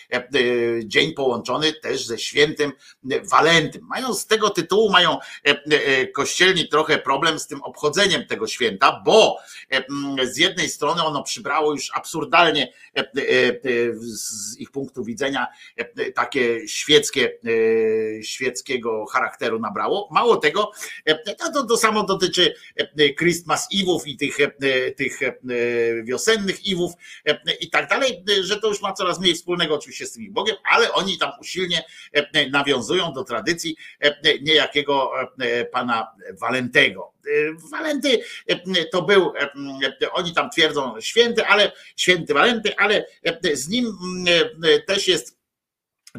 dzień 0.84 1.12
połączony 1.12 1.72
też 1.72 2.06
ze 2.06 2.18
świętym 2.18 2.72
Walentym. 3.30 3.86
Mają 3.86 4.14
z 4.14 4.26
tego 4.26 4.50
tytułu, 4.50 4.90
mają 4.90 5.18
kościelni 6.14 6.68
trochę 6.68 6.98
problem 6.98 7.38
z 7.38 7.46
tym 7.46 7.62
obchodzeniem 7.62 8.26
tego 8.26 8.46
święta, 8.46 9.02
bo 9.04 9.38
z 10.24 10.36
jednej 10.36 10.68
strony 10.68 10.81
ono 10.88 11.22
przybrało 11.22 11.72
już 11.72 11.90
absurdalnie 11.94 12.72
z 14.00 14.58
ich 14.58 14.70
punktu 14.70 15.04
widzenia 15.04 15.46
takie 16.14 16.68
świeckie, 16.68 17.38
świeckiego 18.22 19.06
charakteru 19.06 19.58
nabrało. 19.58 20.08
Mało 20.12 20.36
tego, 20.36 20.70
to, 21.54 21.66
to 21.66 21.76
samo 21.76 22.04
dotyczy 22.04 22.54
Christmas 23.18 23.68
Eve'ów 23.74 24.00
i 24.06 24.16
tych, 24.16 24.36
tych 24.96 25.20
wiosennych 26.04 26.56
Eve'ów 26.62 26.90
i 27.60 27.70
tak 27.70 27.88
dalej, 27.88 28.24
że 28.42 28.60
to 28.60 28.68
już 28.68 28.82
ma 28.82 28.92
coraz 28.92 29.20
mniej 29.20 29.34
wspólnego 29.34 29.74
oczywiście 29.74 30.06
z 30.06 30.12
tym 30.12 30.32
Bogiem, 30.32 30.56
ale 30.72 30.92
oni 30.92 31.18
tam 31.18 31.30
usilnie 31.40 31.84
nawiązują 32.50 33.12
do 33.12 33.24
tradycji 33.24 33.76
niejakiego 34.42 35.10
pana 35.72 36.12
Walentego. 36.40 37.12
Walenty 37.70 38.22
to 38.92 39.02
był, 39.02 39.32
oni 40.12 40.34
tam 40.34 40.50
twierdzą 40.50 41.00
święty, 41.00 41.46
ale 41.46 41.72
święty 41.96 42.34
Walenty, 42.34 42.76
ale 42.76 43.06
z 43.52 43.68
nim 43.68 43.86
też 44.86 45.08
jest 45.08 45.41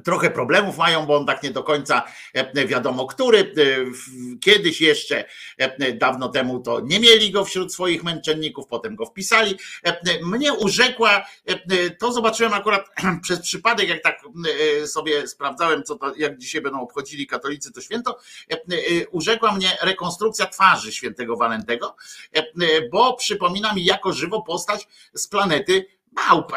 Trochę 0.03 0.32
problemów 0.32 0.78
mają, 0.78 1.06
bo 1.06 1.18
on 1.18 1.26
tak 1.26 1.44
nie 1.44 1.52
do 1.52 1.64
końca 1.64 2.03
wiadomo, 2.68 3.06
który. 3.06 3.53
Kiedyś 4.41 4.82
jeszcze 4.82 5.26
dawno 5.95 6.30
temu 6.30 6.60
to 6.60 6.80
nie 6.80 6.99
mieli 6.99 7.32
go 7.32 7.45
wśród 7.45 7.74
swoich 7.74 8.03
męczenników, 8.03 8.68
potem 8.68 8.95
go 8.95 9.06
wpisali. 9.06 9.57
Mnie 10.24 10.53
urzekła, 10.53 11.26
to 11.99 12.14
zobaczyłem 12.14 12.53
akurat 12.53 12.90
przez 13.24 13.40
przypadek, 13.40 13.90
jak 13.90 14.03
tak 14.03 14.22
sobie 14.86 15.28
sprawdzałem, 15.28 15.84
co 15.84 15.95
to, 15.95 16.15
jak 16.15 16.38
dzisiaj 16.38 16.61
będą 16.61 16.82
obchodzili 16.82 17.28
katolicy 17.28 17.72
to 17.72 17.82
święto, 17.82 18.20
urzekła 19.11 19.52
mnie 19.52 19.78
rekonstrukcja 19.82 20.45
twarzy 20.45 20.91
świętego 20.91 21.38
Walentego, 21.38 21.95
bo 22.91 23.14
przypomina 23.14 23.74
mi 23.74 23.86
jako 23.86 24.14
żywo 24.14 24.41
postać 24.41 24.88
z 25.14 25.28
planety 25.28 25.86
małp 26.15 26.53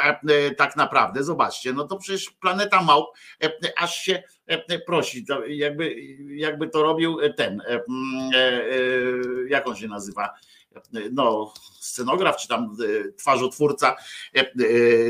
tak 0.57 0.77
naprawdę, 0.77 1.24
zobaczcie, 1.24 1.73
no 1.73 1.87
to 1.87 1.97
przecież 1.97 2.31
planeta 2.31 2.83
małp 2.83 3.07
aż 3.77 3.97
się 3.97 4.23
prosi, 4.87 5.27
jakby, 5.49 5.95
jakby 6.27 6.69
to 6.69 6.83
robił 6.83 7.19
ten, 7.37 7.62
jak 9.49 9.66
on 9.66 9.77
się 9.77 9.89
nazywa, 9.89 10.31
no, 11.12 11.55
scenograf, 11.81 12.37
czy 12.37 12.49
tam 12.49 12.77
twarzotwórca 13.19 13.97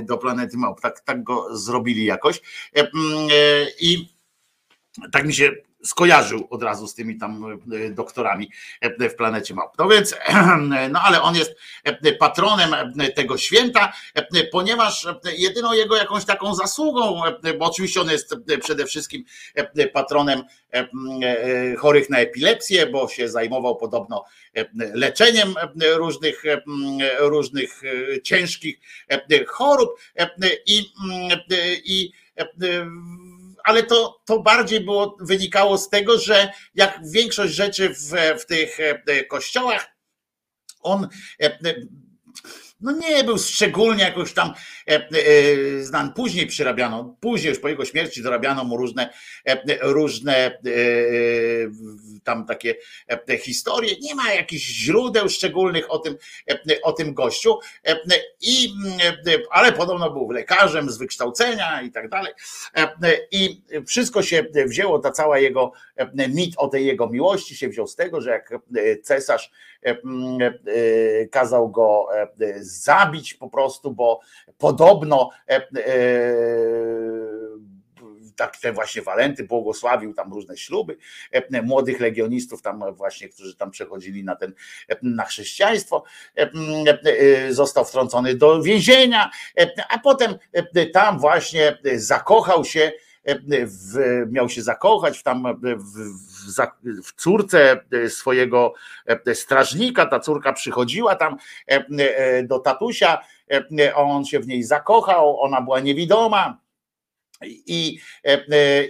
do 0.02 0.18
planety 0.18 0.56
małp, 0.58 0.80
tak, 0.80 1.00
tak 1.00 1.22
go 1.22 1.56
zrobili 1.56 2.04
jakoś. 2.04 2.40
I 3.80 4.08
tak 5.12 5.26
mi 5.26 5.34
się 5.34 5.52
skojarzył 5.86 6.46
od 6.50 6.62
razu 6.62 6.86
z 6.86 6.94
tymi 6.94 7.18
tam 7.18 7.60
doktorami 7.90 8.50
w 9.10 9.14
planecie 9.14 9.54
małp. 9.54 9.72
No 9.78 9.88
więc, 9.88 10.14
no 10.92 11.00
ale 11.02 11.22
on 11.22 11.36
jest 11.36 11.56
patronem 12.18 12.70
tego 13.14 13.38
święta, 13.38 13.92
ponieważ 14.52 15.06
jedyną 15.36 15.72
jego 15.72 15.96
jakąś 15.96 16.24
taką 16.24 16.54
zasługą, 16.54 17.20
bo 17.58 17.64
oczywiście 17.64 18.00
on 18.00 18.10
jest 18.10 18.34
przede 18.60 18.86
wszystkim 18.86 19.24
patronem 19.92 20.42
chorych 21.78 22.10
na 22.10 22.18
epilepsję, 22.18 22.86
bo 22.86 23.08
się 23.08 23.28
zajmował 23.28 23.76
podobno 23.76 24.24
leczeniem 24.74 25.54
różnych, 25.96 26.42
różnych 27.18 27.82
ciężkich 28.22 28.80
chorób 29.48 29.90
i, 30.66 30.92
i 31.84 32.12
ale 33.66 33.82
to, 33.82 34.22
to 34.24 34.42
bardziej 34.42 34.80
było, 34.80 35.16
wynikało 35.20 35.78
z 35.78 35.88
tego, 35.88 36.18
że 36.18 36.52
jak 36.74 37.00
większość 37.10 37.54
rzeczy 37.54 37.88
w, 37.88 38.12
w 38.42 38.46
tych 38.46 38.78
kościołach, 39.28 39.86
on 40.80 41.08
no 42.80 42.92
nie 42.92 43.24
był 43.24 43.38
szczególnie 43.38 44.04
jakoś 44.04 44.32
tam 44.32 44.52
znany. 45.80 46.10
Później 46.16 46.46
przyrabiano, 46.46 47.16
później 47.20 47.50
już 47.50 47.58
po 47.58 47.68
jego 47.68 47.84
śmierci 47.84 48.22
dorabiano 48.22 48.64
mu 48.64 48.76
różne, 48.76 49.12
różne 49.80 50.58
tam 52.24 52.46
takie 52.46 52.74
historie. 53.38 53.94
Nie 54.00 54.14
ma 54.14 54.32
jakichś 54.32 54.64
źródeł 54.64 55.28
szczególnych 55.28 55.90
o 55.90 55.98
tym, 55.98 56.16
o 56.82 56.92
tym 56.92 57.14
gościu, 57.14 57.58
i, 58.40 58.72
ale 59.50 59.72
podobno 59.72 60.10
był 60.10 60.30
lekarzem 60.30 60.90
z 60.90 60.98
wykształcenia 60.98 61.82
i 61.82 61.90
tak 61.90 62.08
dalej. 62.08 62.32
I 63.30 63.62
wszystko 63.86 64.22
się 64.22 64.44
wzięło, 64.66 64.98
ta 64.98 65.10
cała 65.10 65.38
jego 65.38 65.72
mit 66.28 66.54
o 66.56 66.68
tej 66.68 66.86
jego 66.86 67.08
miłości 67.08 67.56
się 67.56 67.68
wziął 67.68 67.86
z 67.86 67.96
tego, 67.96 68.20
że 68.20 68.30
jak 68.30 68.54
cesarz 69.02 69.50
kazał 71.30 71.70
go 71.70 72.06
zabić 72.60 73.34
po 73.34 73.50
prostu, 73.50 73.90
bo 73.90 74.20
podobno 74.58 75.30
tak 78.36 78.56
te 78.56 78.72
właśnie 78.72 79.02
Walenty 79.02 79.44
błogosławił 79.44 80.14
tam 80.14 80.32
różne 80.32 80.56
śluby 80.56 80.96
młodych 81.62 82.00
legionistów 82.00 82.62
tam 82.62 82.94
właśnie, 82.94 83.28
którzy 83.28 83.56
tam 83.56 83.70
przechodzili 83.70 84.24
na 84.24 84.36
ten 84.36 84.54
na 85.02 85.24
chrześcijaństwo. 85.24 86.04
Został 87.50 87.84
wtrącony 87.84 88.34
do 88.34 88.62
więzienia, 88.62 89.30
a 89.88 89.98
potem 89.98 90.34
tam 90.92 91.18
właśnie 91.18 91.78
zakochał 91.94 92.64
się 92.64 92.92
w, 93.66 93.96
miał 94.30 94.48
się 94.48 94.62
zakochać 94.62 95.18
w 95.18 95.22
tam 95.22 95.60
w, 95.62 95.82
w, 95.82 97.02
w, 97.02 97.12
córce 97.12 97.80
swojego 98.08 98.74
strażnika. 99.34 100.06
Ta 100.06 100.20
córka 100.20 100.52
przychodziła 100.52 101.16
tam 101.16 101.36
do 102.44 102.58
tatusia, 102.58 103.18
on 103.94 104.24
się 104.24 104.40
w 104.40 104.46
niej 104.46 104.62
zakochał, 104.62 105.40
ona 105.40 105.60
była 105.60 105.80
niewidoma. 105.80 106.60
I, 107.44 107.98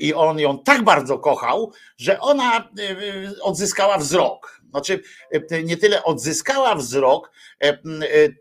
I 0.00 0.14
on 0.14 0.38
ją 0.38 0.58
tak 0.58 0.84
bardzo 0.84 1.18
kochał, 1.18 1.72
że 1.96 2.20
ona 2.20 2.68
odzyskała 3.42 3.98
wzrok. 3.98 4.60
Znaczy, 4.70 5.02
nie 5.64 5.76
tyle 5.76 6.04
odzyskała 6.04 6.74
wzrok, 6.74 7.30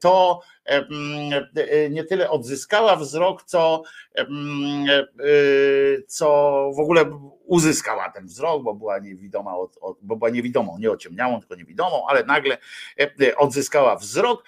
to 0.02 0.42
nie 1.90 2.04
tyle 2.04 2.30
odzyskała 2.30 2.96
wzrok, 2.96 3.44
co, 3.44 3.84
co 6.08 6.26
w 6.76 6.80
ogóle 6.80 7.20
uzyskała 7.46 8.10
ten 8.10 8.26
wzrok, 8.26 8.64
bo 8.64 8.74
była 8.74 9.00
niewidoma, 9.00 9.54
bo 10.02 10.16
była 10.16 10.30
niewidomą, 10.30 10.78
nie 10.80 10.92
ociemniałą, 10.92 11.40
tylko 11.40 11.56
niewidomą, 11.56 12.08
ale 12.08 12.24
nagle 12.24 12.58
odzyskała 13.38 13.96
wzrok 13.96 14.44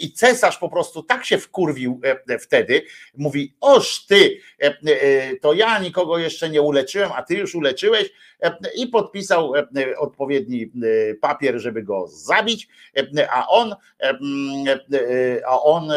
i 0.00 0.12
cesarz 0.12 0.58
po 0.58 0.68
prostu 0.68 1.02
tak 1.02 1.24
się 1.24 1.38
wkurwił 1.38 2.00
wtedy, 2.40 2.82
mówi, 3.16 3.54
oż 3.60 4.06
ty, 4.06 4.38
to 5.40 5.52
ja 5.52 5.78
nikogo 5.78 6.18
jeszcze 6.18 6.50
nie 6.50 6.62
uleczyłem, 6.62 7.10
a 7.14 7.22
ty 7.22 7.34
już 7.34 7.54
uleczyłeś 7.54 8.10
i 8.76 8.86
podpisał 8.86 9.52
odpowiedni 9.98 10.72
papier, 11.20 11.58
żeby 11.58 11.82
go 11.82 12.06
zabić, 12.08 12.68
a 13.30 13.48
on 13.48 13.74
a 15.46 15.60
on 15.60 15.88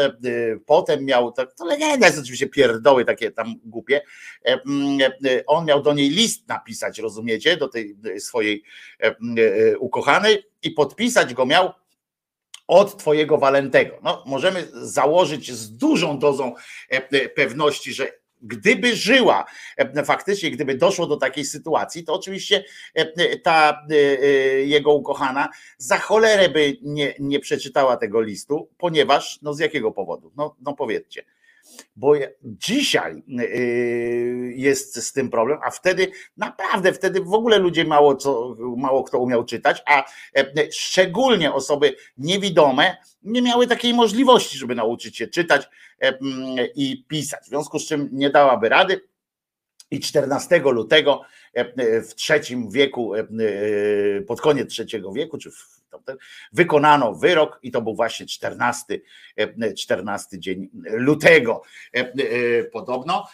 potem 0.66 1.04
miał, 1.04 1.32
to, 1.32 1.46
to 1.46 1.64
legenda 1.64 2.06
jest 2.06 2.18
oczywiście 2.18 2.48
pierdoły 2.48 3.04
takie 3.04 3.30
tam 3.30 3.54
głupie, 3.64 4.00
on 5.46 5.64
miał 5.64 5.82
do 5.82 5.94
niej 5.94 6.10
list 6.10 6.48
napisać, 6.48 6.98
rozumiecie, 6.98 7.56
do 7.56 7.68
tej 7.68 7.96
swojej 8.18 8.62
ukochanej 9.78 10.42
i 10.62 10.70
podpisać 10.70 11.34
go 11.34 11.46
miał 11.46 11.72
od 12.66 12.98
twojego 12.98 13.38
Walentego. 13.38 13.98
No, 14.02 14.24
możemy 14.26 14.68
założyć 14.72 15.52
z 15.52 15.76
dużą 15.76 16.18
dozą 16.18 16.54
pewności, 17.34 17.92
że 17.92 18.12
gdyby 18.42 18.96
żyła, 18.96 19.44
faktycznie, 20.04 20.50
gdyby 20.50 20.74
doszło 20.74 21.06
do 21.06 21.16
takiej 21.16 21.44
sytuacji, 21.44 22.04
to 22.04 22.14
oczywiście 22.14 22.64
ta 23.42 23.86
jego 24.64 24.92
ukochana 24.94 25.48
za 25.78 25.98
cholerę 25.98 26.48
by 26.48 26.76
nie, 26.82 27.14
nie 27.18 27.40
przeczytała 27.40 27.96
tego 27.96 28.20
listu, 28.20 28.68
ponieważ, 28.78 29.38
no 29.42 29.54
z 29.54 29.58
jakiego 29.58 29.92
powodu? 29.92 30.32
No, 30.36 30.56
no 30.60 30.74
powiedzcie. 30.74 31.24
Bo 31.96 32.12
dzisiaj 32.42 33.22
jest 34.54 34.96
z 34.96 35.12
tym 35.12 35.30
problem, 35.30 35.58
a 35.64 35.70
wtedy 35.70 36.10
naprawdę, 36.36 36.92
wtedy 36.92 37.20
w 37.20 37.34
ogóle 37.34 37.58
ludzie 37.58 37.84
mało, 37.84 38.16
co, 38.16 38.56
mało 38.76 39.04
kto 39.04 39.18
umiał 39.18 39.44
czytać, 39.44 39.82
a 39.86 40.04
szczególnie 40.72 41.52
osoby 41.52 41.96
niewidome 42.18 42.96
nie 43.22 43.42
miały 43.42 43.66
takiej 43.66 43.94
możliwości, 43.94 44.58
żeby 44.58 44.74
nauczyć 44.74 45.16
się 45.16 45.26
czytać 45.26 45.68
i 46.74 47.04
pisać. 47.08 47.44
W 47.44 47.48
związku 47.48 47.78
z 47.78 47.86
czym 47.86 48.08
nie 48.12 48.30
dałaby 48.30 48.68
rady. 48.68 49.00
I 49.90 50.00
14 50.00 50.58
lutego 50.58 51.22
w 52.08 52.14
trzecim 52.14 52.70
wieku, 52.70 53.12
pod 54.26 54.40
koniec 54.40 54.70
trzeciego 54.70 55.12
wieku, 55.12 55.38
czy 55.38 55.50
w 55.50 55.77
wykonano 56.52 57.14
wyrok 57.14 57.58
i 57.62 57.70
to 57.70 57.82
był 57.82 57.94
właśnie 57.94 58.26
14, 58.26 59.00
14 59.78 60.38
dzień 60.38 60.68
lutego 60.84 61.62
podobno 62.72 63.28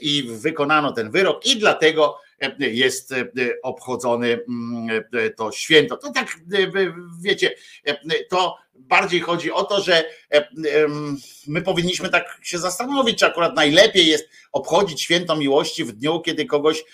i 0.00 0.28
wykonano 0.30 0.92
ten 0.92 1.10
wyrok 1.10 1.46
i 1.46 1.58
dlatego 1.58 2.18
jest 2.58 3.14
obchodzony 3.62 4.44
to 5.36 5.52
święto. 5.52 5.96
To 5.96 6.12
tak, 6.12 6.28
wiecie, 7.20 7.54
to 8.30 8.56
bardziej 8.74 9.20
chodzi 9.20 9.52
o 9.52 9.64
to, 9.64 9.82
że 9.82 10.04
my 11.46 11.62
powinniśmy 11.62 12.08
tak 12.08 12.38
się 12.42 12.58
zastanowić, 12.58 13.18
czy 13.18 13.26
akurat 13.26 13.56
najlepiej 13.56 14.06
jest 14.06 14.28
obchodzić 14.52 15.02
święto 15.02 15.36
miłości 15.36 15.84
w 15.84 15.92
dniu, 15.92 16.20
kiedy 16.20 16.46
kogoś, 16.46 16.84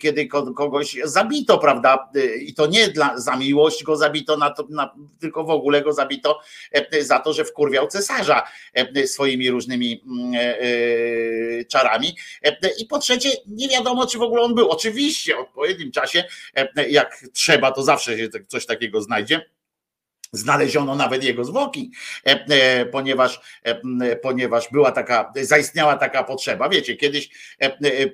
kiedy 0.00 0.26
kogoś 0.56 0.96
zabito, 1.04 1.58
prawda? 1.58 2.08
I 2.40 2.54
to 2.54 2.66
nie 2.66 2.88
dla, 2.88 3.18
za 3.18 3.36
miłość 3.36 3.84
go 3.84 3.96
zabito, 3.96 4.36
na 4.36 4.50
to, 4.50 4.66
na, 4.70 4.94
tylko 5.20 5.44
w 5.44 5.50
ogóle 5.50 5.82
go 5.82 5.92
zabito 5.92 6.40
za 7.00 7.18
to, 7.18 7.32
że 7.32 7.44
wkurwiał 7.44 7.86
cesarza 7.86 8.42
swoimi 9.06 9.50
różnymi 9.50 10.04
czarami. 11.68 12.16
I 12.78 12.86
po 12.86 12.98
trzecie, 12.98 13.30
nie 13.46 13.68
wiadomo, 13.68 14.06
czy 14.06 14.18
w 14.18 14.22
ogóle 14.22 14.42
on 14.42 14.54
był. 14.54 14.68
Oczywiście 14.68 15.34
w 15.34 15.38
odpowiednim 15.38 15.92
czasie, 15.92 16.24
jak 16.88 17.24
trzeba, 17.32 17.72
to 17.72 17.82
zawsze 17.82 18.18
się 18.18 18.28
coś 18.46 18.66
takiego 18.66 19.02
znajdzie 19.02 19.50
Znaleziono 20.32 20.94
nawet 20.94 21.24
jego 21.24 21.44
zwłoki, 21.44 21.90
ponieważ, 22.92 23.40
ponieważ 24.22 24.68
była 24.72 24.92
taka, 24.92 25.32
zaistniała 25.42 25.96
taka 25.96 26.24
potrzeba. 26.24 26.68
Wiecie, 26.68 26.96
kiedyś 26.96 27.28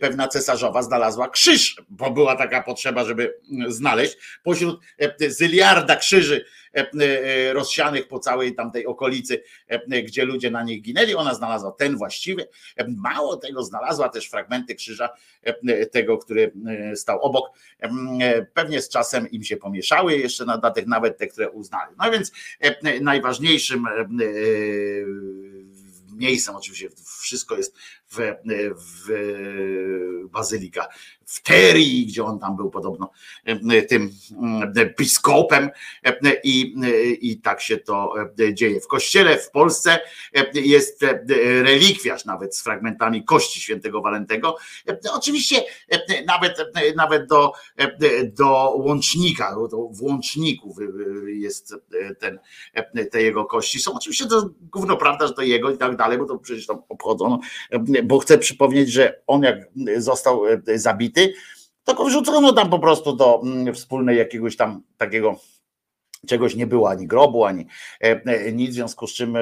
pewna 0.00 0.28
cesarzowa 0.28 0.82
znalazła 0.82 1.28
krzyż, 1.28 1.76
bo 1.88 2.10
była 2.10 2.36
taka 2.36 2.62
potrzeba, 2.62 3.04
żeby 3.04 3.34
znaleźć 3.68 4.16
pośród 4.42 4.80
zyliarda 5.28 5.96
krzyży 5.96 6.44
rozsianych 7.52 8.08
po 8.08 8.18
całej 8.18 8.54
tamtej 8.54 8.86
okolicy, 8.86 9.42
gdzie 10.04 10.24
ludzie 10.24 10.50
na 10.50 10.62
nich 10.62 10.82
ginęli. 10.82 11.14
Ona 11.14 11.34
znalazła 11.34 11.72
ten 11.72 11.96
właściwy. 11.96 12.48
Mało 12.96 13.36
tego, 13.36 13.62
znalazła 13.62 14.08
też 14.08 14.28
fragmenty 14.28 14.74
krzyża 14.74 15.08
tego, 15.92 16.18
który 16.18 16.52
stał 16.94 17.20
obok. 17.22 17.50
Pewnie 18.54 18.82
z 18.82 18.88
czasem 18.88 19.30
im 19.30 19.42
się 19.42 19.56
pomieszały 19.56 20.16
jeszcze 20.16 20.44
na 20.44 20.70
tych 20.70 20.86
nawet 20.86 21.18
te, 21.18 21.26
które 21.26 21.50
uznali. 21.50 21.94
No 21.98 22.10
więc 22.10 22.32
najważniejszym 23.00 23.84
miejscem, 26.12 26.56
oczywiście 26.56 26.88
wszystko 27.20 27.56
jest 27.56 27.76
w, 28.14 28.34
w 28.76 29.08
bazylika 30.30 30.88
w 31.26 31.42
Terii, 31.42 32.06
gdzie 32.06 32.24
on 32.24 32.38
tam 32.38 32.56
był 32.56 32.70
podobno 32.70 33.10
tym 33.88 34.10
biskopem 34.98 35.70
i, 36.44 36.74
i 37.20 37.40
tak 37.40 37.60
się 37.60 37.76
to 37.76 38.14
dzieje. 38.52 38.80
W 38.80 38.86
kościele 38.86 39.38
w 39.38 39.50
Polsce 39.50 39.98
jest 40.54 41.04
relikwiarz 41.62 42.24
nawet 42.24 42.56
z 42.56 42.62
fragmentami 42.62 43.24
kości 43.24 43.60
świętego 43.60 44.00
Walentego. 44.00 44.56
Oczywiście 45.12 45.64
nawet, 46.26 46.72
nawet 46.96 47.26
do, 47.26 47.52
do 48.24 48.74
łącznika, 48.76 49.56
w 49.90 50.02
łączniku 50.02 50.76
jest 51.26 51.74
ten, 52.18 52.38
te 53.10 53.22
jego 53.22 53.44
kości. 53.44 53.78
Są 53.78 53.94
oczywiście 53.94 54.26
to 54.26 54.50
gówno 54.72 54.96
prawda, 54.96 55.26
że 55.26 55.32
to 55.32 55.42
jego 55.42 55.70
i 55.70 55.78
tak 55.78 55.96
dalej, 55.96 56.18
bo 56.18 56.26
to 56.26 56.38
przecież 56.38 56.66
tam 56.66 56.82
obchodzono, 56.88 57.40
bo 58.04 58.18
chcę 58.18 58.38
przypomnieć, 58.38 58.92
że 58.92 59.22
on 59.26 59.42
jak 59.42 59.58
został 59.96 60.42
zabity, 60.74 61.34
to 61.84 61.94
go 61.94 62.04
wrzucono 62.04 62.52
tam 62.52 62.70
po 62.70 62.78
prostu 62.78 63.16
do 63.16 63.40
mm, 63.42 63.74
wspólnej 63.74 64.18
jakiegoś 64.18 64.56
tam 64.56 64.82
takiego 64.98 65.36
czegoś 66.26 66.54
nie 66.54 66.66
było, 66.66 66.90
ani 66.90 67.06
grobu, 67.06 67.44
ani 67.44 67.66
nic, 68.52 68.70
w 68.70 68.74
związku 68.74 69.06
z 69.06 69.14
czym 69.14 69.36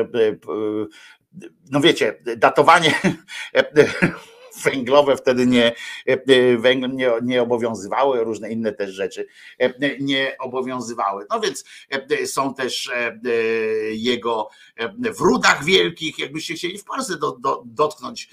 no 1.71 1.81
wiecie, 1.81 2.15
datowanie 2.37 2.95
węglowe 4.65 5.17
wtedy 5.17 5.47
nie, 5.47 5.73
nie, 6.89 7.13
nie 7.23 7.43
obowiązywały, 7.43 8.25
różne 8.25 8.51
inne 8.51 8.73
też 8.73 8.91
rzeczy 8.91 9.27
nie 10.01 10.37
obowiązywały. 10.39 11.27
No 11.31 11.41
więc 11.41 11.65
są 12.27 12.55
też 12.55 12.91
jego 13.91 14.49
w 15.17 15.21
rudach 15.21 15.65
wielkich, 15.65 16.19
jakbyście 16.19 16.55
chcieli 16.55 16.79
w 16.79 16.85
Polsce 16.85 17.19
do, 17.19 17.37
do, 17.41 17.63
dotknąć, 17.67 18.29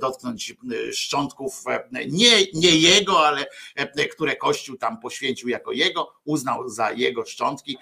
dotknąć 0.00 0.54
szczątków 0.92 1.64
nie, 2.08 2.30
nie 2.54 2.76
jego, 2.76 3.26
ale 3.26 3.46
które 4.12 4.36
Kościół 4.36 4.76
tam 4.76 5.00
poświęcił 5.00 5.48
jako 5.48 5.72
jego, 5.72 6.12
uznał 6.24 6.68
za 6.68 6.92
jego 6.92 7.24
szczątki, 7.24 7.78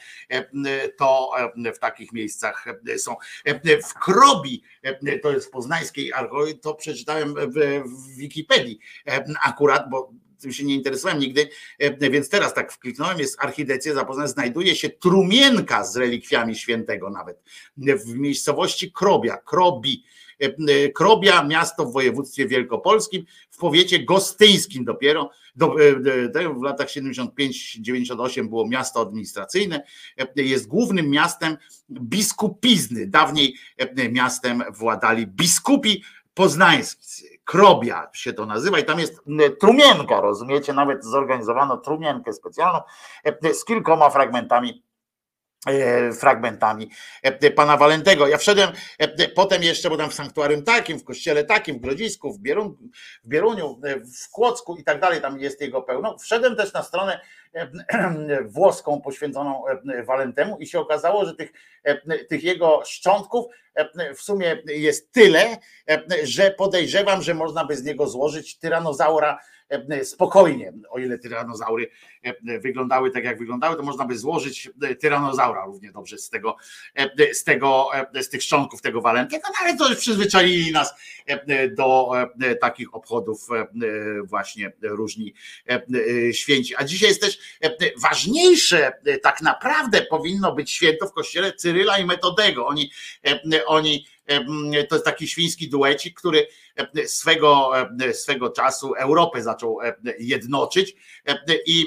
to 0.98 1.30
w 1.74 1.78
takich 1.78 2.12
miejscach 2.12 2.64
są. 2.98 3.16
W 3.84 3.94
Krobi, 3.94 4.62
to 5.22 5.30
jest 5.30 5.46
w 5.46 5.50
poznańskiej 5.50 6.12
archeologii, 6.12 6.58
to 6.58 6.74
przeczytałem 6.74 7.34
w, 7.34 7.82
w 7.84 8.16
Wikipedii 8.16 8.78
akurat, 9.44 9.90
bo 9.90 10.12
tym 10.44 10.52
się 10.52 10.64
nie 10.64 10.74
interesowałem 10.74 11.20
nigdy, 11.20 11.48
więc 12.00 12.28
teraz 12.28 12.54
tak 12.54 12.72
wkliknąłem, 12.72 13.18
jest 13.18 13.40
archidecja 13.40 13.94
zapoznana, 13.94 14.28
znajduje 14.28 14.76
się 14.76 14.88
trumienka 14.90 15.84
z 15.84 15.96
relikwiami 15.96 16.56
świętego 16.56 17.10
nawet 17.10 17.42
w 17.76 18.14
miejscowości 18.14 18.92
Krobia, 18.92 19.36
Krobi. 19.36 20.04
Krobia, 20.94 21.44
miasto 21.44 21.86
w 21.86 21.92
województwie 21.92 22.46
wielkopolskim, 22.46 23.24
w 23.50 23.56
powiecie 23.56 24.04
gostyńskim 24.04 24.84
dopiero. 24.84 25.30
Do, 25.56 25.74
w 26.58 26.62
latach 26.62 26.88
75-98 26.88 28.48
było 28.48 28.68
miasto 28.68 29.00
administracyjne. 29.00 29.84
Jest 30.36 30.66
głównym 30.66 31.10
miastem 31.10 31.56
biskupizny. 31.90 33.06
Dawniej 33.06 33.56
miastem 34.10 34.62
władali 34.70 35.26
biskupi 35.26 36.02
poznańscy. 36.34 37.24
Krobia 37.44 38.10
się 38.12 38.32
to 38.32 38.46
nazywa 38.46 38.78
i 38.78 38.84
tam 38.84 39.00
jest 39.00 39.20
trumienka, 39.60 40.20
rozumiecie? 40.20 40.72
Nawet 40.72 41.04
zorganizowano 41.04 41.76
trumienkę 41.76 42.32
specjalną 42.32 42.80
z 43.52 43.64
kilkoma 43.64 44.10
fragmentami 44.10 44.84
fragmentami 46.20 46.90
pana 47.56 47.76
Walentego. 47.76 48.26
Ja 48.26 48.38
wszedłem 48.38 48.70
potem 49.34 49.62
jeszcze, 49.62 49.90
bo 49.90 49.96
tam 49.96 50.10
w 50.10 50.14
sanktuarium 50.14 50.62
takim, 50.62 50.98
w 50.98 51.04
kościele 51.04 51.44
takim, 51.44 51.78
w 51.78 51.80
Grodzisku, 51.80 52.32
w 52.32 52.38
Bieruniu, 53.26 53.80
w 54.24 54.30
Kłodzku 54.30 54.76
i 54.76 54.84
tak 54.84 55.00
dalej, 55.00 55.20
tam 55.20 55.40
jest 55.40 55.60
jego 55.60 55.82
pełno. 55.82 56.18
Wszedłem 56.18 56.56
też 56.56 56.72
na 56.72 56.82
stronę 56.82 57.20
włoską 58.44 59.00
poświęconą 59.00 59.64
Walentemu 60.04 60.58
i 60.58 60.66
się 60.66 60.80
okazało, 60.80 61.24
że 61.24 61.34
tych, 61.34 61.52
tych 62.28 62.44
jego 62.44 62.82
szczątków 62.84 63.46
w 64.16 64.20
sumie 64.22 64.62
jest 64.66 65.12
tyle, 65.12 65.56
że 66.24 66.50
podejrzewam, 66.50 67.22
że 67.22 67.34
można 67.34 67.64
by 67.64 67.76
z 67.76 67.84
niego 67.84 68.06
złożyć 68.06 68.58
tyranozaura 68.58 69.38
spokojnie, 70.02 70.72
o 70.90 70.98
ile 70.98 71.18
tyranozaury 71.18 71.90
wyglądały 72.42 73.10
tak, 73.10 73.24
jak 73.24 73.38
wyglądały, 73.38 73.76
to 73.76 73.82
można 73.82 74.04
by 74.04 74.18
złożyć 74.18 74.70
tyranozaura 75.00 75.64
równie 75.64 75.92
dobrze 75.92 76.18
z 76.18 76.30
tego, 76.30 76.56
z 77.32 77.44
tego, 77.44 77.88
z 78.14 78.28
tych 78.28 78.42
szczątków 78.42 78.82
tego 78.82 79.00
Walentego, 79.00 79.48
no 79.48 79.54
ale 79.60 79.76
to 79.76 79.88
już 79.88 79.98
przyzwyczaili 79.98 80.72
nas 80.72 80.94
do 81.76 82.10
takich 82.60 82.94
obchodów 82.94 83.48
właśnie 84.24 84.72
różni 84.82 85.34
święci. 86.32 86.76
A 86.76 86.84
dzisiaj 86.84 87.08
jest 87.08 87.20
też 87.20 87.38
ważniejsze, 88.02 88.92
tak 89.22 89.42
naprawdę 89.42 90.02
powinno 90.02 90.54
być 90.54 90.70
święto 90.70 91.06
w 91.06 91.12
kościele 91.12 91.52
Cyryla 91.52 91.98
i 91.98 92.04
Metodego. 92.04 92.66
Oni, 92.66 92.90
oni 93.66 94.06
to 94.88 94.94
jest 94.94 95.04
taki 95.04 95.28
świński 95.28 95.68
duecik, 95.68 96.18
który 96.18 96.46
swego, 97.06 97.72
swego 98.12 98.50
czasu 98.50 98.94
Europę 98.94 99.42
zaczął 99.42 99.78
jednoczyć. 100.18 100.96
I, 101.66 101.84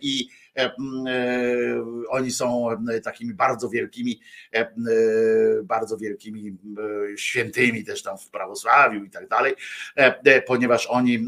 i 0.00 0.28
oni 2.08 2.30
są 2.30 2.68
takimi 3.04 3.34
bardzo 3.34 3.68
wielkimi, 3.68 4.20
bardzo 5.64 5.96
wielkimi 5.96 6.56
świętymi 7.16 7.84
też 7.84 8.02
tam 8.02 8.18
w 8.18 8.30
prawosławiu 8.30 9.04
i 9.04 9.10
tak 9.10 9.28
dalej, 9.28 9.54
ponieważ 10.46 10.86
oni 10.86 11.18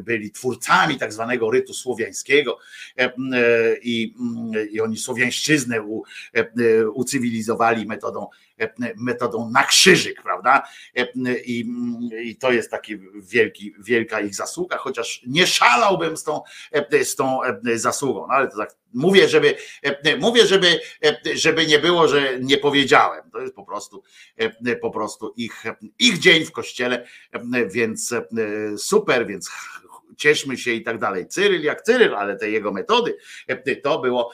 byli 0.00 0.30
twórcami 0.30 0.98
tak 0.98 1.12
zwanego 1.12 1.50
rytu 1.50 1.74
słowiańskiego 1.74 2.58
i, 3.82 4.14
i 4.70 4.80
oni 4.80 4.96
słowiańszczyznę 4.96 5.82
ucywilizowali 6.94 7.86
metodą 7.86 8.26
metodą 8.96 9.50
na 9.50 9.64
krzyżyk, 9.64 10.22
prawda? 10.22 10.62
I, 11.44 11.64
I, 12.22 12.36
to 12.36 12.52
jest 12.52 12.70
taki 12.70 12.98
wielki, 13.14 13.74
wielka 13.78 14.20
ich 14.20 14.34
zasługa, 14.34 14.76
chociaż 14.76 15.22
nie 15.26 15.46
szalałbym 15.46 16.16
z 16.16 16.24
tą, 16.24 16.42
z 17.02 17.16
tą 17.16 17.40
zasługą, 17.74 18.26
no 18.28 18.34
ale 18.34 18.48
to 18.48 18.56
tak 18.56 18.76
mówię, 18.94 19.28
żeby 19.28 19.56
mówię, 20.20 20.46
żeby, 20.46 20.80
żeby 21.34 21.66
nie 21.66 21.78
było, 21.78 22.08
że 22.08 22.40
nie 22.40 22.58
powiedziałem. 22.58 23.30
To 23.30 23.40
jest 23.40 23.54
po 23.54 23.64
prostu 23.64 24.02
po 24.80 24.90
prostu 24.90 25.34
ich, 25.36 25.64
ich 25.98 26.18
dzień 26.18 26.44
w 26.44 26.52
kościele, 26.52 27.06
więc 27.70 28.14
super, 28.76 29.26
więc 29.26 29.50
cieszmy 30.18 30.56
się 30.56 30.72
i 30.72 30.82
tak 30.82 30.98
dalej. 30.98 31.28
Cyryl 31.28 31.62
jak 31.62 31.82
Cyryl, 31.82 32.14
ale 32.14 32.36
te 32.36 32.50
jego 32.50 32.72
metody 32.72 33.16
to 33.82 33.98
było 33.98 34.32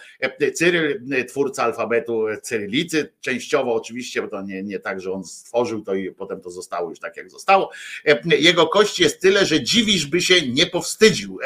Cyryl, 0.55 1.01
twórca 1.29 1.65
alfabetu 1.65 2.27
cyrylicy, 2.43 3.13
częściowo 3.21 3.75
oczywiście, 3.75 4.23
bo 4.23 4.29
to 4.29 4.43
nie, 4.43 4.63
nie 4.63 4.79
tak, 4.79 5.01
że 5.01 5.13
on 5.13 5.25
stworzył 5.25 5.83
to 5.85 5.95
i 5.95 6.11
potem 6.11 6.41
to 6.41 6.51
zostało 6.51 6.91
już 6.91 6.99
tak, 6.99 7.17
jak 7.17 7.31
zostało. 7.31 7.71
Jego 8.25 8.67
kość 8.67 9.01
jest 9.01 9.21
tyle, 9.21 9.47
że 9.47 9.63
dziwisz, 9.63 10.07
by 10.07 10.21
się 10.21 10.49
nie 10.49 10.67
powstydził. 10.67 11.39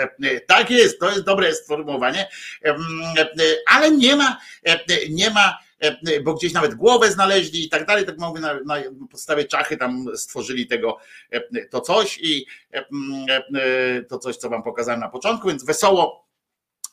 Tak 0.47 0.71
jest, 0.71 0.99
to 0.99 1.11
jest 1.11 1.25
dobre 1.25 1.55
sformułowanie, 1.55 2.29
ale 3.67 3.91
nie 3.91 4.17
ma, 4.17 4.41
nie 5.11 5.31
ma 5.31 5.68
bo 6.25 6.35
gdzieś 6.35 6.53
nawet 6.53 6.75
głowę 6.75 7.13
znaleźli 7.13 7.65
i 7.65 7.69
tak 7.69 7.87
dalej, 7.87 8.07
tak 8.07 8.19
mówię, 8.19 8.41
na, 8.41 8.55
na 8.55 8.77
podstawie 9.11 9.45
czachy 9.45 9.77
tam 9.77 10.07
stworzyli 10.17 10.67
tego, 10.67 10.99
to 11.71 11.81
coś 11.81 12.19
i 12.23 12.47
to 14.09 14.19
coś, 14.19 14.37
co 14.37 14.51
wam 14.51 14.63
pokazałem 14.63 15.01
na 15.01 15.09
początku, 15.09 15.49
więc 15.49 15.65
wesoło 15.65 16.29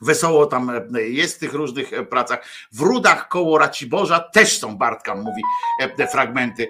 Wesoło 0.00 0.46
tam 0.46 0.70
jest 0.94 1.36
w 1.36 1.38
tych 1.38 1.52
różnych 1.52 2.08
pracach. 2.08 2.46
W 2.72 2.80
Rudach 2.80 3.28
koło 3.28 3.58
Raciborza 3.58 4.20
też 4.20 4.58
są, 4.58 4.76
Bartka 4.76 5.14
mówi, 5.14 5.42
fragmenty 6.12 6.68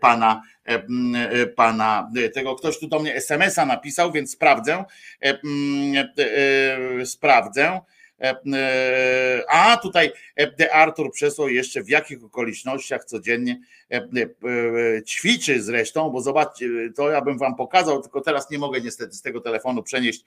pana, 0.00 0.42
pana 1.56 2.10
tego. 2.34 2.54
Ktoś 2.54 2.78
tu 2.80 2.88
do 2.88 2.98
mnie 2.98 3.14
SMS-a 3.14 3.66
napisał, 3.66 4.12
więc 4.12 4.32
sprawdzę. 4.32 4.84
Sprawdzę. 7.04 7.80
A 9.48 9.76
tutaj 9.82 10.12
Artur 10.72 11.12
przesłał 11.12 11.48
jeszcze 11.48 11.82
w 11.82 11.88
jakich 11.88 12.24
okolicznościach 12.24 13.04
codziennie 13.04 13.60
ćwiczy 15.06 15.62
zresztą, 15.62 16.10
bo 16.10 16.20
zobaczcie, 16.20 16.68
to 16.96 17.10
ja 17.10 17.20
bym 17.20 17.38
wam 17.38 17.56
pokazał, 17.56 18.02
tylko 18.02 18.20
teraz 18.20 18.50
nie 18.50 18.58
mogę 18.58 18.80
niestety 18.80 19.14
z 19.14 19.22
tego 19.22 19.40
telefonu 19.40 19.82
przenieść 19.82 20.24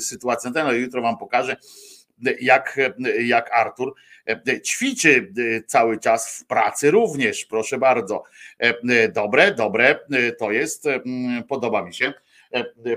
sytuację, 0.00 0.50
no 0.54 0.72
jutro 0.72 1.02
wam 1.02 1.18
pokażę 1.18 1.56
jak, 2.40 2.80
jak 3.20 3.52
Artur 3.52 3.94
ćwiczy 4.64 5.32
cały 5.66 5.98
czas 5.98 6.38
w 6.38 6.46
pracy 6.46 6.90
również, 6.90 7.44
proszę 7.44 7.78
bardzo. 7.78 8.22
Dobre, 9.12 9.54
dobre, 9.54 10.00
to 10.38 10.50
jest, 10.50 10.84
podoba 11.48 11.84
mi 11.84 11.94
się 11.94 12.12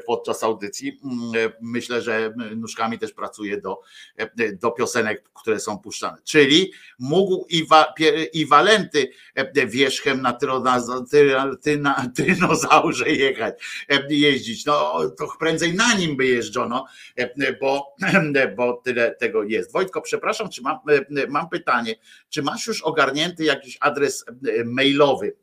podczas 0.05 0.43
audycji. 0.43 0.99
Myślę, 1.61 2.01
że 2.01 2.33
nóżkami 2.55 2.99
też 2.99 3.13
pracuje 3.13 3.61
do, 3.61 3.81
do 4.61 4.71
piosenek, 4.71 5.23
które 5.33 5.59
są 5.59 5.79
puszczane. 5.79 6.17
Czyli 6.23 6.71
mógł 6.99 7.45
i, 7.49 7.67
wa, 7.67 7.93
i 8.33 8.45
Walenty 8.45 9.11
wierzchem 9.67 10.21
na, 10.21 10.37
tynozaurze 12.15 13.09
jechać, 13.09 13.63
jeździć. 14.09 14.65
No 14.65 15.01
to 15.17 15.27
prędzej 15.39 15.73
na 15.73 15.93
nim 15.93 16.17
by 16.17 16.25
jeżdżono, 16.25 16.85
bo, 17.61 17.95
bo 18.57 18.73
tyle 18.73 19.15
tego 19.15 19.43
jest. 19.43 19.71
Wojtko, 19.71 20.01
przepraszam, 20.01 20.49
czy 20.49 20.61
mam, 20.61 20.77
mam 21.29 21.49
pytanie, 21.49 21.95
czy 22.29 22.41
masz 22.41 22.67
już 22.67 22.81
ogarnięty 22.81 23.43
jakiś 23.43 23.77
adres 23.79 24.25
mailowy? 24.65 25.35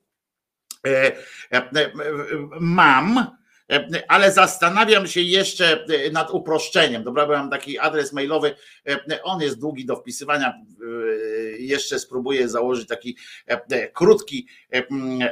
Mam, 2.61 3.38
ale 4.09 4.33
zastanawiam 4.33 5.07
się 5.07 5.21
jeszcze 5.21 5.85
nad 6.13 6.31
uproszczeniem. 6.31 7.05
Dobra, 7.05 7.27
bo 7.27 7.33
mam 7.33 7.51
taki 7.51 7.79
adres 7.79 8.13
mailowy, 8.13 8.55
on 9.23 9.41
jest 9.41 9.61
długi 9.61 9.87
do 9.87 9.97
wpisywania. 9.97 10.55
jeszcze 11.59 11.99
spróbuję 11.99 12.49
założyć 12.49 12.89
taki 12.89 13.17
krótki 13.93 14.47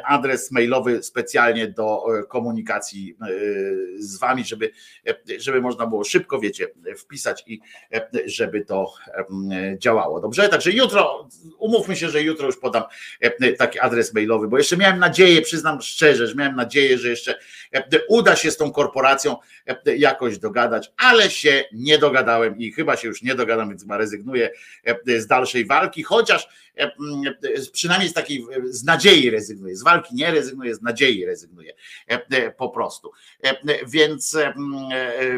adres 0.04 0.50
mailowy 0.50 1.02
specjalnie 1.02 1.68
do 1.68 2.04
komunikacji 2.28 3.16
z 3.98 4.18
wami, 4.18 4.44
żeby, 4.44 4.70
żeby 5.38 5.60
można 5.60 5.86
było 5.86 6.04
szybko, 6.04 6.40
wiecie, 6.40 6.66
wpisać 6.98 7.44
i 7.46 7.60
żeby 8.26 8.64
to 8.64 8.92
działało. 9.78 10.20
Dobrze? 10.20 10.48
Także 10.48 10.70
jutro, 10.70 11.28
umówmy 11.58 11.96
się, 11.96 12.08
że 12.08 12.22
jutro 12.22 12.46
już 12.46 12.58
podam 12.58 12.82
taki 13.58 13.80
adres 13.80 14.14
mailowy, 14.14 14.48
bo 14.48 14.58
jeszcze 14.58 14.76
miałem 14.76 14.98
nadzieję, 14.98 15.42
przyznam 15.42 15.82
szczerze, 15.82 16.26
że 16.26 16.34
miałem 16.34 16.56
nadzieję, 16.56 16.98
że 16.98 17.08
jeszcze 17.08 17.38
uda 18.08 18.25
się 18.34 18.50
z 18.50 18.56
tą 18.56 18.72
korporacją 18.72 19.36
jakoś 19.96 20.38
dogadać, 20.38 20.92
ale 20.96 21.30
się 21.30 21.64
nie 21.72 21.98
dogadałem 21.98 22.58
i 22.58 22.72
chyba 22.72 22.96
się 22.96 23.08
już 23.08 23.22
nie 23.22 23.34
dogadam, 23.34 23.68
więc 23.68 23.82
chyba 23.82 23.96
rezygnuję 23.96 24.50
z 25.06 25.26
dalszej 25.26 25.66
walki, 25.66 26.02
chociaż 26.02 26.48
przynajmniej 27.72 28.10
z 28.10 28.12
takiej, 28.12 28.46
z 28.64 28.84
nadziei 28.84 29.30
rezygnuję, 29.30 29.76
z 29.76 29.82
walki 29.82 30.14
nie 30.14 30.30
rezygnuję, 30.30 30.74
z 30.74 30.82
nadziei 30.82 31.24
rezygnuję 31.24 31.72
po 32.56 32.68
prostu. 32.68 33.12
Więc, 33.86 34.36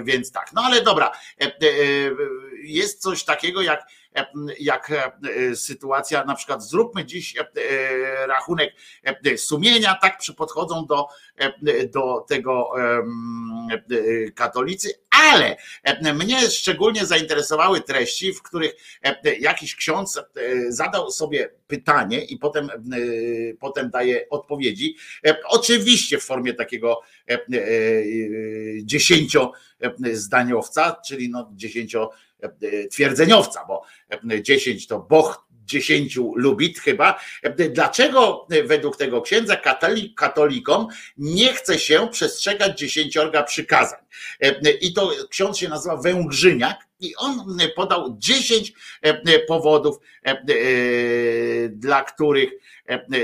więc 0.03 0.33
tak, 0.33 0.51
no 0.55 0.63
ale 0.63 0.83
dobra, 0.83 1.13
jest 2.63 3.03
coś 3.03 3.25
takiego 3.25 3.63
jak 3.63 3.87
jak 4.61 4.93
sytuacja, 5.55 6.25
na 6.25 6.35
przykład 6.35 6.63
zróbmy 6.63 7.05
dziś 7.05 7.35
rachunek 8.27 8.75
sumienia, 9.37 9.99
tak 10.03 10.19
podchodzą 10.37 10.87
do, 10.87 11.07
do 11.93 12.25
tego 12.29 12.71
katolicy, 14.35 14.91
ale 15.11 15.57
mnie 16.15 16.51
szczególnie 16.51 17.07
zainteresowały 17.07 17.81
treści, 17.81 18.33
w 18.33 18.43
których 18.43 18.73
jakiś 19.41 19.77
ksiądz 19.77 20.23
zadał 20.69 21.11
sobie 21.11 21.51
pytanie 21.67 22.25
i 22.25 22.39
potem, 22.39 22.71
potem 23.61 23.91
daje 23.91 24.29
odpowiedzi. 24.29 24.97
Oczywiście 25.45 26.19
w 26.19 26.25
formie 26.25 26.55
takiego 26.55 27.01
dziesięciozdaniowca, 28.83 30.97
czyli 31.07 31.31
no 31.31 31.51
dziesięcio 31.55 32.11
twierdzeniowca, 32.91 33.65
bo 33.69 33.83
10 34.43 34.87
to 34.87 34.99
Boch 34.99 35.49
dziesięciu 35.65 36.33
lubit 36.37 36.79
chyba. 36.79 37.21
Dlaczego 37.71 38.47
według 38.65 38.97
tego 38.97 39.23
księdza 39.23 39.57
katolik, 39.57 40.15
katolikom 40.15 40.87
nie 41.17 41.53
chce 41.53 41.79
się 41.79 42.09
przestrzegać 42.09 42.79
dziesięciorga 42.79 43.43
przykazań? 43.43 44.01
I 44.81 44.93
to 44.93 45.11
ksiądz 45.31 45.59
się 45.59 45.69
nazywa 45.69 45.97
Węgrzyniak 45.97 46.87
i 47.01 47.17
on 47.17 47.59
podał 47.77 48.17
dziesięć 48.19 48.73
powodów, 49.49 49.97
dla 51.71 52.03
których 52.03 52.51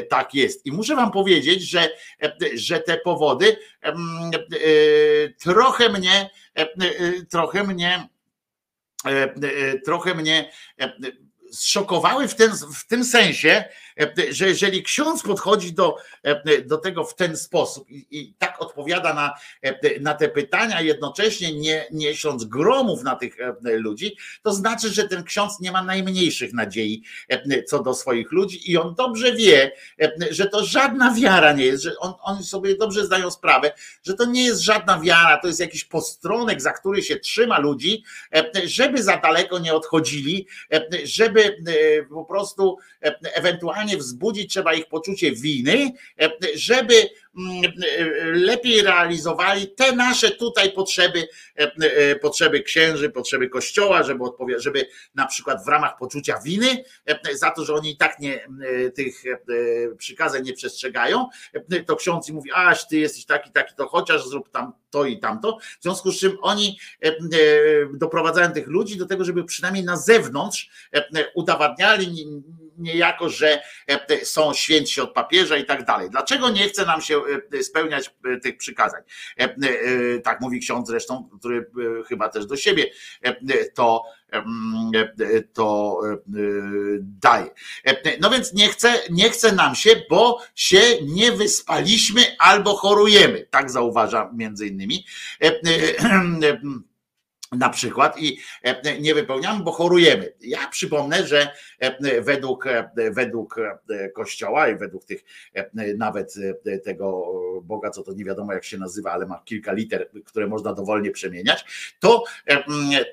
tak 0.09 0.35
jest. 0.35 0.67
I 0.67 0.73
muszę 0.73 0.97
wam 0.97 1.11
powiedzieć, 1.11 1.63
że, 1.71 1.89
że 2.55 2.81
te 2.81 2.99
powody 2.99 3.57
trochę 5.43 5.89
mnie, 5.89 6.31
trochę 7.31 7.65
mnie 7.65 8.09
trochę 9.85 10.15
mnie 10.15 10.51
zszokowały 11.51 12.29
w, 12.29 12.35
ten, 12.35 12.51
w 12.75 12.87
tym 12.87 13.05
sensie, 13.05 13.65
że 14.31 14.49
jeżeli 14.49 14.83
ksiądz 14.83 15.23
podchodzi 15.23 15.73
do, 15.73 15.97
do 16.67 16.79
tego 16.79 17.05
w 17.05 17.15
ten 17.15 17.37
sposób 17.37 17.91
i, 17.91 18.07
i 18.11 18.35
tak 18.39 18.63
odpowiada 18.63 19.15
na, 19.15 19.35
na 20.01 20.15
te 20.15 20.29
pytania, 20.29 20.81
jednocześnie 20.81 21.55
nie 21.55 21.87
niesiąc 21.91 22.45
gromów 22.45 23.03
na 23.03 23.17
tych 23.17 23.37
ludzi, 23.63 24.17
to 24.43 24.53
znaczy, 24.53 24.89
że 24.89 25.09
ten 25.09 25.25
ksiądz 25.25 25.61
nie 25.61 25.73
ma 25.73 25.83
najmniejszych 25.83 26.53
nadziei 26.53 27.03
co 27.67 27.83
do 27.83 27.95
swoich 27.95 28.33
ludzi 28.33 28.71
i 28.71 28.77
on 28.77 28.95
dobrze 28.95 29.33
wie, 29.33 29.73
że 30.31 30.47
to 30.47 30.65
żadna 30.65 31.15
wiara 31.15 31.53
nie 31.53 31.65
jest, 31.65 31.83
że 31.83 31.99
on, 31.99 32.15
oni 32.23 32.45
sobie 32.45 32.77
dobrze 32.77 33.05
zdają 33.05 33.31
sprawę, 33.31 33.73
że 34.03 34.15
to 34.15 34.25
nie 34.25 34.45
jest 34.45 34.61
żadna 34.61 35.01
wiara, 35.01 35.39
to 35.39 35.47
jest 35.47 35.61
jakiś 35.61 35.85
postronek, 35.85 36.63
za 36.63 36.73
który 36.73 37.03
się 37.03 37.17
trzyma 37.17 37.59
ludzi, 37.59 38.05
żeby 38.65 39.03
za 39.03 39.17
daleko 39.17 39.59
nie 39.59 39.75
odchodzili, 39.75 40.47
żeby 41.05 41.57
po 42.09 42.25
prostu 42.25 42.79
ewentualnie 43.23 43.84
wzbudzić 43.87 44.51
trzeba 44.51 44.75
ich 44.75 44.89
poczucie 44.89 45.33
winy, 45.33 45.93
żeby 46.55 46.95
lepiej 48.33 48.83
realizowali 48.83 49.69
te 49.69 49.93
nasze 49.93 50.31
tutaj 50.31 50.73
potrzeby, 50.73 51.29
potrzeby 52.23 52.61
księży, 52.61 53.11
potrzeby 53.11 53.49
kościoła, 53.49 54.03
żeby 54.03 54.25
odpowiadać, 54.25 54.65
żeby 54.65 54.89
na 55.15 55.27
przykład 55.27 55.65
w 55.65 55.69
ramach 55.69 55.99
poczucia 55.99 56.41
winy 56.45 56.85
za 57.33 57.51
to, 57.51 57.65
że 57.65 57.75
oni 57.75 57.91
i 57.91 57.97
tak 57.97 58.19
nie 58.21 58.47
tych 58.95 59.23
przykazań 59.99 60.43
nie 60.45 60.53
przestrzegają, 60.53 61.29
to 61.87 61.97
ksiądz 61.97 62.31
mówi, 62.31 62.51
aś 62.55 62.87
ty 62.87 62.97
jesteś 62.97 63.27
taki, 63.27 63.51
taki, 63.53 63.75
to 63.75 63.89
chociaż 63.89 64.29
zrób 64.29 64.51
tam 64.51 64.73
to 64.91 65.05
i 65.05 65.19
tamto. 65.19 65.59
W 65.81 65.83
związku 65.83 66.13
z 66.13 66.21
czym 66.21 66.37
oni 66.43 66.79
doprowadzają 67.95 68.53
tych 68.53 68.67
ludzi 68.67 68.97
do 68.97 69.07
tego, 69.07 69.25
żeby 69.25 69.45
przynajmniej 69.45 69.85
na 69.85 69.97
zewnątrz 69.97 70.71
udowadniali 71.35 72.27
niejako, 72.79 73.29
że 73.29 73.63
są 74.23 74.55
świętsi 74.55 75.01
od 75.01 75.13
papieża 75.13 75.57
i 75.57 75.65
tak 75.65 75.85
dalej. 75.85 76.11
Dlaczego 76.11 76.51
nie 76.51 76.69
chce 76.69 76.87
nam 76.87 77.01
się 77.01 77.23
spełniać 77.63 78.15
tych 78.43 78.57
przykazań? 78.57 79.03
Tak 80.25 80.41
mówi 80.41 80.61
ksiądz 80.61 80.89
zresztą, 80.89 81.29
który 81.39 81.71
chyba 82.09 82.29
też 82.29 82.47
do 82.47 82.57
siebie 82.57 82.91
to 83.75 84.03
to 85.53 86.01
daje. 87.01 87.51
No 88.21 88.31
więc 88.31 88.53
nie 88.53 88.69
chce, 88.69 88.95
nie 89.11 89.31
chce 89.31 89.53
nam 89.53 89.75
się, 89.75 89.91
bo 90.11 90.43
się 90.55 90.81
nie 91.03 91.33
wyspaliśmy 91.33 92.23
albo 92.39 92.77
chorujemy. 92.77 93.47
Tak 93.51 93.71
zauważa 93.71 94.31
między 94.35 94.67
innymi 94.67 95.07
na 97.59 97.69
przykład 97.69 98.19
i 98.19 98.39
nie 99.01 99.15
wypełniamy, 99.15 99.65
bo 99.65 99.73
chorujemy. 99.73 100.33
Ja 100.41 100.69
przypomnę, 100.69 101.27
że 101.27 101.49
według, 102.21 102.65
według 103.11 103.61
Kościoła 104.15 104.69
i 104.69 104.77
według 104.77 105.05
tych 105.05 105.25
nawet 105.97 106.35
tego 106.85 107.33
Boga, 107.63 107.91
co 107.91 108.03
to 108.03 108.13
nie 108.13 108.25
wiadomo 108.25 108.53
jak 108.53 108.65
się 108.65 108.79
nazywa, 108.79 109.13
ale 109.13 109.27
ma 109.27 109.43
kilka 109.45 109.73
liter, 109.73 110.11
które 110.25 110.47
można 110.47 110.73
dowolnie 110.73 111.11
przemieniać, 111.11 111.65
to, 112.01 112.25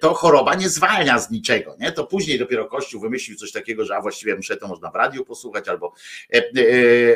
to 0.02 0.14
choroba 0.14 0.56
nie 0.56 0.70
zwalnia 0.70 1.20
z 1.20 1.32
niczego. 1.32 1.76
Nie? 1.80 1.92
To 1.92 2.04
później 2.04 2.40
dopiero 2.40 2.66
Kościół 2.66 3.02
wymyślił 3.02 3.38
coś 3.38 3.52
takiego, 3.52 3.86
że 3.86 3.96
a 3.96 4.02
właściwie 4.02 4.36
muszę 4.36 4.58
to 4.58 4.68
można 4.68 4.92
w 4.92 4.96
radiu 4.96 5.26
posłuchać, 5.26 5.68
albo, 5.70 5.94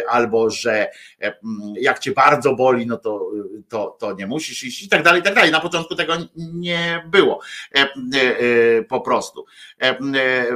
albo 0.09 0.49
że 0.49 0.89
jak 1.79 1.99
cię 1.99 2.11
bardzo 2.11 2.55
boli, 2.55 2.87
no 2.87 2.97
to, 2.97 3.31
to, 3.69 3.97
to 3.99 4.13
nie 4.13 4.27
musisz 4.27 4.63
iść 4.63 4.83
i 4.83 4.89
tak 4.89 5.03
dalej, 5.03 5.21
i 5.21 5.23
tak 5.23 5.35
dalej. 5.35 5.51
Na 5.51 5.59
początku 5.59 5.95
tego 5.95 6.13
nie 6.35 7.09
było 7.15 7.41
po 8.89 9.01
prostu. 9.01 9.45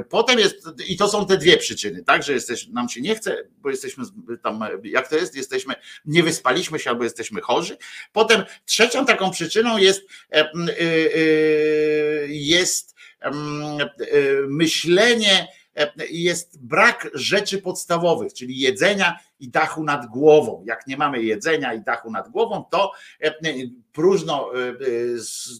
Potem 0.10 0.40
jest, 0.40 0.70
i 0.88 0.98
to 0.98 1.08
są 1.08 1.26
te 1.26 1.38
dwie 1.38 1.58
przyczyny, 1.58 2.04
tak, 2.04 2.24
że 2.24 2.34
jesteś, 2.34 2.68
nam 2.68 2.90
się 2.90 3.02
nie 3.02 3.16
chce, 3.16 3.44
bo 3.58 3.70
jesteśmy 3.70 4.04
tam, 4.44 4.64
jak 4.84 5.10
to 5.10 5.16
jest, 5.16 5.36
jesteśmy, 5.36 5.74
nie 6.06 6.24
wyspaliśmy 6.24 6.80
się 6.80 6.90
albo 6.90 7.04
jesteśmy 7.04 7.42
chorzy. 7.42 7.78
Potem 8.12 8.44
trzecią 8.66 9.06
taką 9.06 9.32
przyczyną 9.32 9.78
jest, 9.78 10.02
jest 12.28 12.96
myślenie, 14.48 15.48
jest 16.10 16.66
brak 16.66 17.10
rzeczy 17.14 17.62
podstawowych, 17.62 18.34
czyli 18.34 18.60
jedzenia 18.60 19.20
i 19.40 19.50
dachu 19.50 19.84
nad 19.84 20.06
głową. 20.06 20.64
Jak 20.68 20.88
nie 20.88 20.98
mamy 20.98 21.24
jedzenia 21.24 21.74
i 21.74 21.82
dachu 21.82 22.12
nad 22.12 22.30
głową, 22.30 22.66
to 22.72 22.92
próżno 23.92 24.52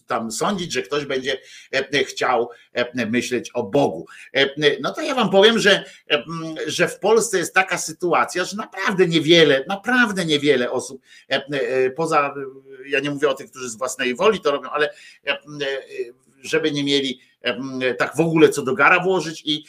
tam 0.06 0.32
sądzić, 0.32 0.72
że 0.72 0.82
ktoś 0.82 1.04
będzie 1.04 1.40
chciał 2.06 2.50
myśleć 2.94 3.50
o 3.54 3.62
Bogu. 3.62 4.06
No 4.80 4.94
to 4.94 5.00
ja 5.00 5.14
wam 5.14 5.30
powiem, 5.30 5.58
że, 5.58 5.84
że 6.66 6.88
w 6.88 6.98
Polsce 6.98 7.38
jest 7.38 7.54
taka 7.54 7.78
sytuacja, 7.78 8.44
że 8.44 8.56
naprawdę 8.56 9.06
niewiele, 9.06 9.64
naprawdę 9.68 10.24
niewiele 10.24 10.70
osób, 10.70 11.02
poza, 11.96 12.34
ja 12.86 13.00
nie 13.00 13.10
mówię 13.10 13.28
o 13.28 13.34
tych, 13.34 13.50
którzy 13.50 13.70
z 13.70 13.76
własnej 13.76 14.14
woli 14.14 14.40
to 14.40 14.50
robią, 14.50 14.70
ale 14.70 14.94
żeby 16.42 16.72
nie 16.72 16.84
mieli 16.84 17.20
tak 17.98 18.16
w 18.16 18.20
ogóle 18.20 18.48
co 18.48 18.62
do 18.62 18.74
gara 18.74 19.00
włożyć 19.00 19.42
i 19.46 19.64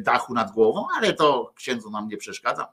dachu 0.00 0.34
nad 0.34 0.50
głową, 0.52 0.86
ale 0.96 1.12
to 1.12 1.52
księdzu 1.56 1.90
nam 1.90 2.08
nie 2.08 2.16
przeszkadza. 2.16 2.72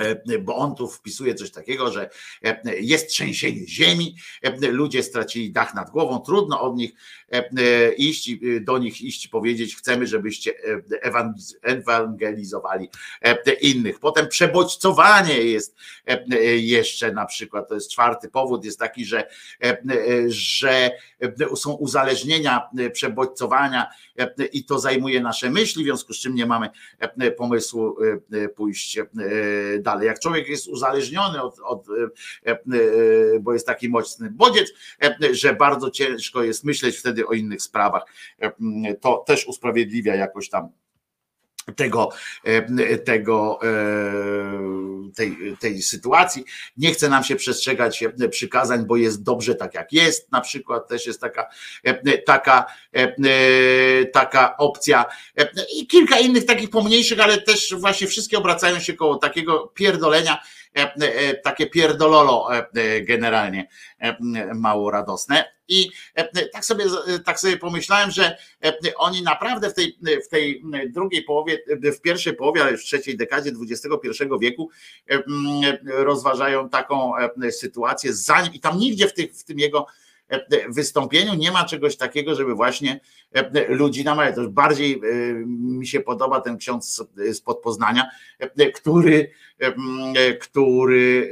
E, 0.00 0.38
bo 0.38 0.56
on 0.56 0.74
tu 0.74 0.88
wpisuje 0.88 1.34
coś 1.34 1.50
takiego, 1.50 1.92
że 1.92 2.10
e, 2.44 2.78
jest 2.80 3.08
trzęsienie 3.08 3.68
ziemi, 3.68 4.16
e, 4.42 4.70
ludzie 4.70 5.02
stracili 5.02 5.52
dach 5.52 5.74
nad 5.74 5.90
głową, 5.90 6.18
trudno 6.18 6.60
od 6.60 6.76
nich 6.76 6.92
iść, 7.96 8.30
do 8.60 8.78
nich 8.78 9.02
iść 9.02 9.28
powiedzieć, 9.28 9.76
chcemy, 9.76 10.06
żebyście 10.06 10.52
ewangelizowali 11.62 12.88
innych. 13.60 13.98
Potem 14.00 14.28
przebodźcowanie 14.28 15.34
jest 15.34 15.76
jeszcze 16.56 17.12
na 17.12 17.26
przykład, 17.26 17.68
to 17.68 17.74
jest 17.74 17.90
czwarty 17.90 18.28
powód, 18.28 18.64
jest 18.64 18.78
taki, 18.78 19.04
że, 19.04 19.28
że 20.26 20.90
są 21.56 21.72
uzależnienia 21.72 22.68
przebodźcowania 22.92 23.86
i 24.52 24.64
to 24.64 24.78
zajmuje 24.78 25.20
nasze 25.20 25.50
myśli, 25.50 25.82
w 25.82 25.86
związku 25.86 26.12
z 26.12 26.20
czym 26.20 26.34
nie 26.34 26.46
mamy 26.46 26.70
pomysłu 27.36 27.96
pójść 28.56 28.98
dalej. 29.80 30.06
Jak 30.06 30.20
człowiek 30.20 30.48
jest 30.48 30.68
uzależniony 30.68 31.42
od, 31.42 31.58
od 31.64 31.86
e, 32.46 32.50
e, 32.50 32.58
bo 33.40 33.52
jest 33.52 33.66
taki 33.66 33.88
mocny 33.88 34.30
bodziec, 34.30 34.72
e, 35.02 35.34
że 35.34 35.54
bardzo 35.54 35.90
ciężko 35.90 36.42
jest 36.42 36.64
myśleć 36.64 36.96
wtedy 36.96 37.15
o 37.24 37.32
innych 37.32 37.62
sprawach. 37.62 38.04
To 39.00 39.24
też 39.26 39.46
usprawiedliwia 39.46 40.14
jakoś 40.14 40.48
tam 40.48 40.68
tego, 41.76 42.08
tego 43.04 43.60
tej, 45.12 45.56
tej 45.60 45.82
sytuacji. 45.82 46.44
Nie 46.76 46.92
chce 46.92 47.08
nam 47.08 47.24
się 47.24 47.36
przestrzegać 47.36 48.04
przykazań, 48.30 48.86
bo 48.86 48.96
jest 48.96 49.22
dobrze 49.22 49.54
tak 49.54 49.74
jak 49.74 49.92
jest. 49.92 50.32
Na 50.32 50.40
przykład 50.40 50.88
też 50.88 51.06
jest 51.06 51.20
taka, 51.20 51.46
taka, 52.26 52.66
taka 54.12 54.56
opcja 54.56 55.04
i 55.76 55.86
kilka 55.86 56.18
innych 56.18 56.46
takich 56.46 56.70
pomniejszych, 56.70 57.20
ale 57.20 57.40
też 57.40 57.74
właśnie 57.78 58.06
wszystkie 58.06 58.38
obracają 58.38 58.80
się 58.80 58.94
koło 58.94 59.16
takiego 59.16 59.72
pierdolenia, 59.74 60.42
takie 61.44 61.66
pierdololo 61.66 62.48
generalnie 63.02 63.68
mało 64.54 64.90
radosne. 64.90 65.56
I 65.68 65.90
tak 66.52 66.64
sobie, 66.64 66.84
tak 67.24 67.40
sobie 67.40 67.56
pomyślałem, 67.56 68.10
że 68.10 68.36
oni 68.96 69.22
naprawdę 69.22 69.70
w 69.70 69.74
tej, 69.74 69.98
w 70.26 70.28
tej 70.28 70.62
drugiej 70.88 71.22
połowie, 71.22 71.58
w 71.96 72.00
pierwszej 72.00 72.34
połowie, 72.34 72.62
ale 72.62 72.76
w 72.76 72.82
trzeciej 72.82 73.16
dekadzie 73.16 73.50
XXI 73.70 74.24
wieku 74.40 74.70
rozważają 75.84 76.68
taką 76.68 77.12
sytuację, 77.50 78.12
i 78.54 78.60
tam 78.60 78.78
nigdzie 78.78 79.08
w, 79.08 79.14
tych, 79.14 79.32
w 79.32 79.44
tym 79.44 79.58
jego 79.58 79.86
wystąpieniu 80.68 81.34
nie 81.34 81.52
ma 81.52 81.64
czegoś 81.64 81.96
takiego, 81.96 82.34
żeby 82.34 82.54
właśnie 82.54 83.00
ludzi 83.68 84.04
namawiać. 84.04 84.34
To 84.34 84.48
bardziej 84.48 85.00
mi 85.46 85.86
się 85.86 86.00
podoba 86.00 86.40
ten 86.40 86.56
ksiądz 86.56 87.04
z 87.32 87.40
Poznania, 87.40 88.10
który, 88.74 89.30
który 90.40 91.30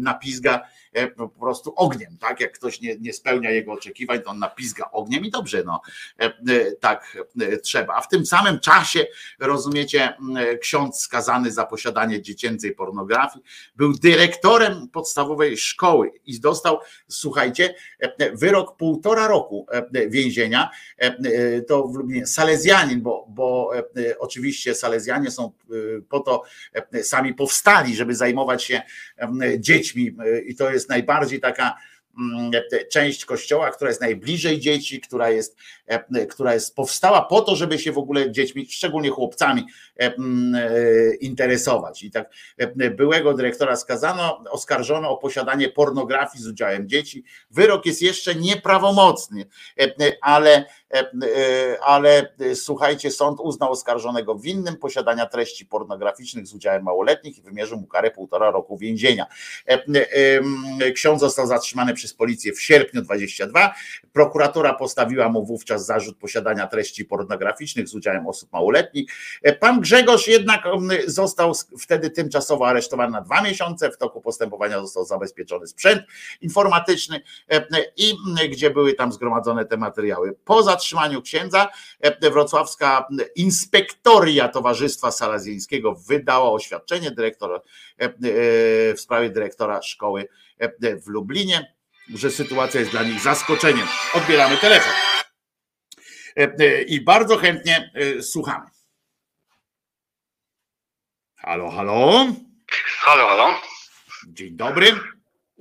napizga 0.00 0.60
E, 0.60 0.73
po 1.16 1.28
prostu 1.28 1.72
ogniem, 1.76 2.16
tak? 2.20 2.40
Jak 2.40 2.52
ktoś 2.52 2.80
nie, 2.80 2.96
nie 2.96 3.12
spełnia 3.12 3.50
jego 3.50 3.72
oczekiwań, 3.72 4.22
to 4.22 4.30
on 4.30 4.38
napizga 4.38 4.90
ogniem 4.92 5.24
i 5.24 5.30
dobrze, 5.30 5.62
no 5.66 5.80
e, 6.20 6.24
e, 6.24 6.72
tak 6.72 7.16
trzeba. 7.62 7.94
A 7.94 8.00
w 8.00 8.08
tym 8.08 8.26
samym 8.26 8.60
czasie, 8.60 9.06
rozumiecie, 9.40 10.16
ksiądz 10.60 11.00
skazany 11.00 11.52
za 11.52 11.66
posiadanie 11.66 12.22
dziecięcej 12.22 12.74
pornografii 12.74 13.44
był 13.76 13.92
dyrektorem 13.92 14.88
podstawowej 14.88 15.56
szkoły 15.56 16.12
i 16.26 16.40
dostał, 16.40 16.78
słuchajcie, 17.08 17.74
wyrok 18.34 18.76
półtora 18.76 19.28
roku 19.28 19.66
więzienia. 20.08 20.70
To 21.68 21.88
w 21.88 21.96
Lublinie 21.96 22.26
Salezjanin, 22.26 23.02
bo, 23.02 23.26
bo 23.28 23.70
oczywiście 24.18 24.74
Salezjanie 24.74 25.30
są 25.30 25.52
po 26.08 26.20
to 26.20 26.42
sami 27.02 27.34
powstali, 27.34 27.96
żeby 27.96 28.14
zajmować 28.14 28.64
się 28.64 28.82
dziećmi 29.58 30.16
i 30.46 30.56
to 30.56 30.70
jest 30.70 30.83
jest 30.84 30.90
najbardziej 30.90 31.40
taka 31.40 31.76
mm, 32.18 32.50
część 32.92 33.24
kościoła, 33.24 33.70
która 33.70 33.90
jest 33.90 34.00
najbliżej 34.00 34.60
dzieci, 34.60 35.00
która 35.00 35.30
jest, 35.30 35.56
e, 35.86 36.26
która 36.26 36.54
jest 36.54 36.76
powstała 36.76 37.22
po 37.22 37.40
to, 37.40 37.56
żeby 37.56 37.78
się 37.78 37.92
w 37.92 37.98
ogóle 37.98 38.32
dziećmi, 38.32 38.66
szczególnie 38.70 39.10
chłopcami, 39.10 39.66
e, 40.00 40.04
e, 40.04 40.14
interesować. 41.14 42.02
I 42.02 42.10
tak 42.10 42.30
byłego 42.96 43.34
dyrektora 43.34 43.76
skazano, 43.76 44.44
oskarżono 44.50 45.10
o 45.10 45.16
posiadanie 45.16 45.68
pornografii 45.68 46.44
z 46.44 46.46
udziałem 46.46 46.88
dzieci. 46.88 47.24
Wyrok 47.50 47.86
jest 47.86 48.02
jeszcze 48.02 48.34
nieprawomocny, 48.34 49.46
ale 50.20 50.64
E, 50.83 50.83
e, 50.83 50.83
ale 51.82 52.34
e, 52.40 52.54
słuchajcie, 52.54 53.10
sąd 53.10 53.40
uznał 53.40 53.72
oskarżonego 53.72 54.34
winnym 54.34 54.76
posiadania 54.76 55.26
treści 55.26 55.66
pornograficznych 55.66 56.46
z 56.46 56.54
udziałem 56.54 56.82
małoletnich 56.82 57.38
i 57.38 57.42
wymierzył 57.42 57.78
mu 57.78 57.86
karę 57.86 58.10
półtora 58.10 58.50
roku 58.50 58.78
więzienia. 58.78 59.26
Ksiądz 60.94 61.20
został 61.20 61.46
zatrzymany 61.46 61.94
przez 61.94 62.14
policję 62.14 62.52
w 62.52 62.62
sierpniu 62.62 63.02
22. 63.02 63.74
Prokuratura 64.12 64.74
postawiła 64.74 65.28
mu 65.28 65.44
wówczas 65.44 65.86
zarzut 65.86 66.18
posiadania 66.18 66.66
treści 66.66 67.04
pornograficznych 67.04 67.88
z 67.88 67.94
udziałem 67.94 68.26
osób 68.26 68.52
małoletnich. 68.52 69.10
Pan 69.60 69.80
Grzegorz 69.80 70.28
jednak 70.28 70.64
został 71.06 71.52
wtedy 71.80 72.10
tymczasowo 72.10 72.68
aresztowany 72.68 73.12
na 73.12 73.20
dwa 73.20 73.42
miesiące. 73.42 73.90
W 73.90 73.96
toku 73.96 74.20
postępowania 74.20 74.80
został 74.80 75.04
zabezpieczony 75.04 75.66
sprzęt 75.66 76.02
informatyczny 76.40 77.20
i 77.96 78.14
gdzie 78.50 78.70
były 78.70 78.94
tam 78.94 79.12
zgromadzone 79.12 79.64
te 79.64 79.76
materiały. 79.76 80.36
Poza 80.44 80.76
zatrzymaniu 80.83 80.83
księdza 81.22 81.68
e, 82.00 82.30
wrocławska 82.30 83.08
inspektoria 83.36 84.48
Towarzystwa 84.48 85.10
Salazjańskiego 85.10 85.94
wydała 86.08 86.52
oświadczenie 86.52 87.10
dyrektor, 87.10 87.52
e, 87.52 88.04
e, 88.04 88.10
w 88.94 89.00
sprawie 89.00 89.30
dyrektora 89.30 89.82
szkoły 89.82 90.28
w 91.04 91.06
Lublinie, 91.06 91.74
że 92.14 92.30
sytuacja 92.30 92.80
jest 92.80 92.92
dla 92.92 93.02
nich 93.02 93.20
zaskoczeniem. 93.20 93.86
Odbieramy 94.14 94.56
telefon. 94.56 94.92
I 96.86 97.00
bardzo 97.00 97.36
chętnie 97.36 97.92
słuchamy. 98.20 98.66
Halo, 101.36 101.70
halo. 101.70 102.26
Halo, 102.98 103.28
halo. 103.28 103.60
Dzień 104.26 104.56
dobry. 104.56 105.00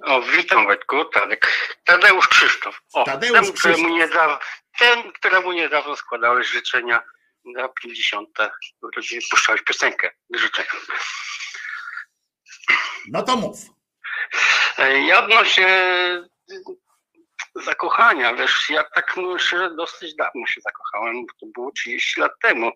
O, 0.05 0.21
witam 0.21 0.65
Wojtku, 0.65 1.05
Tadek. 1.05 1.47
Tadeusz 1.85 2.27
Krzysztof. 2.27 2.81
O, 2.93 3.03
Tadeusz 3.03 3.31
ten, 3.33 3.41
Krzysztof. 3.43 3.73
Któremu 3.73 3.97
niedawno, 3.97 4.39
ten, 4.79 5.11
któremu 5.11 5.51
niedawno 5.51 5.95
składałeś 5.95 6.47
życzenia 6.47 7.03
na 7.45 7.67
50. 7.67 8.29
urodziny, 8.81 9.21
puszczałeś 9.31 9.61
piosenkę 9.61 10.09
życzenia. 10.33 10.69
No 13.07 13.23
to 13.23 13.35
mów. 13.35 13.57
Ja 15.07 15.23
odnośnie 15.23 15.67
zakochania, 17.55 18.33
wiesz, 18.33 18.69
ja 18.69 18.83
tak 18.83 19.17
no, 19.17 19.39
szczerze 19.39 19.75
dosyć 19.75 20.15
dawno 20.15 20.47
się 20.47 20.61
zakochałem, 20.61 21.25
bo 21.25 21.33
to 21.39 21.45
było 21.53 21.71
30 21.71 22.21
lat 22.21 22.31
temu. 22.41 22.71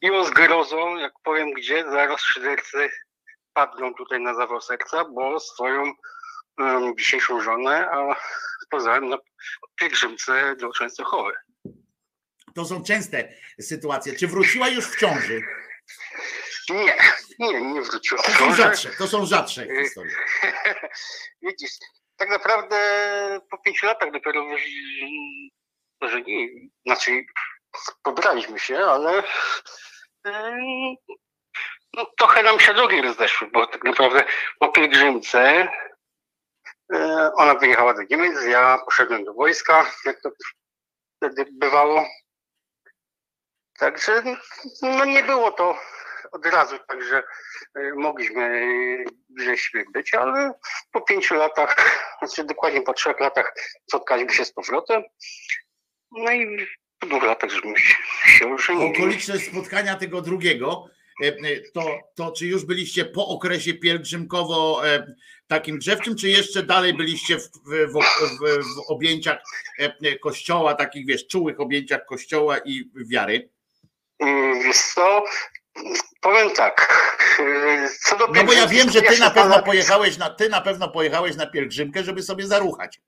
I 0.00 0.10
o 0.10 0.24
zgrozą, 0.24 0.96
jak 0.96 1.12
powiem 1.22 1.52
gdzie, 1.52 1.84
zaraz 1.90 2.20
szydercy 2.20 2.90
padną 3.52 3.94
tutaj 3.94 4.20
na 4.20 4.34
zawał 4.34 4.60
serca, 4.60 5.04
bo 5.04 5.40
swoją 5.40 5.92
um, 6.58 6.96
dzisiejszą 6.98 7.40
żonę, 7.40 7.90
a 7.90 8.16
poznałem 8.70 9.08
na 9.08 9.18
pielgrzymce 9.80 10.56
do 10.56 10.72
Częstochowy. 10.72 11.32
To 12.54 12.64
są 12.64 12.84
częste 12.84 13.32
sytuacje. 13.60 14.16
Czy 14.16 14.26
wróciła 14.26 14.68
już 14.68 14.86
w 14.86 15.00
ciąży? 15.00 15.42
Nie, 16.70 16.96
nie, 17.38 17.60
nie 17.60 17.82
wróciła. 17.82 18.22
To 18.22 18.30
są 18.30 18.54
rzadsze, 18.54 18.90
to 18.98 19.06
są 19.06 19.26
rzadsze 19.26 19.66
historie. 19.82 20.16
Widzisz, 21.42 21.70
tak 22.16 22.28
naprawdę 22.28 22.76
po 23.50 23.58
pięciu 23.58 23.86
latach 23.86 24.12
dopiero 24.12 24.56
że 26.02 26.22
nie, 26.22 26.48
znaczy 26.86 27.24
pobraliśmy 28.02 28.58
się, 28.58 28.78
ale 28.78 29.22
ym, 30.26 30.96
no, 31.92 32.06
trochę 32.18 32.42
nam 32.42 32.60
się 32.60 32.74
drogi 32.74 33.02
rozeszły, 33.02 33.48
bo 33.52 33.66
tak 33.66 33.84
naprawdę 33.84 34.24
po 34.58 34.68
pielgrzymce 34.68 35.68
ona 37.34 37.54
wyjechała 37.54 37.94
do 37.94 38.02
Niemiec, 38.10 38.44
ja 38.46 38.78
poszedłem 38.84 39.24
do 39.24 39.34
wojska, 39.34 39.90
jak 40.04 40.20
to 40.20 40.30
wtedy 41.16 41.46
bywało. 41.52 42.06
Także 43.78 44.22
no 44.82 45.04
nie 45.04 45.22
było 45.22 45.52
to 45.52 45.78
od 46.32 46.46
razu, 46.46 46.78
także 46.88 47.22
e, 47.74 47.94
mogliśmy 47.94 48.64
gdzieś 49.30 49.72
być, 49.92 50.14
ale 50.14 50.52
po 50.92 51.00
pięciu 51.00 51.34
latach, 51.34 51.76
znaczy 52.18 52.44
dokładnie 52.44 52.82
po 52.82 52.92
trzech 52.92 53.20
latach 53.20 53.54
spotkaliśmy 53.88 54.34
się 54.34 54.44
z 54.44 54.52
powrotem. 54.52 55.02
No 56.10 56.32
i 56.32 56.66
po 56.98 57.06
dwóch 57.06 57.22
latach 57.22 57.50
żeśmy 57.50 57.74
się, 58.24 58.54
ożenili. 58.54 58.98
Okoliczność 58.98 59.46
spotkania 59.46 59.94
tego 59.94 60.22
drugiego, 60.22 60.84
e, 60.84 60.90
e, 60.90 60.99
to, 61.74 61.98
to 62.14 62.32
czy 62.32 62.46
już 62.46 62.64
byliście 62.64 63.04
po 63.04 63.28
okresie 63.28 63.74
pielgrzymkowo 63.74 64.88
e, 64.88 65.14
takim 65.46 65.78
drzewczym, 65.78 66.16
czy 66.16 66.28
jeszcze 66.28 66.62
dalej 66.62 66.94
byliście 66.94 67.38
w, 67.38 67.42
w, 67.42 67.92
w, 67.92 68.64
w 68.76 68.90
objęciach 68.90 69.38
e, 69.78 70.18
kościoła, 70.18 70.74
takich 70.74 71.06
wiesz, 71.06 71.26
czułych 71.26 71.60
objęciach 71.60 72.06
kościoła 72.06 72.58
i 72.58 72.90
wiary? 72.94 73.50
Mm, 74.18 74.72
co, 74.72 75.24
Powiem 76.20 76.50
tak. 76.50 76.88
e, 77.40 77.88
Co 78.04 78.16
do 78.18 78.26
No 78.26 78.44
bo 78.44 78.52
ja 78.52 78.66
wiem, 78.66 78.90
że 78.90 79.02
ty 79.02 79.18
na 79.18 79.30
pewno 79.30 79.62
pojechałeś 79.62 80.18
na, 80.18 80.30
ty 80.30 80.48
na 80.48 80.60
pewno 80.60 80.88
pojechałeś 80.88 81.36
na 81.36 81.46
pielgrzymkę, 81.46 82.04
żeby 82.04 82.22
sobie 82.22 82.46
zaruchać. 82.46 83.00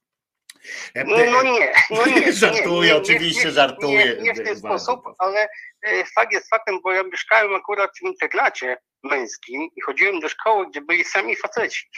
No, 0.95 1.17
no 1.31 1.43
nie, 1.51 1.73
no 1.89 2.05
nie. 2.05 2.33
Żartuję, 2.33 2.91
nie, 2.91 2.95
oczywiście 2.95 3.45
nie, 3.45 3.51
żartuję. 3.51 4.17
Nie, 4.19 4.33
w 4.33 4.43
ten 4.43 4.59
sposób, 4.59 5.01
ale 5.17 5.47
e, 5.81 6.05
fakt 6.15 6.33
jest 6.33 6.49
faktem, 6.49 6.81
bo 6.81 6.91
ja 6.91 7.03
mieszkałem 7.03 7.55
akurat 7.55 7.91
w 7.97 8.01
internacie 8.01 8.77
męskim 9.03 9.69
i 9.75 9.81
chodziłem 9.81 10.19
do 10.19 10.29
szkoły, 10.29 10.67
gdzie 10.69 10.81
byli 10.81 11.03
sami 11.03 11.35
faceci. 11.35 11.89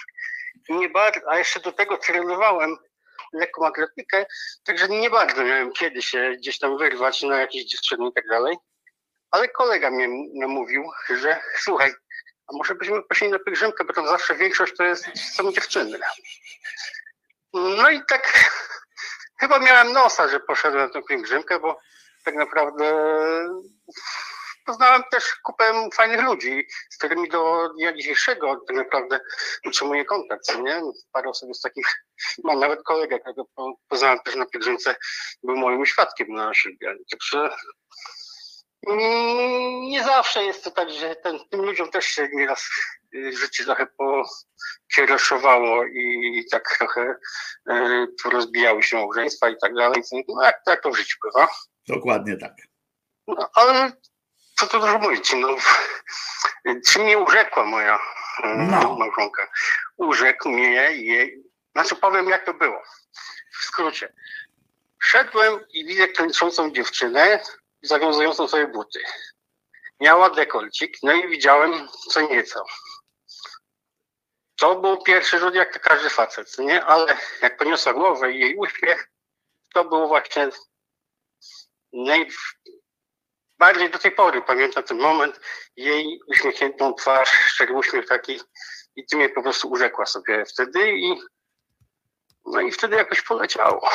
Nie 0.70 0.90
bardzo, 0.90 1.20
a 1.30 1.38
jeszcze 1.38 1.60
do 1.60 1.72
tego 1.72 1.98
trenowałem 1.98 2.78
lekką 3.34 3.68
atletykę, 3.68 4.26
także 4.64 4.90
nie 4.90 5.10
bardzo 5.10 5.44
miałem 5.44 5.72
kiedy 5.72 6.02
się 6.02 6.34
gdzieś 6.38 6.60
tam 6.60 6.78
wyrwać 6.78 7.22
na 7.24 7.40
jakieś 7.40 7.66
dziewczyny 7.66 8.10
i 8.10 8.14
tak 8.14 8.28
dalej. 8.28 8.58
Ale 9.32 9.48
kolega 9.48 9.92
mnie 9.92 10.08
namówił, 10.34 10.84
że 11.10 11.40
słuchaj, 11.60 11.92
a 12.48 12.58
może 12.58 12.76
byśmy 12.76 13.04
poszli 13.04 13.30
na 13.30 13.40
pielgrzymkę, 13.40 13.84
bo 13.84 13.94
tam 13.94 14.08
zawsze 14.08 14.36
większość 14.36 14.74
to 14.78 14.84
jest, 14.84 15.36
są 15.36 15.52
dziewczyny. 15.52 16.00
No 17.56 17.90
i 17.90 18.02
tak 18.08 18.50
chyba 19.42 19.60
miałem 19.60 19.94
nosa, 19.94 20.28
że 20.28 20.40
poszedłem 20.40 20.90
tę 20.90 21.02
pielgrzymkę, 21.04 21.60
bo 21.60 21.80
tak 22.26 22.36
naprawdę 22.36 22.94
poznałem 24.66 25.04
też 25.12 25.36
kupę 25.44 25.90
fajnych 25.94 26.22
ludzi, 26.22 26.68
z 26.90 26.98
którymi 26.98 27.30
do 27.30 27.70
dnia 27.78 27.94
dzisiejszego 27.94 28.62
tak 28.68 28.78
naprawdę 28.78 29.20
utrzymuję 29.68 30.06
kontakt, 30.06 30.58
nie? 30.58 30.82
Parę 31.12 31.30
osób 31.30 31.56
z 31.56 31.62
takich, 31.62 32.06
mam 32.44 32.60
nawet 32.60 32.84
kolegę, 32.84 33.20
którego 33.20 33.46
po- 33.56 33.76
poznałem 33.88 34.20
też 34.20 34.36
na 34.36 34.46
pielgrzymce, 34.46 34.96
był 35.44 35.56
moim 35.56 35.86
świadkiem 35.86 36.28
na 36.30 36.54
ślubie. 36.54 36.96
Także 37.12 37.50
nie 39.82 40.04
zawsze 40.04 40.44
jest 40.44 40.64
to 40.64 40.72
tak, 40.72 40.90
że 40.90 41.16
ten, 41.16 41.40
tym 41.50 41.62
ludziom 41.62 41.92
też 41.92 42.06
się 42.06 42.30
nieraz 42.34 42.70
y, 43.16 43.38
życie 43.38 43.64
trochę 43.64 43.88
pokieroszowało 44.88 45.86
i 45.86 46.46
tak 46.52 46.76
trochę 46.78 47.16
y, 47.72 48.08
porozbijały 48.24 48.84
się 48.84 48.98
małżeństwa 48.98 49.50
i 49.50 49.58
tak 49.62 49.74
dalej. 49.74 50.02
No 50.28 50.44
jak, 50.44 50.62
jak 50.68 50.82
to 50.82 50.92
w 50.92 50.98
życiu 50.98 51.18
bywa. 51.24 51.48
Dokładnie 51.88 52.38
tak. 52.38 52.54
No, 53.28 53.50
ale 53.56 53.92
co 54.56 54.68
tu 54.68 54.80
dużo 54.80 54.98
mówić, 55.00 55.34
no, 55.34 55.48
czy 56.88 57.00
mnie 57.00 57.18
urzekła 57.18 57.66
moja 57.66 58.00
e, 58.44 58.56
No. 58.58 58.96
małżonka? 58.98 59.48
Urzekł 59.98 60.50
mnie 60.50 60.72
jej, 60.92 61.44
znaczy 61.72 61.96
powiem 61.96 62.30
jak 62.30 62.46
to 62.46 62.54
było, 62.54 62.82
w 63.62 63.66
skrócie. 63.66 64.14
Szedłem 65.00 65.60
i 65.74 65.86
widzę 65.86 66.08
kręcącą 66.08 66.72
dziewczynę, 66.72 67.40
zawiązującą 67.88 68.48
sobie 68.48 68.68
buty. 68.68 69.00
Miała 70.00 70.30
dekolcik, 70.30 70.98
no 71.04 71.14
i 71.14 71.28
widziałem 71.28 71.88
co 72.10 72.22
nieco. 72.22 72.66
To 74.56 74.76
był 74.76 75.04
pierwszy 75.04 75.40
rzut 75.40 75.56
jak 75.56 75.82
każdy 75.82 76.10
facet, 76.10 76.58
nie? 76.58 76.86
Ale 76.86 77.18
jak 77.42 77.58
poniosła 77.58 77.94
głowę 77.94 78.32
i 78.32 78.40
jej 78.40 78.56
uśmiech, 78.56 79.10
to 79.74 79.86
było 79.86 80.08
właśnie 80.08 80.50
naj, 81.94 82.30
bardziej 83.58 83.90
do 83.90 84.00
tej 84.00 84.12
pory 84.12 84.42
pamiętam 84.42 84.84
ten 84.84 84.98
moment, 84.98 85.40
jej 85.76 86.20
uśmiechniętą 86.28 86.94
twarz, 86.94 87.30
szczery 87.30 87.74
uśmiech 87.74 88.08
taki 88.08 88.40
i 88.96 89.06
ty 89.06 89.16
mnie 89.16 89.30
po 89.30 89.42
prostu 89.42 89.70
urzekła 89.70 90.06
sobie 90.06 90.46
wtedy 90.46 90.92
i 90.92 91.22
no 92.46 92.62
i 92.62 92.72
wtedy 92.72 92.96
jakoś 92.96 93.22
poleciało. 93.22 93.90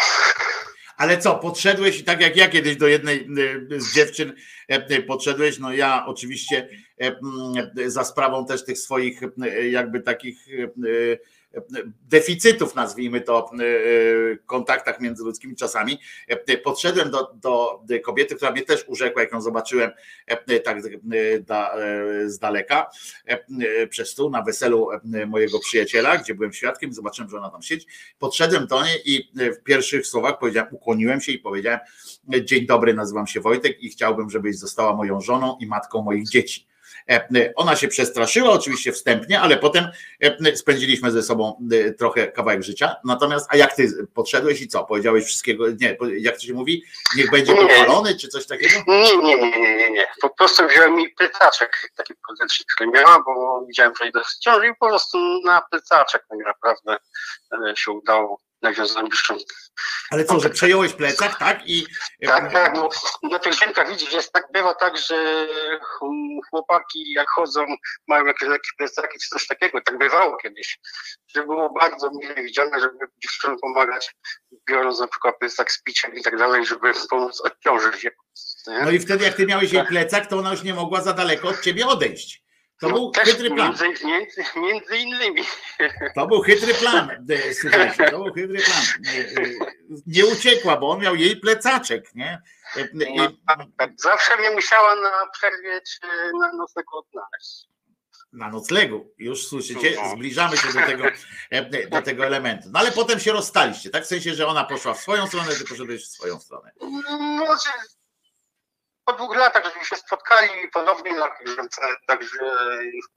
Ale 1.01 1.18
co, 1.18 1.35
podszedłeś 1.35 2.01
i 2.01 2.05
tak 2.05 2.20
jak 2.20 2.36
ja 2.36 2.48
kiedyś 2.48 2.77
do 2.77 2.89
jednej 2.89 3.28
e, 3.74 3.81
z 3.81 3.94
dziewczyn 3.94 4.32
e, 4.70 4.74
e, 4.74 5.02
podszedłeś, 5.02 5.59
no 5.59 5.72
ja 5.72 6.06
oczywiście 6.06 6.68
za 7.86 8.05
sprawą 8.05 8.47
też 8.47 8.64
tych 8.64 8.78
swoich 8.78 9.20
jakby 9.70 10.01
takich 10.01 10.47
deficytów, 12.09 12.74
nazwijmy 12.74 13.20
to, 13.20 13.51
e, 13.52 13.64
e, 13.64 14.36
kontaktach 14.47 15.01
międzyludzkimi 15.01 15.56
czasami, 15.56 15.98
e, 16.28 16.56
podszedłem 16.59 17.10
do, 17.10 17.32
do 17.35 17.82
kobiety, 18.05 18.35
która 18.35 18.51
mnie 18.51 18.62
też 18.62 18.85
urzekła, 18.86 19.22
jak 19.22 19.32
ją 19.32 19.40
zobaczyłem 19.40 19.90
tak 20.64 20.82
z 22.27 22.39
daleka, 22.39 22.90
przez 23.90 24.10
stół 24.10 24.31
na 24.31 24.43
weselu 24.43 24.89
mojego 25.27 25.59
przyjaciela, 25.59 26.18
gdzie 26.18 26.35
byłem 26.35 26.52
świadkiem, 26.52 26.93
zobaczyłem, 26.93 27.31
że 27.31 27.39
ona 27.39 27.51
tam 27.51 27.62
siedzi, 27.62 27.86
podszedłem 28.18 28.66
do 28.66 28.85
niej 28.85 29.02
i 29.05 29.31
w 29.35 29.62
pierwszych 29.62 30.06
słowach 30.06 30.39
powiedziałem, 30.39 30.74
ukłoniłem 30.74 31.20
się 31.20 31.32
i 31.32 31.39
powiedziałem, 31.39 31.81
dzień 32.44 32.66
dobry, 32.66 32.94
nazywam 32.94 33.27
się 33.27 33.40
Wojtek 33.40 33.82
i 33.82 33.89
chciałbym, 33.89 34.31
żebyś 34.31 34.59
została 34.59 34.97
moją 34.97 35.20
żoną 35.20 35.56
i 35.60 35.66
matką 35.66 36.02
moich 36.02 36.28
dzieci. 36.28 36.69
E, 37.11 37.28
e, 37.37 37.53
Ona 37.57 37.77
się 37.77 37.89
przestraszyła, 37.89 38.51
oczywiście 38.51 38.93
wstępnie, 38.93 39.41
ale 39.41 39.57
potem 39.57 39.89
e, 40.20 40.57
spędziliśmy 40.57 41.11
ze 41.11 41.23
sobą 41.23 41.69
trochę 41.99 42.27
kawałek 42.27 42.62
życia. 42.62 42.97
Natomiast, 43.05 43.47
a 43.51 43.57
jak 43.57 43.74
ty 43.74 43.89
podszedłeś 44.15 44.61
i 44.61 44.69
co? 44.69 44.85
Powiedziałeś 44.85 45.24
wszystkiego, 45.24 45.65
nie, 45.81 45.97
jak 46.19 46.35
to 46.35 46.41
się 46.41 46.55
mówi, 46.55 46.85
niech 47.16 47.31
będzie 47.31 47.55
pochwalony, 47.55 48.16
czy 48.16 48.28
coś 48.28 48.47
takiego? 48.47 48.74
Nie, 48.87 49.16
nie, 49.16 49.37
nie, 49.37 49.51
nie, 49.61 49.77
nie, 49.77 49.91
nie. 49.91 50.07
Po 50.20 50.31
prostu 50.31 50.69
wziąłem 50.69 50.95
mi 50.95 51.09
plecaczek 51.09 51.93
taki 51.97 52.15
podręcznik, 52.28 52.69
który 52.74 52.91
miała, 52.91 53.23
bo 53.27 53.65
widziałem, 53.69 53.93
że 54.01 54.09
idę 54.09 54.20
w 54.20 54.39
ciąży 54.39 54.66
i 54.66 54.74
po 54.81 54.89
prostu 54.89 55.19
na 55.45 55.62
plecaczek 55.70 56.27
tak 56.28 56.39
naprawdę 56.47 56.97
się 57.77 57.91
udało 57.91 58.41
bliższą 58.62 59.37
Ale 60.11 60.24
co, 60.24 60.41
że 60.41 60.51
przejąłeś 60.51 60.93
plecak, 60.93 61.39
tak? 61.39 61.61
I 61.69 61.87
Tak, 62.27 62.53
tak, 62.53 62.74
bo 62.74 62.89
na 63.23 63.39
tych 63.39 63.55
ziemkach 63.55 63.89
widzisz, 63.91 64.12
jest 64.12 64.32
tak, 64.32 64.45
bywa 64.53 64.74
tak, 64.74 64.99
że 64.99 65.47
ch- 65.82 66.49
chłopaki 66.51 67.12
jak 67.12 67.31
chodzą, 67.31 67.66
mają 68.09 68.27
jakieś 68.27 68.49
lekkie 68.49 68.69
plecaki 68.78 69.19
czy 69.19 69.28
coś 69.28 69.47
takiego, 69.47 69.81
tak 69.85 69.99
bywało 69.99 70.37
kiedyś, 70.37 70.78
że 71.35 71.43
było 71.45 71.70
bardzo 71.81 72.11
mile 72.11 72.35
widziane, 72.35 72.81
żeby 72.81 72.99
dziewczynom 73.23 73.57
pomagać, 73.59 74.15
biorąc 74.69 75.01
na 75.01 75.09
przykład 75.09 75.39
plecak 75.39 75.73
z 75.73 75.82
piciem 75.82 76.15
i 76.15 76.23
tak 76.23 76.37
dalej, 76.37 76.66
żeby 76.66 76.93
pomóc 77.11 77.41
odciążyć 77.41 78.05
je. 78.05 78.11
nie? 78.66 78.81
No 78.85 78.91
i 78.91 78.99
wtedy, 79.01 79.24
jak 79.24 79.35
ty 79.35 79.47
miałeś 79.47 79.73
jej 79.73 79.87
plecak, 79.87 80.27
to 80.27 80.39
ona 80.39 80.51
już 80.51 80.62
nie 80.62 80.74
mogła 80.74 81.03
za 81.03 81.12
daleko 81.12 81.49
od 81.49 81.61
ciebie 81.61 81.87
odejść. 81.87 82.43
To 82.81 82.89
No, 82.89 82.94
był 82.94 83.11
też 83.11 83.24
chytry 83.28 83.51
plan. 83.51 83.69
Między, 83.82 84.07
między, 84.07 84.43
między 84.57 84.97
innymi. 84.97 85.43
To 86.15 86.27
był 86.27 86.40
chytry 86.43 86.74
plan. 86.74 87.11
e, 87.11 87.55
Słuchajcie, 87.55 88.11
to 88.11 88.19
był 88.24 88.32
chytry 88.35 88.59
plan. 88.62 88.82
E, 89.16 89.19
e, 89.43 89.51
Nie 90.07 90.27
uciekła, 90.27 90.77
bo 90.77 90.90
on 90.90 91.01
miał 91.01 91.15
jej 91.16 91.36
plecaczek, 91.36 92.15
nie? 92.15 92.43
No, 92.94 93.28
tak, 93.47 93.59
tak. 93.78 93.90
Zawsze 93.97 94.36
mnie 94.36 94.51
musiała 94.51 94.94
na 94.97 95.27
przerwie 95.32 95.81
czy 95.81 96.07
na 96.40 96.52
nocnego 96.52 96.98
odnaleźć. 96.98 97.66
na 98.32 98.48
noclegu. 98.51 99.15
Już 99.19 99.47
słyszycie, 99.47 99.97
zbliżamy 100.15 100.57
się 100.57 100.69
do 100.73 100.81
tego, 100.86 101.05
do 101.90 102.02
tego 102.02 102.27
elementu. 102.27 102.69
No 102.73 102.78
ale 102.81 102.93
potem 102.93 103.20
się 103.20 103.32
rozstaliście, 103.32 103.90
tak? 103.90 104.05
W 104.05 104.07
sensie, 104.07 104.35
że 104.35 104.47
ona 104.47 104.65
poszła 104.65 104.94
w 104.94 105.01
swoją 105.01 105.27
stronę, 105.27 105.55
ty 105.55 105.65
poszedłeś 105.65 106.05
w 106.05 106.09
swoją 106.09 106.40
stronę. 106.40 106.73
No, 106.81 107.57
po 109.11 109.16
dwóch 109.16 109.37
latach 109.37 109.65
żeśmy 109.65 109.85
się 109.85 109.97
spotkali 109.97 110.69
ponownie 110.73 111.12
na 111.12 111.28
pielgrzymce, 111.28 111.82
także 112.07 112.39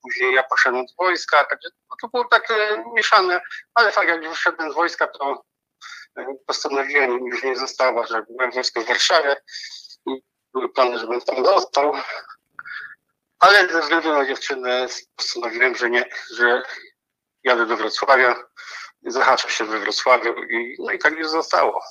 później 0.01 0.33
ja 0.33 0.43
poszedłem 0.43 0.87
z 0.87 0.95
wojska, 0.95 1.43
także 1.43 1.69
no, 1.89 1.95
to 2.01 2.07
było 2.07 2.25
tak 2.25 2.47
mieszane, 2.95 3.41
ale 3.73 3.91
fakt 3.91 4.07
jak 4.07 4.23
już 4.23 4.29
wyszedłem 4.29 4.71
z 4.71 4.75
wojska, 4.75 5.07
to 5.07 5.43
e, 6.17 6.25
postanowiłem 6.47 7.27
już 7.27 7.43
nie 7.43 7.55
została, 7.55 8.07
że 8.07 8.23
byłem 8.29 8.51
w 8.51 8.55
wojsku 8.55 8.81
w 8.81 8.87
Warszawie 8.87 9.35
i 10.05 10.21
były 10.53 10.73
plany, 10.73 10.99
żebym 10.99 11.21
tam 11.21 11.45
został, 11.45 11.93
ale 13.39 13.67
ze 13.67 13.81
względu 13.81 14.13
na 14.13 14.25
dziewczynę 14.25 14.87
postanowiłem, 15.15 15.75
że 15.75 15.89
nie, 15.89 16.05
że 16.35 16.63
jadę 17.43 17.65
do 17.65 17.77
Wrocławia, 17.77 18.35
zahaczę 19.01 19.49
się 19.49 19.65
we 19.65 19.79
Wrocławiu 19.79 20.43
i 20.43 20.75
no 20.79 20.91
i 20.91 20.99
tak 20.99 21.13
już 21.13 21.29
zostało. 21.29 21.83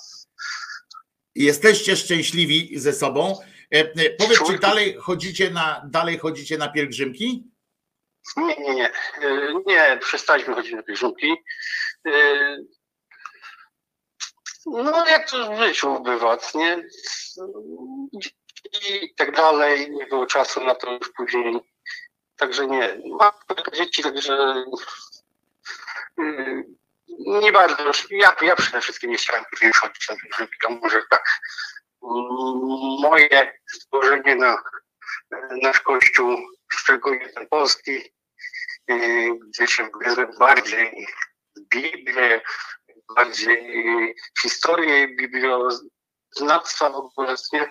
Jesteście 1.35 1.97
szczęśliwi 1.97 2.79
ze 2.79 2.93
sobą. 2.93 3.52
E, 3.73 3.79
e, 3.81 4.11
Powiedz, 4.19 4.47
czy 4.47 4.59
dalej 4.59 4.97
chodzicie 5.01 5.51
na, 5.51 5.83
dalej 5.85 6.19
chodzicie 6.19 6.59
na 6.59 6.69
pielgrzymki? 6.69 7.45
Nie, 8.37 8.57
nie, 8.57 8.75
nie. 8.75 8.91
E, 9.23 9.55
Nie, 9.67 9.99
przestaliśmy 10.01 10.55
chodzić 10.55 10.73
na 10.73 10.83
pielgrzymki. 10.83 11.35
No, 14.67 15.07
jak 15.07 15.31
to 15.31 15.53
w 15.57 15.59
życiu 15.59 16.01
bywa, 16.03 16.39
nie? 16.55 16.85
I 18.91 19.15
tak 19.15 19.37
dalej, 19.37 19.91
nie 19.91 20.07
było 20.07 20.27
czasu 20.27 20.65
na 20.65 20.75
to 20.75 20.93
już 20.93 21.13
później. 21.17 21.61
Także 22.37 22.67
nie. 22.67 23.01
Mam 23.19 23.33
dzieci, 23.73 24.03
także 24.03 24.65
nie 27.17 27.53
bardzo. 27.53 27.77
Ja, 28.11 28.37
ja 28.43 28.57
przede 28.57 28.81
wszystkim 28.81 29.11
nie 29.11 29.17
chciałem 29.17 29.45
później 29.51 29.73
chodzić 29.73 30.09
na 30.09 30.17
pielgrzymki, 30.17 30.57
może 30.83 31.03
tak. 31.11 31.25
Moje 33.01 33.53
spojrzenie 33.73 34.37
na 34.37 34.63
nasz 35.63 35.81
kościół, 35.81 36.37
szczególnie 36.73 37.29
ten 37.29 37.49
polski, 37.49 38.13
e, 38.91 38.97
gdzie 39.49 39.67
się 39.67 39.85
wgryzłem 39.85 40.31
bardziej 40.39 41.07
Biblię, 41.75 42.41
bardziej 43.17 44.15
historię 44.43 45.09
biblioznawstwa 45.09 46.91
w 46.91 46.95
ogóle, 46.95 47.35
nie? 47.53 47.71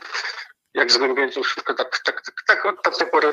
jak 0.74 0.91
zgłębiłem 0.91 1.32
to 1.32 1.44
wszystko, 1.44 1.74
tak, 1.74 1.99
tak, 1.99 2.22
tak, 2.22 2.36
tak 2.48 2.66
od 2.66 2.84
tamtej 2.84 3.08
pory 3.08 3.32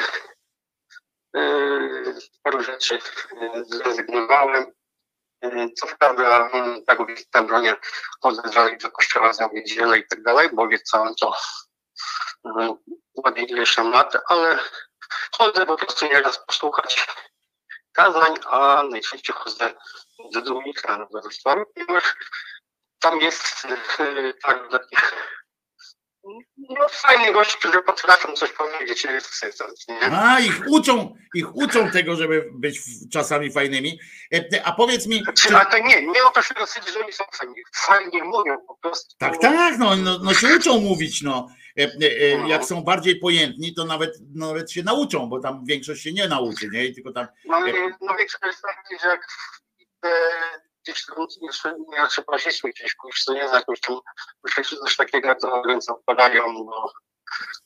Yy, 1.35 2.15
paru 2.43 2.63
rzeczy 2.63 2.99
yy, 3.41 3.65
zrezygnowałem. 3.65 4.67
Yy, 5.43 5.73
Co 5.73 5.87
prawda, 5.99 6.51
mm, 6.53 6.85
tak 6.85 6.99
w 6.99 7.31
Tembronie 7.31 7.77
chodzę 8.21 8.43
dalej 8.43 8.79
do 8.79 8.91
kościoła 8.91 9.33
za 9.33 9.49
niedzielę 9.53 9.99
i 9.99 10.07
tak 10.07 10.23
dalej, 10.23 10.49
bo 10.53 10.63
obiecałem 10.63 11.15
to 11.21 11.37
yy, 12.45 12.69
ładnie 13.25 13.45
ileś 13.45 13.75
tam 13.75 13.91
lat, 13.91 14.13
ale 14.27 14.59
chodzę 15.33 15.67
po 15.67 15.77
prostu 15.77 16.07
nieraz 16.07 16.47
posłuchać 16.47 17.07
kazań, 17.93 18.35
a 18.47 18.83
najczęściej 18.91 19.37
chodzę 19.37 19.75
do 20.33 20.43
Dominika 20.43 20.99
na 20.99 21.07
Wrocławiu, 21.07 21.65
ponieważ 21.75 22.15
tam 23.01 23.21
jest 23.21 23.65
yy, 23.99 24.35
tak 24.43 24.71
takich 24.71 25.13
no, 26.57 26.89
fajnych 26.89 27.33
gości, 27.33 27.59
którzy 27.59 27.83
potrafią 27.83 28.33
coś 28.33 28.53
powiedzieć, 28.53 29.05
jest 29.05 29.35
sens, 29.35 29.89
nie? 29.89 30.01
A, 30.03 30.41
ich 30.41 30.61
uczą, 30.69 31.15
ich 31.35 31.57
uczą 31.57 31.91
tego, 31.91 32.17
żeby 32.17 32.45
być 32.55 32.81
czasami 33.13 33.53
fajnymi. 33.53 33.99
E, 34.35 34.67
A 34.67 34.73
powiedz 34.73 35.07
mi, 35.07 35.23
czy, 35.35 35.57
A 35.57 35.65
to 35.65 35.79
nie, 35.79 36.07
nie 36.07 36.25
o 36.25 36.31
to 36.31 36.43
się 36.43 36.55
rozchodzi, 36.55 36.93
że 36.93 37.01
oni 37.01 37.13
są 37.13 37.25
fajni. 37.33 37.55
Fajnie 37.77 38.25
mówią 38.25 38.57
po 38.67 38.77
prostu. 38.77 39.15
tak, 39.19 39.39
tak, 39.39 39.79
no, 39.79 39.97
no, 39.97 40.19
no 40.23 40.35
się 40.35 40.57
uczą 40.57 40.81
mówić, 40.81 41.23
no. 41.23 41.49
E, 41.79 41.83
e, 41.83 41.89
e, 42.45 42.49
Jak 42.49 42.65
są 42.65 42.83
bardziej 42.83 43.17
pojętni, 43.17 43.75
to 43.75 43.85
nawet, 43.85 44.11
nawet 44.35 44.73
się 44.73 44.83
nauczą, 44.83 45.29
bo 45.29 45.41
tam 45.41 45.65
większość 45.65 46.03
się 46.03 46.13
nie 46.13 46.29
nauczy, 46.29 46.69
nie? 46.73 46.85
I 46.87 46.95
tylko 46.95 47.13
tam. 47.13 47.27
No, 47.45 47.67
i- 47.67 47.73
no 48.01 48.15
większość 48.19 48.43
jest 48.45 48.63
taki, 48.63 49.03
że 49.03 49.09
jak 49.09 49.27
jeszcze 51.43 51.75
nie 51.89 52.07
trzeba 52.09 52.39
się 52.39 52.51
gdzieś 52.69 52.95
pójść, 52.95 53.25
to 53.25 53.35
nie 53.35 53.49
za 53.49 53.57
jakąś 53.57 53.81
tam 53.81 53.97
myśleć, 54.45 54.69
że 54.69 54.77
coś 54.77 54.97
takiego, 54.97 55.35
to 55.35 55.63
ręce 55.63 55.93
opadają, 55.93 56.55
bo 56.55 56.93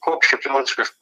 chłop 0.01 0.25
się 0.25 0.39
plącze 0.39 0.85
w 0.85 0.99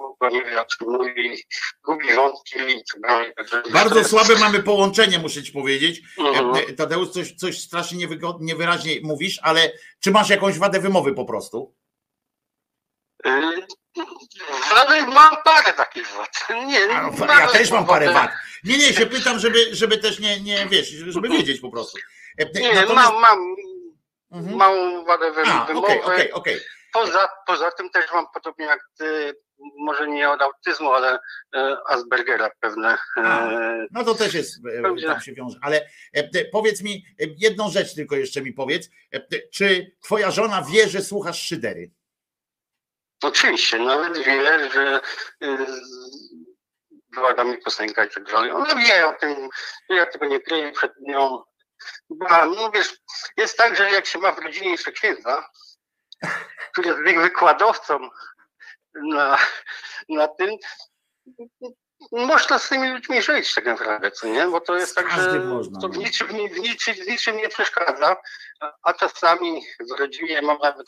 czym 0.66 0.88
mówi, 0.90 1.44
gubi 1.84 2.14
wątki 2.14 2.58
i 2.58 2.84
tak 2.84 3.00
dalej. 3.00 3.32
Bardzo 3.72 4.04
słabe 4.04 4.34
mamy 4.38 4.62
połączenie, 4.62 5.18
muszę 5.18 5.42
ci 5.42 5.52
powiedzieć. 5.52 6.02
Mhm. 6.18 6.54
E, 6.54 6.58
e, 6.58 6.72
Tadeusz, 6.72 7.08
coś, 7.08 7.34
coś 7.34 7.60
strasznie 7.60 8.08
niewyraźnie 8.40 9.00
mówisz, 9.02 9.40
ale 9.42 9.72
czy 10.00 10.10
masz 10.10 10.30
jakąś 10.30 10.58
wadę 10.58 10.80
wymowy 10.80 11.14
po 11.14 11.24
prostu? 11.24 11.74
Ale 14.76 15.06
mam 15.06 15.36
parę 15.44 15.72
takich 15.72 16.08
wad. 16.08 16.30
Nie, 16.66 16.80
A, 16.94 17.10
no, 17.10 17.26
Ja 17.40 17.48
też 17.48 17.70
mam 17.70 17.86
parę 17.86 18.12
wad. 18.12 18.30
Nie, 18.64 18.78
nie, 18.78 18.92
się 18.92 19.06
pytam, 19.06 19.38
żeby, 19.38 19.58
żeby 19.74 19.98
też 19.98 20.18
nie, 20.18 20.40
nie 20.40 20.66
wiesz, 20.66 20.88
żeby 20.88 21.28
wiedzieć 21.28 21.60
po 21.60 21.70
prostu. 21.70 21.98
E, 22.38 22.60
Nie, 22.60 22.74
natomiast- 22.74 23.12
mam, 23.12 23.20
mam 23.20 23.38
Mhm. 24.32 24.56
małą 24.56 25.04
wadę 25.04 25.32
wymowy. 25.32 25.72
okej, 25.74 26.02
okej, 26.02 26.32
okej. 26.32 26.60
Poza, 26.92 27.28
poza 27.46 27.70
tym 27.70 27.90
też 27.90 28.04
mam 28.12 28.26
podobnie 28.34 28.66
jak 28.66 28.80
ty, 28.98 29.34
może 29.78 30.08
nie 30.08 30.30
od 30.30 30.42
autyzmu, 30.42 30.92
ale 30.92 31.18
e, 31.54 31.76
Aspergera 31.88 32.50
pewne. 32.60 32.98
E, 33.16 33.86
No 33.90 34.04
to 34.04 34.14
też 34.14 34.34
jest, 34.34 34.54
tam 35.06 35.20
się 35.20 35.32
wiąże. 35.32 35.58
Ale 35.62 35.88
powiedz 36.52 36.82
mi, 36.82 37.04
jedną 37.38 37.70
rzecz 37.70 37.94
tylko 37.94 38.16
jeszcze 38.16 38.42
mi 38.42 38.52
powiedz. 38.52 38.90
Czy 39.52 39.96
twoja 40.02 40.30
żona 40.30 40.62
wie, 40.72 40.88
że 40.88 41.00
słuchasz 41.02 41.42
szydery? 41.42 41.90
Oczywiście, 43.22 43.78
nawet 43.78 44.18
wie, 44.18 44.70
że 44.70 45.00
była 47.12 47.34
dla 47.34 47.44
mnie 47.44 47.58
piosenka 47.58 48.04
i 48.04 48.10
tak 48.10 48.24
dalej. 48.24 48.50
Ona 48.50 48.74
wie 48.74 49.08
o 49.08 49.12
tym, 49.12 49.48
ja 49.88 50.06
tego 50.06 50.26
nie 50.26 50.40
kryję 50.40 50.72
przed 50.72 50.92
nią. 51.00 51.42
Była, 52.10 52.46
no 52.46 52.70
wiesz, 52.70 52.96
jest 53.36 53.56
tak, 53.56 53.76
że 53.76 53.90
jak 53.90 54.06
się 54.06 54.18
ma 54.18 54.32
w 54.32 54.38
rodzinie 54.38 54.70
jeszcze 54.70 54.92
księdza, 54.92 55.48
który 56.72 56.88
jest 56.88 57.00
wy- 57.00 57.22
wykładowcą 57.22 58.08
na, 58.94 59.38
na 60.08 60.28
tym, 60.28 60.50
można 62.12 62.58
z 62.58 62.68
tymi 62.68 62.90
ludźmi 62.90 63.22
żyć 63.22 63.54
tak 63.54 63.64
naprawdę, 63.64 64.10
co 64.10 64.26
nie? 64.26 64.46
Bo 64.46 64.60
to 64.60 64.76
jest 64.76 64.94
tak, 64.94 65.10
że 65.10 65.32
to 65.80 65.88
w 65.88 65.96
no. 65.96 66.02
niczym, 66.02 66.30
nie- 66.30 66.48
w, 66.48 66.58
niczym, 66.58 66.94
w 66.94 67.06
niczym 67.06 67.36
nie 67.36 67.48
przeszkadza, 67.48 68.16
a, 68.82 68.92
czasami 68.92 69.62
w 69.80 69.98
rodzinie 69.98 70.42
mam 70.42 70.58
nawet 70.58 70.86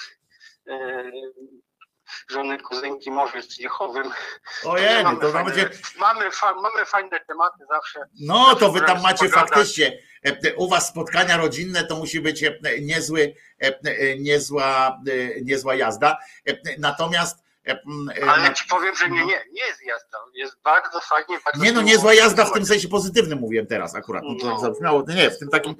e, 0.69 1.11
żony 2.31 2.59
kuzynki 2.59 3.11
może 3.11 3.43
z 3.43 3.59
Jehowym. 3.59 4.11
Ojej, 4.65 5.05
mamy, 5.05 5.21
to 5.21 5.33
fajne, 5.33 5.51
nawet 5.51 5.83
mamy, 5.99 6.31
fa, 6.31 6.55
mamy 6.55 6.85
fajne 6.85 7.21
tematy 7.21 7.65
zawsze. 7.71 8.01
No, 8.21 8.55
to 8.55 8.73
wy 8.73 8.81
tam 8.81 9.03
macie 9.03 9.29
pogadać. 9.29 9.51
faktycznie, 9.51 9.99
e, 10.27 10.29
e, 10.29 10.55
u 10.55 10.69
was 10.69 10.89
spotkania 10.89 11.37
rodzinne 11.37 11.85
to 11.85 11.97
musi 11.97 12.21
być 12.21 12.43
e, 12.43 12.53
niezły, 12.81 13.35
niezła, 14.19 14.99
niezła 15.43 15.75
jazda. 15.75 16.19
Natomiast 16.79 17.42
Ale 18.23 18.43
na- 18.43 18.55
ci 18.55 18.65
powiem, 18.69 18.95
że 18.97 19.11
nie, 19.11 19.25
nie, 19.27 19.45
nie 19.53 19.67
jest 19.67 19.83
jazda. 19.87 20.19
Jest 20.35 20.57
bardzo 20.65 21.01
fajnie, 21.01 21.39
bardzo 21.45 21.65
nie 21.65 21.73
no, 21.73 21.83
niezła 21.83 22.15
jazda 22.15 22.45
w 22.45 22.53
tym 22.53 22.67
sensie 22.67 22.89
pozytywnym 22.89 23.39
mówiłem 23.39 23.67
teraz 23.67 23.95
akurat. 23.95 24.25
No 24.27 24.35
to 24.35 24.41
tak 24.41 24.51
No. 24.55 24.59
zabrzmiało, 24.61 25.05
nie, 25.09 25.31
w 25.31 25.39
tym 25.39 25.49
takim, 25.49 25.75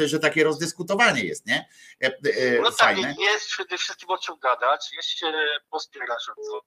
e, 0.00 0.08
że 0.08 0.18
takie 0.18 0.44
rozdyskutowanie 0.44 1.24
jest, 1.24 1.46
nie? 1.46 1.68
E, 2.04 2.06
e, 2.06 2.60
No 2.62 2.70
tak, 2.70 2.78
Fajne. 2.78 3.14
jest 3.20 3.46
przede 3.48 3.78
wszystkim 3.78 4.10
o 4.10 4.18
czym 4.18 4.34
gadać, 4.42 4.90
jest 4.96 5.08
się 5.08 5.32
pospieracząco. 5.70 6.60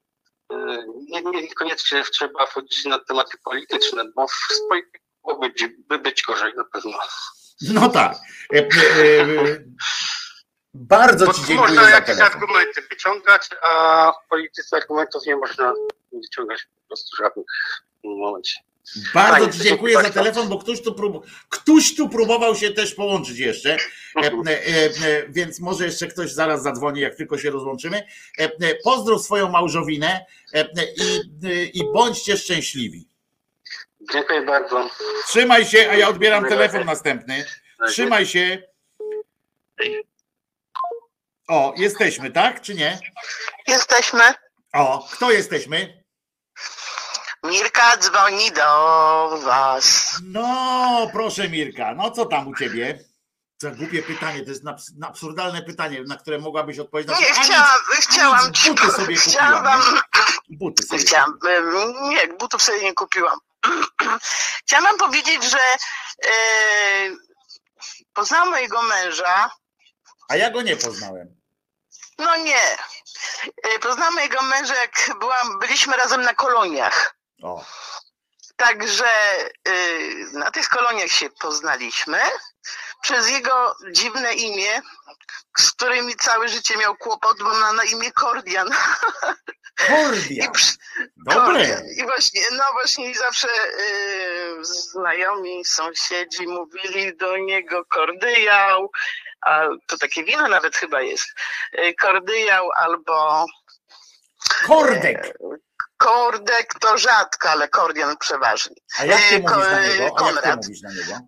Nie, 1.10 1.22
nie, 1.22 1.42
niekoniecznie 1.42 2.04
trzeba 2.04 2.46
wchodzić 2.46 2.86
na 2.86 3.00
tematy 3.00 3.38
polityczne, 3.44 4.04
bo 4.16 4.28
z 4.28 4.62
polityką 4.70 5.06
by 5.90 6.00
być 6.00 6.22
gorzej 6.24 6.54
na 6.58 6.64
pewno. 6.64 6.92
No 7.62 7.90
tak. 7.90 8.18
Bardzo 10.78 11.26
Bo 11.26 11.34
ci 11.34 11.40
dziękuję 11.40 11.58
można 11.58 11.84
za 11.84 11.90
jakieś 11.90 12.18
telefon. 12.18 12.34
argumenty 12.34 12.82
wyciągać, 12.90 13.50
a 13.62 14.12
w 14.26 14.30
polityce 14.30 14.78
argumentów 14.78 15.26
nie 15.26 15.36
można 15.36 15.74
wyciągać 16.14 16.68
po 16.76 16.88
prostu 16.88 17.18
żadnych 17.18 17.46
w 18.04 18.08
momencie. 18.08 18.60
Bardzo 19.14 19.38
Fajnie, 19.38 19.54
Ci 19.54 19.60
dziękuję 19.60 20.02
za 20.02 20.10
telefon, 20.10 20.50
bo 20.50 20.58
ktoś 20.58 20.82
tu, 20.82 20.92
prób- 20.94 21.26
ktoś 21.50 21.96
tu 21.96 22.10
próbował 22.10 22.56
się 22.56 22.72
też 22.72 22.96
połączyć 22.96 23.40
jeszcze, 23.40 23.74
e, 23.74 23.78
e, 24.22 24.32
e, 24.48 24.92
więc 25.30 25.60
może 25.60 25.86
jeszcze 25.86 26.08
ktoś 26.08 26.32
zaraz 26.32 26.64
zadzwoni, 26.64 27.02
jak 27.02 27.16
tylko 27.16 27.38
się 27.38 27.52
rozłączymy. 27.52 28.04
Pozdrów 28.84 29.22
swoją 29.24 29.50
małżowinę 29.50 30.26
i, 31.44 31.80
i 31.80 31.84
bądźcie 31.94 32.38
szczęśliwi. 32.38 33.08
Dziękuję 34.14 34.42
bardzo. 34.42 34.90
Trzymaj 35.28 35.66
się, 35.66 35.90
a 35.92 35.96
ja 35.96 36.10
odbieram 36.10 36.46
telefon 36.46 36.86
następny. 36.86 37.46
Trzymaj 37.88 38.26
się. 38.26 38.64
O, 41.48 41.74
jesteśmy, 41.78 42.32
tak 42.32 42.62
czy 42.62 42.76
nie? 42.76 43.00
Jesteśmy. 43.68 44.24
O, 44.74 45.08
kto 45.12 45.32
jesteśmy? 45.32 46.04
Mirka 47.44 47.98
dzwoni 47.98 48.52
do 48.52 49.40
was. 49.44 50.16
No, 50.24 51.10
proszę 51.14 51.50
Mirka, 51.50 51.94
no 51.96 52.12
co 52.12 52.26
tam 52.26 52.48
u 52.48 52.56
ciebie? 52.56 53.00
Co 53.62 53.72
głupie 53.72 54.04
pytanie, 54.04 54.44
to 54.44 54.50
jest 54.50 54.64
abs- 54.64 54.92
absurdalne 55.08 55.62
pytanie, 55.62 56.04
na 56.08 56.18
które 56.18 56.38
mogłabyś 56.40 56.80
odpowiedzieć. 56.80 57.20
Nie, 57.20 57.26
nic, 57.28 57.38
chciałam, 57.40 57.80
nic, 57.96 58.08
chciałam 58.08 58.54
ci 58.54 58.70
buty 58.70 58.92
sobie 58.92 59.16
chciałam 59.16 59.54
kupiłam. 59.64 59.96
nie? 60.50 60.58
Buty 60.58 60.84
sobie. 60.84 61.02
chciałam, 61.02 61.40
nie, 62.10 62.28
butów 62.28 62.62
sobie 62.64 62.82
nie 62.82 62.94
kupiłam. 62.94 63.40
Chciałam 64.66 64.98
powiedzieć, 64.98 65.44
że 65.44 65.58
e, 66.26 66.32
poznałam 68.14 68.50
mojego 68.50 68.82
męża, 68.82 69.50
A 70.30 70.36
ja 70.36 70.50
go 70.52 70.62
nie 70.62 70.78
poznałem. 70.78 71.36
no 72.18 72.36
nie, 72.36 72.78
e, 73.64 73.80
poznałam 73.82 74.14
mojego 74.14 74.42
męża 74.42 74.76
jak 74.76 75.10
byłam, 75.20 75.60
byliśmy 75.60 75.98
razem 75.98 76.22
na 76.22 76.34
koloniach. 76.34 77.16
O. 77.44 77.66
Także 78.56 79.06
y, 79.68 80.28
na 80.34 80.52
tych 80.52 80.70
koloniach 80.70 81.12
się 81.12 81.30
poznaliśmy. 81.30 82.20
Przez 83.02 83.30
jego 83.30 83.76
dziwne 83.92 84.34
imię, 84.34 84.82
z 85.58 85.72
którymi 85.72 86.16
całe 86.16 86.50
życie 86.50 86.78
miał 86.78 86.96
kłopot, 86.96 87.38
bo 87.40 87.60
ma 87.60 87.74
na 87.74 87.84
imię 87.84 88.12
Kordian. 88.12 88.70
Kordian. 89.88 90.52
Dobre. 91.28 91.46
Kordian. 91.46 91.84
I 91.98 92.04
właśnie, 92.04 92.42
no 92.52 92.64
właśnie 92.74 93.12
i 93.12 93.16
zawsze 93.16 93.48
y, 93.48 94.66
znajomi, 94.66 95.66
sąsiedzi 95.66 96.48
mówili 96.48 97.18
do 97.18 97.38
niego 97.38 97.86
kordyjał, 97.86 98.92
a 99.42 99.62
to 99.88 99.98
takie 99.98 100.24
wino 100.24 100.48
nawet 100.48 100.76
chyba 100.76 101.02
jest. 101.02 101.28
Y, 101.80 101.94
kordyjał 101.94 102.70
albo 102.76 103.46
Kordek. 104.68 105.38
Kordek 105.98 106.74
to 106.80 106.98
rzadko, 106.98 107.50
ale 107.50 107.68
kordian 107.68 108.18
przeważnie. 108.18 108.76
A 109.00 109.06
jak 109.06 109.22
ty 109.30 109.40
mówisz 109.40 109.56
na 109.58 109.88
niego? 109.88 110.02
A 110.02 110.04
jak 110.04 110.14
ty 110.14 110.18
Konrad. 110.18 110.56
mówisz 110.56 110.82
na 110.82 110.90
niego? 110.94 111.20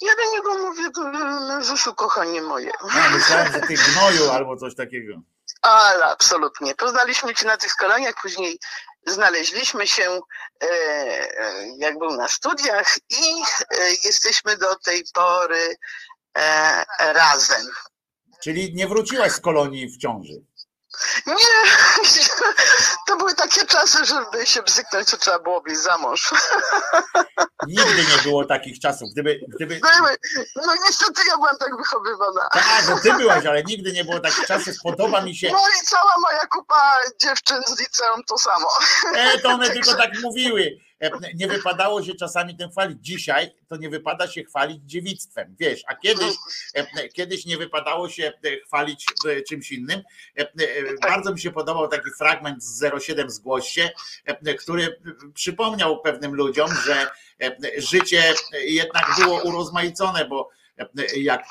Ja 0.00 0.12
do 0.16 0.32
niego 0.32 0.58
mówię, 0.58 0.90
Mężuszu, 1.48 1.94
kochanie 1.94 2.42
moje. 2.42 2.70
Ja 2.96 3.10
myślałem, 3.10 3.52
że 3.52 3.60
ty 3.60 3.74
gnoju 3.74 4.30
albo 4.30 4.56
coś 4.56 4.74
takiego. 4.74 5.14
Ale 5.62 6.04
absolutnie. 6.04 6.74
Poznaliśmy 6.74 7.36
się 7.36 7.46
na 7.46 7.56
tych 7.56 7.72
koloniach, 7.72 8.14
później 8.22 8.58
znaleźliśmy 9.06 9.86
się, 9.86 10.20
e, 10.62 10.66
e, 10.66 11.68
jak 11.78 11.98
był 11.98 12.10
na 12.16 12.28
studiach 12.28 12.96
i 13.10 13.42
e, 13.70 13.90
jesteśmy 14.04 14.56
do 14.56 14.74
tej 14.76 15.04
pory 15.14 15.76
razem. 16.98 17.66
Czyli 18.42 18.74
nie 18.74 18.88
wróciłaś 18.88 19.32
z 19.32 19.40
kolonii 19.40 19.88
w 19.88 19.96
ciąży. 19.98 20.32
Nie, 21.26 21.36
to 23.06 23.16
były 23.16 23.34
takie 23.34 23.66
czasy, 23.66 24.04
żeby 24.04 24.46
się 24.46 24.62
bzyknąć, 24.62 25.10
to 25.10 25.16
trzeba 25.16 25.38
było 25.38 25.60
wyjść 25.60 25.80
za 25.80 25.98
mąż. 25.98 26.34
Nigdy 27.66 28.04
nie 28.16 28.22
było 28.22 28.44
takich 28.44 28.80
czasów. 28.80 29.08
Gdyby, 29.12 29.40
gdyby, 29.48 29.80
Były. 29.80 30.16
No 30.56 30.74
niestety 30.86 31.22
ja 31.28 31.36
byłam 31.36 31.56
tak 31.58 31.76
wychowywana. 31.76 32.48
tak, 32.52 32.88
no 32.88 32.98
ty 33.02 33.12
byłaś, 33.12 33.46
ale 33.46 33.62
nigdy 33.62 33.92
nie 33.92 34.04
było 34.04 34.20
takich 34.20 34.46
czasów. 34.46 34.74
Podoba 34.82 35.20
mi 35.20 35.36
się. 35.36 35.50
No 35.52 35.58
i 35.82 35.86
cała 35.86 36.12
moja 36.22 36.46
kupa 36.46 36.98
dziewczyn 37.20 37.62
z 37.66 37.80
liceum 37.80 38.22
to 38.24 38.38
samo. 38.38 38.68
E, 39.14 39.38
to 39.38 39.48
one 39.48 39.70
tylko 39.70 39.94
tak 39.94 40.10
mówiły. 40.22 40.78
E, 41.00 41.10
Nie 41.34 41.48
wypadało 41.48 42.02
się 42.02 42.14
czasami 42.14 42.56
tym 42.56 42.70
chwalić. 42.70 42.98
Dzisiaj 43.00 43.50
to 43.68 43.76
nie 43.76 43.90
wypada 43.90 44.28
się 44.28 44.44
chwalić 44.44 44.82
dziewictwem, 44.84 45.56
wiesz, 45.58 45.82
a 45.86 45.94
kiedyś, 45.96 46.34
e, 46.74 47.08
kiedyś 47.08 47.46
nie 47.46 47.58
wypadało 47.58 48.08
się 48.08 48.32
e, 48.44 48.60
chwalić 48.66 49.06
e, 49.28 49.42
czymś 49.42 49.72
innym. 49.72 50.02
E, 50.38 50.42
e, 50.42 50.46
Bardzo 51.02 51.32
mi 51.32 51.40
się 51.40 51.50
podobał 51.50 51.88
taki 51.88 52.10
fragment 52.18 52.64
z 52.64 52.84
07 53.02 53.30
Zgłoś 53.30 53.68
się, 53.68 53.90
e, 54.24 54.54
który 54.54 55.00
przypomniał 55.34 56.00
pewnym 56.02 56.34
ludziom, 56.34 56.70
że 56.86 57.06
e, 57.42 57.56
życie 57.80 58.22
jednak 58.52 59.04
było 59.18 59.42
urozmaicone, 59.42 60.24
bo 60.24 60.50
e, 60.50 60.55
jak 61.16 61.44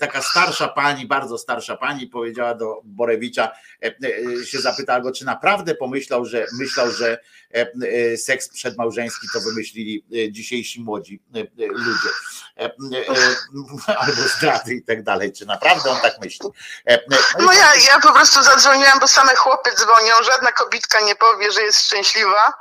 taka 0.00 0.22
starsza 0.22 0.68
pani, 0.68 1.06
bardzo 1.06 1.38
starsza 1.38 1.76
pani 1.76 2.06
powiedziała 2.06 2.54
do 2.54 2.80
Borewicza, 2.84 3.50
e, 3.82 3.94
e, 4.40 4.46
się 4.46 4.58
zapytała 4.58 5.00
go, 5.00 5.12
czy 5.12 5.24
naprawdę 5.24 5.74
pomyślał, 5.74 6.24
że 6.24 6.46
myślał, 6.58 6.90
że 6.90 7.18
e, 7.50 8.16
seks 8.16 8.48
przedmałżeński 8.48 9.26
to 9.32 9.40
wymyślili 9.40 10.04
dzisiejsi 10.30 10.80
młodzi 10.80 11.22
ludzie. 11.58 12.08
Albo 13.86 14.22
zdrady 14.36 14.74
i 14.74 14.82
tak 14.82 15.02
dalej. 15.02 15.32
Czy 15.32 15.46
naprawdę 15.46 15.90
on 15.90 16.00
tak 16.00 16.20
myśli? 16.20 16.48
E, 16.86 16.98
No 17.38 17.52
ja, 17.52 17.74
ja 17.74 18.00
po 18.00 18.12
prostu 18.12 18.42
zadzwoniłam, 18.42 19.00
bo 19.00 19.08
same 19.08 19.34
chłopy 19.36 19.70
dzwonią, 19.76 20.14
żadna 20.32 20.52
kobitka 20.52 21.00
nie 21.00 21.14
powie, 21.14 21.52
że 21.52 21.62
jest 21.62 21.86
szczęśliwa, 21.86 22.52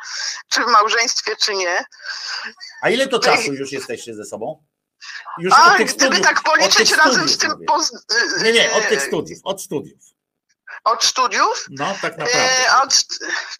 czy 0.49 0.63
w 0.63 0.67
małżeństwie, 0.67 1.35
czy 1.35 1.55
nie. 1.55 1.85
A 2.81 2.89
ile 2.89 3.07
to 3.07 3.19
czasu 3.19 3.53
już 3.53 3.71
jesteście 3.71 4.15
ze 4.15 4.25
sobą? 4.25 4.63
Już 5.39 5.53
A 5.53 5.75
gdyby 5.75 5.91
studiów- 5.91 6.21
tak 6.23 6.43
policzyć 6.43 6.91
razem 6.91 7.29
z 7.29 7.37
tym 7.37 7.51
poz... 7.67 7.91
Nie, 8.43 8.51
nie, 8.53 8.71
od 8.71 8.89
tych 8.89 9.03
e, 9.03 9.07
studiów, 9.07 9.39
od 9.43 9.61
studiów. 9.61 9.99
Od 10.83 11.03
studiów? 11.03 11.65
No, 11.69 11.95
tak 12.01 12.13
E, 12.13 12.17
naprawdę. 12.17 12.83
od, 12.83 13.05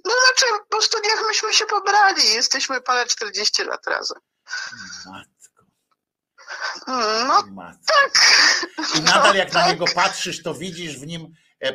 no 0.05 0.11
znaczy 0.25 0.45
po 0.69 0.81
studiach 0.81 1.23
myśmy 1.27 1.53
się 1.53 1.65
pobrali, 1.65 2.33
jesteśmy 2.33 2.81
ponad 2.81 3.07
40 3.07 3.63
lat 3.63 3.88
razem. 3.88 4.17
No 7.27 7.43
tak. 7.88 8.11
I 8.95 9.01
nadal 9.01 9.35
jak 9.35 9.53
na 9.53 9.67
niego 9.67 9.85
patrzysz, 9.95 10.43
to 10.43 10.53
widzisz 10.53 10.99
w 10.99 11.05
nim 11.07 11.33
e, 11.63 11.67
e, 11.67 11.73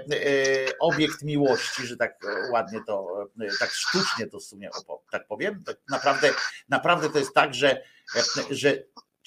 obiekt 0.80 1.22
miłości, 1.22 1.86
że 1.86 1.97
tak 1.97 2.12
e, 2.24 2.50
ładnie 2.50 2.80
to, 2.86 3.06
e, 3.40 3.56
tak 3.58 3.70
sztucznie 3.72 4.26
to 4.26 4.38
w 4.38 4.44
sumie 4.44 4.70
tak 5.10 5.26
powiem. 5.26 5.64
Tak 5.66 5.76
naprawdę, 5.90 6.34
naprawdę 6.68 7.10
to 7.10 7.18
jest 7.18 7.34
tak, 7.34 7.55
że, 7.55 7.70
e, 8.16 8.22
że 8.50 8.74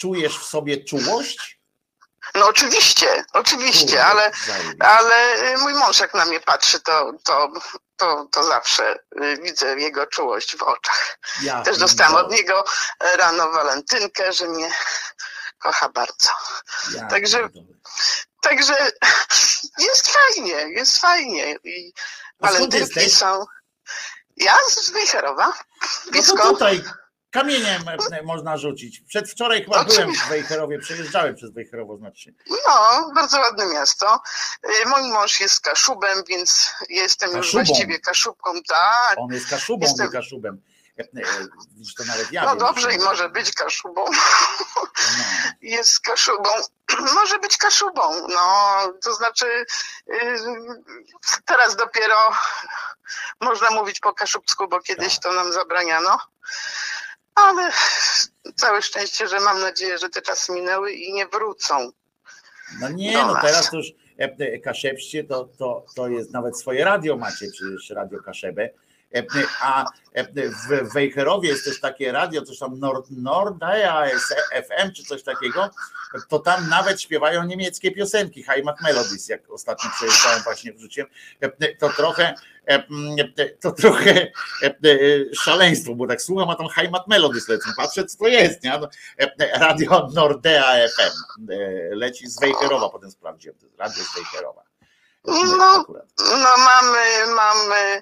czujesz 0.02 0.40
w 0.40 0.46
sobie 0.46 0.84
czułość. 0.84 1.60
No 2.36 2.48
oczywiście, 2.48 3.26
oczywiście, 3.34 4.06
ale, 4.06 4.32
ale 4.80 5.36
y, 5.54 5.58
mój 5.58 5.74
mąż 5.74 6.00
jak 6.00 6.14
na 6.14 6.26
mnie 6.26 6.40
patrzy, 6.40 6.80
to, 6.80 7.12
to, 7.24 7.52
to, 7.98 8.28
to 8.32 8.44
zawsze 8.44 8.96
y, 9.22 9.38
widzę 9.44 9.80
jego 9.80 10.08
czułość 10.08 10.56
w 10.58 10.64
oczach. 10.64 11.18
Ja 11.42 11.62
Też 11.62 11.78
dostałam 11.78 12.16
od 12.16 12.32
niego 12.32 12.64
rano 13.00 13.52
walentynkę, 13.52 14.34
że 14.34 14.48
mnie 14.48 14.72
kocha 15.60 15.90
bardzo. 15.90 16.30
Ja 16.96 17.08
Także, 17.08 17.50
także 18.42 18.92
jest 19.88 20.08
fajnie, 20.12 20.56
jest 20.56 20.98
fajnie. 20.98 21.56
I 21.64 21.94
walentynki 22.40 23.10
są. 23.10 23.46
Ja 24.38 24.58
z 24.70 24.90
Wejherowa, 24.90 25.48
No 26.06 26.12
blisko. 26.12 26.38
to 26.38 26.50
tutaj 26.50 26.84
kamieniem 27.32 27.82
e, 28.12 28.24
można 28.24 28.58
rzucić. 28.58 29.02
Przedwczoraj 29.08 29.64
chyba 29.64 29.84
byłem 29.84 30.14
w 30.16 30.30
Wejherowie, 30.30 30.80
przejeżdżałem 30.80 31.36
przez 31.36 31.52
Wejherowo, 31.54 31.98
znaczy. 31.98 32.34
No, 32.50 33.12
bardzo 33.16 33.40
ładne 33.40 33.66
miasto. 33.66 34.20
Y, 34.84 34.90
Mój 34.90 35.12
mąż 35.12 35.40
jest 35.40 35.60
kaszubem, 35.62 36.24
więc 36.28 36.72
jestem 36.90 37.30
już 37.30 37.38
Kaszubą? 37.46 37.64
właściwie 37.64 38.00
kaszubką, 38.00 38.54
tak. 38.68 39.16
On 39.18 39.34
jest 39.34 39.50
kaszubą, 39.50 39.86
Jestem- 39.88 40.06
nie 40.06 40.12
kaszubem. 40.12 40.62
E, 41.00 41.04
e, 41.04 41.24
to 41.98 42.04
nawet 42.04 42.32
ja 42.32 42.44
No 42.44 42.50
wiem. 42.50 42.60
dobrze 42.60 42.94
i 42.94 42.98
może 43.00 43.30
być 43.30 43.54
kaszubą. 43.54 44.06
Jest 45.62 46.00
kaszubą. 46.00 46.50
Może 47.16 47.40
być 47.40 47.58
kaszubą. 47.58 48.28
No, 48.28 48.78
to 49.04 49.14
znaczy 49.14 49.46
y, 50.10 50.36
teraz 51.46 51.76
dopiero 51.76 52.32
można 53.42 53.70
mówić 53.70 54.00
po 54.00 54.14
kaszubsku, 54.14 54.68
bo 54.68 54.80
kiedyś 54.80 55.14
Tak. 55.14 55.24
to 55.24 55.32
nam 55.34 55.54
zabraniano. 55.54 56.18
Ale 57.36 57.72
całe 58.56 58.82
szczęście, 58.82 59.28
że 59.28 59.40
mam 59.40 59.60
nadzieję, 59.60 59.98
że 59.98 60.10
te 60.10 60.22
czasy 60.22 60.52
minęły 60.52 60.92
i 60.92 61.14
nie 61.14 61.28
wrócą. 61.28 61.92
No 62.80 62.90
nie, 62.90 63.14
no 63.14 63.34
nas. 63.34 63.46
teraz 63.46 63.74
już 63.74 63.88
e, 64.20 64.24
e, 64.40 64.60
Kaszebście 64.60 65.24
to, 65.24 65.50
to, 65.58 65.86
to 65.96 66.08
jest 66.08 66.32
nawet 66.32 66.60
swoje 66.60 66.86
radio 66.86 67.18
macie, 67.18 67.48
przecież 67.52 67.90
Radio 67.90 68.24
Kaszebę. 68.24 68.70
E, 69.16 69.24
A 69.62 69.86
w 70.70 70.94
Wejherowie 70.94 71.50
jest 71.50 71.66
też 71.66 71.80
takie 71.80 72.12
radio, 72.12 72.42
coś 72.42 72.60
tam 72.60 72.80
Nord, 72.80 73.08
Nordea 73.10 74.06
FM 74.68 74.92
czy 74.96 75.04
coś 75.04 75.24
takiego, 75.24 75.70
to 76.30 76.40
tam 76.40 76.70
nawet 76.70 77.02
śpiewają 77.02 77.44
niemieckie 77.44 77.92
piosenki, 77.92 78.44
Heimat 78.44 78.82
Melodies, 78.82 79.30
jak 79.30 79.52
ostatnio 79.52 79.90
przejeżdżałem 79.96 80.42
właśnie 80.44 80.74
wrzuciłem, 80.74 81.10
to 81.80 81.90
trochę 81.90 82.36
to 83.62 83.72
trochę 83.72 84.32
e, 84.64 84.66
e, 84.66 84.74
szaleństwo, 85.34 85.96
bo 85.96 86.08
tak 86.08 86.22
słucham, 86.22 86.50
a 86.50 86.56
tam 86.56 86.68
Heimat 86.70 87.08
Melodies 87.08 87.48
lecą, 87.48 87.70
patrzę 87.78 88.06
co 88.06 88.18
to 88.18 88.28
jest, 88.28 88.64
nie? 88.64 88.80
No, 88.80 88.90
e, 89.20 89.32
e, 89.40 89.60
Radio 89.60 90.08
Nordea 90.14 90.88
FM 90.88 91.52
e, 91.52 91.56
leci 91.96 92.28
z 92.28 92.40
Wejherowa, 92.40 92.90
potem 92.90 93.12
sprawdziłem, 93.12 93.58
to 93.58 93.66
radio 93.78 94.04
z 94.04 94.16
Wejherowa. 94.16 94.71
No, 95.26 95.86
no 96.20 96.58
mamy, 96.58 97.28
mamy 97.28 98.02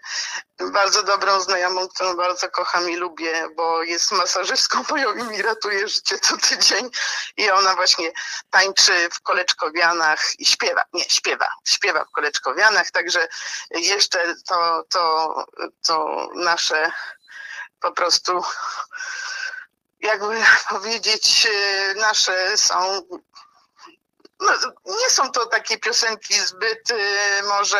bardzo 0.71 1.03
dobrą 1.03 1.41
znajomą, 1.41 1.87
którą 1.87 2.15
bardzo 2.15 2.49
kocham 2.49 2.89
i 2.89 2.95
lubię, 2.95 3.47
bo 3.55 3.83
jest 3.83 4.11
masażystką 4.11 4.83
moją 4.89 5.13
i 5.13 5.23
mi 5.23 5.41
ratuje 5.41 5.87
życie 5.87 6.19
co 6.19 6.37
tydzień. 6.37 6.89
I 7.37 7.49
ona 7.49 7.75
właśnie 7.75 8.11
tańczy 8.49 9.09
w 9.13 9.21
Koleczkowianach 9.21 10.39
i 10.39 10.45
śpiewa, 10.45 10.81
nie, 10.93 11.03
śpiewa, 11.03 11.47
śpiewa 11.67 12.05
w 12.05 12.11
Koleczkowianach, 12.11 12.91
także 12.91 13.27
jeszcze 13.71 14.35
to, 14.47 14.83
to, 14.89 15.35
to 15.87 16.27
nasze 16.35 16.91
po 17.79 17.91
prostu 17.91 18.43
jakby 19.99 20.43
powiedzieć, 20.69 21.47
e, 21.51 21.93
nasze 21.93 22.57
są 22.57 23.01
no, 24.39 24.53
nie 24.85 25.09
są 25.09 25.31
to 25.31 25.45
takie 25.45 25.77
piosenki 25.77 26.33
zbyt 26.33 26.91
y, 26.91 26.93
może 27.47 27.77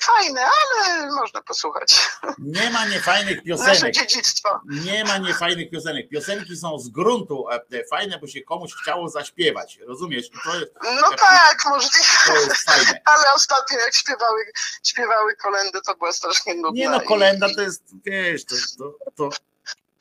fajne, 0.00 0.40
ale 0.40 1.06
można 1.12 1.42
posłuchać. 1.42 2.08
Nie 2.38 2.70
ma 2.70 2.86
niefajnych 2.86 3.36
Nasze 3.36 3.44
piosenek. 3.44 3.94
dziedzictwo. 3.94 4.60
Nie 4.70 5.04
ma 5.04 5.18
niefajnych 5.18 5.70
piosenek. 5.70 6.08
Piosenki 6.08 6.56
są 6.56 6.78
z 6.78 6.88
gruntu 6.88 7.50
e, 7.50 7.54
e, 7.54 7.84
fajne, 7.90 8.18
bo 8.18 8.26
się 8.26 8.42
komuś 8.42 8.74
chciało 8.82 9.08
zaśpiewać. 9.08 9.78
Rozumiesz? 9.86 10.26
I 10.26 10.58
jest, 10.58 10.72
No 10.82 11.10
tak, 11.16 11.58
możliwe. 11.64 12.54
Ale 13.04 13.24
ostatnio 13.34 13.78
jak 13.78 13.94
śpiewały, 13.94 14.44
śpiewały 14.84 15.36
kolendy, 15.36 15.80
to 15.86 15.94
było 15.94 16.12
strasznie 16.12 16.54
nudne. 16.54 16.80
Nie 16.80 16.88
no, 16.88 17.00
kolenda 17.00 17.46
to 17.54 17.62
jest, 17.62 17.82
wiesz, 18.04 18.44
to, 18.44 18.54
to, 18.78 19.10
to, 19.16 19.36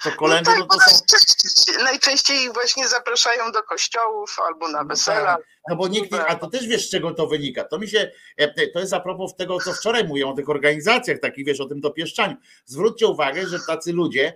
to 0.03 0.11
kolendy 0.11 0.45
tak, 0.45 0.59
no 0.59 0.65
to 0.65 0.80
są 0.80 0.91
najczęściej, 0.91 1.83
najczęściej 1.83 2.38
ich 2.43 2.53
właśnie 2.53 2.88
zapraszają 2.88 3.51
do 3.51 3.63
kościołów 3.63 4.38
albo 4.47 4.67
na 4.67 4.83
wesela. 4.83 5.38
No 5.69 5.75
bo 5.75 5.88
nikt, 5.88 6.13
a 6.27 6.35
to 6.35 6.49
też 6.49 6.67
wiesz, 6.67 6.88
z 6.88 6.91
czego 6.91 7.11
to 7.13 7.27
wynika. 7.27 7.63
To 7.63 7.80
mi 7.80 7.88
się, 7.88 8.11
e, 8.38 8.67
to 8.67 8.80
jest 8.80 8.93
a 8.93 8.99
propos 8.99 9.35
tego, 9.35 9.59
co 9.59 9.73
wczoraj 9.73 10.07
mówią 10.07 10.30
o 10.30 10.33
tych 10.33 10.49
organizacjach, 10.49 11.19
takich 11.19 11.45
wiesz, 11.45 11.59
o 11.59 11.65
tym 11.65 11.81
dopieszczaniu. 11.81 12.35
Zwróćcie 12.65 13.07
uwagę, 13.07 13.47
że 13.47 13.59
tacy 13.59 13.93
ludzie 13.93 14.35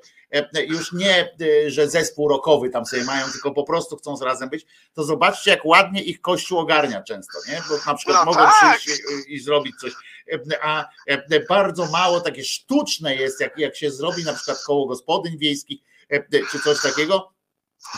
już 0.67 0.93
nie, 0.93 1.33
e, 1.41 1.71
że 1.71 1.89
zespół 1.89 2.27
rockowy 2.27 2.69
tam 2.69 2.85
sobie 2.85 3.03
mają, 3.03 3.31
tylko 3.31 3.51
po 3.51 3.63
prostu 3.63 3.97
chcą 3.97 4.15
razem 4.21 4.49
być, 4.49 4.65
to 4.93 5.03
zobaczcie, 5.03 5.51
jak 5.51 5.65
ładnie 5.65 6.03
ich 6.03 6.21
kościół 6.21 6.59
ogarnia 6.59 7.03
często, 7.03 7.37
nie? 7.47 7.61
Bo 7.69 7.91
na 7.91 7.97
przykład 7.97 8.17
No 8.17 8.25
mogą 8.25 8.39
tak. 8.39 8.79
przyjść 8.79 9.01
i, 9.27 9.39
zrobić 9.39 9.75
coś. 9.81 9.93
E, 10.33 10.39
A 10.61 10.89
e, 11.07 11.39
bardzo 11.49 11.85
mało 11.85 12.21
takie 12.21 12.43
sztuczne 12.43 13.15
jest, 13.15 13.39
jak, 13.39 13.57
jak 13.57 13.75
się 13.75 13.91
zrobi 13.91 14.23
na 14.23 14.33
przykład 14.33 14.63
koło 14.63 14.87
gospodyń 14.87 15.37
wiejskich, 15.37 15.81
e, 16.09 16.23
czy 16.51 16.59
coś 16.59 16.81
takiego, 16.81 17.35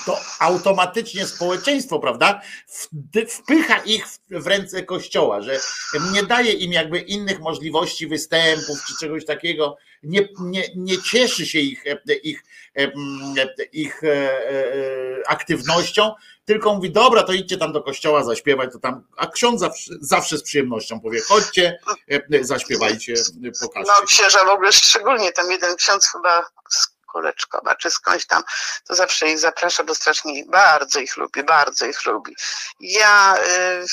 to 0.06 0.20
automatycznie 0.40 1.26
społeczeństwo, 1.26 2.00
prawda, 2.00 2.42
wpycha 3.28 3.78
ich 3.78 4.08
w 4.30 4.48
ręce 4.48 4.84
kościoła, 4.84 5.42
że 5.42 5.60
nie 6.14 6.24
daje 6.24 6.52
im 6.52 6.74
jakby 6.74 7.00
innych 7.00 7.40
możliwości 7.40 8.08
występów 8.08 8.86
czy 8.88 8.94
czegoś 9.00 9.26
takiego, 9.26 9.78
nie, 10.04 10.30
nie, 10.40 10.64
nie 10.76 11.02
cieszy 11.02 11.46
się 11.46 11.60
ich, 11.60 11.88
e, 11.88 12.14
ich, 12.14 12.44
e, 12.78 12.92
ich 13.72 14.04
e, 14.04 14.08
e, 14.08 15.28
aktywnością, 15.28 16.14
tylko 16.46 16.76
mówi, 16.76 16.92
dobra, 16.92 17.24
to 17.24 17.34
idźcie 17.34 17.58
tam 17.58 17.74
do 17.74 17.84
kościoła 17.84 18.24
zaśpiewać, 18.24 18.70
to 18.74 18.80
tam, 18.80 19.04
a 19.18 19.28
ksiądz 19.28 19.60
zawsze, 19.60 19.94
zawsze 20.02 20.38
z 20.38 20.44
przyjemnością 20.44 21.00
powie, 21.00 21.22
chodźcie, 21.22 21.80
zaśpiewajcie, 22.42 23.14
pokażcie. 23.62 23.94
No 24.00 24.08
księża 24.08 24.46
w 24.46 24.50
ogóle 24.50 24.72
szczególnie, 24.72 25.32
tam 25.32 25.52
jeden 25.52 25.76
ksiądz 25.76 26.08
chyba 26.12 26.48
Kuleczkowa 27.18 27.76
czy 27.76 27.92
skądś 27.92 28.26
tam, 28.26 28.44
to 28.88 28.96
zawsze 28.96 29.30
ich 29.30 29.40
zaprasza, 29.40 29.84
bo 29.84 29.96
strasznie 29.96 30.46
bardzo 30.46 31.00
ich 31.00 31.18
lubi, 31.18 31.44
bardzo 31.44 31.86
ich 31.86 32.06
lubi. 32.06 32.36
Ja, 32.80 33.36
y, 33.38 33.86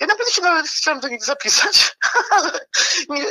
ja 0.00 0.06
naprawdę 0.06 0.32
się 0.32 0.42
nawet 0.42 0.66
chciałam 0.66 1.00
do 1.00 1.08
nich 1.08 1.24
zapisać, 1.24 1.96
ale 2.36 2.66
nie, 3.08 3.24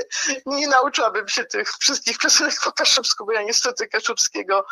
nie 0.45 0.67
nauczyłabym 0.67 1.27
się 1.27 1.43
tych 1.43 1.71
wszystkich 1.79 2.17
piosenek 2.17 2.55
po 2.63 2.71
kaszubsku, 2.71 3.25
bo 3.25 3.31
ja 3.31 3.41
niestety 3.41 3.87
kaszubskiego 3.87 4.65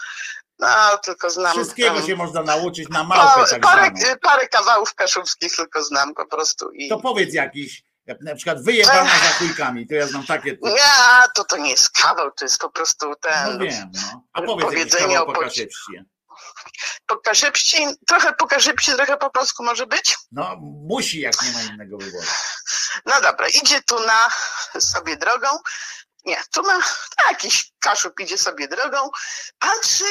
no, 0.59 0.97
tylko 1.03 1.29
znam. 1.29 1.53
Wszystkiego 1.53 1.95
tam- 1.95 2.07
się 2.07 2.15
można 2.15 2.43
nauczyć 2.43 2.89
na 2.89 3.03
małpę 3.03 3.41
No, 3.41 3.47
tak 3.47 3.61
parę, 3.61 3.91
parę 4.21 4.47
kawałów 4.47 4.95
kaszubskich 4.95 5.55
tylko 5.55 5.83
znam 5.83 6.13
po 6.13 6.25
prostu 6.25 6.71
i 6.71 6.89
To 6.89 6.99
powiedz 6.99 7.33
jakiś, 7.33 7.83
na 8.21 8.35
przykład 8.35 8.63
wyjebana 8.63 9.09
za 9.09 9.33
chujkami, 9.39 9.87
to 9.87 9.95
ja 9.95 10.07
znam 10.07 10.25
takie. 10.25 10.57
nie, 10.61 11.23
to 11.35 11.43
to 11.43 11.57
nie 11.57 11.69
jest 11.69 11.89
kawał, 11.89 12.31
to 12.31 12.45
jest 12.45 12.57
po 12.57 12.69
prostu 12.69 13.15
ten 13.21 13.53
No 13.57 13.65
wiem, 13.65 13.91
no. 13.93 14.23
A 14.33 14.41
powiedz 14.41 14.65
powiedzenie 14.65 15.21
o 15.21 15.25
po 15.25 15.31
poci- 15.31 15.43
kaszepści. 15.43 15.91
Pokaszepści, 17.05 17.87
trochę 18.07 18.33
pokaszepści, 18.33 18.91
trochę 18.93 19.17
po 19.17 19.29
polsku 19.29 19.63
może 19.63 19.87
być? 19.87 20.17
No 20.31 20.55
musi, 20.61 21.19
jak 21.19 21.41
nie 21.41 21.51
ma 21.51 21.61
innego 21.61 21.97
wyboru. 21.97 22.27
No 23.05 23.21
dobra, 23.21 23.47
idzie 23.47 23.81
tu 23.81 23.99
na 23.99 24.29
sobie 24.79 25.17
drogą. 25.17 25.47
Nie, 26.25 26.37
tu 26.51 26.63
ma 26.63 26.79
jakiś 27.27 27.71
kaszub 27.79 28.19
idzie 28.19 28.37
sobie 28.37 28.67
drogą, 28.67 29.09
patrzy, 29.59 30.05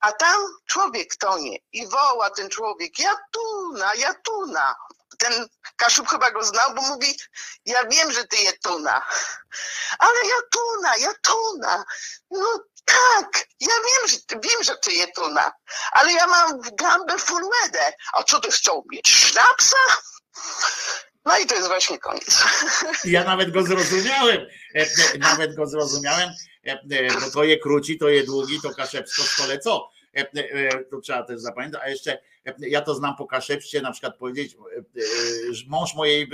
a 0.00 0.12
tam 0.12 0.36
człowiek 0.66 1.16
tonie 1.16 1.56
i 1.72 1.86
woła 1.86 2.30
ten 2.30 2.48
człowiek, 2.48 2.98
Jatuna, 2.98 3.94
Jatuna. 3.94 4.74
Ten 5.20 5.46
kaszub 5.76 6.08
chyba 6.08 6.30
go 6.30 6.44
znał, 6.44 6.74
bo 6.74 6.82
mówi, 6.82 7.16
ja 7.64 7.84
wiem, 7.84 8.12
że 8.12 8.24
ty 8.24 8.36
Jatuna. 8.42 9.02
Ale 9.98 10.18
Jatuna, 10.28 10.96
Jatuna. 10.96 11.84
No 12.30 12.64
tak, 12.84 13.46
ja 13.60 13.74
wiem, 13.86 14.08
że 14.08 14.16
wiem, 14.50 14.62
że 14.62 14.76
ty 14.76 14.92
Jatuna. 14.92 15.52
Ale 15.92 16.12
ja 16.12 16.26
mam 16.26 16.60
gambę 16.60 17.18
full 17.18 17.42
medę. 17.62 17.92
A 18.12 18.22
co 18.22 18.40
ty 18.40 18.50
chciał 18.50 18.84
mieć? 18.92 19.08
Sznapsa? 19.10 19.76
No 21.24 21.38
i 21.38 21.46
to 21.46 21.54
jest 21.54 21.68
właśnie 21.68 21.98
koniec. 21.98 22.36
Ja 23.04 23.24
nawet 23.24 23.50
go 23.52 23.62
zrozumiałem. 23.62 24.46
e, 24.76 24.80
e, 25.14 25.18
Nawet 25.18 25.56
go 25.56 25.66
zrozumiałem, 25.66 26.30
e, 26.66 26.78
bo 27.20 27.30
to 27.30 27.44
je 27.44 27.58
króci, 27.58 27.98
to 27.98 28.08
je 28.08 28.22
długi, 28.24 28.60
to 28.60 28.74
kaszepsko 28.74 29.22
stole 29.22 29.58
co. 29.58 29.90
E, 30.16 30.20
e, 30.32 30.84
To 30.84 31.00
trzeba 31.00 31.22
też 31.22 31.40
zapamiętać. 31.40 31.80
A 31.84 31.88
jeszcze 31.88 32.12
e, 32.46 32.54
ja 32.58 32.80
to 32.82 32.94
znam 32.94 33.16
po 33.16 33.26
kaszepście, 33.26 33.80
na 33.82 33.92
przykład 33.92 34.16
powiedzieć, 34.16 34.54
e, 34.54 34.78
e, 34.78 35.54
że 35.54 35.64
mąż 35.68 35.94
mojej 35.94 36.30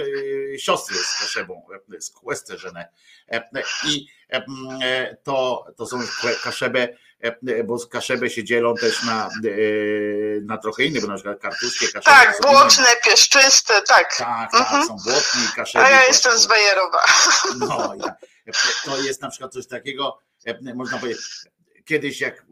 e, 0.54 0.58
siostry 0.58 0.96
jest 0.96 1.18
kaszebą, 1.18 1.66
e, 1.96 2.00
z 2.00 2.10
Kłesterzenę. 2.10 2.88
I 3.88 4.06
e, 4.32 4.44
e, 4.82 5.16
to, 5.22 5.66
to 5.76 5.86
są 5.86 6.00
kłe- 6.00 6.42
kaszebę, 6.42 6.88
e, 7.20 7.64
bo 7.64 7.78
z 7.78 7.86
kaszebę 7.86 8.30
się 8.30 8.44
dzielą 8.44 8.74
też 8.74 9.02
na, 9.02 9.26
e, 9.26 9.30
na 10.42 10.58
trochę 10.58 10.84
inne, 10.84 11.00
bo 11.00 11.06
na 11.06 11.14
przykład 11.14 11.40
kartuskie 11.40 11.86
kaszeby. 11.86 12.04
Tak, 12.04 12.36
są 12.36 12.48
inne. 12.50 12.60
błotne, 12.60 12.84
pieszczyste, 13.04 13.82
tak. 13.82 14.16
Tak, 14.16 14.50
tak, 14.52 14.60
Mhm. 14.60 14.86
są 14.86 14.96
błotni 15.04 15.42
kaszeby. 15.56 15.84
A 15.84 15.90
ja 15.90 16.00
to- 16.00 16.06
jestem 16.06 16.38
z 16.38 16.46
Bajerowa. 16.46 17.02
no, 17.58 17.94
ja, 18.06 18.14
to 18.84 19.02
jest 19.02 19.22
na 19.22 19.30
przykład 19.30 19.52
coś 19.52 19.66
takiego, 19.66 20.18
e, 20.46 20.74
można 20.74 20.98
powiedzieć, 20.98 21.22
kiedyś 21.86 22.20
jak 22.20 22.38
e, 22.40 22.44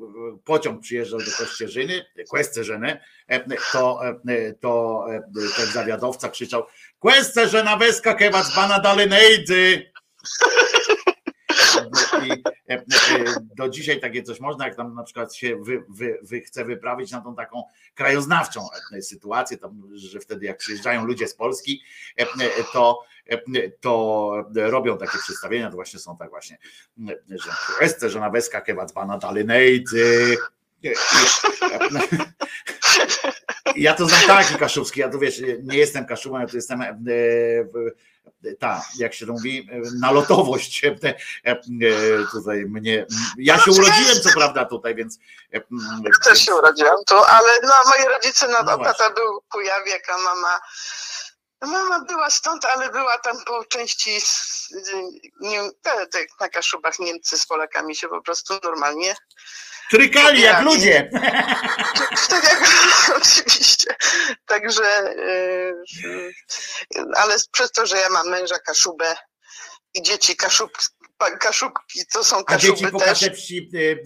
pociąg 0.44 0.82
przyjeżdżał 0.82 1.18
do 1.18 1.30
Kościerzyny, 1.38 2.04
e, 3.28 3.40
to, 3.72 4.00
e, 4.06 4.52
to 4.60 5.06
ten 5.56 5.66
zawiadowca 5.66 6.28
krzyczał 6.28 6.66
Kłesterzyna 6.98 7.76
weska 7.76 8.14
kewac 8.14 8.54
bana 8.56 8.80
dalej 8.80 9.08
nejdzy. 9.08 9.90
E, 12.32 12.74
e, 12.74 12.84
do 13.56 13.68
dzisiaj 13.68 14.00
takie 14.00 14.22
coś 14.22 14.40
można, 14.40 14.66
jak 14.66 14.76
tam 14.76 14.94
na 14.94 15.02
przykład 15.02 15.34
się 15.34 15.56
wy, 15.56 15.84
wy, 15.88 16.18
wy 16.22 16.40
chce 16.40 16.64
wyprawić 16.64 17.10
na 17.10 17.20
tą 17.20 17.34
taką 17.34 17.62
krajoznawczą 17.94 18.68
sytuację, 19.00 19.58
tam, 19.58 19.82
że 19.94 20.20
wtedy 20.20 20.46
jak 20.46 20.56
przyjeżdżają 20.56 21.04
ludzie 21.04 21.28
z 21.28 21.34
Polski, 21.34 21.82
e, 22.16 22.26
to, 22.72 23.02
to 23.80 24.32
robią 24.54 24.98
takie 24.98 25.18
przedstawienia, 25.18 25.70
to 25.70 25.74
właśnie 25.74 26.00
są 26.00 26.16
tak 26.16 26.30
właśnie, 26.30 26.58
że 27.28 27.50
Ester, 27.80 28.10
że 28.10 28.20
na 28.20 28.30
weska 28.30 28.60
kewac 28.60 28.92
bana 28.92 29.18
ja 33.76 33.94
to 33.94 34.06
znam 34.06 34.20
taki 34.26 34.54
kaszubski, 34.54 35.00
ja 35.00 35.08
to 35.08 35.18
wiesz, 35.18 35.40
nie 35.62 35.78
jestem 35.78 36.06
kaszubem, 36.06 36.40
ja 36.40 36.46
to 36.48 36.56
jestem 36.56 36.80
e, 36.82 36.94
w- 36.94 37.90
ta, 38.58 38.84
jak 38.98 39.14
się 39.14 39.26
to 39.26 39.32
mówi, 39.32 39.68
e, 39.72 39.80
nalotowość 40.00 40.84
e, 40.84 40.96
e, 41.44 41.56
tutaj 42.32 42.64
mnie, 42.66 43.06
ja 43.38 43.58
się 43.58 43.70
urodziłem 43.70 44.20
co 44.22 44.30
prawda 44.34 44.64
tutaj, 44.64 44.94
więc 44.94 45.18
e, 45.52 45.60
Też 46.24 46.38
się 46.44 46.54
urodziłam 46.54 46.96
tu, 47.06 47.14
ale 47.16 47.48
no 47.62 47.72
moi 47.86 48.08
rodzice, 48.14 48.48
no, 48.48 48.58
No 48.64 48.76
no 48.76 48.84
tata 48.84 49.10
był 49.10 49.40
Kujawiek, 49.48 50.10
a 50.10 50.18
mama 50.18 50.60
Mama 51.60 52.04
była 52.04 52.30
stąd, 52.30 52.64
ale 52.64 52.90
była 52.90 53.18
tam 53.18 53.36
po 53.46 53.64
części 53.64 54.18
nie, 55.40 55.60
te, 55.82 56.06
te, 56.06 56.18
na 56.40 56.48
Kaszubach 56.48 56.98
Niemcy 56.98 57.38
z 57.38 57.46
Polakami 57.46 57.96
się 57.96 58.08
po 58.08 58.22
prostu 58.22 58.54
normalnie 58.64 59.14
trykali 59.94 60.40
jak 60.42 60.56
pobierali. 60.56 60.76
ludzie. 60.76 61.10
Tak 62.28 62.44
jak 62.44 62.62
oczywiście. 63.22 63.94
Także, 64.46 65.14
yy, 66.94 67.04
ale 67.16 67.36
przez 67.52 67.72
to, 67.72 67.86
że 67.86 67.96
ja 67.96 68.08
mam 68.08 68.28
męża 68.28 68.58
Kaszubę 68.58 69.16
i 69.94 70.02
dzieci 70.02 70.36
Kaszub, 70.36 70.78
Kaszubki, 71.40 72.00
to 72.12 72.24
są 72.24 72.42
A 72.46 72.56
dzieci 72.56 72.72
Kaszuby 72.72 72.90
po 72.92 72.98
też. 72.98 73.08
kaszepsi 73.08 73.70
e, 73.74 73.78
e, 73.80 73.96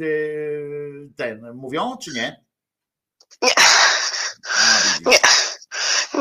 ten 1.17 1.55
mówią, 1.55 1.97
czy 2.05 2.11
nie? 2.13 2.45
Nie. 3.43 3.55
Nie. 5.07 5.19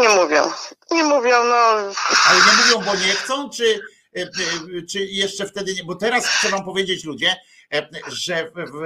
Nie 0.02 0.10
mówią. 0.10 0.52
Nie 0.92 1.04
mówią, 1.04 1.44
no. 1.44 1.56
Ale 2.28 2.40
nie 2.48 2.64
mówią, 2.64 2.86
bo 2.86 2.96
nie 2.96 3.14
chcą, 3.14 3.50
czy, 3.50 3.80
czy 4.92 5.00
jeszcze 5.00 5.46
wtedy 5.48 5.74
nie? 5.74 5.84
Bo 5.84 5.96
teraz 5.96 6.28
chcę 6.28 6.50
wam 6.50 6.66
powiedzieć 6.66 7.04
ludzie, 7.04 7.36
że 8.08 8.52
w, 8.52 8.54
w, 8.54 8.82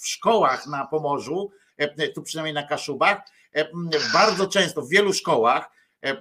w 0.00 0.08
szkołach 0.08 0.66
na 0.66 0.86
Pomorzu, 0.86 1.50
e, 1.76 2.08
tu 2.08 2.22
przynajmniej 2.22 2.54
na 2.54 2.62
Kaszubach, 2.62 3.18
e, 3.52 3.68
bardzo 4.12 4.46
często 4.46 4.82
w 4.82 4.88
wielu 4.88 5.12
szkołach, 5.12 5.70
e, 6.02 6.16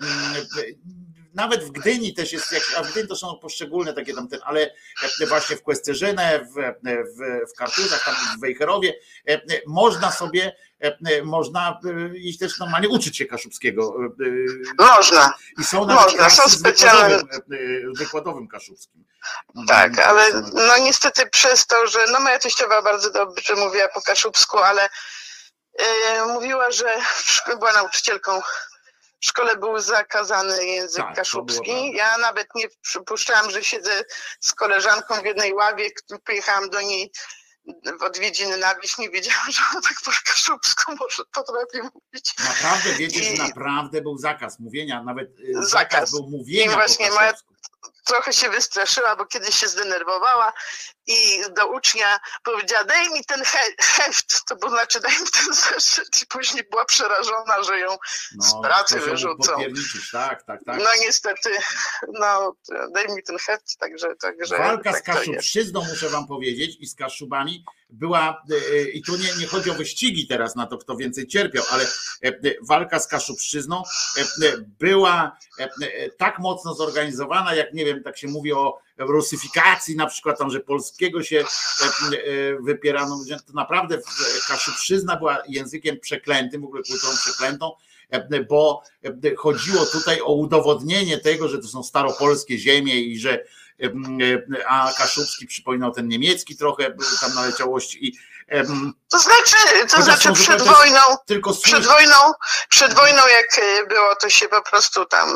nawet 1.36 1.64
w 1.64 1.72
Gdyni 1.72 2.14
też 2.14 2.34
jest, 2.34 2.52
jak- 2.52 2.72
a 2.78 2.84
w 2.84 2.92
Gdyni 2.92 3.08
to 3.08 3.16
są 3.16 3.40
poszczególne 3.42 3.94
takie 3.94 4.14
tam 4.14 4.28
ten, 4.28 4.40
ale 4.46 4.72
e, 5.22 5.26
właśnie 5.26 5.56
w 5.58 5.62
Kłesterzynę, 5.64 6.40
w, 6.40 6.54
w, 6.84 7.50
w 7.54 7.58
Kartuzach, 7.58 8.06
tam 8.06 8.16
w 8.38 8.42
Wejherowie, 8.42 8.94
e, 9.30 9.42
można 9.68 10.12
sobie, 10.12 10.56
e, 10.80 11.24
można 11.24 11.80
e, 12.14 12.18
iść 12.18 12.40
też 12.40 12.60
normalnie 12.60 12.90
uczyć 12.90 13.18
się 13.18 13.26
kaszubskiego. 13.26 13.96
e, 14.80 14.86
Można. 14.96 15.34
I 15.60 15.64
są 15.64 15.86
nawet 15.86 16.04
Można, 16.06 16.30
są 16.30 16.44
specjalne- 16.50 17.18
wykładowym, 17.18 17.58
e, 17.94 17.98
wykładowym 17.98 18.48
kaszubskim. 18.48 19.06
Tak, 19.68 20.00
ale 20.00 20.42
no 20.54 20.78
niestety 20.78 21.28
przez 21.30 21.68
to, 21.68 21.88
że 21.88 22.00
no 22.12 22.20
moja 22.20 22.40
teściowa 22.40 22.82
bardzo 22.82 23.12
dobrze 23.12 23.56
mówiła 23.56 23.88
po 23.88 24.02
kaszubsku, 24.02 24.58
ale 24.58 24.90
e, 25.80 26.26
mówiła, 26.26 26.72
że 26.72 26.86
była 27.60 27.74
nauczycielką. 27.74 28.42
W 29.26 29.28
szkole 29.28 29.58
był 29.58 29.80
zakazany 29.80 30.66
język 30.66 31.04
Tak, 31.04 31.16
kaszubski. 31.16 31.92
Ja 31.96 32.18
nawet 32.18 32.48
nie 32.56 32.66
przypuszczałam, 32.82 33.52
że 33.52 33.64
siedzę 33.64 34.04
z 34.40 34.54
koleżanką 34.54 35.22
w 35.22 35.26
jednej 35.26 35.54
ławie, 35.54 35.90
pojechałam 36.26 36.70
do 36.70 36.82
niej 36.82 37.12
w 38.00 38.04
odwiedziny 38.04 38.58
na 38.58 38.76
wieś, 38.76 38.98
nie 38.98 39.10
wiedziałam, 39.10 39.52
że 39.52 39.62
ona 39.72 39.82
tak 39.82 39.94
po 40.06 40.12
kaszubsku 40.26 40.96
może 41.00 41.24
potrafi 41.34 41.78
mówić. 41.82 42.34
Naprawdę 42.48 42.94
wiecie, 42.94 43.24
że 43.24 43.30
I- 43.30 43.40
naprawdę 43.40 44.02
był 44.02 44.18
zakaz 44.18 44.60
mówienia, 44.60 45.04
nawet 45.04 45.28
e, 45.30 45.54
zakaz, 45.54 45.70
Zakaz. 45.70 46.12
był 46.12 46.28
I 46.28 46.32
mówienia 46.38 46.74
właśnie 46.74 47.08
po 47.08 47.14
moja 47.16 47.34
trochę 48.06 48.34
się 48.34 48.50
wystraszyła, 48.50 49.16
bo 49.16 49.26
kiedyś 49.26 49.56
się 49.56 49.68
zdenerwowała 49.68 50.54
i 51.08 51.42
do 51.56 51.68
ucznia 51.68 52.20
powiedziała, 52.44 52.84
daj 52.84 53.10
mi 53.10 53.26
ten 53.26 53.44
he 53.44 53.60
heft, 53.80 54.46
to 54.48 54.56
bo 54.56 54.70
znaczy 54.70 55.00
daj 55.00 55.12
mi 55.12 55.28
ten 55.44 55.54
zeszyt 55.54 56.22
i 56.24 56.26
później 56.28 56.64
była 56.72 56.86
przerażona, 56.86 57.64
że 57.64 57.80
ją 57.80 57.98
z 58.40 58.54
pracy 58.62 59.00
wyrzucą. 59.00 59.54
tak, 60.12 60.44
tak, 60.44 60.64
tak. 60.66 60.80
No 60.84 60.90
niestety, 61.02 61.50
no 62.14 62.56
daj 62.94 63.16
mi 63.16 63.24
ten 63.24 63.38
heft, 63.38 63.78
także, 63.78 64.16
także 64.16 64.58
Walka 64.58 64.94
z 64.94 65.04
tak 65.04 65.08
jest. 65.08 65.20
Kaszubszczyzną, 65.20 65.86
muszę 65.90 66.10
wam 66.10 66.28
powiedzieć, 66.28 66.78
i 66.80 66.88
z 66.88 66.96
Kaszubami 66.96 67.66
była, 67.90 68.44
e, 68.52 68.56
e, 68.56 68.82
i 68.82 69.02
tu 69.04 69.16
nie, 69.16 69.34
nie 69.40 69.48
chodzi 69.48 69.70
o 69.70 69.74
wyścigi 69.74 70.28
teraz 70.28 70.56
na 70.56 70.68
to, 70.68 70.78
kto 70.78 70.96
więcej 70.96 71.28
cierpiał, 71.28 71.64
ale 71.72 71.84
e, 71.84 71.88
e, 72.28 72.34
walka 72.62 73.00
z 73.00 73.08
Kaszubszczyzną 73.08 73.84
e, 74.18 74.24
była 74.80 75.38
e, 75.60 75.70
tak 76.10 76.40
mocno 76.40 76.74
zorganizowana, 76.74 77.56
jak 77.56 77.74
nie 77.74 77.86
wiem, 77.86 78.04
tak 78.04 78.18
się 78.18 78.28
mówi 78.28 78.54
o 78.54 78.85
rusyfikacji 78.98 79.96
na 79.96 80.06
przykład 80.08 80.38
tam, 80.38 80.50
że 80.50 80.60
polskiego 80.60 81.24
się 81.24 81.40
e, 81.40 81.46
e, 81.86 82.62
wypierano, 82.62 83.20
to 83.48 83.54
naprawdę 83.54 83.98
w- 83.98 84.48
Kaszubszczyzna 84.48 85.16
była 85.16 85.38
językiem 85.48 86.00
przeklętym, 86.00 86.62
w 86.62 86.66
ogóle 86.66 86.84
kulturą 86.84 87.14
przeklętą, 87.18 87.72
e, 88.10 88.44
bo 88.44 88.84
e, 89.04 89.36
chodziło 89.36 89.86
tutaj 89.86 90.22
o 90.22 90.34
udowodnienie 90.34 91.18
tego, 91.18 91.48
że 91.48 91.58
to 91.60 91.68
są 91.68 91.84
staropolskie 91.84 92.58
ziemie 92.58 93.02
i 93.02 93.20
że 93.20 93.34
e, 93.84 93.90
a 94.68 94.94
Kaszubski 94.98 95.48
przypominał 95.48 95.92
ten 95.92 96.08
niemiecki 96.08 96.58
trochę 96.58 96.90
były 96.90 97.10
tam 97.22 97.36
naleciałości 97.36 98.08
i 98.08 98.18
To 99.10 99.20
znaczy, 99.20 99.58
to 99.96 100.02
znaczy 100.02 100.34
przed 100.34 100.62
wojną, 100.62 101.00
tylko 101.26 101.54
przed 101.54 101.86
wojną, 101.86 102.16
przed 102.70 102.94
wojną 102.94 103.22
jak 103.28 103.62
było, 103.90 104.16
to 104.22 104.30
się 104.30 104.48
po 104.48 104.62
prostu 104.62 105.06
tam 105.06 105.30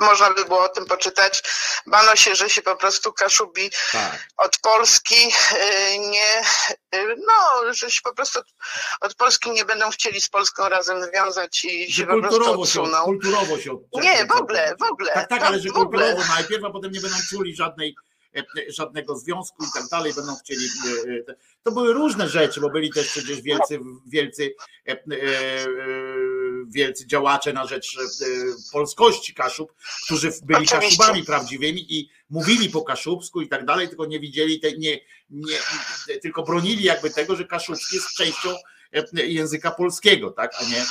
można 0.00 0.30
by 0.34 0.44
było 0.44 0.64
o 0.64 0.68
tym 0.68 0.86
poczytać. 0.86 1.42
Bano 1.86 2.16
się, 2.16 2.34
że 2.34 2.50
się 2.50 2.62
po 2.62 2.76
prostu 2.76 3.12
Kaszubi 3.12 3.70
tak. 3.92 4.28
od 4.36 4.56
Polski 4.58 5.28
y, 5.94 5.98
nie, 5.98 6.40
y, 6.94 7.16
no, 7.26 7.72
że 7.74 7.90
się 7.90 8.00
po 8.04 8.14
prostu 8.14 8.40
od 9.00 9.14
Polski 9.14 9.50
nie 9.50 9.64
będą 9.64 9.90
chcieli 9.90 10.20
z 10.20 10.28
Polską 10.28 10.68
razem 10.68 11.04
związać 11.04 11.64
i 11.64 11.92
się 11.92 12.06
po 12.06 12.08
prostu 12.20 12.28
kulturowo 12.28 12.66
się, 12.66 12.80
odsuną. 12.82 13.04
kulturowo 13.04 13.58
się. 13.58 13.78
Nie, 13.92 14.26
w 14.26 14.32
ogóle, 14.32 14.74
w 14.80 14.82
ogóle. 14.82 15.12
Tak, 15.12 15.28
tak, 15.28 15.40
No, 15.40 15.46
ale 15.46 15.60
że 15.60 15.68
kulturowo 15.68 16.22
najpierw, 16.36 16.64
a 16.64 16.70
potem 16.70 16.92
nie 16.92 17.00
będą 17.00 17.16
czuli 17.30 17.56
żadnej, 17.56 17.94
e, 18.36 18.38
e, 18.38 18.44
żadnego 18.72 19.16
związku 19.16 19.64
i 19.64 19.66
tak 19.74 19.88
dalej, 19.88 20.14
będą 20.14 20.36
chcieli. 20.36 20.66
e, 21.28 21.34
To 21.62 21.70
były 21.72 21.92
różne 21.92 22.28
rzeczy, 22.28 22.60
bo 22.60 22.70
byli 22.70 22.92
też 22.92 23.08
przecież 23.08 23.40
wielcy, 23.40 23.78
wielcy, 24.06 24.54
e, 24.88 24.92
e, 24.92 24.96
wielcy 26.68 27.06
działacze 27.06 27.52
na 27.52 27.66
rzecz 27.66 27.96
e, 27.98 28.02
polskości 28.72 29.34
Kaszub, 29.34 29.72
którzy 30.04 30.30
byli. 30.42 30.66
Kaszubami 30.68 31.24
prawdziwymi 31.24 31.86
i 31.94 32.10
mówili 32.30 32.70
po 32.70 32.82
kaszubsku 32.82 33.40
i 33.40 33.48
tak 33.48 33.64
dalej, 33.64 33.88
tylko 33.88 34.06
nie 34.06 34.20
widzieli, 34.20 34.60
te, 34.60 34.72
nie, 34.72 35.00
nie, 35.30 35.58
tylko 36.22 36.42
bronili 36.42 36.84
jakby 36.84 37.10
tego, 37.10 37.36
że 37.36 37.44
kaszubski 37.44 37.96
jest 37.96 38.08
częścią 38.16 38.50
e, 38.92 39.26
języka 39.26 39.70
polskiego, 39.70 40.30
tak, 40.30 40.50
a 40.60 40.64
nie 40.64 40.84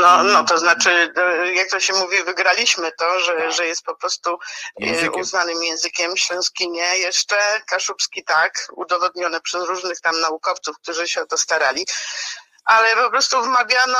No, 0.00 0.22
no 0.22 0.44
to 0.44 0.58
znaczy, 0.58 0.90
e, 1.16 1.54
jak 1.54 1.70
to 1.70 1.80
się 1.80 1.92
mówi, 1.92 2.16
wygraliśmy 2.26 2.92
to, 2.98 3.20
że, 3.20 3.32
Tak. 3.36 3.52
że 3.52 3.66
jest 3.66 3.82
po 3.82 3.94
prostu 3.94 4.38
Językiem. 4.78 5.20
uznanym 5.20 5.62
językiem, 5.62 6.16
śląski 6.16 6.70
nie, 6.70 6.98
jeszcze 6.98 7.36
kaszubski 7.66 8.24
tak, 8.24 8.68
udowodnione 8.76 9.40
przez 9.40 9.64
różnych 9.68 10.00
tam 10.00 10.20
naukowców, 10.20 10.76
którzy 10.78 11.08
się 11.08 11.22
o 11.22 11.26
to 11.26 11.38
starali. 11.38 11.86
Ale 12.66 12.96
po 13.04 13.10
prostu 13.10 13.42
wmawiano 13.42 13.98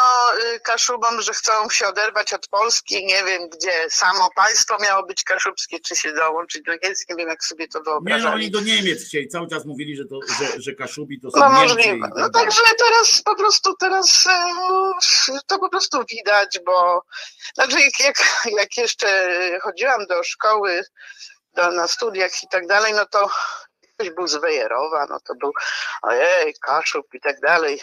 y, 0.55 0.61
Kaszubom, 0.61 1.23
że 1.23 1.33
chcą 1.33 1.71
się 1.71 1.87
oderwać 1.89 2.33
od 2.33 2.49
Polski, 2.49 3.07
nie 3.07 3.25
wiem 3.25 3.49
gdzie 3.49 3.91
samo 3.91 4.29
państwo 4.37 4.77
miało 4.83 5.07
być 5.07 5.23
kaszubskie, 5.25 5.81
czy 5.81 5.97
się 5.97 6.13
dołączyć 6.13 6.63
do 6.63 6.73
Niemiec, 6.73 7.05
nie 7.09 7.17
wiem 7.17 7.29
jak 7.29 7.45
sobie 7.45 7.69
to 7.69 7.79
Nie, 7.79 7.85
no 7.85 7.91
wyobrażali. 7.91 8.35
oni 8.35 8.51
do 8.51 8.61
Niemiec 8.61 9.05
chcieli, 9.09 9.29
cały 9.29 9.49
czas 9.49 9.65
mówili, 9.65 9.97
że, 9.97 10.05
to, 10.05 10.19
że, 10.39 10.61
że 10.63 10.75
Kaszubi 10.75 11.21
to 11.21 11.31
są 11.31 11.39
No 11.41 11.49
Niemcy. 11.49 11.75
możliwe. 11.75 12.09
tak 12.09 12.17
No 12.19 12.31
także 12.31 12.61
teraz 12.79 13.23
po 13.23 13.37
prostu 13.37 13.75
teraz 13.77 14.25
e, 14.27 15.39
to 15.47 15.59
po 15.59 15.69
prostu 15.71 16.05
widać, 16.11 16.59
bo 16.67 17.03
jak, 17.59 18.01
jak, 18.01 18.17
jak 18.59 18.77
jeszcze 18.77 19.39
chodziłam 19.63 20.07
do 20.07 20.23
szkoły, 20.25 20.83
do, 21.55 21.71
na 21.71 21.89
studiach 21.89 22.43
i 22.43 22.49
tak 22.49 22.67
dalej, 22.67 22.93
no 22.95 23.07
to 23.07 23.31
ktoś 23.95 24.11
był 24.11 24.27
z 24.27 24.37
Wejerowa, 24.37 25.07
no 25.11 25.19
to 25.27 25.35
był 25.35 25.53
ojej, 26.03 26.55
Kaszub 26.61 27.07
i 27.15 27.21
tak 27.21 27.41
dalej. 27.41 27.81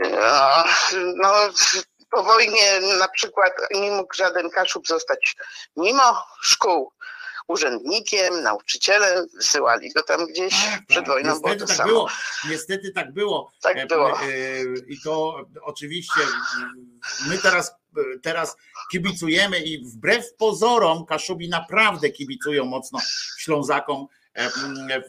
Ja, 0.00 0.64
No, 1.16 1.32
po 2.10 2.22
wojnie 2.22 2.80
na 2.98 3.08
przykład 3.08 3.52
nie 3.70 3.90
mógł 3.90 4.14
żaden 4.14 4.50
Kaszub 4.50 4.86
zostać 4.88 5.36
mimo 5.76 6.24
szkół 6.42 6.92
urzędnikiem, 7.48 8.42
nauczycielem, 8.42 9.26
wysyłali 9.34 9.92
go 9.92 10.02
tam 10.02 10.26
gdzieś 10.26 10.54
przed 10.88 11.06
wojną, 11.06 11.40
było 11.40 11.54
Niestety 11.54 11.60
to 11.60 11.66
tak 11.66 11.76
samo. 11.76 11.88
było. 11.88 12.08
Niestety 12.50 12.92
tak 12.92 13.12
było. 13.12 13.52
Tak 13.62 13.76
E, 13.76 13.86
było. 13.86 14.20
e, 14.20 14.24
I 14.88 15.00
to 15.04 15.40
oczywiście 15.62 16.20
my 17.26 17.38
teraz, 17.38 17.72
teraz 18.22 18.56
kibicujemy 18.92 19.60
i 19.60 19.84
wbrew 19.84 20.34
pozorom 20.34 21.06
Kaszubi 21.06 21.48
naprawdę 21.48 22.10
kibicują 22.10 22.64
mocno 22.64 22.98
Ślązakom 23.38 24.06
e, 24.12 24.17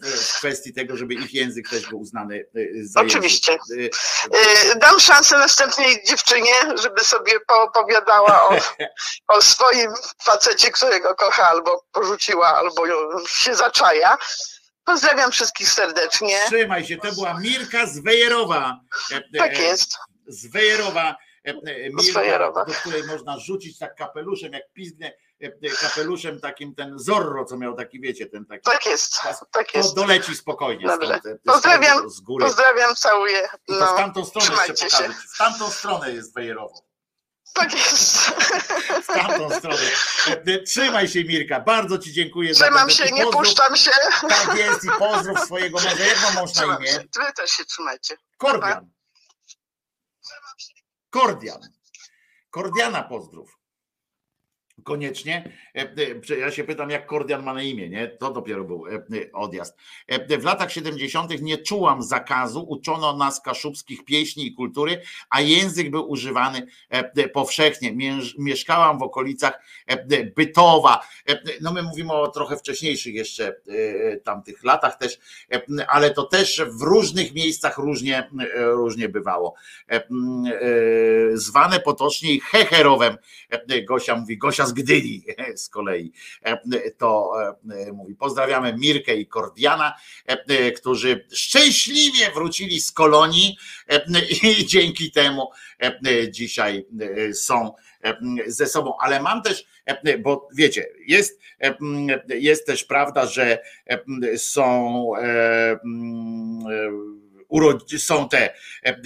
w 0.03 0.38
kwestii 0.38 0.74
tego, 0.74 0.98
żeby 0.98 1.14
ich 1.14 1.33
język 1.33 1.69
też 1.69 1.88
był 1.90 1.99
uznany 1.99 2.45
e, 2.56 2.59
za 2.83 3.01
Oczywiście. 3.01 3.51
język. 3.69 3.95
Y, 4.75 4.80
Dam 4.80 4.99
szansę 4.99 5.38
następnej 5.38 6.03
dziewczynie, 6.08 6.53
żeby 6.83 7.03
sobie 7.03 7.40
poopowiadała 7.48 8.49
o, 8.49 8.58
o 9.27 9.41
swoim 9.41 9.91
facecie, 10.24 10.72
którego 10.72 11.16
kocha, 11.16 11.48
albo 11.49 11.85
porzuciła, 11.91 12.48
albo 12.48 12.83
się 13.27 13.56
zaczaja. 13.56 14.17
Pozdrawiam 14.85 15.32
wszystkich 15.32 15.69
serdecznie. 15.69 16.40
Trzymaj 16.48 16.85
się, 16.85 16.98
to 16.98 17.11
była 17.11 17.40
Mirka 17.40 17.85
z 17.85 17.99
Wejerowa. 17.99 18.80
E, 19.11 19.16
e, 19.16 19.22
Tak 19.38 19.59
jest. 19.59 19.98
Z 20.27 20.48
Wejerowa. 20.51 21.16
e, 21.48 21.49
e, 21.51 21.53
Z 21.90 22.06
Mirka, 22.06 22.19
Wejerowa. 22.19 22.66
do 22.66 22.74
której 22.74 23.03
można 23.03 23.40
rzucić 23.40 23.77
tak 23.77 23.95
kapeluszem, 23.95 24.53
jak 24.53 24.64
pizgnę 24.74 25.08
e, 25.08 25.11
e, 25.11 25.14
kapeluszem 25.82 26.40
takim 26.40 26.76
ten 26.76 27.00
Zorro, 27.00 27.45
co 27.45 27.58
miał 27.58 27.76
taki, 27.76 28.00
wiecie, 28.01 28.26
ten 28.26 28.45
taki. 28.45 28.61
Tak 28.64 28.85
jest, 28.85 29.19
tak 29.51 29.72
To 29.72 29.77
jest. 29.77 29.95
doleci 29.95 30.35
spokojnie. 30.35 30.88
Dobrze. 30.88 31.08
stąd, 31.19 31.26
e, 31.26 31.40
Pozdrawiam, 31.45 32.09
z 32.09 32.19
góry. 32.19 32.45
pozdrawiam, 32.45 32.95
całuję. 32.95 33.50
I 33.68 33.74
to 33.74 33.80
No, 33.80 33.93
w 33.93 33.98
tamtą 33.98 34.26
stronę 34.26 34.48
jeszcze 34.68 34.85
pokażę. 34.85 35.14
W 35.34 35.38
tamtą 35.38 35.69
stronę 35.72 36.11
jest 36.11 36.34
Wejerowo. 36.35 36.85
Tak 37.53 37.74
jest. 37.74 38.18
W 39.03 39.08
tamtą 39.08 39.50
stronę. 39.51 39.77
E, 40.27 40.32
e, 40.53 40.64
Trzymaj 40.64 41.08
się 41.08 41.24
Mirka, 41.24 41.59
bardzo 41.59 41.98
ci 41.98 42.14
dziękuję 42.14 42.53
za 42.53 42.66
Trzymam 42.66 42.90
się, 42.90 43.11
nie 43.11 43.24
pozdrów- 43.24 43.32
puszczam 43.45 43.76
się. 43.76 43.92
Tak 44.30 44.58
jest 44.58 44.84
i 44.85 44.88
pozdrów 45.00 45.40
swojego 45.40 45.80
męża. 45.80 46.06
Jak 46.06 46.22
mąż 46.35 46.35
na 46.56 46.61
Trzymam 46.61 46.77
imię? 46.84 47.00
Wy 47.16 47.34
też 47.35 47.51
się 47.51 47.66
trzymajcie. 47.66 48.18
Kordian. 48.38 48.90
Kordian. 51.09 51.61
Kordiana 52.50 53.03
pozdrów. 53.03 53.58
Koniecznie. 54.83 55.51
E, 55.75 55.82
e, 56.32 56.38
Ja 56.40 56.51
się 56.51 56.64
pytam, 56.64 56.90
jak 56.90 57.06
Kordian 57.06 57.43
ma 57.43 57.53
na 57.53 57.64
imię, 57.64 57.90
nie? 57.90 58.08
To 58.08 58.32
dopiero 58.32 58.64
był 58.64 58.88
e, 58.88 59.01
odjazd. 59.33 59.77
W 60.40 60.43
latach 60.43 60.72
70. 60.72 61.41
nie 61.41 61.58
czułam 61.58 62.03
zakazu, 62.03 62.66
uczono 62.69 63.17
nas 63.17 63.41
kaszubskich 63.41 64.06
pieśni 64.06 64.48
i 64.48 64.53
kultury, 64.53 65.01
a 65.30 65.41
język 65.41 65.91
był 65.91 66.09
używany 66.09 66.67
powszechnie. 67.33 67.95
Mieszkałam 68.38 68.99
w 68.99 69.03
okolicach 69.03 69.61
Bytowa. 70.35 71.01
No 71.61 71.74
my 71.74 71.83
mówimy 71.83 72.14
o 72.14 72.27
trochę 72.27 72.58
wcześniejszych 72.58 73.14
jeszcze 73.14 73.56
tamtych 74.24 74.64
latach 74.64 74.98
też, 74.98 75.19
ale 75.88 76.11
to 76.11 76.24
też 76.24 76.61
w 76.80 76.82
różnych 76.82 77.33
miejscach 77.33 77.77
różnie, 77.77 78.30
różnie 78.56 79.09
bywało. 79.09 79.53
Zwane 81.33 81.80
potocznie 81.80 82.41
Hecherowem, 82.41 83.17
Gosia 83.88 84.16
mówi, 84.16 84.38
Gosia 84.38 84.66
z 84.69 84.73
Gdyni 84.73 85.25
z 85.64 85.69
kolei, 85.69 86.11
E, 86.43 86.91
to 86.91 87.31
e, 87.88 87.91
mówi, 87.91 88.15
pozdrawiamy 88.15 88.73
Mirkę 88.77 89.15
i 89.15 89.27
Kordiana, 89.27 89.95
e, 90.25 90.72
którzy 90.72 91.25
szczęśliwie 91.33 92.31
wrócili 92.33 92.81
z 92.81 92.91
kolonii 92.91 93.57
i 94.59 94.65
dzięki 94.65 95.11
temu 95.11 95.49
dzisiaj 96.30 96.85
są 97.33 97.73
ze 98.48 98.67
sobą, 98.67 98.93
ale 98.99 99.22
mam 99.22 99.41
też, 99.41 99.65
bo 100.19 100.48
wiecie, 100.53 100.88
jest, 101.07 101.39
jest 102.27 102.65
też 102.65 102.83
prawda, 102.83 103.25
że 103.25 103.59
są 104.38 105.11
są 107.98 108.30
te 108.30 108.53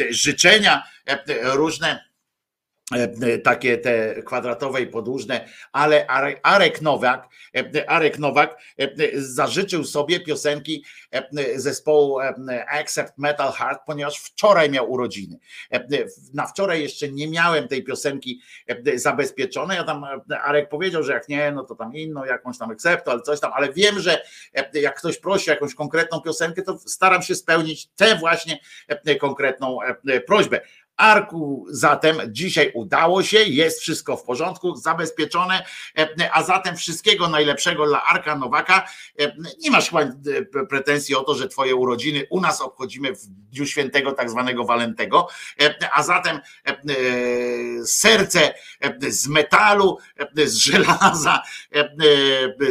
życzenia 0.10 0.84
różne 1.44 2.13
takie 3.44 3.78
te 3.78 4.24
kwadratowe 4.24 4.82
i 4.82 4.88
podłużne, 4.88 5.48
ale 5.72 6.08
Are- 6.08 6.40
Arek 6.44 6.82
Nowak, 6.82 7.28
e, 7.56 7.90
Arek 7.90 8.20
Nowak 8.20 8.58
e, 8.80 8.90
zażyczył 9.16 9.84
sobie 9.84 10.20
piosenki 10.20 10.86
e, 11.12 11.60
zespołu 11.60 12.20
e, 12.20 12.34
Accept 12.70 13.14
Metal 13.18 13.52
Heart, 13.52 13.80
ponieważ 13.86 14.18
wczoraj 14.20 14.70
miał 14.70 14.92
urodziny. 14.92 15.40
E, 15.74 15.88
Na 16.34 16.48
wczoraj 16.48 16.82
jeszcze 16.82 17.10
nie 17.10 17.28
miałem 17.28 17.68
tej 17.68 17.84
piosenki 17.84 18.42
e, 18.68 18.98
zabezpieczonej, 19.00 19.78
a 19.78 19.84
tam 19.84 20.04
e, 20.32 20.40
Arek 20.42 20.70
powiedział, 20.70 21.04
że 21.04 21.14
jak 21.14 21.30
nie, 21.30 21.52
no 21.52 21.64
to 21.64 21.76
tam 21.76 21.96
inną, 21.96 22.26
jakąś 22.26 22.58
tam 22.58 22.72
Accept, 22.72 23.08
ale 23.08 23.22
coś 23.22 23.40
tam, 23.40 23.52
ale 23.56 23.74
wiem, 23.74 24.00
że 24.00 24.22
e, 24.54 24.80
jak 24.80 24.98
ktoś 25.00 25.18
prosi 25.18 25.50
o 25.50 25.54
jakąś 25.54 25.76
konkretną 25.76 26.22
piosenkę, 26.22 26.62
to 26.62 26.78
staram 26.80 27.22
się 27.22 27.36
spełnić 27.36 27.88
tę 27.96 28.16
właśnie 28.16 28.60
e, 28.88 29.16
konkretną 29.16 29.78
e, 29.82 30.22
prośbę. 30.22 30.62
Arku, 30.98 31.66
zatem 31.70 32.18
dzisiaj 32.28 32.72
udało 32.74 33.24
się, 33.24 33.38
jest 33.38 33.82
wszystko 33.82 34.18
w 34.18 34.24
porządku, 34.24 34.76
zabezpieczone, 34.76 35.66
e, 35.98 36.30
a 36.34 36.44
zatem 36.44 36.78
wszystkiego 36.78 37.28
najlepszego 37.28 37.86
dla 37.86 38.04
Arka 38.04 38.36
Nowaka. 38.36 38.88
E, 39.20 39.36
Nie 39.62 39.72
masz 39.72 39.90
chyba 39.90 40.02
e, 40.02 40.12
pretensji 40.70 41.16
o 41.16 41.24
to, 41.24 41.36
że 41.36 41.48
Twoje 41.48 41.76
urodziny 41.76 42.28
u 42.30 42.42
nas 42.42 42.62
obchodzimy 42.62 43.16
w 43.16 43.28
Dniu 43.28 43.66
Świętego, 43.66 44.12
tak 44.12 44.30
zwanego 44.30 44.66
Walentego, 44.66 45.28
a 45.94 46.04
zatem 46.04 46.40
serce 47.86 48.54
z 49.08 49.28
metalu, 49.28 49.98
z 50.36 50.56
żelaza, 50.56 51.42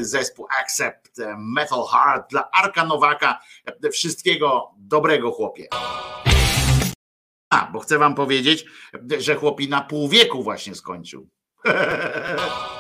zespół 0.01 0.47
Accept 0.61 1.19
Metal 1.39 1.85
Heart 1.93 2.31
dla 2.31 2.51
Arka 2.51 2.85
Nowaka. 2.85 3.41
Wszystkiego 3.93 4.71
dobrego, 4.77 5.31
chłopie. 5.31 5.69
A, 7.53 7.71
bo 7.73 7.81
chcę 7.81 7.99
wam 7.99 8.15
powiedzieć, 8.15 8.65
że 9.19 9.35
chłopi 9.35 9.69
na 9.69 9.81
pół 9.81 10.09
wieku 10.09 10.43
właśnie 10.43 10.75
skończył. 10.75 11.29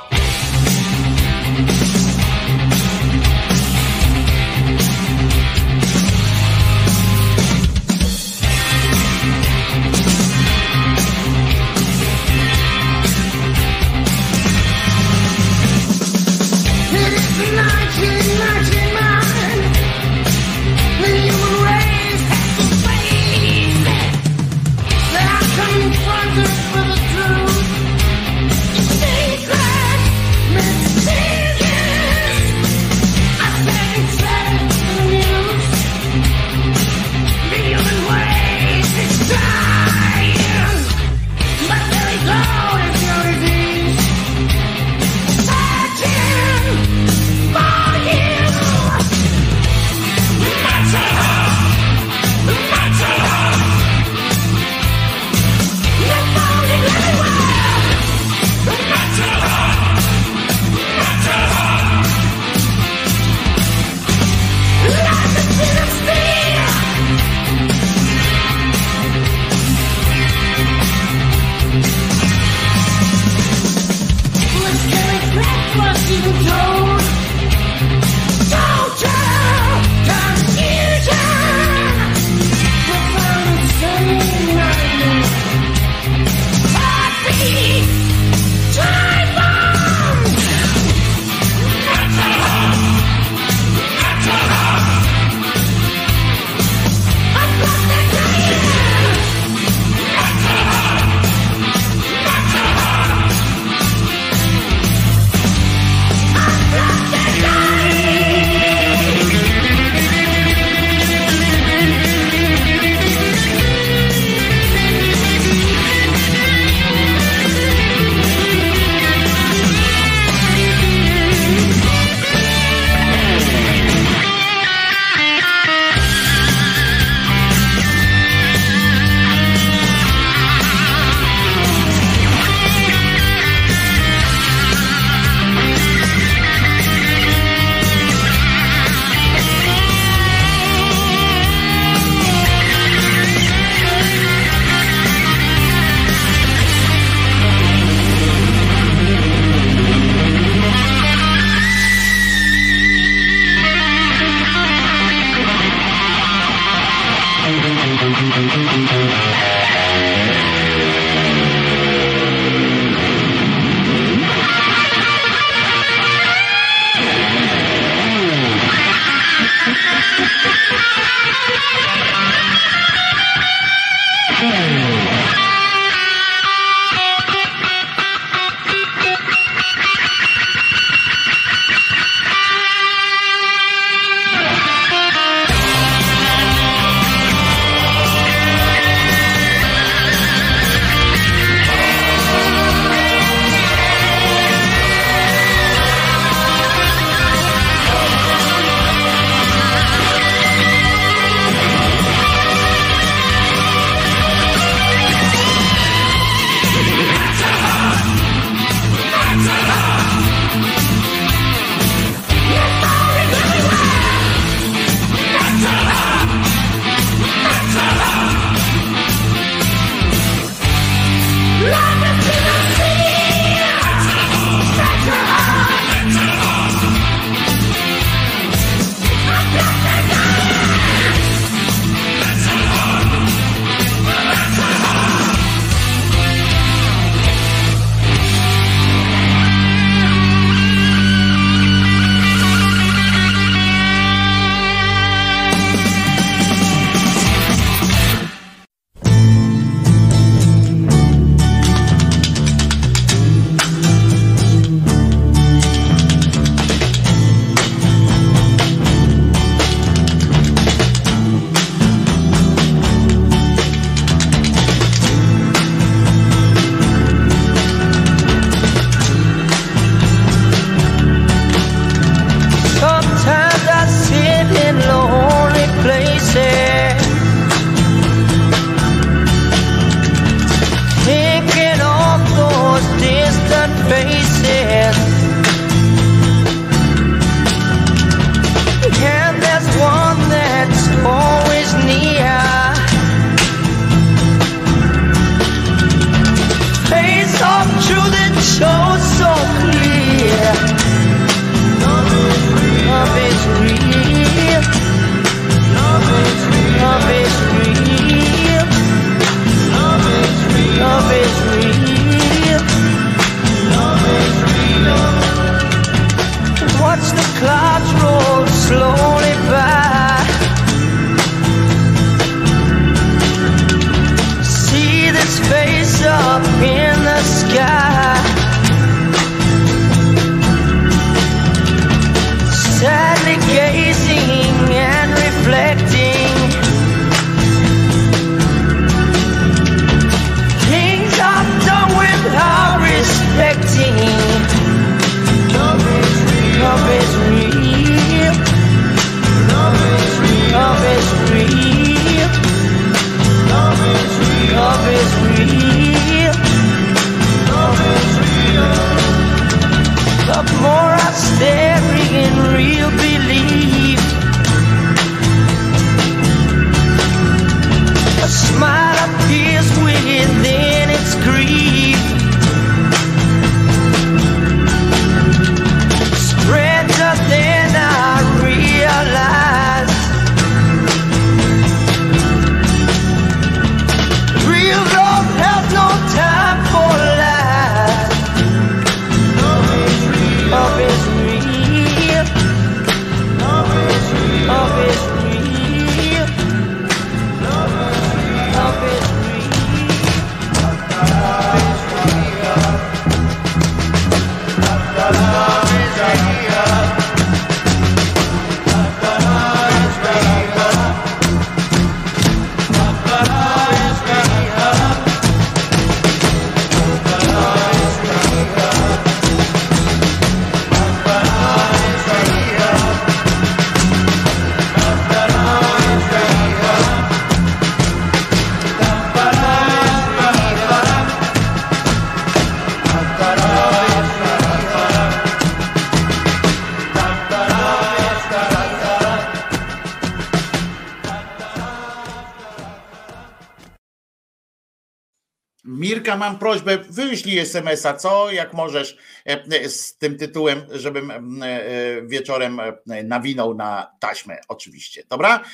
mam 446.22 446.38
prośbę, 446.38 446.78
wyślij 446.90 447.38
SMS-a, 447.38 447.94
co, 447.94 448.30
jak 448.30 448.54
możesz, 448.54 448.98
e, 449.26 449.44
e, 449.44 449.68
z 449.68 449.96
tym 449.96 450.18
tytułem, 450.18 450.62
żebym 450.70 451.10
e, 451.42 451.60
wieczorem 452.02 452.60
nawinął 453.04 453.54
na 453.54 453.96
taśmę, 454.00 454.38
oczywiście, 454.48 455.04
dobra? 455.08 455.44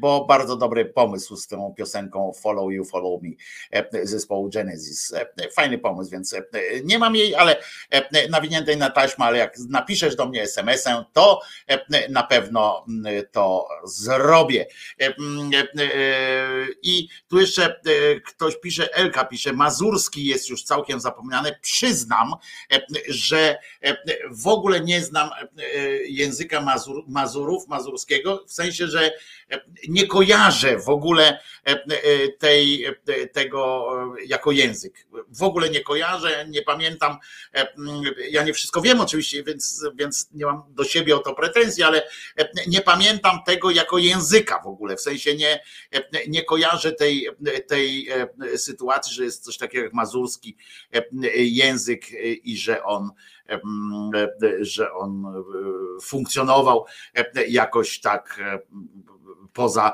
Bo 0.00 0.24
bardzo 0.24 0.56
dobry 0.56 0.84
pomysł 0.84 1.36
z 1.36 1.46
tą 1.46 1.74
piosenką 1.76 2.32
Follow 2.32 2.72
You, 2.72 2.84
Follow 2.84 3.22
Me 3.22 3.30
zespołu 4.04 4.50
Genesis. 4.54 5.14
Fajny 5.52 5.78
pomysł, 5.78 6.10
więc 6.10 6.36
nie 6.84 6.98
mam 6.98 7.16
jej, 7.16 7.34
ale 7.34 7.56
nawiniętej 8.30 8.76
na 8.76 8.90
taśmę, 8.90 9.24
ale 9.24 9.38
jak 9.38 9.58
napiszesz 9.68 10.16
do 10.16 10.26
mnie 10.26 10.42
SMS-em, 10.42 11.04
to 11.12 11.40
e, 11.66 12.08
na 12.08 12.22
pewno 12.22 12.84
mm, 12.88 13.22
to 13.32 13.68
zrobię. 13.84 14.66
E, 15.00 15.16
mm, 15.16 15.50
e, 15.54 15.82
e, 15.82 15.88
I 16.82 17.08
tu 17.28 17.40
jeszcze 17.40 17.66
e, 17.66 18.20
ktoś 18.20 18.60
pisze, 18.60 18.94
Elka 18.94 19.24
pisze, 19.24 19.52
Mazurski 19.52 20.26
jest 20.26 20.48
już 20.48 20.62
całkiem 20.62 21.00
zapomniany. 21.00 21.58
Przyznam, 21.60 22.34
e, 22.72 22.80
że 23.08 23.58
e, 23.82 23.96
w 24.30 24.46
ogóle 24.46 24.80
nie 24.80 25.00
znam 25.00 25.30
e, 25.32 25.62
języka 25.96 26.60
Mazur, 26.60 27.04
Mazurów, 27.08 27.68
mazurskiego, 27.68 28.44
w 28.46 28.52
sensie, 28.52 28.86
że 28.86 29.12
e, 29.50 29.60
nie 29.88 30.06
kojarzę 30.06 30.78
w 30.78 30.88
ogóle 30.88 31.38
e, 31.66 31.70
e, 31.70 32.28
tej, 32.28 32.84
e, 32.84 33.26
tego 33.26 33.88
e, 34.20 34.24
jako 34.24 34.52
język. 34.52 35.06
W 35.28 35.42
ogóle 35.42 35.70
nie 35.70 35.80
kojarzę, 35.80 36.46
nie 36.48 36.62
pamiętam. 36.62 37.18
Mm, 37.88 38.02
Ja 38.30 38.42
nie 38.42 38.52
wszystko 38.52 38.80
wiem 38.80 39.00
oczywiście, 39.00 39.44
więc, 39.44 39.84
więc 39.94 40.28
nie 40.32 40.46
mam 40.46 40.62
do 40.68 40.84
siebie 40.84 41.16
o 41.16 41.18
to 41.18 41.34
pretensji, 41.34 41.82
ale 41.82 42.02
e, 42.36 42.48
nie 42.66 42.80
pamiętam 42.80 43.38
tego 43.46 43.70
jako 43.70 43.98
języka 43.98 44.60
w 44.64 44.66
ogóle. 44.66 44.96
W 44.96 45.00
sensie 45.00 45.36
nie, 45.36 45.62
e, 45.92 46.28
nie 46.28 46.44
kojarzę 46.44 46.92
tej, 46.92 47.28
tej 47.66 48.08
e, 48.10 48.58
sytuacji, 48.58 49.14
że 49.14 49.24
jest 49.24 49.44
coś 49.44 49.58
takiego 49.58 49.84
jak 49.84 49.92
mazurski 49.92 50.56
język 51.34 52.02
i 52.44 52.56
że 52.56 52.84
on 52.84 53.10
że 54.60 54.92
on 54.92 55.24
funkcjonował 56.02 56.84
jakoś 57.48 58.00
tak 58.00 58.40
poza, 59.52 59.92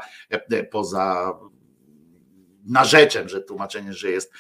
poza 0.71 1.39
narzeczem, 2.65 3.29
że 3.29 3.41
tłumaczenie, 3.41 3.93
że 3.93 4.11
jest, 4.11 4.33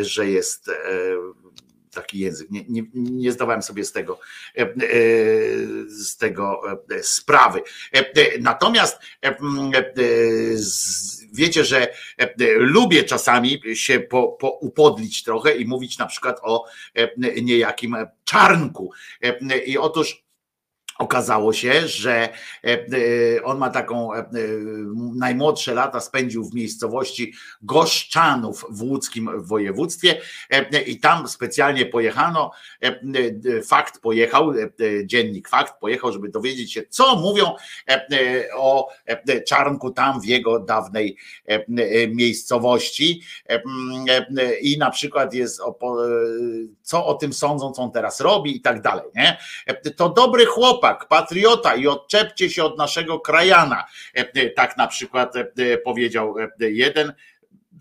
że 0.00 0.28
jest 0.28 0.70
taki 1.90 2.18
język. 2.18 2.50
Nie, 2.50 2.64
nie, 2.68 2.82
nie 2.94 3.32
zdawałem 3.32 3.62
sobie 3.62 3.84
z 3.84 3.92
tego, 3.92 4.20
e, 4.58 4.60
e, 4.60 4.66
z 5.88 6.16
tego 6.16 6.60
e, 6.90 7.02
sprawy. 7.02 7.62
Natomiast 8.40 8.98
wiecie, 11.32 11.64
że 11.64 11.94
lubię 12.56 13.04
czasami 13.04 13.62
się 13.74 14.00
po, 14.00 14.28
po 14.28 14.50
upodlić 14.50 15.22
trochę 15.22 15.56
i 15.56 15.66
mówić 15.66 15.98
na 15.98 16.06
przykład 16.06 16.40
o 16.42 16.64
niejakim 17.42 17.96
czarnku. 18.24 18.92
I 19.66 19.78
otóż 19.78 20.24
Okazało 21.00 21.52
się, 21.52 21.88
że 21.88 22.12
e, 22.22 22.28
e, 22.64 23.42
on 23.44 23.58
ma 23.58 23.70
taką 23.70 24.14
e, 24.14 24.24
najmłodsze 25.14 25.74
lata 25.74 26.00
spędził 26.00 26.44
w 26.44 26.54
miejscowości 26.54 27.32
Goszczanów 27.62 28.64
w 28.70 28.82
łódzkim 28.82 29.30
województwie 29.36 30.20
i 30.86 31.00
tam 31.00 31.28
specjalnie 31.28 31.86
pojechano. 31.86 32.50
Fakt 33.66 34.00
pojechał, 34.00 34.52
dziennik 35.04 35.48
Fakt 35.48 35.80
pojechał, 35.80 36.12
żeby 36.12 36.28
dowiedzieć 36.28 36.72
się, 36.72 36.82
co 36.88 37.16
mówią 37.16 37.54
o 38.54 38.88
Czarnku 39.46 39.90
tam 39.90 40.20
w 40.20 40.24
jego 40.24 40.58
dawnej 40.58 41.16
miejscowości. 42.08 43.22
I 44.62 44.78
na 44.78 44.90
przykład 44.90 45.34
jest 45.34 45.60
co 46.82 47.06
o 47.06 47.14
tym 47.14 47.32
sądzą, 47.32 47.72
co 47.72 47.82
on 47.82 47.92
teraz 47.92 48.20
robi 48.20 48.56
i 48.56 48.60
tak 48.60 48.82
dalej. 48.82 49.04
Nie? 49.14 49.38
To 49.96 50.08
dobry 50.08 50.46
chłopak, 50.46 50.89
patriota 50.94 51.74
i 51.74 51.86
odczepcie 51.86 52.50
się 52.50 52.64
od 52.64 52.78
naszego 52.78 53.20
krajana. 53.20 53.84
E, 54.16 54.32
e, 54.34 54.50
Tak 54.50 54.76
na 54.76 54.86
przykład 54.86 55.36
e, 55.36 55.78
powiedział 55.78 56.34
jeden 56.60 57.12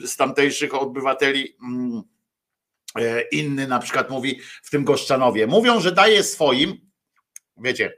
z 0.06 0.16
tamtejszych 0.18 0.74
obywateli. 0.76 1.58
mm, 1.64 2.02
Inny 3.32 3.68
na 3.68 3.80
przykład 3.80 4.10
mówi 4.10 4.40
w 4.64 4.70
tym 4.70 4.84
Goszczanowie. 4.84 5.48
Mówią, 5.48 5.82
że 5.82 5.92
daje 5.92 6.24
swoim, 6.24 6.90
wiecie, 7.58 7.94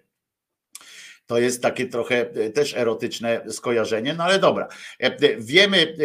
to 1.26 1.38
jest 1.38 1.62
takie 1.62 1.86
trochę 1.86 2.16
e, 2.20 2.50
też 2.50 2.74
erotyczne 2.74 3.42
skojarzenie, 3.50 4.14
no 4.14 4.24
ale 4.24 4.40
dobra. 4.40 4.68
E, 5.00 5.06
e, 5.06 5.36
Wiemy, 5.38 5.96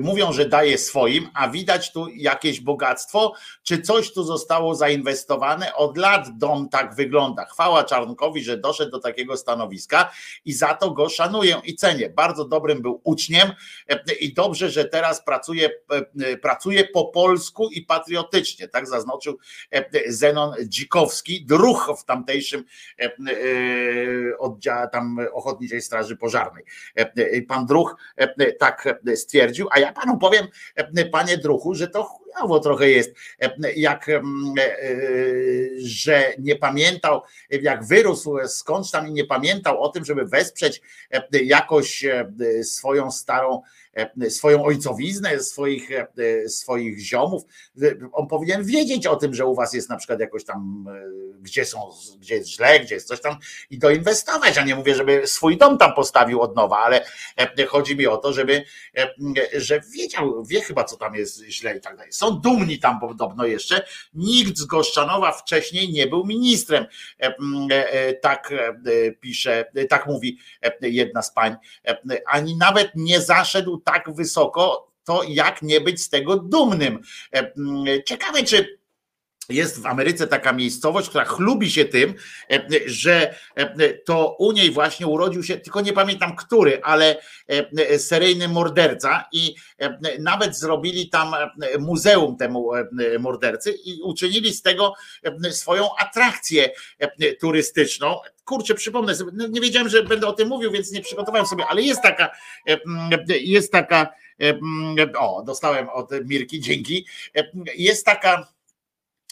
mówią, 0.00 0.32
że 0.32 0.48
daje 0.48 0.78
swoim, 0.78 1.28
a 1.34 1.48
widać 1.48 1.92
tu 1.92 2.08
jakieś 2.08 2.60
bogactwo, 2.60 3.34
czy 3.62 3.82
coś 3.82 4.12
tu 4.12 4.24
zostało 4.24 4.74
zainwestowane. 4.74 5.74
Od 5.74 5.98
lat 5.98 6.38
dom 6.38 6.68
tak 6.68 6.94
wygląda. 6.94 7.44
Chwała 7.44 7.84
Czarnkowi, 7.84 8.44
że 8.44 8.56
doszedł 8.58 8.90
do 8.90 8.98
takiego 8.98 9.36
stanowiska 9.36 10.12
i 10.44 10.52
za 10.52 10.74
to 10.74 10.90
go 10.90 11.08
szanuję 11.08 11.60
i 11.64 11.74
cenię. 11.74 12.10
Bardzo 12.10 12.44
dobrym 12.44 12.82
był 12.82 13.00
uczniem 13.04 13.52
i 14.20 14.34
dobrze, 14.34 14.70
że 14.70 14.84
teraz 14.84 15.24
pracuje, 15.24 15.70
pracuje 16.42 16.84
po 16.84 17.04
polsku 17.04 17.68
i 17.70 17.82
patriotycznie. 17.82 18.68
Tak 18.68 18.88
zaznaczył 18.88 19.38
Zenon 20.08 20.54
Dzikowski, 20.64 21.44
druh 21.46 21.90
w 22.00 22.04
tamtejszym 22.04 22.64
e, 22.98 23.08
tam 24.92 25.18
Ochotniczej 25.32 25.82
Straży 25.82 26.16
Pożarnej. 26.16 26.64
E, 26.98 27.12
e, 27.16 27.42
Pan 27.42 27.66
Druch 27.66 27.96
e, 28.16 28.52
tak 28.52 29.00
stwierdził, 29.14 29.68
a 29.70 29.78
ja 29.78 29.92
panu 29.92 30.18
powiem, 30.18 30.46
panie 31.12 31.38
Druchu, 31.38 31.74
że 31.74 31.88
to 31.88 32.18
chujowo 32.36 32.60
trochę 32.60 32.90
jest, 32.90 33.14
e, 33.40 33.72
jak 33.76 34.08
e, 34.08 34.14
e, 34.14 34.22
że 35.76 36.32
nie 36.38 36.56
pamiętał, 36.56 37.22
jak 37.50 37.84
wyrósł 37.84 38.36
skądś 38.46 38.90
tam 38.90 39.08
i 39.08 39.12
nie 39.12 39.24
pamiętał 39.24 39.82
o 39.82 39.88
tym, 39.88 40.04
żeby 40.04 40.24
wesprzeć 40.24 40.82
jakoś 41.32 42.04
swoją 42.62 43.10
starą, 43.10 43.62
swoją 44.28 44.64
ojcowiznę, 44.64 45.40
swoich, 45.40 45.88
swoich 46.48 46.98
ziomów. 46.98 47.42
On 48.12 48.26
powinien 48.26 48.64
wiedzieć 48.64 49.06
o 49.06 49.16
tym, 49.16 49.34
że 49.34 49.46
u 49.46 49.54
was 49.54 49.74
jest 49.74 49.88
na 49.88 49.96
przykład 49.96 50.20
jakoś 50.20 50.44
tam, 50.44 50.86
gdzie 51.40 51.64
są, 51.64 51.90
gdzie 52.18 52.34
jest 52.34 52.48
źle, 52.48 52.80
gdzie 52.80 52.94
jest 52.94 53.08
coś 53.08 53.20
tam 53.20 53.36
i 53.70 53.78
doinwestować, 53.78 54.58
a 54.58 54.64
nie 54.64 54.76
mówię, 54.76 54.94
żeby 54.94 55.26
swój 55.26 55.56
dom 55.56 55.78
tam 55.78 55.94
postawił 55.94 56.40
od 56.40 56.56
nowa, 56.56 56.78
ale 56.78 57.04
chodzi 57.68 57.96
mi 57.96 58.06
o 58.06 58.16
to, 58.16 58.32
żeby, 58.32 58.64
że 59.56 59.80
wiedział, 59.94 60.44
wie 60.44 60.60
chyba 60.60 60.84
co 60.84 60.96
tam 60.96 61.14
jest 61.14 61.44
źle 61.44 61.76
i 61.76 61.80
tak 61.80 61.96
dalej. 61.96 62.12
Są 62.12 62.25
dumni 62.30 62.78
tam 62.78 63.00
podobno 63.00 63.46
jeszcze. 63.46 63.86
Nikt 64.14 64.58
z 64.58 64.64
Goszczanowa 64.64 65.32
wcześniej 65.32 65.92
nie 65.92 66.06
był 66.06 66.26
ministrem. 66.26 66.86
E, 67.20 67.36
e, 67.70 67.92
e, 67.92 68.14
Tak 68.14 68.54
pisze, 69.20 69.64
tak 69.88 70.06
mówi 70.06 70.38
jedna 70.82 71.22
z 71.22 71.32
pań. 71.32 71.56
Ani 72.26 72.56
nawet 72.56 72.90
nie 72.94 73.20
zaszedł 73.20 73.80
tak 73.84 74.14
wysoko, 74.14 74.92
to 75.04 75.22
jak 75.28 75.62
nie 75.62 75.80
być 75.80 76.02
z 76.02 76.08
tego 76.08 76.36
dumnym. 76.36 77.02
Ciekawe, 78.06 78.42
czy 78.42 78.75
jest 79.48 79.82
w 79.82 79.86
Ameryce 79.86 80.26
taka 80.26 80.52
miejscowość, 80.52 81.08
która 81.08 81.24
chlubi 81.24 81.70
się 81.70 81.84
tym, 81.84 82.14
e, 82.50 82.66
że 82.86 83.34
e, 83.54 83.94
to 83.94 84.36
u 84.38 84.52
niej 84.52 84.70
właśnie 84.70 85.06
urodził 85.06 85.42
się, 85.42 85.56
tylko 85.56 85.80
nie 85.80 85.92
pamiętam 85.92 86.36
który, 86.36 86.80
ale 86.82 87.16
e, 87.48 87.98
seryjny 87.98 88.48
morderca 88.48 89.24
i 89.32 89.54
nawet 90.18 90.58
zrobili 90.58 91.08
tam 91.08 91.34
muzeum 91.78 92.36
temu 92.36 92.70
mordercy 93.18 93.74
i 93.84 94.02
uczynili 94.02 94.52
z 94.52 94.62
tego 94.62 94.92
swoją 95.50 95.88
atrakcję 95.98 96.70
turystyczną. 97.40 98.20
Kurczę, 98.44 98.74
przypomnę 98.74 99.14
sobie, 99.14 99.30
no 99.34 99.46
nie 99.46 99.60
wiedziałem, 99.60 99.88
że 99.88 100.02
będę 100.02 100.26
o 100.26 100.32
tym 100.32 100.48
mówił, 100.48 100.70
więc 100.70 100.92
nie 100.92 101.00
przygotowałem 101.00 101.46
sobie, 101.46 101.66
ale 101.66 101.82
jest 101.82 102.02
taka, 102.02 102.30
jest 103.28 103.72
taka, 103.72 104.08
o, 105.18 105.42
dostałem 105.46 105.88
od 105.88 106.10
Mirki, 106.24 106.60
dzięki. 106.60 107.06
Jest 107.76 108.06
taka 108.06 108.55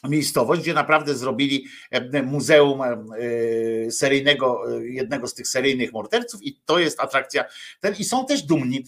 miejscowość, 0.08 0.62
gdzie 0.62 0.74
naprawdę 0.74 1.15
zrobili 1.15 1.66
e, 1.91 2.23
muzeum 2.23 2.83
e, 2.83 3.91
seryjnego, 3.91 4.78
e, 4.78 4.86
jednego 4.86 5.26
z 5.26 5.34
tych 5.34 5.49
seryjnych 5.49 5.92
morderców 5.92 6.42
i 6.42 6.60
to 6.65 6.78
jest 6.78 7.00
atrakcja 7.00 7.44
ten 7.81 7.94
i 7.99 8.05
są 8.05 8.26
też 8.26 8.42
dumni, 8.42 8.84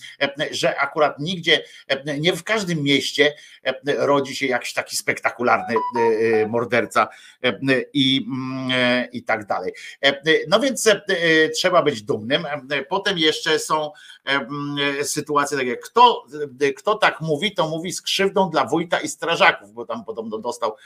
że 0.50 0.80
akurat 0.80 1.18
nigdzie, 1.18 1.64
nie 2.20 2.32
w 2.32 2.44
każdym 2.44 2.82
mieście 2.82 3.34
rodzi 3.86 4.36
się 4.36 4.46
jakiś 4.46 4.72
taki 4.72 4.96
spektakularny 4.96 5.74
morderca 6.48 7.08
i, 7.92 8.26
mm, 8.26 9.10
i 9.12 9.22
tak 9.22 9.46
dalej. 9.46 9.72
No 10.48 10.60
więc 10.60 10.88
trzeba 11.54 11.82
być 11.82 12.02
dumnym. 12.02 12.46
Potem 12.88 13.18
jeszcze 13.18 13.58
są 13.58 13.90
mm, 14.24 15.04
sytuacje 15.04 15.58
takie, 15.58 15.76
kto, 15.76 16.26
kto 16.76 16.94
tak 16.94 17.20
mówi, 17.20 17.54
to 17.54 17.68
mówi 17.68 17.92
z 17.92 18.02
krzywdą 18.02 18.50
dla 18.50 18.64
wójta 18.64 19.00
i 19.00 19.08
strażaków, 19.08 19.72
bo 19.72 19.86
tam 19.86 20.04
podobno 20.04 20.38
dostał 20.38 20.76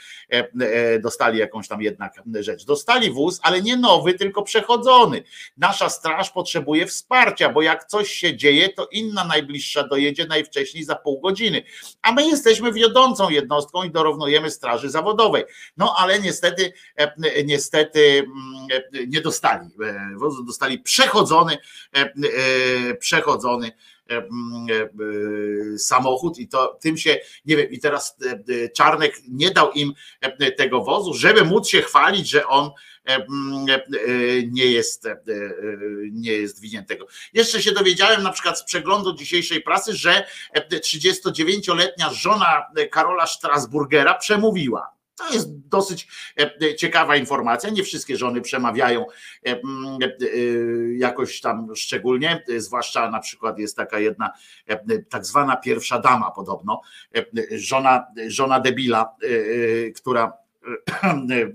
dostali 0.99 1.39
jakąś 1.39 1.67
tam 1.67 1.81
jednak 1.81 2.13
rzecz. 2.39 2.65
Dostali 2.65 3.11
wóz, 3.11 3.39
ale 3.43 3.61
nie 3.61 3.77
nowy, 3.77 4.13
tylko 4.13 4.43
przechodzony. 4.43 5.23
Nasza 5.57 5.89
straż 5.89 6.29
potrzebuje 6.29 6.85
wsparcia, 6.85 7.49
bo 7.49 7.61
jak 7.61 7.85
coś 7.85 8.11
się 8.11 8.37
dzieje, 8.37 8.69
to 8.69 8.87
inna 8.91 9.25
najbliższa 9.25 9.87
dojedzie 9.87 10.25
najwcześniej 10.25 10.83
za 10.83 10.95
pół 10.95 11.21
godziny. 11.21 11.63
A 12.01 12.11
my 12.11 12.27
jesteśmy 12.27 12.73
wiodącą 12.73 13.29
jednostką 13.29 13.83
i 13.83 13.91
dorównujemy 13.91 14.51
straży 14.51 14.89
zawodowej. 14.89 15.43
No 15.77 15.95
ale 15.97 16.19
niestety, 16.19 16.73
e, 16.95 17.43
niestety 17.43 18.19
mm, 18.19 18.67
e, 18.93 19.07
nie 19.07 19.21
dostali 19.21 19.67
e, 19.83 20.15
wozu, 20.17 20.43
dostali 20.43 20.79
przechodzony, 20.79 21.57
e, 21.95 21.99
e, 21.99 22.95
przechodzony 22.95 23.67
e, 23.67 23.71
e, 23.71 23.71
samochód 25.77 26.39
i 26.39 26.47
to 26.47 26.77
tym 26.81 26.97
się, 26.97 27.17
nie 27.45 27.57
wiem, 27.57 27.71
i 27.71 27.79
teraz 27.79 28.17
e, 28.25 28.31
e, 28.31 28.69
Czarnek 28.69 29.15
nie 29.27 29.51
dał 29.51 29.71
im 29.71 29.93
e, 30.21 30.51
tego 30.51 30.83
wozu, 30.83 31.13
żeby 31.13 31.45
móc 31.45 31.67
się 31.67 31.81
chwalić, 31.81 32.29
że 32.29 32.47
on 32.47 32.71
e, 33.07 33.15
e, 33.15 33.17
e, 33.17 33.83
nie 34.47 34.65
jest, 34.65 35.05
e, 35.05 35.11
e, 35.11 35.17
nie 36.11 36.31
jest 36.31 36.61
winien 36.61 36.85
tego. 36.85 37.07
Jeszcze 37.33 37.61
się 37.61 37.71
dowiedziałem 37.71 38.23
na 38.23 38.31
przykład 38.31 38.59
z 38.59 38.63
przeglądu 38.63 39.13
dzisiejszej 39.13 39.61
prasy, 39.61 39.95
że 39.95 40.25
e, 40.53 40.79
39-letnia 40.79 42.13
żona 42.13 42.65
Karola 42.91 43.27
Strasburgera 43.27 44.13
przemówiła. 44.13 45.00
To 45.27 45.33
jest 45.33 45.67
dosyć 45.67 46.07
e, 46.39 46.75
ciekawa 46.75 47.15
informacja. 47.15 47.69
Nie 47.69 47.83
wszystkie 47.83 48.17
żony 48.17 48.41
przemawiają 48.41 49.05
e, 49.45 49.51
e, 49.51 49.57
jakoś 50.97 51.41
tam 51.41 51.75
szczególnie, 51.75 52.43
e, 52.49 52.59
zwłaszcza 52.59 53.11
na 53.11 53.19
przykład 53.19 53.59
jest 53.59 53.77
taka 53.77 53.99
jedna 53.99 54.31
e, 54.67 54.99
tak 54.99 55.25
zwana 55.25 55.55
pierwsza 55.55 55.99
dama 55.99 56.31
podobno, 56.31 56.81
e, 57.15 57.25
żona, 57.51 58.07
żona 58.27 58.59
debila, 58.59 59.15
e, 59.23 59.27
e, 59.27 59.91
która 59.91 60.33
e, 61.03 61.51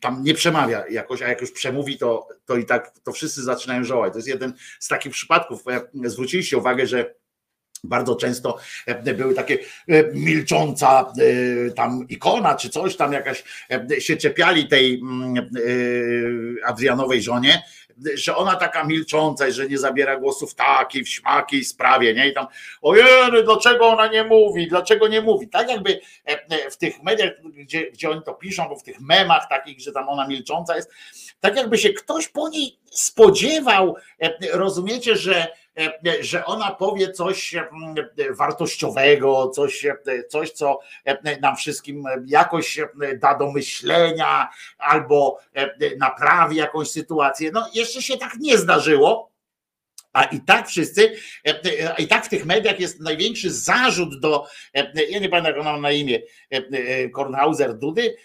tam 0.00 0.22
nie 0.22 0.34
przemawia 0.34 0.84
jakoś, 0.90 1.22
a 1.22 1.28
jak 1.28 1.40
już 1.40 1.52
przemówi, 1.52 1.98
to, 1.98 2.28
to 2.46 2.56
i 2.56 2.66
tak 2.66 2.98
to 2.98 3.12
wszyscy 3.12 3.42
zaczynają 3.42 3.84
żołać. 3.84 4.12
To 4.12 4.18
jest 4.18 4.28
jeden 4.28 4.52
z 4.80 4.88
takich 4.88 5.12
przypadków. 5.12 5.62
E, 5.68 5.80
Zwróciliście 6.04 6.58
uwagę, 6.58 6.86
że 6.86 7.14
bardzo 7.86 8.16
często 8.16 8.58
e, 8.86 9.14
były 9.14 9.34
takie 9.34 9.58
e, 9.88 10.04
milcząca 10.12 11.12
e, 11.68 11.70
tam 11.70 12.06
ikona 12.08 12.54
czy 12.54 12.68
coś 12.68 12.96
tam 12.96 13.12
jakaś 13.12 13.44
się 13.98 14.16
czepiali 14.16 14.68
tej 14.68 14.94
mm, 14.94 15.50
Adrianowej 16.64 17.22
żonie, 17.22 17.62
że 18.14 18.36
ona 18.36 18.54
taka 18.54 18.84
milcząca 18.84 19.50
że 19.50 19.68
nie 19.68 19.78
zabiera 19.78 20.16
głosu 20.16 20.46
w 20.46 20.54
takiej, 20.54 21.04
w 21.04 21.08
śmakiej 21.08 21.64
sprawie, 21.64 22.14
nie? 22.14 22.28
I 22.28 22.34
tam, 22.34 22.46
ojej, 22.82 23.04
dlaczego 23.44 23.86
ona 23.86 24.06
nie 24.06 24.24
mówi, 24.24 24.68
dlaczego 24.68 25.08
nie 25.08 25.20
mówi? 25.20 25.48
Tak 25.48 25.68
jakby 25.68 26.00
w 26.70 26.76
tych 26.76 27.02
mediach, 27.02 27.30
gdzie, 27.44 27.90
gdzie 27.90 28.10
oni 28.10 28.22
to 28.22 28.34
piszą, 28.34 28.68
bo 28.68 28.76
w 28.76 28.82
tych 28.82 29.00
memach 29.00 29.48
takich, 29.48 29.80
że 29.80 29.92
tam 29.92 30.08
ona 30.08 30.28
milcząca 30.28 30.76
jest, 30.76 30.90
tak 31.40 31.56
jakby 31.56 31.78
się 31.78 31.92
ktoś 31.92 32.28
po 32.28 32.48
niej 32.48 32.78
spodziewał, 32.90 33.96
rozumiecie, 34.52 35.16
że 35.16 35.46
że 36.20 36.44
ona 36.44 36.70
powie 36.70 37.12
coś 37.12 37.54
e, 37.54 37.68
wartościowego, 38.30 39.48
coś, 39.48 39.84
e, 39.84 39.96
coś, 40.28 40.50
co 40.50 40.80
e, 41.04 41.40
nam 41.40 41.56
wszystkim 41.56 42.04
jakoś 42.26 42.78
e, 42.78 42.88
da 43.16 43.34
do 43.34 43.52
myślenia 43.52 44.48
albo 44.78 45.38
e, 45.54 45.96
naprawi 45.96 46.56
jakąś 46.56 46.90
sytuację. 46.90 47.50
No 47.54 47.68
jeszcze 47.74 48.02
się 48.02 48.16
tak 48.16 48.34
nie 48.40 48.58
zdarzyło. 48.58 49.35
A 50.16 50.24
i 50.24 50.40
tak 50.40 50.68
wszyscy, 50.68 51.16
e, 51.46 51.60
e, 51.64 51.94
i 51.98 52.06
tak 52.08 52.26
w 52.26 52.28
tych 52.28 52.46
mediach 52.46 52.80
jest 52.80 53.00
największy 53.00 53.52
zarzut 53.52 54.20
do, 54.20 54.46
e, 54.74 54.92
ja 55.08 55.18
nie 55.18 55.28
pamiętam 55.28 55.52
jak 55.52 55.60
ona 55.60 55.72
ma 55.72 55.78
na 55.78 55.90
imię, 55.90 56.18
Kornhauser 57.12 57.78
Dudy, 57.78 58.16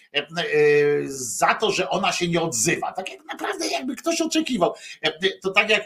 za 1.06 1.53
to, 1.53 1.72
że 1.72 1.90
ona 1.90 2.11
się 2.11 2.28
nie 2.28 2.42
odzywa. 2.42 2.92
Tak 2.92 3.11
jak 3.11 3.26
naprawdę 3.26 3.68
jakby 3.68 3.95
ktoś 3.95 4.22
oczekiwał. 4.22 4.74
To 5.42 5.52
tak 5.52 5.70
jak, 5.70 5.84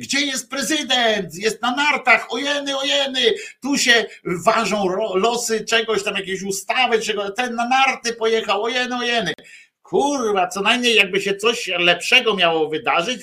gdzie 0.00 0.20
jest 0.20 0.50
prezydent? 0.50 1.34
Jest 1.34 1.62
na 1.62 1.76
nartach, 1.76 2.32
ojeny, 2.32 2.78
ojeny, 2.78 3.20
tu 3.62 3.78
się 3.78 4.06
ważą 4.24 4.88
losy 5.14 5.64
czegoś, 5.64 6.02
tam 6.02 6.14
jakieś 6.14 6.42
ustawy, 6.42 7.00
czego, 7.00 7.30
ten 7.30 7.54
na 7.54 7.68
narty 7.68 8.12
pojechał, 8.12 8.62
ojeny, 8.62 8.96
ojeny. 8.96 9.34
Kurwa, 9.90 10.48
co 10.48 10.60
najmniej 10.60 10.96
jakby 10.96 11.20
się 11.20 11.36
coś 11.36 11.70
lepszego 11.78 12.36
miało 12.36 12.68
wydarzyć, 12.68 13.20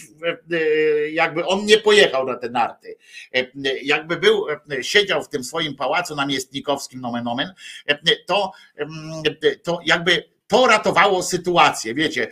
jakby 1.11 1.45
on 1.45 1.65
nie 1.65 1.77
pojechał 1.77 2.25
na 2.25 2.35
te 2.35 2.49
narty. 2.49 2.97
E, 3.35 3.47
Jakby 3.83 4.17
był, 4.17 4.47
e, 4.49 4.83
siedział 4.83 5.23
w 5.23 5.29
tym 5.29 5.43
swoim 5.43 5.75
pałacu 5.75 6.15
namiestnikowskim 6.15 7.01
nomen 7.01 7.27
omen, 7.27 7.53
e, 7.85 7.97
to, 8.25 8.51
mm, 8.77 9.23
to 9.63 9.79
jakby 9.85 10.23
to 10.47 10.67
ratowało 10.67 11.23
sytuację, 11.23 11.93
wiecie, 11.93 12.27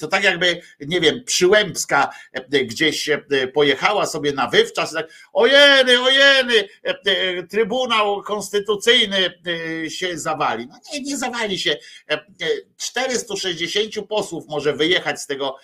to 0.00 0.08
tak 0.08 0.24
jakby, 0.24 0.60
nie 0.80 1.00
wiem, 1.00 1.24
Przyłębska 1.24 2.10
gdzieś 2.64 3.10
pojechała 3.54 4.06
sobie 4.06 4.32
na 4.32 4.48
wywczas, 4.48 4.92
tak, 4.92 5.08
ojeny, 5.32 6.00
ojeny, 6.00 6.68
Trybunał 7.50 8.22
Konstytucyjny 8.22 9.42
się 9.88 10.18
zawali. 10.18 10.66
No 10.66 10.78
nie, 10.92 11.00
nie 11.00 11.16
zawali 11.16 11.58
się. 11.58 11.76
460 12.76 14.08
posłów 14.08 14.44
może 14.48 14.72
wyjechać 14.72 15.20
z 15.20 15.26
tego 15.26 15.56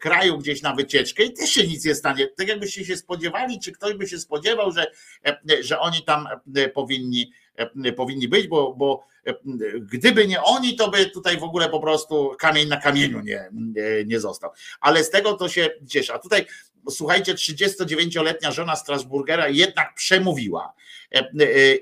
kraju 0.00 0.38
gdzieś 0.38 0.62
na 0.62 0.74
wycieczkę 0.74 1.24
i 1.24 1.32
też 1.32 1.50
się 1.50 1.66
nic 1.66 1.84
nie 1.84 1.94
stanie. 1.94 2.26
Tak 2.26 2.48
jakbyście 2.48 2.84
się 2.84 2.96
spodziewali, 2.96 3.60
czy 3.60 3.72
ktoś 3.72 3.94
by 3.94 4.08
się 4.08 4.18
spodziewał, 4.18 4.72
że, 4.72 4.86
że 5.60 5.80
oni 5.80 6.04
tam 6.04 6.28
powinni 6.74 7.32
powinni 7.96 8.28
być, 8.28 8.48
bo, 8.48 8.74
bo 8.74 9.06
gdyby 9.80 10.26
nie 10.26 10.42
oni, 10.42 10.76
to 10.76 10.90
by 10.90 11.06
tutaj 11.06 11.38
w 11.38 11.42
ogóle 11.42 11.68
po 11.68 11.80
prostu 11.80 12.36
kamień 12.38 12.68
na 12.68 12.76
kamieniu 12.76 13.20
nie, 13.20 13.50
nie, 14.06 14.20
został. 14.20 14.50
Ale 14.80 15.04
z 15.04 15.10
tego 15.10 15.32
to 15.34 15.48
się 15.48 15.70
cieszę. 15.88 16.14
A 16.14 16.18
tutaj 16.18 16.46
słuchajcie, 16.90 17.34
39-letnia 17.34 18.50
żona 18.50 18.76
Strasburgera 18.76 19.48
jednak 19.48 19.94
przemówiła. 19.94 20.72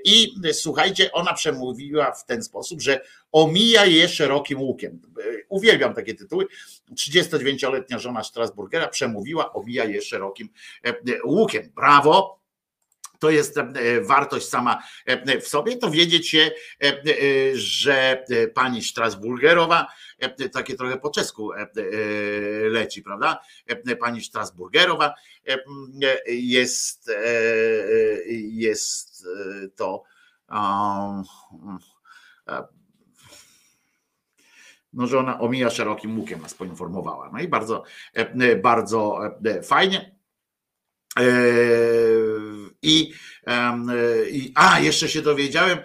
I 0.04 0.34
słuchajcie, 0.52 1.12
ona 1.12 1.32
przemówiła 1.34 2.12
w 2.12 2.24
ten 2.24 2.42
sposób, 2.42 2.82
że 2.82 3.00
omija 3.32 3.86
je 3.86 4.08
szerokim 4.08 4.60
łukiem. 4.60 5.00
Uwielbiam 5.48 5.94
takie 5.94 6.14
tytuły. 6.14 6.46
39-letnia 6.92 7.98
żona 7.98 8.24
Strasburgera 8.24 8.88
przemówiła, 8.88 9.52
omija 9.52 9.84
je 9.84 10.02
szerokim 10.02 10.48
łukiem. 11.24 11.72
Brawo, 11.76 12.43
to 13.18 13.30
jest 13.30 13.58
e, 13.58 14.00
wartość 14.00 14.48
sama 14.48 14.82
e, 15.06 15.40
w 15.40 15.48
sobie, 15.48 15.76
to 15.76 15.90
wiedzieć 15.90 16.28
się, 16.28 16.50
e, 16.84 17.02
że 17.54 18.24
pani 18.54 18.82
Strasburgerowa, 18.82 19.86
takie 20.52 20.74
trochę 20.74 20.96
po 20.96 21.10
czesku 21.10 21.50
leci, 22.70 23.02
prawda? 23.02 23.40
Pani 24.00 24.22
Strasburgerowa 24.22 25.14
jest, 26.26 27.10
jest 28.32 29.26
to 29.76 30.02
no, 34.92 35.06
że 35.06 35.18
ona 35.18 35.40
omija 35.40 35.70
szerokim 35.70 36.18
łukiem, 36.18 36.42
nas 36.42 36.54
poinformowała. 36.54 37.30
No 37.32 37.40
i 37.40 37.48
bardzo, 37.48 37.82
bardzo 38.62 39.20
fajnie. 39.62 40.14
I, 42.82 43.12
i 44.30 44.52
a, 44.54 44.80
jeszcze 44.80 45.08
się 45.08 45.22
dowiedziałem, 45.22 45.78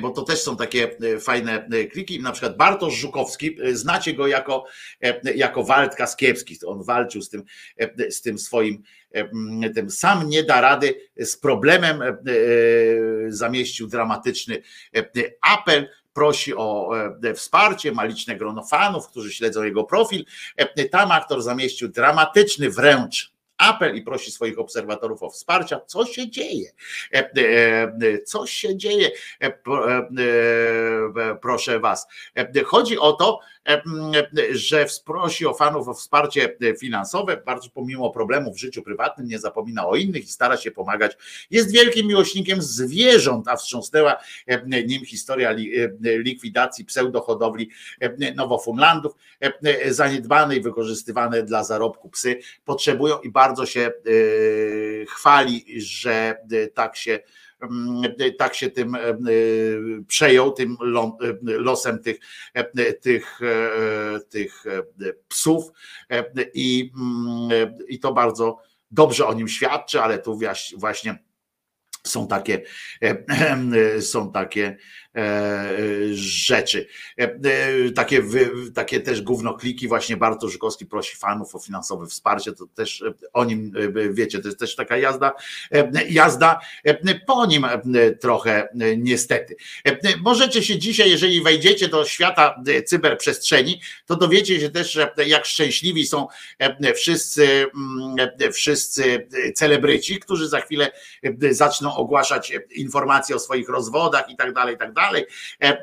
bo 0.00 0.10
to 0.10 0.22
też 0.22 0.42
są 0.42 0.56
takie 0.56 0.96
fajne 1.20 1.68
kliki, 1.92 2.20
na 2.20 2.32
przykład 2.32 2.56
Bartosz 2.56 2.94
Żukowski, 2.94 3.56
znacie 3.72 4.14
go 4.14 4.26
jako, 4.26 4.64
jako 5.34 5.64
Waldka 5.64 6.06
Skiepski, 6.06 6.58
on 6.66 6.84
walczył 6.84 7.22
z 7.22 7.30
tym, 7.30 7.42
z 8.10 8.22
tym 8.22 8.38
swoim, 8.38 8.82
tym 9.74 9.90
sam 9.90 10.28
nie 10.28 10.42
da 10.42 10.60
rady 10.60 10.94
z 11.16 11.36
problemem, 11.36 12.02
zamieścił 13.28 13.86
dramatyczny 13.86 14.62
apel, 15.40 15.88
prosi 16.12 16.54
o 16.54 16.90
wsparcie, 17.34 17.92
ma 17.92 18.04
liczne 18.04 18.36
grono 18.36 18.64
fanów, 18.64 19.08
którzy 19.08 19.32
śledzą 19.32 19.62
jego 19.62 19.84
profil. 19.84 20.24
Tam 20.90 21.12
aktor 21.12 21.42
zamieścił 21.42 21.88
dramatyczny 21.88 22.70
wręcz 22.70 23.33
apel 23.58 23.96
i 23.96 24.02
prosi 24.02 24.30
swoich 24.30 24.58
obserwatorów 24.58 25.22
o 25.22 25.30
wsparcie. 25.30 25.80
Co 25.86 26.06
się 26.06 26.30
dzieje? 26.30 26.70
Co 28.26 28.46
się 28.46 28.76
dzieje? 28.76 29.10
Proszę 31.42 31.80
Was. 31.80 32.06
Chodzi 32.64 32.98
o 32.98 33.12
to, 33.12 33.40
że 34.52 34.86
prosi 35.04 35.46
o 35.46 35.54
fanów 35.54 35.88
o 35.88 35.94
wsparcie 35.94 36.56
finansowe, 36.80 37.36
bardzo 37.36 37.70
pomimo 37.70 38.10
problemów 38.10 38.54
w 38.56 38.58
życiu 38.58 38.82
prywatnym, 38.82 39.28
nie 39.28 39.38
zapomina 39.38 39.86
o 39.86 39.96
innych 39.96 40.24
i 40.24 40.28
stara 40.28 40.56
się 40.56 40.70
pomagać. 40.70 41.16
Jest 41.50 41.72
wielkim 41.72 42.06
miłośnikiem 42.06 42.62
zwierząt, 42.62 43.48
a 43.48 43.56
wstrząsnęła 43.56 44.16
nim 44.86 45.04
historia 45.04 45.54
likwidacji 46.00 46.84
pseudohodowli 46.84 47.70
Nowofunlandów, 48.34 49.12
zaniedbane 49.88 50.56
i 50.56 50.60
wykorzystywane 50.60 51.42
dla 51.42 51.64
zarobku 51.64 52.08
psy 52.08 52.38
potrzebują 52.64 53.20
i 53.20 53.30
bardzo 53.30 53.66
się 53.66 53.92
chwali, 55.08 55.64
że 55.76 56.36
tak 56.74 56.96
się 56.96 57.20
tak 58.38 58.54
się 58.54 58.70
tym 58.70 58.96
przejął, 60.08 60.52
tym 60.52 60.76
losem 61.42 61.98
tych, 61.98 62.18
tych, 63.00 63.40
tych 64.28 64.64
psów. 65.28 65.64
I, 66.54 66.92
i 67.88 67.98
to 67.98 68.12
bardzo 68.12 68.58
dobrze 68.90 69.26
o 69.26 69.34
nim 69.34 69.48
świadczy, 69.48 70.00
ale 70.00 70.18
tu 70.18 70.38
właśnie 70.76 71.18
są 72.06 72.28
takie, 72.28 72.62
są 74.00 74.32
takie 74.32 74.76
rzeczy. 76.12 76.86
Takie, 77.94 78.22
takie 78.74 79.00
też 79.00 79.22
głównokliki, 79.22 79.88
właśnie 79.88 80.16
Bartosz 80.16 80.52
Żukowski 80.52 80.86
prosi 80.86 81.16
fanów 81.16 81.54
o 81.54 81.58
finansowe 81.58 82.06
wsparcie, 82.06 82.52
to 82.52 82.66
też 82.66 83.04
o 83.32 83.44
nim 83.44 83.72
wiecie, 84.10 84.38
to 84.38 84.48
jest 84.48 84.58
też 84.58 84.76
taka 84.76 84.96
jazda, 84.96 85.32
jazda 86.08 86.60
po 87.26 87.46
nim 87.46 87.66
trochę 88.20 88.68
niestety. 88.96 89.56
Możecie 90.20 90.62
się 90.62 90.78
dzisiaj, 90.78 91.10
jeżeli 91.10 91.42
wejdziecie 91.42 91.88
do 91.88 92.04
świata 92.04 92.62
cyberprzestrzeni, 92.86 93.80
to 94.06 94.16
dowiecie 94.16 94.60
się 94.60 94.70
też, 94.70 94.98
jak 95.26 95.46
szczęśliwi 95.46 96.06
są 96.06 96.26
wszyscy, 96.94 97.66
wszyscy 98.52 99.28
celebryci, 99.54 100.20
którzy 100.20 100.48
za 100.48 100.60
chwilę 100.60 100.92
zaczną 101.50 101.96
ogłaszać 101.96 102.52
informacje 102.70 103.36
o 103.36 103.38
swoich 103.38 103.68
rozwodach 103.68 104.30
i 104.30 104.36
tak 104.36 104.52
dalej, 104.52 104.74
i 104.74 104.78
tak 104.78 104.92
dalej 104.92 105.03
dalej. 105.06 105.26
E, 105.62 105.66
e, 105.66 105.78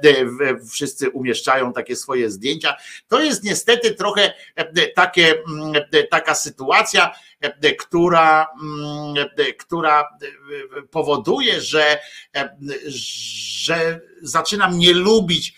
wszyscy 0.71 1.09
umieszczają 1.09 1.73
takie 1.73 1.95
swoje 1.95 2.29
zdjęcia. 2.29 2.75
To 3.07 3.21
jest 3.21 3.43
niestety 3.43 3.95
trochę 3.95 4.33
e, 4.55 4.87
takie, 4.87 5.33
mm, 5.47 5.73
taka 6.09 6.35
sytuacja, 6.35 7.11
która, 7.79 8.47
mm, 8.63 9.25
która 9.59 10.07
powoduje, 10.91 11.61
że, 11.61 11.99
że 12.87 13.99
zaczynam 14.21 14.77
nie 14.77 14.93
lubić 14.93 15.53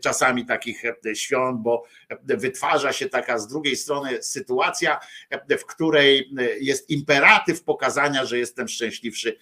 czasami 0.00 0.46
takich 0.46 0.82
świąt, 1.14 1.60
bo 1.60 1.84
wytwarza 2.24 2.92
się 2.92 3.08
taka 3.08 3.38
z 3.38 3.48
drugiej 3.48 3.76
strony 3.76 4.22
sytuacja, 4.22 5.00
w 5.58 5.64
której 5.66 6.30
jest 6.60 6.90
imperatyw 6.90 7.62
pokazania, 7.62 8.24
że 8.24 8.38
jestem 8.38 8.68
szczęśliwszy 8.68 9.36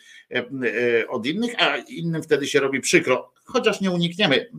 od 1.08 1.26
innych, 1.26 1.62
a 1.62 1.76
innym 1.76 2.22
wtedy 2.22 2.46
się 2.46 2.60
robi 2.60 2.80
przykro. 2.80 3.32
Chociaż 3.44 3.80
nie 3.80 3.90
unikniemy 3.90 4.50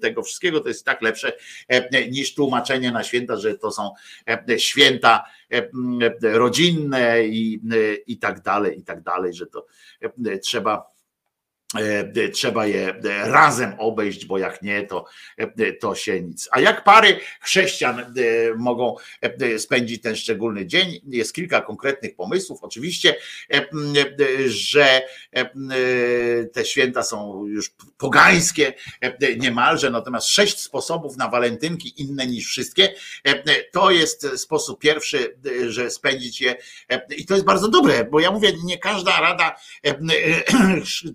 tego 0.00 0.22
wszystkiego, 0.22 0.60
to 0.60 0.68
jest 0.68 0.84
tak 0.84 1.02
lepsze 1.02 1.32
niż 2.10 2.34
tłumaczenie 2.34 2.92
na 2.92 3.04
święta, 3.04 3.36
że 3.36 3.58
to 3.58 3.70
są 3.70 3.90
święta 4.58 5.24
rodzinne 6.22 7.26
i, 7.26 7.60
i 8.06 8.18
tak 8.18 8.42
dalej, 8.42 8.78
i 8.78 8.84
tak 8.84 9.02
dalej, 9.02 9.34
że 9.34 9.46
to 9.46 9.66
trzeba 10.42 10.93
trzeba 12.32 12.66
je 12.66 12.88
e, 12.88 13.28
razem 13.28 13.74
obejść, 13.78 14.26
bo 14.26 14.38
jak 14.38 14.62
nie, 14.62 14.86
to, 14.86 15.04
e, 15.36 15.72
to 15.72 15.94
się 15.94 16.20
nic. 16.20 16.48
A 16.52 16.60
jak 16.60 16.84
pary 16.84 17.20
chrześcijan 17.40 18.14
mogą 18.56 18.96
spędzić 19.58 20.02
ten 20.02 20.16
szczególny 20.16 20.66
dzień? 20.66 21.00
Jest 21.06 21.34
kilka 21.34 21.60
konkretnych 21.60 22.16
pomysłów. 22.16 22.58
Oczywiście, 22.62 23.16
że 24.46 25.02
te 26.52 26.64
święta 26.64 27.02
są 27.02 27.46
już 27.46 27.70
pogańskie 27.98 28.72
niemalże, 29.38 29.90
natomiast 29.90 30.28
sześć 30.28 30.60
sposobów 30.60 31.16
na 31.16 31.28
walentynki 31.28 32.02
inne 32.02 32.26
niż 32.26 32.46
wszystkie. 32.46 32.94
To 33.72 33.90
jest 33.90 34.38
sposób 34.38 34.80
pierwszy, 34.80 35.36
że 35.68 35.90
spędzić 35.90 36.40
je 36.40 36.56
i 37.16 37.26
to 37.26 37.34
jest 37.34 37.46
bardzo 37.46 37.68
dobre, 37.68 38.04
bo 38.04 38.20
ja 38.20 38.30
mówię, 38.30 38.52
nie 38.64 38.78
każda 38.78 39.20
rada 39.20 39.56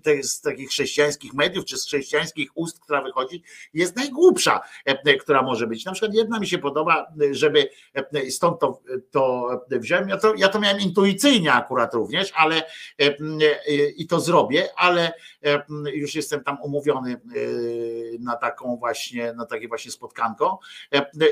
to 0.04 0.10
jest 0.10 0.49
takich 0.50 0.68
chrześcijańskich 0.68 1.34
mediów, 1.34 1.64
czy 1.64 1.76
z 1.76 1.86
chrześcijańskich 1.86 2.50
ust, 2.54 2.80
która 2.80 3.02
wychodzi, 3.02 3.42
jest 3.74 3.96
najgłupsza, 3.96 4.60
e, 4.84 5.16
która 5.16 5.42
może 5.42 5.66
być. 5.66 5.84
Na 5.84 5.92
przykład 5.92 6.14
jedna 6.14 6.40
mi 6.40 6.46
się 6.46 6.58
podoba, 6.58 7.12
żeby 7.30 7.68
e, 7.94 8.30
stąd 8.30 8.60
to, 8.60 8.82
to 9.10 9.48
wziąłem, 9.70 10.08
ja 10.08 10.18
to, 10.18 10.34
ja 10.34 10.48
to 10.48 10.60
miałem 10.60 10.80
intuicyjnie 10.80 11.52
akurat 11.52 11.94
również, 11.94 12.32
ale 12.34 12.62
e, 12.98 13.16
i 13.96 14.06
to 14.06 14.20
zrobię, 14.20 14.68
ale 14.76 15.12
już 15.94 16.14
jestem 16.14 16.44
tam 16.44 16.58
umówiony 16.62 17.20
na 18.20 18.36
taką 18.36 18.76
właśnie, 18.76 19.32
na 19.32 19.46
takie 19.46 19.68
właśnie 19.68 19.90
spotkanko, 19.90 20.58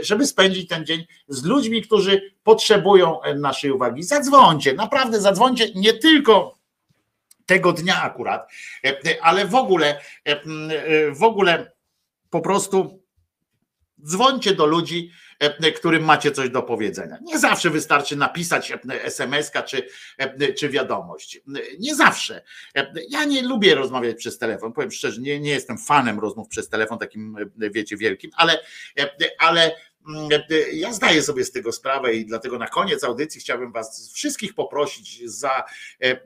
żeby 0.02 0.26
spędzić 0.26 0.68
ten 0.68 0.86
dzień 0.86 1.06
z 1.28 1.44
ludźmi, 1.44 1.82
którzy 1.82 2.32
potrzebują 2.42 3.20
naszej 3.36 3.70
uwagi. 3.70 4.02
Zadzwońcie, 4.02 4.74
naprawdę 4.74 5.20
zadzwońcie, 5.20 5.68
nie 5.74 5.92
tylko 5.92 6.57
tego 7.48 7.72
dnia 7.72 8.02
akurat, 8.02 8.52
e, 8.84 8.88
e, 8.88 9.22
ale 9.22 9.46
w 9.46 9.54
ogóle, 9.54 10.00
e, 10.24 10.40
w 11.10 11.22
ogóle 11.22 11.72
po 12.30 12.40
prostu 12.40 13.02
dzwońcie 14.04 14.54
do 14.54 14.66
ludzi, 14.66 15.10
którym 15.76 16.04
macie 16.04 16.32
coś 16.32 16.50
do 16.50 16.62
powiedzenia. 16.62 17.18
Nie 17.22 17.38
zawsze 17.38 17.70
wystarczy 17.70 18.16
napisać 18.16 18.72
SMS-ka 19.02 19.62
czy, 19.62 19.88
czy 20.58 20.68
wiadomość. 20.68 21.40
Nie 21.78 21.94
zawsze. 21.94 22.42
Ja 23.08 23.24
nie 23.24 23.42
lubię 23.42 23.74
rozmawiać 23.74 24.16
przez 24.16 24.38
telefon. 24.38 24.72
Powiem 24.72 24.90
szczerze, 24.90 25.20
nie, 25.20 25.40
nie 25.40 25.50
jestem 25.50 25.78
fanem 25.78 26.20
rozmów 26.20 26.48
przez 26.48 26.68
telefon, 26.68 26.98
takim 26.98 27.36
wiecie, 27.56 27.96
wielkim, 27.96 28.30
ale, 28.36 28.60
ale 29.38 29.74
ja 30.72 30.92
zdaję 30.92 31.22
sobie 31.22 31.44
z 31.44 31.52
tego 31.52 31.72
sprawę 31.72 32.14
i 32.14 32.26
dlatego 32.26 32.58
na 32.58 32.66
koniec 32.66 33.04
audycji 33.04 33.40
chciałbym 33.40 33.72
Was 33.72 34.12
wszystkich 34.12 34.54
poprosić 34.54 35.30
za 35.30 35.50
e, 35.50 36.04
e, 36.04 36.18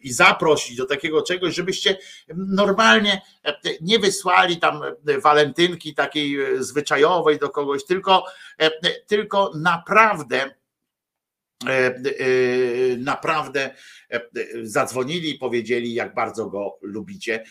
i 0.00 0.12
zaprosić 0.12 0.76
do 0.76 0.86
takiego 0.86 1.22
czegoś, 1.22 1.54
żebyście 1.54 1.96
normalnie 2.36 3.22
e, 3.44 3.54
nie 3.80 3.98
wysłali 3.98 4.56
tam 4.56 4.80
walentynki 5.22 5.94
takiej 5.94 6.38
zwyczajowej 6.58 7.38
do 7.38 7.50
kogoś, 7.50 7.84
tylko, 7.84 8.24
tylko 9.06 9.52
naprawdę 9.54 10.54
naprawdę 12.98 13.74
zadzwonili 14.62 15.30
i 15.30 15.38
powiedzieli, 15.38 15.94
jak 15.94 16.14
bardzo 16.14 16.46
go 16.46 16.78
lubicie. 16.82 17.44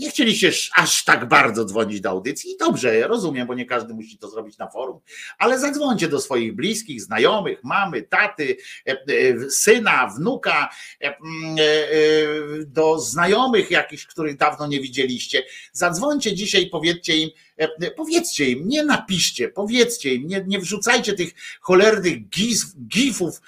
Nie 0.00 0.10
chcieliście 0.10 0.52
aż 0.74 1.04
tak 1.04 1.28
bardzo 1.28 1.64
dzwonić 1.64 2.00
do 2.00 2.10
audycji. 2.10 2.50
I 2.52 2.56
dobrze, 2.56 3.08
rozumiem, 3.08 3.46
bo 3.46 3.54
nie 3.54 3.66
każdy 3.66 3.94
musi 3.94 4.18
to 4.18 4.30
zrobić 4.30 4.58
na 4.58 4.70
forum, 4.70 5.00
ale 5.38 5.58
zadzwońcie 5.58 6.08
do 6.08 6.20
swoich 6.20 6.54
bliskich, 6.54 7.02
znajomych, 7.02 7.64
mamy, 7.64 8.02
taty, 8.02 8.56
syna, 9.50 10.14
wnuka, 10.18 10.68
do 12.66 12.98
znajomych 12.98 13.70
jakichś, 13.70 14.06
których 14.06 14.36
dawno 14.36 14.66
nie 14.66 14.80
widzieliście. 14.80 15.42
Zadzwońcie 15.72 16.34
dzisiaj 16.34 16.66
powiedzcie 16.66 17.16
im, 17.16 17.30
powiedzcie 17.96 18.50
im, 18.50 18.68
nie 18.68 18.84
napiszcie, 18.84 19.48
powiedzcie 19.48 20.14
im, 20.14 20.26
nie, 20.26 20.44
nie 20.46 20.58
wrzucajcie 20.58 21.14
tych 21.14 21.30
cholernych 21.60 22.28
gif, 22.28 22.58
gifów 22.88 23.40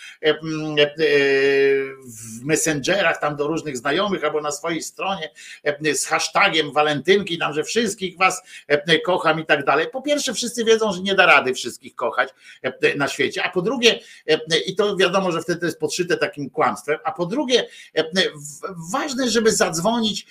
w 2.04 2.39
w 2.40 2.44
messengerach 2.44 3.20
tam 3.20 3.36
do 3.36 3.46
różnych 3.46 3.76
znajomych 3.76 4.24
albo 4.24 4.40
na 4.40 4.50
swojej 4.50 4.82
stronie 4.82 5.30
e, 5.64 5.94
z 5.94 6.06
hashtagiem 6.06 6.72
walentynki, 6.72 7.38
tam, 7.38 7.54
że 7.54 7.64
wszystkich 7.64 8.18
was 8.18 8.42
e, 8.68 8.98
kocham 8.98 9.40
i 9.40 9.46
tak 9.46 9.64
dalej. 9.64 9.86
Po 9.92 10.02
pierwsze, 10.02 10.34
wszyscy 10.34 10.64
wiedzą, 10.64 10.92
że 10.92 11.00
nie 11.00 11.14
da 11.14 11.26
rady 11.26 11.54
wszystkich 11.54 11.94
kochać 11.94 12.28
e, 12.62 12.94
na 12.94 13.08
świecie, 13.08 13.44
a 13.44 13.50
po 13.50 13.62
drugie, 13.62 14.00
i 14.66 14.76
to 14.76 14.96
wiadomo, 14.96 15.32
że 15.32 15.42
wtedy 15.42 15.66
jest 15.66 15.80
podszyte 15.80 16.16
takim 16.16 16.50
kłamstwem, 16.50 16.98
a 17.04 17.12
po 17.12 17.26
drugie, 17.26 17.68
ważne, 18.92 19.30
żeby 19.30 19.52
zadzwonić 19.52 20.26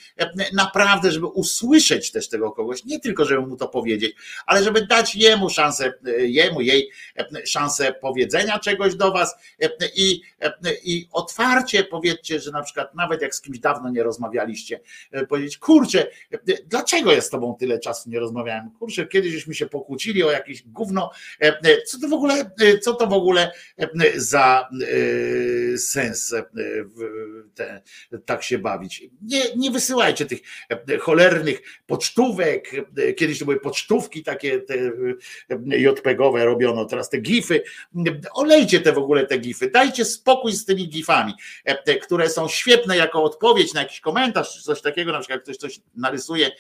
naprawdę, 0.54 1.12
żeby 1.12 1.26
usłyszeć 1.26 2.12
też 2.12 2.30
tego 2.30 2.52
kogoś, 2.52 2.86
nie 2.86 3.00
tylko, 3.00 3.26
żeby 3.26 3.42
mu 3.42 3.56
to 3.56 3.68
powiedzieć, 3.68 4.16
ale 4.46 4.64
żeby 4.64 4.88
dać 4.88 5.16
jemu 5.16 5.50
szansę, 5.50 5.94
jemu, 6.18 6.62
jej 6.62 6.92
szansę 7.46 7.94
powiedzenia 7.94 8.60
czegoś 8.60 8.96
do 8.96 9.12
was 9.12 9.36
i, 9.96 10.22
i 10.84 11.08
otwarcie 11.12 11.84
powiedzcie, 12.00 12.40
że 12.40 12.52
na 12.52 12.64
przykład 12.64 12.96
nawet 12.96 13.22
jak 13.22 13.36
z 13.36 13.42
kimś 13.42 13.60
dawno 13.60 13.90
nie 13.90 14.04
rozmawialiście, 14.04 14.80
powiedzieć, 15.30 15.58
kurczę, 15.58 16.08
dlaczego 16.66 17.12
ja 17.12 17.22
z 17.22 17.30
tobą 17.30 17.56
tyle 17.60 17.80
czasu 17.80 18.10
nie 18.10 18.20
rozmawiałem? 18.20 18.72
Kurczę, 18.80 19.08
kiedyś 19.08 19.34
żeśmy 19.34 19.54
się 19.54 19.68
pokłócili 19.68 20.24
o 20.24 20.32
jakieś 20.32 20.64
gówno, 20.64 21.12
co 21.86 22.00
to 22.00 22.08
w 22.08 22.14
ogóle, 22.14 22.52
co 22.82 22.94
to 22.94 23.08
w 23.08 23.14
ogóle 23.14 23.52
za 24.16 24.70
sens 25.78 26.36
te, 27.56 27.82
tak 28.26 28.44
się 28.44 28.58
bawić. 28.58 29.04
Nie, 29.22 29.56
nie 29.56 29.72
wysyłajcie 29.72 30.26
tych 30.26 30.40
cholernych 31.00 31.62
pocztówek, 31.88 32.72
kiedyś 33.18 33.40
to 33.40 33.46
były 33.46 33.60
pocztówki 33.60 34.24
takie 34.24 34.60
te 34.60 34.76
JPG-owe 35.66 36.46
robiono, 36.46 36.86
teraz 36.86 37.10
te 37.10 37.18
gify, 37.18 37.64
olejcie 38.34 38.80
te 38.80 38.94
w 38.94 38.98
ogóle 38.98 39.26
te 39.26 39.38
gify, 39.38 39.72
dajcie 39.72 40.06
spokój 40.06 40.52
z 40.52 40.66
tymi 40.66 40.88
gifami, 40.88 41.34
które 42.02 42.30
są 42.30 42.48
świetne 42.48 42.98
jako 42.98 43.24
odpowiedź 43.24 43.74
na 43.74 43.82
jakiś 43.82 44.00
komentarz, 44.00 44.54
czy 44.58 44.64
coś 44.64 44.82
takiego, 44.82 45.12
na 45.12 45.20
przykład 45.20 45.38
jak 45.38 45.44
ktoś 45.44 45.58
coś 45.58 45.80
narysuje, 45.96 46.52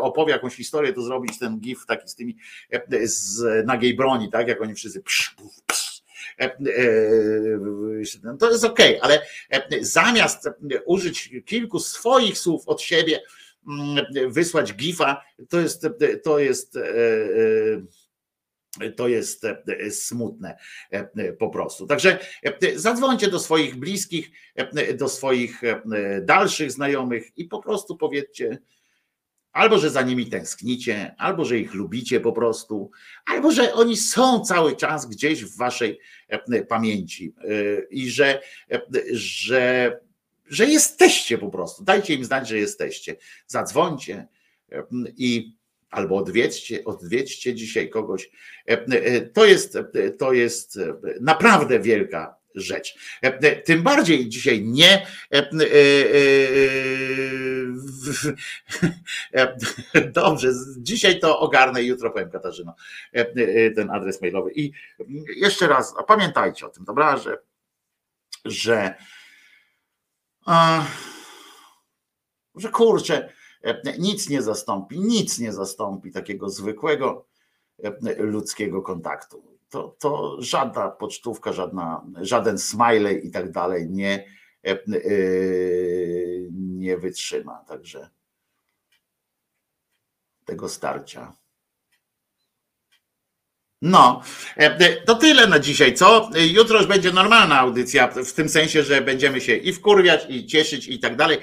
opowie 0.00 0.32
jakąś 0.32 0.54
historię, 0.54 0.92
to 0.92 1.02
zrobić 1.02 1.38
ten 1.38 1.60
gif 1.60 1.86
taki 1.86 2.08
z 2.08 2.14
tymi 2.14 2.36
z 3.02 3.66
nagiej 3.66 3.94
broni, 3.94 4.30
tak, 4.30 4.48
jak 4.48 4.62
oni 4.62 4.74
wszyscy 4.74 5.00
psz, 5.02 5.34
psz, 5.66 6.02
to 8.38 8.50
jest 8.50 8.64
ok, 8.64 8.78
ale 9.00 9.22
zamiast 9.80 10.48
użyć 10.84 11.30
kilku 11.46 11.80
swoich 11.80 12.38
słów 12.38 12.68
od 12.68 12.82
siebie, 12.82 13.20
wysłać 14.28 14.74
gifa, 14.74 15.22
to 15.48 15.60
jest, 15.60 15.86
to 16.24 16.38
jest 16.38 16.78
to 18.96 19.08
jest 19.08 19.46
smutne 19.90 20.58
po 21.38 21.50
prostu. 21.50 21.86
Także 21.86 22.18
zadzwońcie 22.76 23.28
do 23.28 23.38
swoich 23.38 23.76
bliskich, 23.76 24.30
do 24.98 25.08
swoich 25.08 25.62
dalszych 26.22 26.72
znajomych 26.72 27.38
i 27.38 27.44
po 27.44 27.62
prostu 27.62 27.96
powiedzcie, 27.96 28.58
albo 29.52 29.78
że 29.78 29.90
za 29.90 30.02
nimi 30.02 30.26
tęsknicie, 30.26 31.14
albo 31.18 31.44
że 31.44 31.58
ich 31.58 31.74
lubicie 31.74 32.20
po 32.20 32.32
prostu, 32.32 32.90
albo 33.26 33.52
że 33.52 33.74
oni 33.74 33.96
są 33.96 34.40
cały 34.40 34.76
czas 34.76 35.06
gdzieś 35.06 35.44
w 35.44 35.56
waszej 35.56 36.00
pamięci 36.68 37.34
i 37.90 38.10
że, 38.10 38.40
że, 39.12 40.00
że 40.46 40.66
jesteście 40.66 41.38
po 41.38 41.50
prostu. 41.50 41.84
Dajcie 41.84 42.14
im 42.14 42.24
znać, 42.24 42.48
że 42.48 42.58
jesteście. 42.58 43.16
Zadzwońcie 43.46 44.28
i 45.16 45.56
albo 45.92 46.16
odwiedźcie, 46.16 46.84
odwiedźcie 46.84 47.54
dzisiaj 47.54 47.90
kogoś. 47.90 48.30
To 49.32 49.44
jest, 49.44 49.78
to 50.18 50.32
jest 50.32 50.78
naprawdę 51.20 51.80
wielka 51.80 52.36
rzecz. 52.54 52.98
Tym 53.64 53.82
bardziej 53.82 54.28
dzisiaj 54.28 54.62
nie 54.62 55.06
dobrze, 60.12 60.52
dzisiaj 60.78 61.20
to 61.20 61.40
ogarnę 61.40 61.82
i 61.82 61.86
jutro 61.86 62.10
powiem 62.10 62.30
Katarzyno 62.30 62.74
ten 63.76 63.90
adres 63.90 64.22
mailowy. 64.22 64.50
I 64.54 64.72
jeszcze 65.36 65.68
raz, 65.68 65.94
pamiętajcie 66.06 66.66
o 66.66 66.68
tym, 66.68 66.84
dobra, 66.84 67.16
że 67.16 67.38
że, 68.44 68.94
że 72.54 72.68
kurczę, 72.68 73.32
nic 73.98 74.28
nie 74.28 74.42
zastąpi, 74.42 75.00
nic 75.00 75.38
nie 75.38 75.52
zastąpi 75.52 76.10
takiego 76.10 76.50
zwykłego 76.50 77.26
ludzkiego 78.18 78.82
kontaktu. 78.82 79.42
To, 79.68 79.96
to 79.98 80.36
żadna 80.42 80.88
pocztówka, 80.88 81.52
żadna, 81.52 82.06
żaden 82.20 82.58
smiley 82.58 83.26
i 83.26 83.30
tak 83.30 83.50
dalej 83.50 83.90
nie, 83.90 84.24
nie 86.52 86.98
wytrzyma. 86.98 87.64
Także 87.68 88.10
tego 90.44 90.68
starcia. 90.68 91.32
No, 93.82 94.22
to 95.04 95.14
tyle 95.14 95.46
na 95.46 95.58
dzisiaj, 95.58 95.94
co? 95.94 96.30
Jutro 96.52 96.78
już 96.78 96.86
będzie 96.86 97.12
normalna 97.12 97.58
audycja, 97.58 98.08
w 98.08 98.32
tym 98.32 98.48
sensie, 98.48 98.82
że 98.82 99.00
będziemy 99.00 99.40
się 99.40 99.56
i 99.56 99.72
wkurwiać, 99.72 100.26
i 100.28 100.46
cieszyć, 100.46 100.88
i 100.88 100.98
tak 100.98 101.16
dalej, 101.16 101.38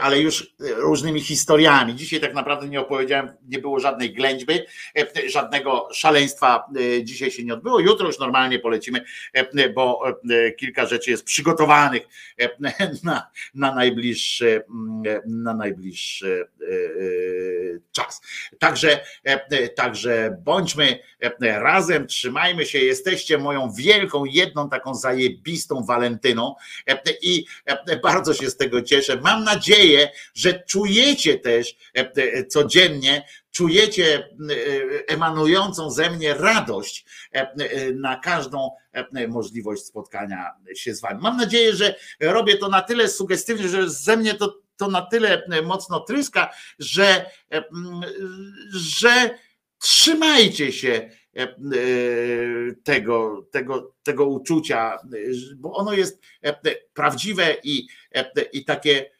ale 0.00 0.20
już 0.20 0.54
różnymi 0.76 1.20
historiami. 1.20 1.94
Dzisiaj 1.94 2.20
tak 2.20 2.34
naprawdę 2.34 2.68
nie 2.68 2.80
opowiedziałem, 2.80 3.32
nie 3.48 3.58
było 3.58 3.80
żadnej 3.80 4.14
ględźby, 4.14 4.60
żadnego 5.26 5.88
szaleństwa 5.92 6.64
dzisiaj 7.02 7.30
się 7.30 7.44
nie 7.44 7.54
odbyło. 7.54 7.80
Jutro 7.80 8.06
już 8.06 8.18
normalnie 8.18 8.58
polecimy, 8.58 9.04
bo 9.74 10.02
kilka 10.58 10.86
rzeczy 10.86 11.10
jest 11.10 11.24
przygotowanych 11.24 12.02
na, 13.02 13.30
na 13.54 13.74
najbliższy, 13.74 14.64
na 15.26 15.54
najbliższy 15.54 16.48
czas. 17.92 18.20
Także, 18.58 19.00
także 19.76 20.36
bądźmy 20.44 20.98
razem, 21.40 21.67
trzymajmy 22.08 22.66
się, 22.66 22.78
jesteście 22.78 23.38
moją 23.38 23.72
wielką, 23.72 24.24
jedną 24.24 24.70
taką 24.70 24.94
zajebistą 24.94 25.84
walentyną 25.84 26.54
i 27.22 27.44
bardzo 28.02 28.34
się 28.34 28.50
z 28.50 28.56
tego 28.56 28.82
cieszę. 28.82 29.20
Mam 29.20 29.44
nadzieję, 29.44 30.10
że 30.34 30.62
czujecie 30.68 31.38
też 31.38 31.76
codziennie, 32.48 33.26
czujecie 33.50 34.28
emanującą 35.08 35.90
ze 35.90 36.10
mnie 36.10 36.34
radość 36.34 37.04
na 37.94 38.16
każdą 38.16 38.70
możliwość 39.28 39.84
spotkania 39.84 40.50
się 40.74 40.94
z 40.94 41.00
wami. 41.00 41.20
Mam 41.22 41.36
nadzieję, 41.36 41.76
że 41.76 41.94
robię 42.20 42.56
to 42.56 42.68
na 42.68 42.82
tyle 42.82 43.08
sugestywnie, 43.08 43.68
że 43.68 43.90
ze 43.90 44.16
mnie 44.16 44.34
to, 44.34 44.58
to 44.76 44.88
na 44.88 45.02
tyle 45.02 45.42
mocno 45.64 46.00
tryska, 46.00 46.54
że, 46.78 47.30
że 48.70 49.30
trzymajcie 49.80 50.72
się 50.72 51.10
tego, 52.84 53.46
tego, 53.50 53.94
tego 54.02 54.26
uczucia, 54.26 54.98
bo 55.56 55.72
ono 55.72 55.92
jest 55.92 56.22
prawdziwe 56.94 57.56
i, 57.64 57.88
i 58.52 58.64
takie, 58.64 59.10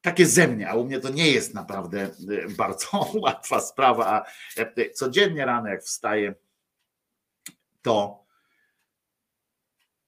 takie 0.00 0.26
ze 0.26 0.48
mnie, 0.48 0.70
a 0.70 0.74
u 0.74 0.84
mnie 0.84 1.00
to 1.00 1.08
nie 1.08 1.30
jest 1.30 1.54
naprawdę 1.54 2.10
bardzo 2.56 2.88
łatwa 3.22 3.60
sprawa, 3.60 4.06
a 4.06 4.24
codziennie 4.94 5.44
rano 5.44 5.68
jak 5.68 5.82
wstaję, 5.82 6.34
to 7.82 8.25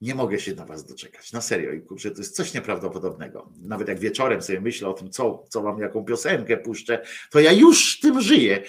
nie 0.00 0.14
mogę 0.14 0.40
się 0.40 0.54
na 0.54 0.64
was 0.64 0.84
doczekać. 0.84 1.32
Na 1.32 1.40
serio. 1.40 1.72
I 1.72 1.80
kurczę, 1.80 2.10
to 2.10 2.18
jest 2.18 2.36
coś 2.36 2.54
nieprawdopodobnego. 2.54 3.52
Nawet 3.62 3.88
jak 3.88 3.98
wieczorem 3.98 4.42
sobie 4.42 4.60
myślę 4.60 4.88
o 4.88 4.92
tym, 4.92 5.10
co, 5.10 5.44
co 5.48 5.62
wam, 5.62 5.80
jaką 5.80 6.04
piosenkę 6.04 6.56
puszczę, 6.56 7.02
to 7.30 7.40
ja 7.40 7.52
już 7.52 8.00
tym 8.00 8.20
żyję. 8.20 8.62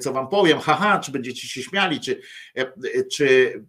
Co 0.00 0.12
wam 0.12 0.28
powiem, 0.28 0.58
haha, 0.58 0.98
czy 0.98 1.12
będziecie 1.12 1.48
się 1.48 1.62
śmiali, 1.62 2.00
czy, 2.00 2.20
czy, 3.12 3.62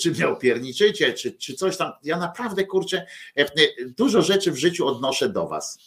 czy 0.00 0.10
mnie 0.10 0.28
opierniczycie, 0.28 1.12
czy, 1.12 1.32
czy 1.32 1.54
coś 1.54 1.76
tam. 1.76 1.92
Ja 2.02 2.18
naprawdę, 2.18 2.64
kurczę, 2.64 3.06
dużo 3.96 4.22
rzeczy 4.22 4.52
w 4.52 4.56
życiu 4.56 4.86
odnoszę 4.86 5.28
do 5.28 5.48
was. 5.48 5.78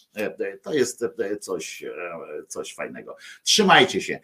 To 0.61 0.73
jest 0.73 1.05
coś, 1.41 1.83
coś 2.47 2.73
fajnego. 2.73 3.17
Trzymajcie 3.43 4.01
się. 4.01 4.19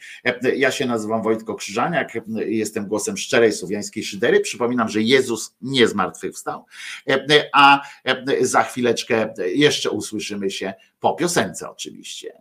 Ja 0.55 0.72
się 0.72 0.85
nazywam 0.85 1.23
Wojtko 1.23 1.55
Krzyżaniak, 1.55 2.14
jestem 2.45 2.88
głosem 2.88 3.17
szczerej 3.17 3.53
słowiańskiej 3.53 4.03
szydery. 4.03 4.39
Przypominam, 4.39 4.89
że 4.89 5.01
Jezus 5.01 5.55
nie 5.61 5.75
zmartwychwstał, 5.88 6.66
a 7.54 7.82
za 8.42 8.64
chwileczkę 8.64 9.34
jeszcze 9.45 9.90
usłyszymy 9.90 10.52
się 10.52 10.74
po 11.00 11.14
piosence 11.14 11.70
oczywiście. 11.70 12.34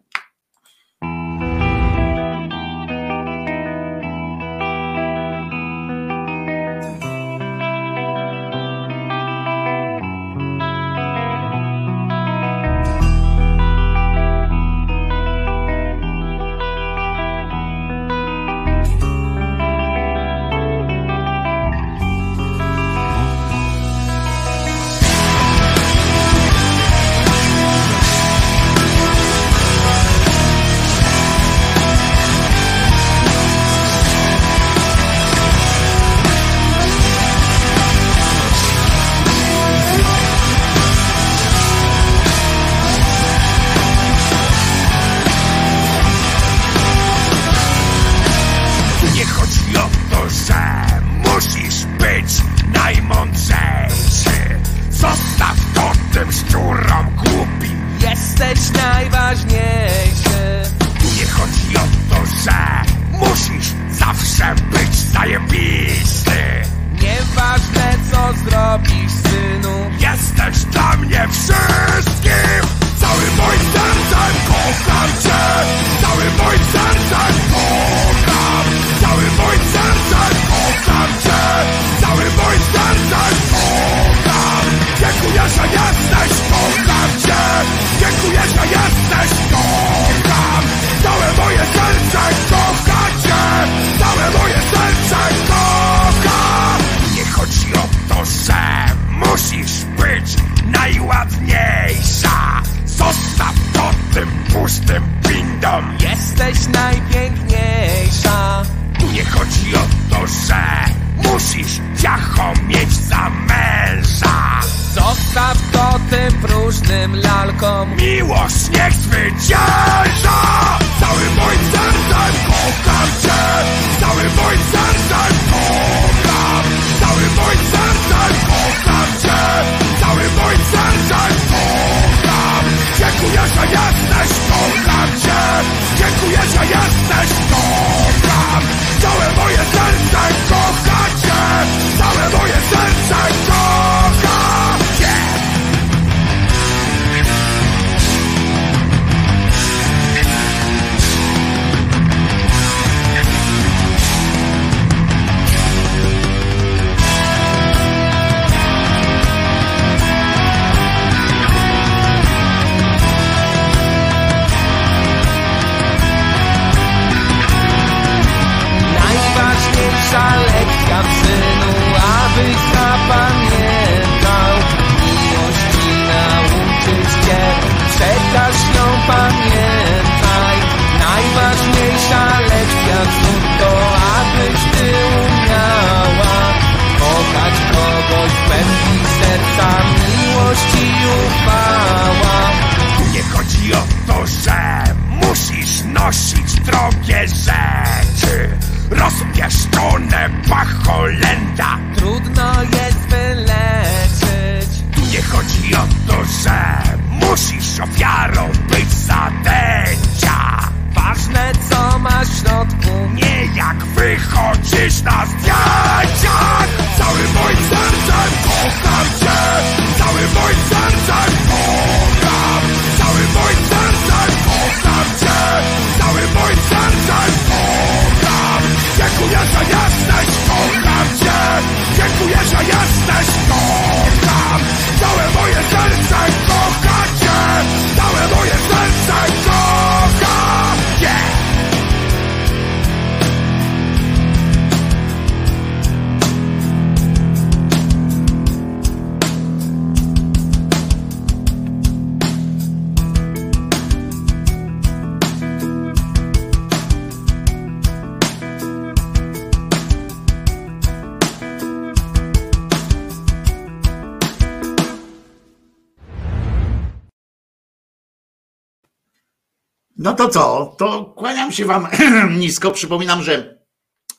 To 270.24 270.30
co? 270.30 270.74
To 270.78 271.04
kłaniam 271.04 271.52
się 271.52 271.64
wam 271.64 271.88
nisko. 272.38 272.70
Przypominam, 272.70 273.22
że 273.22 273.58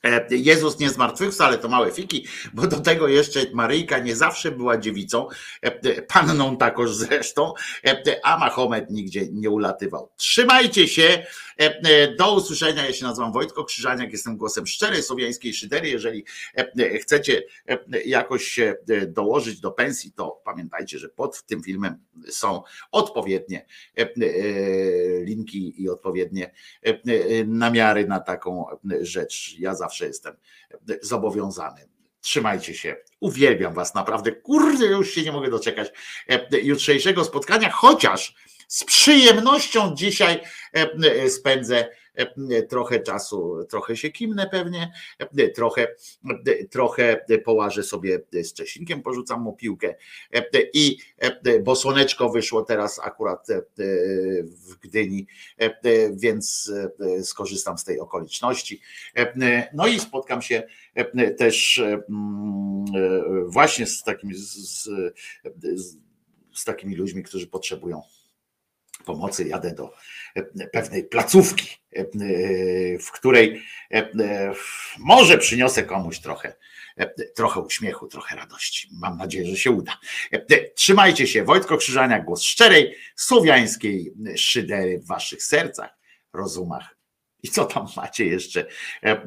e, 0.04 0.28
Jezus 0.30 0.80
nie 0.80 0.90
zmartwychwstał, 0.90 1.58
to 1.58 1.70
małe 1.70 1.92
fiki, 1.92 2.28
bo 2.54 2.68
do 2.68 2.80
tego 2.80 3.08
jeszcze 3.08 3.40
Maryjka 3.54 4.00
nie 4.00 4.16
zawsze 4.16 4.52
była 4.52 4.78
dziewicą, 4.78 5.28
e, 5.64 5.68
e, 5.68 6.02
panną 6.02 6.58
takoż 6.58 6.94
zresztą, 6.94 7.54
a 8.24 8.38
Mahomet 8.38 8.92
nigdzie 8.92 9.28
nie 9.32 9.50
ulatywał. 9.50 10.12
Trzymajcie 10.18 10.88
się, 10.88 11.26
do 12.18 12.36
usłyszenia. 12.36 12.86
Ja 12.86 12.94
się 12.94 13.06
nazywam 13.06 13.32
Wojtko 13.32 13.64
Krzyżaniak, 13.64 14.12
jestem 14.12 14.38
głosem 14.38 14.68
szczerej 14.68 15.04
słowiańskiej 15.04 15.54
szydery. 15.54 15.90
Jeżeli 15.90 16.26
e, 16.58 16.72
e, 16.80 17.00
chcecie 17.00 17.44
e, 17.68 18.02
jakoś 18.06 18.44
się 18.44 18.76
e, 18.90 19.08
dołożyć 19.08 19.60
do 19.60 19.72
pensji, 19.72 20.12
to 20.12 20.42
pamiętajcie, 20.46 21.00
że 21.00 21.10
pod 21.10 21.46
tym 21.46 21.64
filmem 21.64 21.98
są 22.30 22.64
odpowiednie 22.92 23.66
e, 23.98 24.02
e, 24.02 24.10
linki 25.24 25.82
i 25.82 25.90
odpowiednie 25.90 26.52
e, 26.86 26.90
e, 26.90 27.44
namiary 27.46 28.08
na 28.08 28.20
taką 28.20 28.70
e, 28.70 29.06
rzecz. 29.06 29.56
Ja 29.60 29.76
zawsze 29.76 30.08
jestem 30.08 30.34
e, 30.72 30.78
zobowiązany. 31.02 31.88
Trzymajcie 32.22 32.74
się. 32.74 32.96
Uwielbiam 33.20 33.74
Was 33.74 33.96
naprawdę. 33.96 34.32
Kurde, 34.32 34.86
już 34.86 35.12
się 35.12 35.22
nie 35.22 35.32
mogę 35.32 35.50
doczekać 35.50 35.92
e, 36.30 36.60
jutrzejszego 36.60 37.24
spotkania, 37.24 37.70
chociaż 37.70 38.36
z 38.68 38.84
przyjemnością 38.84 39.96
dzisiaj 39.96 40.42
e, 40.76 40.94
e, 41.24 41.30
spędzę 41.30 41.90
e, 42.16 42.64
trochę 42.64 43.00
czasu, 43.00 43.66
trochę 43.70 43.98
się 43.98 44.10
kimnę 44.10 44.50
pewnie, 44.52 44.92
trochę, 45.56 45.88
trochę 46.72 47.26
połażę 47.46 47.84
sobie 47.84 48.20
z 48.44 48.54
Czesinkiem, 48.54 49.02
porzucam 49.02 49.42
mu 49.42 49.54
piłkę 49.54 49.96
i 50.74 50.98
bo 51.64 51.76
słoneczko 51.76 52.30
wyszło 52.30 52.64
teraz 52.64 53.00
akurat 53.00 53.48
w 54.44 54.76
Gdyni, 54.82 55.28
więc 56.14 56.72
skorzystam 57.24 57.78
z 57.78 57.84
tej 57.84 58.00
okoliczności. 58.00 58.82
No 59.74 59.88
i 59.88 60.00
spotkam 60.00 60.42
się 60.42 60.64
też 61.38 61.80
mm, 61.80 62.86
właśnie 63.48 63.88
z, 63.88 64.04
z, 64.34 64.84
z, 65.76 65.98
z 66.54 66.64
takimi 66.64 66.96
ludźmi, 66.96 67.24
którzy 67.24 67.48
potrzebują 67.48 68.02
pomocy. 69.06 69.48
Jadę 69.48 69.74
do 69.74 69.94
e, 70.36 70.68
pewnej 70.68 71.04
placówki, 71.04 71.68
e, 71.96 72.06
w 73.00 73.12
której 73.12 73.62
e, 73.92 74.10
może 75.00 75.38
przyniosę 75.38 75.84
komuś 75.84 76.20
trochę, 76.20 76.56
trochę 77.36 77.60
uśmiechu, 77.60 78.08
trochę 78.08 78.36
radości. 78.36 78.90
Mam 78.92 79.18
nadzieję, 79.18 79.46
że 79.46 79.58
się 79.58 79.72
uda. 79.72 80.00
Trzymajcie 80.76 81.28
się. 81.28 81.44
Wojtko 81.44 81.78
Krzyżania, 81.78 82.20
głos 82.20 82.42
szczerej, 82.42 82.96
słowiańskiej 83.16 84.14
szydery 84.36 85.00
w 85.00 85.08
waszych 85.08 85.44
sercach, 85.44 85.98
rozumach. 86.34 86.95
I 87.46 87.48
co 87.48 87.66
tam 87.66 87.88
macie 87.98 88.26
jeszcze 88.26 88.66
e, 89.04 89.22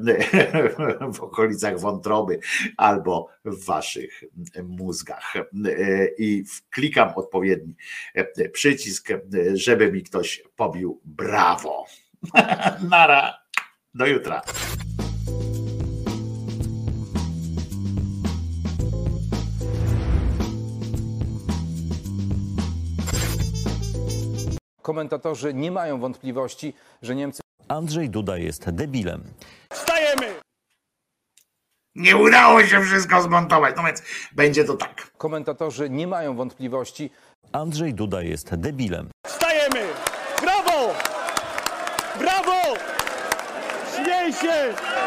w 1.14 1.20
okolicach 1.20 1.80
wątroby 1.80 2.40
albo 2.76 3.28
w 3.44 3.64
waszych 3.64 4.24
mózgach. 4.64 5.36
E, 5.36 5.42
I 6.18 6.44
klikam 6.70 7.12
odpowiedni 7.16 7.74
e, 8.14 8.48
przycisk, 8.48 9.08
żeby 9.54 9.92
mi 9.92 10.02
ktoś 10.02 10.42
pobił 10.56 11.00
brawo. 11.04 11.86
Nara. 12.90 13.34
Do 13.94 14.06
jutra. 14.06 14.42
Komentatorzy 24.82 25.54
nie 25.54 25.70
mają 25.70 26.00
wątpliwości, 26.00 26.74
że 27.02 27.14
Niemcy. 27.14 27.47
Andrzej 27.68 28.10
Duda 28.10 28.36
jest 28.36 28.70
debilem. 28.70 29.24
Wstajemy! 29.72 30.34
Nie 31.94 32.16
udało 32.16 32.64
się 32.64 32.82
wszystko 32.82 33.22
zmontować, 33.22 33.74
no 33.76 33.82
więc 33.82 34.02
będzie 34.32 34.64
to 34.64 34.74
tak. 34.74 35.10
Komentatorzy 35.18 35.90
nie 35.90 36.06
mają 36.06 36.36
wątpliwości. 36.36 37.10
Andrzej 37.52 37.94
Duda 37.94 38.22
jest 38.22 38.54
debilem. 38.54 39.10
Wstajemy! 39.26 39.86
Brawo! 40.42 40.94
Brawo! 42.18 42.58
się! 44.32 44.74
Brawo! 44.74 44.97